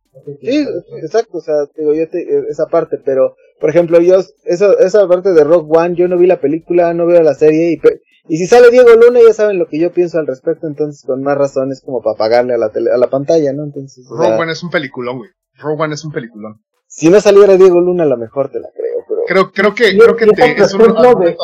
Sí, 0.40 0.66
exacto, 1.02 1.38
o 1.38 1.40
sea, 1.40 1.54
digo, 1.76 1.94
yo 1.94 2.08
te, 2.08 2.24
esa 2.48 2.66
parte, 2.66 2.98
pero, 3.04 3.36
por 3.60 3.70
ejemplo, 3.70 4.00
yo, 4.00 4.16
esa, 4.44 4.72
esa 4.74 5.08
parte 5.08 5.32
de 5.32 5.44
Rock 5.44 5.68
One, 5.68 5.94
yo 5.96 6.08
no 6.08 6.16
vi 6.16 6.26
la 6.26 6.40
película, 6.40 6.94
no 6.94 7.06
veo 7.06 7.22
la 7.22 7.34
serie, 7.34 7.72
y, 7.72 7.80
y 8.28 8.36
si 8.36 8.46
sale 8.46 8.70
Diego 8.70 8.90
Luna, 8.90 9.20
ya 9.26 9.32
saben 9.32 9.58
lo 9.58 9.66
que 9.66 9.80
yo 9.80 9.92
pienso 9.92 10.18
al 10.18 10.26
respecto, 10.26 10.66
entonces 10.66 11.04
con 11.04 11.22
más 11.22 11.36
razones 11.36 11.80
como 11.80 12.02
para 12.02 12.16
pagarle 12.16 12.54
a 12.54 12.58
la, 12.58 12.70
tele, 12.70 12.90
a 12.92 12.96
la 12.96 13.08
pantalla, 13.08 13.52
¿no? 13.52 13.64
Entonces, 13.64 14.06
Rogue 14.08 14.40
One 14.40 14.52
es 14.52 14.62
un 14.62 14.70
peliculón, 14.70 15.18
güey. 15.18 15.30
Rogue 15.60 15.82
One 15.82 15.94
es 15.94 16.04
un 16.04 16.12
peliculón. 16.12 16.62
Si 16.86 17.08
no 17.08 17.20
saliera 17.20 17.56
Diego 17.56 17.80
Luna, 17.80 18.02
a 18.04 18.06
lo 18.06 18.16
mejor 18.16 18.50
te 18.50 18.58
la 18.58 18.68
creo, 18.74 19.04
pero... 19.08 19.22
Creo, 19.26 19.52
creo 19.52 19.74
que, 19.74 19.96
creo 19.96 20.16
que 20.16 20.26
te, 20.26 20.60
es 20.60 20.74
un 20.74 20.94
de, 21.20 21.36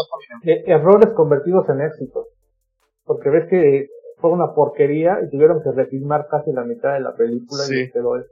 de 0.42 0.64
errores 0.66 1.10
convertidos 1.14 1.68
en 1.68 1.82
éxitos. 1.82 2.26
Porque 3.04 3.30
ves 3.30 3.48
que 3.48 3.88
fue 4.18 4.30
una 4.30 4.54
porquería 4.54 5.18
y 5.24 5.30
tuvieron 5.30 5.62
que 5.62 5.70
refilmar 5.70 6.26
casi 6.30 6.52
la 6.52 6.64
mitad 6.64 6.94
de 6.94 7.00
la 7.00 7.14
película 7.14 7.62
y 7.68 7.90
quedó 7.90 8.16
eso. 8.16 8.30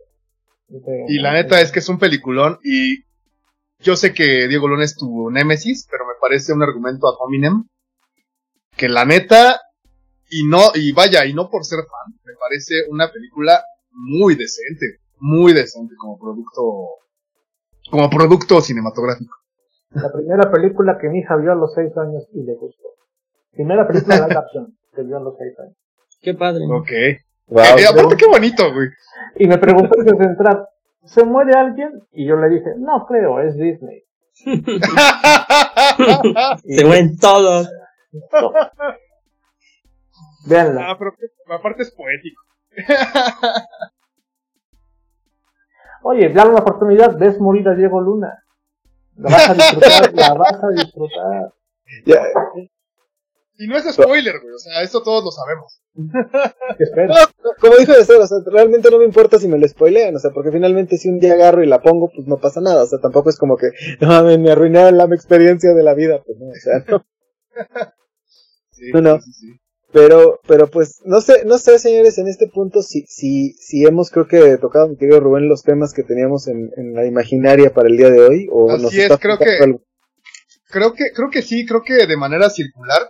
Y 1.08 1.20
la 1.20 1.32
neta 1.32 1.60
es 1.60 1.70
que 1.70 1.78
es 1.78 1.88
un 1.88 1.98
peliculón 1.98 2.58
y 2.64 3.04
yo 3.78 3.96
sé 3.96 4.14
que 4.14 4.48
Diego 4.48 4.66
Luna 4.66 4.84
es 4.84 4.96
tu 4.96 5.30
némesis, 5.30 5.86
pero 5.90 6.06
me 6.06 6.14
parece 6.20 6.52
un 6.52 6.62
argumento 6.62 7.06
ad 7.06 7.14
hominem 7.20 7.68
que 8.76 8.88
la 8.88 9.04
neta 9.04 9.60
y 10.30 10.46
no 10.46 10.72
y 10.74 10.92
vaya 10.92 11.26
y 11.26 11.34
no 11.34 11.50
por 11.50 11.64
ser 11.64 11.80
fan, 11.80 12.18
me 12.24 12.32
parece 12.40 12.74
una 12.88 13.12
película 13.12 13.62
muy 13.90 14.34
decente, 14.34 15.00
muy 15.18 15.52
decente 15.52 15.94
como 15.96 16.18
producto 16.18 16.62
como 17.90 18.08
producto 18.10 18.60
cinematográfico. 18.60 19.34
La 19.90 20.12
primera 20.12 20.50
película 20.50 20.98
que 20.98 21.08
mi 21.08 21.20
hija 21.20 21.36
vio 21.36 21.52
a 21.52 21.54
los 21.54 21.72
seis 21.74 21.96
años 21.96 22.26
y 22.32 22.42
le 22.42 22.54
gustó. 22.54 22.88
Primera 23.52 23.86
película 23.86 24.26
de 24.26 24.34
acción 24.34 24.76
que 24.94 25.02
vio 25.02 25.18
a 25.18 25.20
los 25.20 25.36
seis 25.38 25.56
años. 25.60 25.76
Qué 26.20 26.34
padre. 26.34 26.64
Ok. 26.68 26.90
Wow. 27.46 27.62
Eh, 27.78 27.86
aparte, 27.88 28.16
qué 28.16 28.26
bonito, 28.26 28.72
güey. 28.72 28.88
Y 29.36 29.46
me 29.46 29.58
preguntó 29.58 30.02
desde 30.02 30.24
entrar, 30.24 30.68
¿se 31.04 31.22
muere 31.24 31.54
alguien? 31.54 32.02
Y 32.12 32.26
yo 32.26 32.36
le 32.36 32.48
dije, 32.48 32.70
no 32.78 33.06
creo, 33.06 33.38
es 33.40 33.56
Disney. 33.56 34.02
Se 36.66 36.84
mueren 36.84 37.16
todos. 37.18 37.70
Veanla. 40.46 40.90
Ah, 40.90 40.96
pero 40.98 41.14
aparte 41.50 41.82
es 41.82 41.92
poético. 41.92 42.42
Oye, 46.04 46.28
dale 46.32 46.52
la 46.52 46.60
oportunidad, 46.60 47.16
ves 47.18 47.40
morir 47.40 47.68
a 47.68 47.74
Diego 47.74 48.00
Luna. 48.00 48.44
La 49.16 49.30
vas 49.30 49.50
a 49.50 49.54
disfrutar, 49.54 50.14
la 50.14 50.34
vas 50.34 50.62
a 50.62 50.68
disfrutar. 50.68 51.52
Ya, 52.06 52.22
y 53.56 53.68
no 53.68 53.76
es 53.76 53.84
spoiler, 53.94 54.40
güey, 54.40 54.52
o 54.52 54.58
sea, 54.58 54.82
esto 54.82 55.02
todos 55.02 55.24
lo 55.24 55.30
sabemos. 55.30 55.80
como 57.60 57.76
dijo 57.76 57.92
de 57.92 58.04
ser, 58.04 58.16
o 58.16 58.26
sea, 58.26 58.38
realmente 58.46 58.90
no 58.90 58.98
me 58.98 59.04
importa 59.04 59.38
si 59.38 59.46
me 59.46 59.58
lo 59.58 59.68
spoilean, 59.68 60.16
o 60.16 60.18
sea, 60.18 60.32
porque 60.32 60.50
finalmente 60.50 60.96
si 60.98 61.08
un 61.08 61.20
día 61.20 61.34
agarro 61.34 61.62
y 61.62 61.68
la 61.68 61.80
pongo, 61.80 62.10
pues 62.12 62.26
no 62.26 62.38
pasa 62.38 62.60
nada, 62.60 62.82
o 62.82 62.86
sea, 62.86 62.98
tampoco 62.98 63.30
es 63.30 63.38
como 63.38 63.56
que, 63.56 63.70
no, 64.00 64.24
me, 64.24 64.38
me 64.38 64.50
arruinaron 64.50 64.98
la 64.98 65.04
experiencia 65.04 65.72
de 65.72 65.82
la 65.84 65.94
vida, 65.94 66.20
pues 66.26 66.36
no, 66.38 66.48
o 66.48 66.54
sea, 66.54 66.84
no. 66.88 67.04
Sí, 68.70 68.90
no, 68.92 69.00
no. 69.00 69.20
Sí, 69.20 69.32
sí. 69.32 69.60
Pero, 69.94 70.40
pero 70.48 70.66
pues, 70.66 71.00
no 71.04 71.20
sé, 71.20 71.44
no 71.44 71.56
sé, 71.56 71.78
señores, 71.78 72.18
en 72.18 72.26
este 72.26 72.48
punto, 72.48 72.82
si, 72.82 73.04
si, 73.06 73.52
si 73.52 73.84
hemos, 73.84 74.10
creo 74.10 74.26
que 74.26 74.58
tocado, 74.58 74.88
mi 74.88 74.96
querido 74.96 75.20
Rubén, 75.20 75.48
los 75.48 75.62
temas 75.62 75.94
que 75.94 76.02
teníamos 76.02 76.48
en, 76.48 76.72
en 76.76 76.94
la 76.94 77.06
imaginaria 77.06 77.72
para 77.72 77.88
el 77.88 77.96
día 77.96 78.10
de 78.10 78.20
hoy, 78.20 78.48
o 78.50 78.72
Así 78.72 78.82
nos 78.82 78.92
es, 78.92 78.98
está 79.04 79.18
creo 79.18 79.38
que, 79.38 79.56
algo? 79.62 79.82
creo 80.68 80.94
que, 80.94 81.12
creo 81.14 81.30
que 81.30 81.42
sí, 81.42 81.64
creo 81.64 81.82
que 81.84 82.08
de 82.08 82.16
manera 82.16 82.50
circular, 82.50 83.02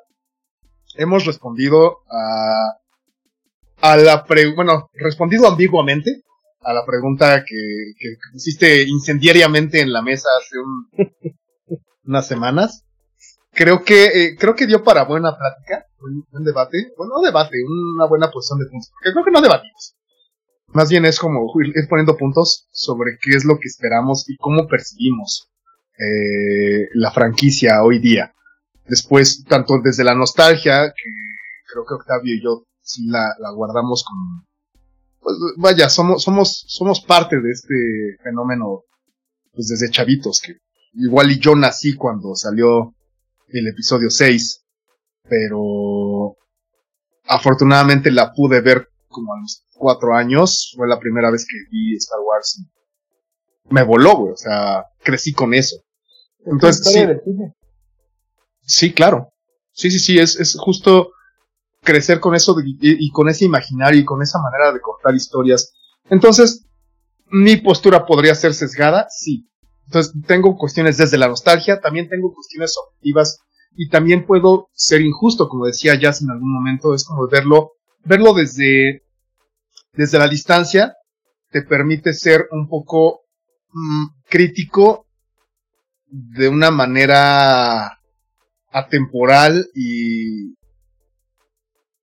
hemos 0.97 1.24
respondido 1.24 2.01
a, 2.11 2.74
a 3.81 3.97
la 3.97 4.23
pre, 4.27 4.55
bueno, 4.55 4.90
respondido 4.93 5.48
ambiguamente 5.48 6.20
a 6.61 6.74
la 6.74 6.85
pregunta 6.85 7.44
que, 7.47 7.94
que 7.98 8.09
pusiste 8.31 8.82
incendiariamente 8.82 9.81
en 9.81 9.90
la 9.90 10.02
mesa 10.02 10.28
hace 10.39 10.59
un, 10.59 11.09
unas 12.05 12.27
semanas. 12.28 12.85
Creo 13.55 13.85
que, 13.85 14.05
eh, 14.06 14.36
creo 14.39 14.55
que 14.55 14.66
dio 14.66 14.82
para 14.82 15.05
buena 15.05 15.36
plática, 15.36 15.86
un, 16.01 16.26
un, 16.32 16.44
debate, 16.44 16.93
bueno, 16.97 17.14
no 17.16 17.22
debate, 17.22 17.56
una 17.64 18.06
buena 18.06 18.31
posición 18.31 18.59
de 18.59 18.66
puntos, 18.66 18.90
porque 18.93 19.12
creo 19.12 19.24
que 19.24 19.31
no 19.31 19.40
debatimos. 19.40 19.94
Más 20.68 20.90
bien 20.90 21.05
es 21.05 21.20
como 21.20 21.47
ir 21.62 21.89
poniendo 21.89 22.16
puntos 22.16 22.66
sobre 22.72 23.16
qué 23.22 23.36
es 23.36 23.44
lo 23.44 23.59
que 23.60 23.68
esperamos 23.68 24.28
y 24.28 24.36
cómo 24.36 24.66
percibimos 24.66 25.48
eh, 25.97 26.89
la 26.94 27.12
franquicia 27.12 27.85
hoy 27.85 28.01
día. 28.01 28.35
Después, 28.86 29.44
tanto 29.44 29.81
desde 29.82 30.02
la 30.02 30.16
nostalgia, 30.16 30.89
que 30.89 31.10
creo 31.72 31.85
que 31.86 31.94
Octavio 31.94 32.35
y 32.35 32.43
yo 32.43 32.64
sí 32.82 33.06
la, 33.06 33.35
la 33.39 33.52
guardamos 33.52 34.05
con... 34.05 34.47
Pues 35.20 35.36
vaya, 35.56 35.89
somos, 35.89 36.22
somos, 36.22 36.64
somos 36.66 37.01
parte 37.02 37.40
de 37.40 37.51
este 37.52 38.16
fenómeno 38.22 38.82
pues 39.52 39.68
desde 39.68 39.90
chavitos, 39.90 40.40
que 40.44 40.56
igual 40.94 41.31
y 41.31 41.39
yo 41.39 41.55
nací 41.55 41.94
cuando 41.94 42.35
salió 42.35 42.94
el 43.59 43.68
episodio 43.68 44.10
6, 44.10 44.64
pero 45.28 46.36
afortunadamente 47.26 48.10
la 48.10 48.32
pude 48.32 48.60
ver 48.60 48.89
como 49.09 49.32
a 49.35 49.40
los 49.40 49.64
cuatro 49.74 50.14
años, 50.14 50.72
fue 50.76 50.89
la 50.89 50.98
primera 50.98 51.31
vez 51.31 51.47
que 51.47 51.56
vi 51.70 51.97
Star 51.97 52.20
Wars 52.20 52.59
y 52.59 53.72
me 53.72 53.82
voló, 53.82 54.16
güey, 54.16 54.32
o 54.32 54.36
sea, 54.36 54.85
crecí 55.02 55.32
con 55.32 55.55
eso. 55.55 55.76
Entonces, 56.47 56.86
sí, 56.86 57.01
Sí, 58.66 58.93
claro. 58.93 59.32
Sí, 59.72 59.90
sí, 59.90 59.98
sí, 59.98 60.18
es, 60.18 60.39
es 60.40 60.56
justo 60.59 61.10
crecer 61.82 62.20
con 62.20 62.35
eso 62.35 62.55
de, 62.55 62.62
y, 62.66 62.76
y, 62.81 63.10
con 63.10 63.28
ese 63.28 63.44
imaginario 63.44 64.01
y 64.01 64.05
con 64.05 64.22
esa 64.22 64.39
manera 64.39 64.72
de 64.72 64.81
contar 64.81 65.14
historias. 65.14 65.74
Entonces, 66.09 66.66
mi 67.26 67.56
postura 67.56 68.06
podría 68.06 68.35
ser 68.35 68.55
sesgada, 68.55 69.06
sí. 69.10 69.51
Entonces, 69.86 70.14
tengo 70.26 70.56
cuestiones 70.56 70.97
desde 70.97 71.18
la 71.18 71.28
nostalgia, 71.28 71.81
también 71.81 72.09
tengo 72.09 72.32
cuestiones 72.32 72.74
objetivas 72.78 73.40
y 73.77 73.89
también 73.89 74.27
puedo 74.27 74.69
ser 74.73 75.01
injusto, 75.01 75.49
como 75.49 75.67
decía 75.67 75.99
Jazz 75.99 76.23
en 76.23 76.31
algún 76.31 76.53
momento, 76.53 76.95
es 76.95 77.05
como 77.05 77.29
verlo, 77.29 77.73
verlo 78.05 78.33
desde, 78.35 79.03
desde 79.93 80.19
la 80.19 80.29
distancia, 80.29 80.95
te 81.51 81.63
permite 81.63 82.13
ser 82.13 82.49
un 82.51 82.69
poco 82.69 83.23
mmm, 83.73 84.07
crítico 84.29 85.07
de 86.07 86.49
una 86.49 86.71
manera 86.71 87.99
atemporal 88.71 89.69
y 89.75 90.55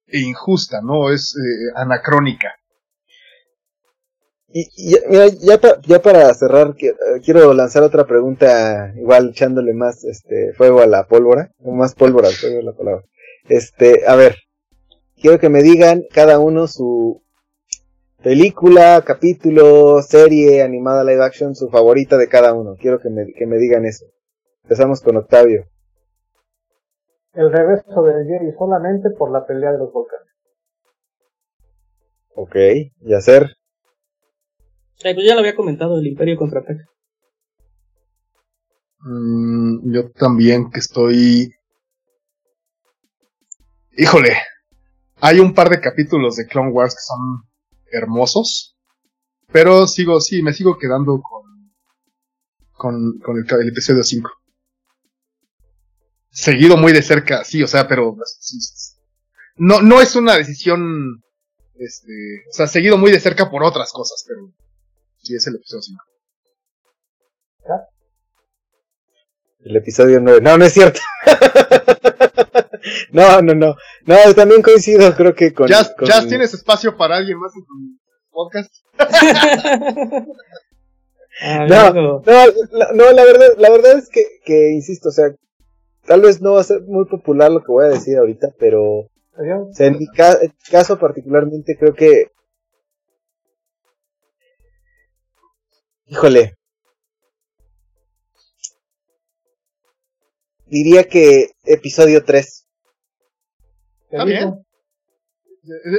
e 0.07 0.19
injusta, 0.19 0.81
¿no? 0.81 1.09
Es 1.09 1.35
eh, 1.37 1.71
anacrónica. 1.75 2.53
Y, 4.53 4.67
y 4.75 4.97
mira, 5.09 5.27
ya, 5.27 5.59
pa, 5.59 5.79
ya, 5.81 6.01
para 6.01 6.33
cerrar, 6.33 6.75
quiero 7.23 7.53
lanzar 7.53 7.83
otra 7.83 8.05
pregunta, 8.05 8.93
igual 8.97 9.29
echándole 9.29 9.73
más 9.73 10.03
este 10.03 10.53
fuego 10.53 10.81
a 10.81 10.87
la 10.87 11.07
pólvora, 11.07 11.51
o 11.59 11.71
más 11.71 11.95
pólvora 11.95 12.27
al 12.27 12.33
fuego 12.33 12.57
de 12.57 12.63
la 12.63 12.73
palabra. 12.73 13.03
Este, 13.47 14.05
a 14.07 14.15
ver, 14.15 14.35
quiero 15.15 15.39
que 15.39 15.49
me 15.49 15.63
digan 15.63 16.03
cada 16.13 16.39
uno 16.39 16.67
su 16.67 17.21
película, 18.21 19.03
capítulo, 19.05 20.01
serie 20.01 20.61
animada 20.61 21.03
live 21.03 21.23
action, 21.23 21.55
su 21.55 21.69
favorita 21.69 22.17
de 22.17 22.27
cada 22.27 22.53
uno. 22.53 22.75
Quiero 22.79 22.99
que 22.99 23.09
me, 23.09 23.33
que 23.33 23.45
me 23.45 23.57
digan 23.57 23.85
eso. 23.85 24.05
Empezamos 24.63 25.01
con 25.01 25.17
Octavio 25.17 25.65
el 27.33 27.51
regreso 27.51 28.03
de 28.03 28.25
Jerry 28.25 28.51
solamente 28.57 29.09
por 29.11 29.31
la 29.31 29.45
pelea 29.45 29.71
de 29.71 29.77
los 29.77 29.91
volcanes. 29.91 30.27
Ok, 32.35 32.55
y 33.01 33.13
hacer. 33.13 33.55
Eh, 35.03 35.13
pues 35.13 35.25
ya 35.25 35.33
lo 35.33 35.39
había 35.39 35.55
comentado, 35.55 35.97
el 35.97 36.07
Imperio 36.07 36.37
contraataca. 36.37 36.85
Mm, 38.99 39.93
yo 39.93 40.11
también 40.11 40.69
que 40.69 40.79
estoy... 40.79 41.53
Híjole, 43.97 44.37
hay 45.19 45.39
un 45.39 45.53
par 45.53 45.69
de 45.69 45.81
capítulos 45.81 46.35
de 46.35 46.47
Clone 46.47 46.71
Wars 46.71 46.95
que 46.95 47.01
son 47.01 47.43
hermosos, 47.91 48.77
pero 49.51 49.85
sigo, 49.87 50.21
sí, 50.21 50.41
me 50.41 50.53
sigo 50.53 50.77
quedando 50.77 51.21
con, 51.21 51.73
con, 52.71 53.19
con 53.19 53.37
el, 53.37 53.67
episodio 53.67 54.03
5 54.03 54.31
seguido 56.31 56.77
muy 56.77 56.93
de 56.93 57.01
cerca, 57.01 57.43
sí, 57.43 57.61
o 57.61 57.67
sea, 57.67 57.87
pero 57.87 58.15
no, 59.57 59.81
no 59.81 60.01
es 60.01 60.15
una 60.15 60.37
decisión, 60.37 61.21
este, 61.75 62.13
o 62.49 62.53
sea, 62.53 62.67
seguido 62.67 62.97
muy 62.97 63.11
de 63.11 63.19
cerca 63.19 63.49
por 63.49 63.63
otras 63.63 63.91
cosas, 63.91 64.23
pero 64.27 64.53
sí 65.21 65.35
es 65.35 65.47
el 65.47 65.55
episodio 65.55 65.81
5. 65.81 66.03
El 69.63 69.75
episodio 69.75 70.19
9, 70.19 70.41
no, 70.41 70.57
no 70.57 70.65
es 70.65 70.73
cierto. 70.73 70.99
no, 73.11 73.41
no, 73.43 73.53
no, 73.53 73.75
no, 74.05 74.33
también 74.35 74.61
coincido, 74.63 75.13
creo 75.15 75.35
que 75.35 75.53
con... 75.53 75.67
¿Ya, 75.67 75.83
con... 75.95 76.07
¿ya 76.07 76.25
tienes 76.27 76.53
espacio 76.53 76.97
para 76.97 77.17
alguien 77.17 77.37
más 77.39 77.51
en 77.55 77.61
tu 77.65 77.99
podcast? 78.31 78.73
Ah, 81.43 81.65
No. 81.67 81.93
No, 81.93 82.21
la, 82.71 82.91
no, 82.93 83.11
la 83.11 83.23
verdad, 83.23 83.47
la 83.57 83.69
verdad 83.71 83.97
es 83.97 84.09
que, 84.09 84.21
que, 84.45 84.71
insisto, 84.71 85.09
o 85.09 85.11
sea, 85.11 85.33
tal 86.05 86.21
vez 86.21 86.41
no 86.41 86.53
va 86.53 86.61
a 86.61 86.65
ser 86.65 86.81
muy 86.81 87.05
popular 87.05 87.49
lo 87.51 87.61
que 87.61 87.71
voy 87.71 87.85
a 87.85 87.89
decir 87.89 88.17
ahorita, 88.17 88.49
pero, 88.59 88.83
o 88.83 89.09
sea, 89.73 89.87
en 89.87 89.97
mi 89.97 90.07
ca- 90.07 90.37
caso 90.69 90.99
particularmente 90.99 91.77
creo 91.79 91.93
que, 91.95 92.27
híjole, 96.11 96.55
diría 100.65 101.05
que 101.05 101.51
episodio 101.63 102.23
3. 102.23 102.67
Te 104.09 104.17
Está 104.17 104.25
bien. 104.25 104.65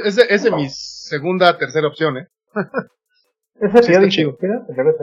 Es, 0.05 0.15
de- 0.17 0.25
es 0.29 0.43
de 0.43 0.51
mi 0.51 0.69
segunda, 0.69 1.57
tercera 1.57 1.87
opción, 1.87 2.17
¿eh? 2.17 2.27
Ese 3.59 3.77
Sí, 3.83 3.87
que 3.87 3.93
está 3.93 4.09
chido. 4.09 4.37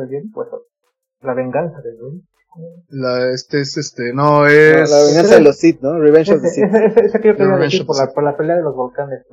bien, 0.08 0.30
pues 0.32 0.48
la 1.22 1.34
venganza 1.34 1.80
del 1.82 1.96
bien. 1.98 2.22
La, 2.88 3.32
este 3.32 3.60
es, 3.60 3.76
este, 3.76 4.12
no 4.12 4.40
No, 4.40 4.46
es... 4.46 4.90
la 4.90 5.02
venganza 5.04 5.34
de 5.36 5.40
los 5.40 5.56
Sith, 5.56 5.80
¿no? 5.80 5.98
Revenge 5.98 6.32
Ese, 6.32 6.34
of 6.34 6.42
the 6.42 6.48
Sith. 6.50 6.64
ese, 6.64 6.86
ese, 6.86 7.00
ese 7.06 7.20
que 7.20 7.28
yo 7.28 7.36
quería 7.36 7.52
Revenge 7.54 7.64
decir 7.64 7.80
of 7.82 7.86
por 7.86 7.96
the 7.96 8.02
la, 8.06 8.12
por 8.12 8.24
la 8.24 8.36
pelea 8.36 8.56
de 8.56 8.62
los 8.62 8.74
volcanes. 8.74 9.24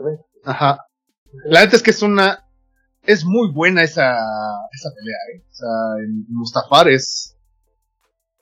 Ajá. 0.43 0.85
La 1.45 1.61
neta 1.65 1.75
es 1.75 1.83
que 1.83 1.91
es 1.91 2.01
una... 2.01 2.46
Es 3.07 3.25
muy 3.25 3.51
buena 3.53 3.81
esa, 3.83 4.17
esa 4.71 4.89
pelea, 4.95 5.17
¿eh? 5.33 5.43
O 5.49 5.53
sea, 5.53 6.03
en 6.03 6.25
Mustafar 6.29 6.87
es... 6.89 7.33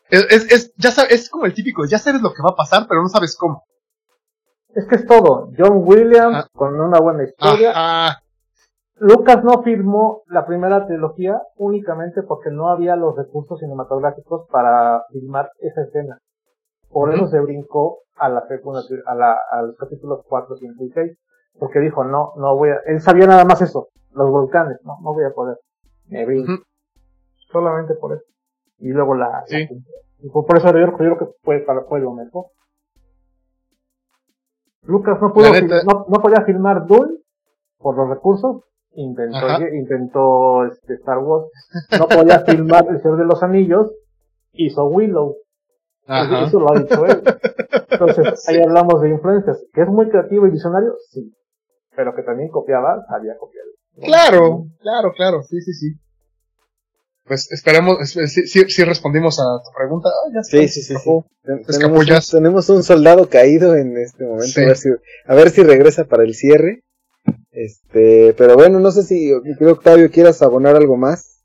Es, 0.09 0.25
es, 0.29 0.51
es- 0.51 0.73
ya 0.77 0.91
sabes, 0.91 1.11
es 1.13 1.29
como 1.29 1.45
el 1.45 1.53
típico, 1.53 1.85
ya 1.85 1.97
sabes 1.99 2.21
lo 2.21 2.33
que 2.33 2.41
va 2.43 2.49
a 2.51 2.55
pasar, 2.55 2.85
pero 2.87 3.01
no 3.01 3.07
sabes 3.09 3.35
cómo. 3.37 3.63
Es 4.75 4.85
que 4.87 4.95
es 4.95 5.05
todo. 5.05 5.49
John 5.57 5.81
Williams 5.85 6.35
Ajá. 6.35 6.47
con 6.53 6.79
una 6.79 6.99
buena 6.99 7.23
historia. 7.23 8.17
Lucas 8.97 9.43
no 9.43 9.61
firmó 9.63 10.21
la 10.27 10.45
primera 10.45 10.85
trilogía 10.87 11.41
únicamente 11.57 12.23
porque 12.23 12.49
no 12.49 12.69
había 12.69 12.95
los 12.95 13.15
recursos 13.15 13.59
cinematográficos 13.59 14.47
para 14.49 15.03
filmar 15.11 15.49
esa 15.59 15.81
escena. 15.83 16.17
Por 16.89 17.13
eso 17.13 17.27
se 17.27 17.39
brincó 17.39 17.99
a 18.15 18.29
la 18.29 18.47
segunda, 18.47 18.81
a, 19.05 19.15
la, 19.15 19.37
a 19.51 19.61
los 19.63 19.75
capítulos 19.75 20.21
4, 20.29 20.55
5 20.57 20.83
y 20.85 20.91
6. 20.91 21.17
Porque 21.59 21.79
dijo, 21.79 22.03
no, 22.03 22.33
no 22.37 22.55
voy 22.55 22.69
a, 22.69 22.77
él 22.85 23.01
sabía 23.01 23.27
nada 23.27 23.43
más 23.45 23.61
eso, 23.61 23.87
los 24.15 24.29
volcanes, 24.31 24.77
no, 24.83 24.97
no 25.01 25.13
voy 25.13 25.25
a 25.25 25.33
poder. 25.33 25.57
Me 26.07 26.25
brinco. 26.25 26.53
Ujú. 26.53 26.63
Solamente 27.51 27.93
por 27.95 28.13
eso. 28.13 28.25
Y 28.79 28.89
luego 28.89 29.15
la, 29.15 29.29
la 29.29 29.43
Sí. 29.47 29.67
cumplió. 29.67 29.95
y 30.19 30.29
por, 30.29 30.45
por 30.45 30.57
eso 30.57 30.71
yo, 30.71 30.79
yo 30.79 30.93
creo 30.97 31.17
que 31.17 31.25
fue, 31.43 31.59
para, 31.59 31.81
fue 31.83 31.99
lo 31.99 32.13
mejor. 32.13 32.45
Lucas 34.83 35.17
no 35.21 35.33
pudo, 35.33 35.51
La 35.51 35.61
neta- 35.61 35.83
no, 35.83 36.05
no 36.09 36.21
podía 36.21 36.45
filmar 36.45 36.85
Dune 36.85 37.17
por 37.79 37.97
los 37.97 38.09
recursos, 38.09 38.63
inventó, 38.91 39.37
Ajá. 39.37 39.59
intentó 39.73 40.65
este, 40.65 40.93
Star 40.95 41.17
Wars, 41.19 41.47
no 41.99 42.07
podía 42.07 42.39
filmar 42.41 42.85
El 42.89 43.01
Señor 43.01 43.17
de 43.17 43.25
los 43.25 43.41
Anillos, 43.43 43.91
hizo 44.53 44.85
Willow, 44.85 45.37
Ajá. 46.07 46.45
eso 46.45 46.59
lo 46.59 46.71
ha 46.71 46.79
dicho 46.79 47.05
él. 47.05 47.23
Entonces, 47.89 48.45
ahí 48.49 48.61
hablamos 48.61 49.01
de 49.01 49.09
influencias, 49.09 49.63
que 49.73 49.81
es 49.81 49.87
muy 49.87 50.09
creativo 50.09 50.45
y 50.47 50.51
visionario, 50.51 50.93
sí, 51.09 51.33
pero 51.95 52.13
que 52.15 52.21
también 52.23 52.49
copiaba, 52.49 53.03
sabía 53.07 53.35
copiar. 53.37 53.65
Claro, 54.01 54.65
claro, 54.81 55.13
claro, 55.15 55.43
sí, 55.43 55.61
sí, 55.61 55.73
sí. 55.73 55.93
Pues 57.25 57.51
esperemos, 57.51 58.15
es- 58.15 58.33
sí, 58.33 58.45
sí, 58.47 58.65
sí 58.69 58.83
respondimos 58.83 59.39
a 59.39 59.43
tu 59.63 59.75
pregunta. 59.75 60.09
Ah, 60.09 60.31
ya 60.33 60.43
Sí, 60.43 60.57
está, 60.59 60.73
sí, 60.73 60.81
sí, 60.81 60.93
Tenemos, 61.43 61.69
un, 61.75 61.79
capullas. 61.79 62.29
tenemos 62.29 62.69
un 62.69 62.83
soldado 62.83 63.29
caído 63.29 63.75
en 63.75 63.97
este 63.97 64.23
momento, 64.25 64.45
Sí. 64.47 64.61
a, 64.61 64.65
ver 64.67 64.77
si, 64.77 64.89
a 65.25 65.33
ver 65.35 65.49
si 65.49 65.63
regresa 65.63 66.05
para 66.05 66.23
el 66.23 66.35
cierre. 66.35 66.83
Este, 67.51 68.33
pero 68.37 68.55
bueno, 68.55 68.79
no 68.79 68.91
sé 68.91 69.03
si 69.03 69.31
querido 69.43 69.71
Octavio 69.73 70.11
quieras 70.11 70.41
abonar 70.41 70.75
algo 70.75 70.97
más. 70.97 71.41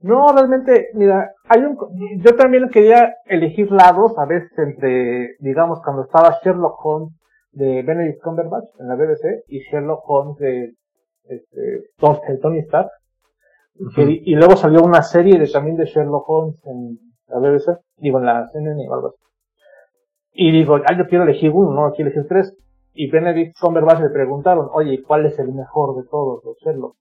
No, 0.00 0.32
realmente, 0.32 0.88
mira, 0.94 1.32
hay 1.48 1.60
un, 1.62 1.76
yo 2.22 2.36
también 2.36 2.68
quería 2.68 3.14
elegir 3.26 3.70
lados, 3.72 4.12
a 4.18 4.26
veces 4.26 4.50
entre, 4.58 5.36
digamos, 5.40 5.80
cuando 5.82 6.04
estaba 6.04 6.38
Sherlock 6.44 6.84
Holmes 6.84 7.17
de 7.52 7.82
Benedict 7.82 8.22
Cumberbatch 8.22 8.68
en 8.78 8.88
la 8.88 8.94
BBC 8.94 9.44
y 9.48 9.60
Sherlock 9.60 10.02
Holmes 10.08 10.36
de, 10.38 10.74
este, 11.24 11.82
Tom- 11.98 12.18
Tony 12.40 12.58
Stark. 12.60 12.90
Que- 13.94 14.20
y 14.24 14.34
luego 14.34 14.56
salió 14.56 14.82
una 14.82 15.02
serie 15.02 15.38
de, 15.38 15.48
también 15.48 15.76
de 15.76 15.84
Sherlock 15.86 16.28
Holmes 16.28 16.56
en 16.66 16.98
la 17.28 17.38
BBC, 17.38 17.78
digo, 17.98 18.18
en 18.18 18.26
la 18.26 18.48
CNN 18.52 18.88
o 18.88 18.94
algo 18.94 19.08
así. 19.08 19.16
Y 20.32 20.52
digo, 20.52 20.76
ah, 20.76 20.96
yo 20.96 21.06
quiero 21.06 21.24
elegir 21.24 21.50
uno, 21.52 21.70
no 21.72 21.92
quiero 21.92 22.10
elegir 22.10 22.28
tres. 22.28 22.56
Y 22.92 23.10
Benedict 23.10 23.56
Cumberbatch 23.60 24.00
le 24.00 24.10
preguntaron, 24.10 24.68
oye, 24.72 25.02
¿cuál 25.06 25.26
es 25.26 25.38
el 25.38 25.52
mejor 25.52 25.96
de 26.02 26.08
todos 26.08 26.42
los 26.44 26.56
Sherlock? 26.58 26.96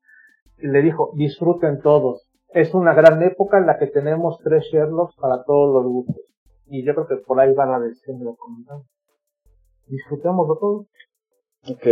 Y 0.59 0.67
le 0.67 0.81
dijo, 0.81 1.11
disfruten 1.15 1.81
todos. 1.81 2.27
Es 2.49 2.73
una 2.73 2.93
gran 2.93 3.21
época 3.23 3.57
en 3.57 3.65
la 3.67 3.77
que 3.77 3.87
tenemos 3.87 4.39
tres 4.43 4.63
Sherlocks 4.71 5.15
para 5.17 5.43
todos 5.43 5.73
los 5.73 5.91
gustos. 5.91 6.23
Y 6.67 6.83
yo 6.85 6.93
creo 6.93 7.07
que 7.07 7.17
por 7.17 7.39
ahí 7.39 7.53
va 7.53 7.65
la 7.65 7.79
decisión 7.79 8.19
de 8.19 8.25
la 8.25 8.31
comunidad. 8.37 8.77
Disfrutemos 9.87 10.47
de 10.47 10.53
todo. 10.59 10.85
Ok. 11.69 11.87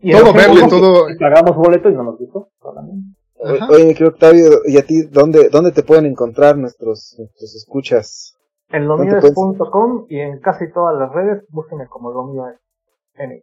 Y 0.00 0.12
Todo 0.12 0.32
verle, 0.32 0.68
todo- 0.68 1.06
pagamos 1.18 1.56
boleto 1.56 1.90
y 1.90 1.94
no 1.94 2.04
nos 2.04 2.18
gustó. 2.18 2.50
Oye, 3.70 3.84
mi 3.84 3.92
querido 3.94 4.10
Octavio, 4.10 4.50
¿y 4.66 4.78
a 4.78 4.82
ti 4.82 5.02
dónde, 5.02 5.48
dónde 5.48 5.72
te 5.72 5.82
pueden 5.82 6.06
encontrar 6.06 6.56
nuestros, 6.56 7.14
nuestros 7.18 7.54
escuchas? 7.56 8.34
En 8.70 8.86
¿Dónde 8.86 9.10
lomíes.com 9.12 10.06
y 10.08 10.18
en 10.20 10.40
casi 10.40 10.70
todas 10.72 10.98
las 10.98 11.12
redes, 11.12 11.44
búsquenme 11.48 11.86
como 11.88 12.12
lo 12.12 12.24
mío 12.26 12.44
es. 12.48 12.58
N. 13.14 13.42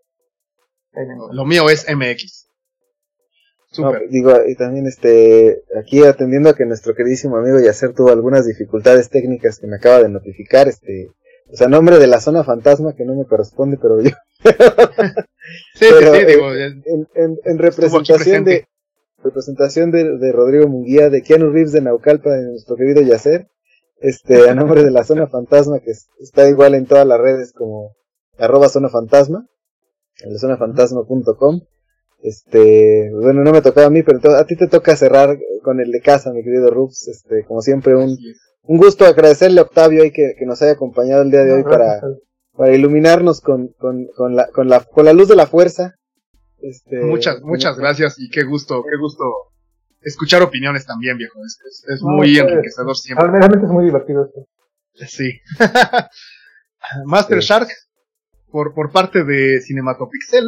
Lo 1.31 1.45
mío 1.45 1.69
es 1.69 1.85
MX. 1.93 2.47
No, 3.77 3.91
Súper. 3.91 4.07
digo, 4.09 4.31
y 4.47 4.55
también 4.55 4.85
este, 4.87 5.63
aquí 5.77 6.03
atendiendo 6.03 6.49
a 6.49 6.53
que 6.55 6.65
nuestro 6.65 6.93
queridísimo 6.95 7.35
amigo 7.35 7.59
Yacer 7.59 7.93
tuvo 7.93 8.09
algunas 8.11 8.45
dificultades 8.45 9.09
técnicas 9.09 9.59
que 9.59 9.67
me 9.67 9.75
acaba 9.75 10.01
de 10.03 10.07
notificar, 10.09 10.69
este, 10.69 11.09
o 11.51 11.55
sea, 11.55 11.67
nombre 11.67 11.99
de 11.99 12.07
la 12.07 12.19
zona 12.19 12.43
fantasma 12.43 12.95
que 12.95 13.05
no 13.05 13.15
me 13.15 13.25
corresponde, 13.25 13.77
pero 13.81 14.01
yo, 14.01 14.11
Sí, 15.75 15.85
pero, 15.89 16.13
sí, 16.13 16.19
sí, 16.19 16.23
eh, 16.23 16.25
digo, 16.25 16.47
en, 16.53 17.57
representación 17.57 18.43
de, 18.45 18.67
representación 19.23 19.91
de, 19.91 20.17
de 20.17 20.31
Rodrigo 20.31 20.67
Munguía, 20.67 21.09
de 21.09 21.21
Keanu 21.21 21.51
Reeves 21.51 21.71
de 21.71 21.81
Naucalpa, 21.81 22.31
de 22.31 22.49
nuestro 22.49 22.75
querido 22.75 23.01
Yacer, 23.01 23.47
este, 23.99 24.49
a 24.49 24.55
nombre 24.55 24.83
de 24.83 24.91
la 24.91 25.03
zona 25.03 25.27
fantasma, 25.27 25.79
que 25.79 25.91
es- 25.91 26.07
está 26.19 26.47
igual 26.49 26.75
en 26.75 26.85
todas 26.85 27.05
las 27.07 27.19
redes 27.19 27.53
como 27.53 27.95
arroba 28.37 28.69
zona 28.69 28.89
fantasma, 28.89 29.47
en 30.23 30.33
la 30.33 30.39
zonafantasma.com. 30.39 31.61
Este, 32.21 33.11
bueno, 33.13 33.43
no 33.43 33.51
me 33.51 33.61
tocaba 33.61 33.87
a 33.87 33.91
mí, 33.91 34.01
pero 34.01 34.19
a 34.35 34.45
ti 34.45 34.55
te 34.55 34.67
toca 34.67 34.95
cerrar 34.95 35.37
con 35.63 35.79
el 35.79 35.91
de 35.91 36.01
casa, 36.01 36.33
mi 36.33 36.43
querido 36.43 36.71
Rubs. 36.71 37.07
Este, 37.07 37.43
como 37.45 37.61
siempre, 37.61 37.95
un, 37.95 38.17
un 38.67 38.77
gusto 38.77 39.05
agradecerle 39.05 39.59
a 39.59 39.63
Octavio 39.63 40.03
ahí 40.03 40.11
que, 40.11 40.33
que 40.37 40.45
nos 40.45 40.61
haya 40.61 40.73
acompañado 40.73 41.21
el 41.21 41.31
día 41.31 41.43
de 41.43 41.53
hoy 41.53 41.63
para, 41.63 42.01
iluminarnos 42.73 43.41
con, 43.41 43.69
con, 43.77 44.07
con 44.15 44.35
la, 44.35 44.47
con 44.51 44.69
la, 44.69 44.79
con 44.83 45.05
la 45.05 45.13
luz 45.13 45.27
de 45.27 45.35
la 45.35 45.47
fuerza. 45.47 45.95
Este, 46.59 46.99
muchas, 47.01 47.41
muchas 47.41 47.77
gracias 47.77 48.15
y 48.17 48.29
qué 48.29 48.43
gusto, 48.43 48.83
qué 48.83 48.97
gusto 48.99 49.23
escuchar 50.01 50.41
opiniones 50.41 50.85
también, 50.85 51.17
viejo. 51.17 51.39
Es, 51.45 51.59
es- 51.67 51.83
es 51.95 52.01
No, 52.01 52.09
muy 52.09 52.35
pues, 52.39 52.49
enriquecedor 52.51 52.95
siempre. 52.97 53.27
Realmente 53.27 53.65
es 53.65 53.71
muy 53.71 53.85
divertido 53.85 54.25
esto. 54.25 54.47
Sí. 55.07 55.39
Master 57.05 57.41
Sí. 57.41 57.47
Shark, 57.47 57.67
por, 58.51 58.73
por 58.73 58.91
parte 58.91 59.23
de 59.23 59.59
Cinematopixel, 59.61 60.43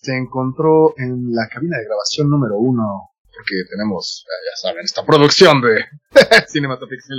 se 0.00 0.16
encontró 0.16 0.94
en 0.98 1.32
la 1.32 1.48
cabina 1.48 1.78
de 1.78 1.84
grabación 1.84 2.28
número 2.30 2.56
uno, 2.58 3.10
porque 3.22 3.54
tenemos, 3.70 4.24
ya 4.26 4.68
saben, 4.68 4.84
esta 4.84 5.04
producción 5.04 5.60
de 5.60 5.84
Cinematopixel. 6.48 7.16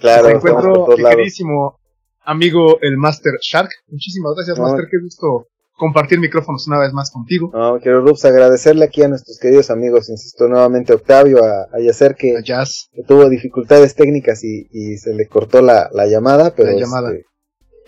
Claro, 0.00 0.28
lados. 0.28 0.96
queridísimo 0.96 1.78
amigo 2.24 2.78
el 2.82 2.96
Master 2.96 3.34
Shark. 3.40 3.70
Muchísimas 3.88 4.32
gracias, 4.36 4.58
No. 4.58 4.64
Master. 4.64 4.86
Qué 4.90 4.96
gusto 5.02 5.46
compartir 5.76 6.20
micrófonos 6.20 6.66
una 6.68 6.78
vez 6.78 6.92
más 6.92 7.10
contigo. 7.10 7.50
No, 7.54 7.78
quiero 7.80 8.02
Rubs 8.02 8.24
agradecerle 8.26 8.84
aquí 8.84 9.02
a 9.02 9.08
nuestros 9.08 9.38
queridos 9.38 9.70
amigos, 9.70 10.10
insisto 10.10 10.46
nuevamente 10.46 10.92
a 10.92 10.96
Octavio, 10.96 11.42
a, 11.42 11.68
a 11.74 11.80
Yacer 11.80 12.14
que, 12.16 12.36
A 12.36 12.42
Jazz. 12.42 12.88
que 12.92 13.02
tuvo 13.02 13.28
dificultades 13.30 13.94
técnicas 13.94 14.44
y, 14.44 14.66
y 14.70 14.98
se 14.98 15.14
le 15.14 15.26
cortó 15.26 15.62
la, 15.62 15.88
la 15.92 16.06
llamada, 16.06 16.54
pero 16.54 16.70
La 16.72 16.78
llamada. 16.78 17.10
este, 17.12 17.24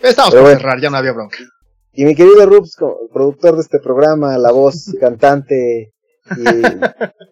Estamos 0.09 0.31
por 0.33 0.41
bueno. 0.41 0.57
cerrar, 0.57 0.81
ya 0.81 0.89
no 0.89 0.97
había 0.97 1.13
bronca. 1.13 1.37
y 1.93 2.05
mi 2.05 2.15
querido 2.15 2.45
Rubs, 2.47 2.75
como 2.75 2.97
productor 3.13 3.55
de 3.55 3.61
este 3.61 3.79
programa, 3.79 4.37
la 4.39 4.51
voz 4.51 4.91
cantante 4.99 5.93
y 6.35 6.47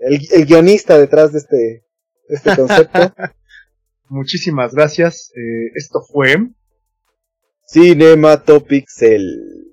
el, 0.02 0.28
el 0.32 0.46
guionista 0.46 0.98
detrás 1.00 1.32
de 1.32 1.40
este, 1.40 1.58
de 1.58 2.36
este 2.36 2.56
concepto, 2.56 3.00
Muchísimas 4.12 4.74
gracias. 4.74 5.32
Eh, 5.38 5.72
esto 5.74 6.02
fue, 6.02 6.50
Cinematopixel. 7.66 9.70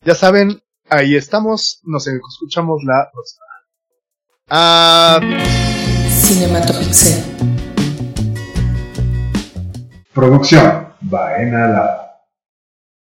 ya 0.00 0.16
saben, 0.16 0.60
ahí 0.88 1.14
estamos. 1.14 1.80
Nos 1.84 2.08
escuchamos 2.08 2.82
la 2.84 3.08
próxima. 3.12 3.46
Adiós. 4.48 5.48
Cinematopixel. 6.08 7.22
Producción 10.12 10.88
Baena 11.02 11.68
Lab. 11.68 12.05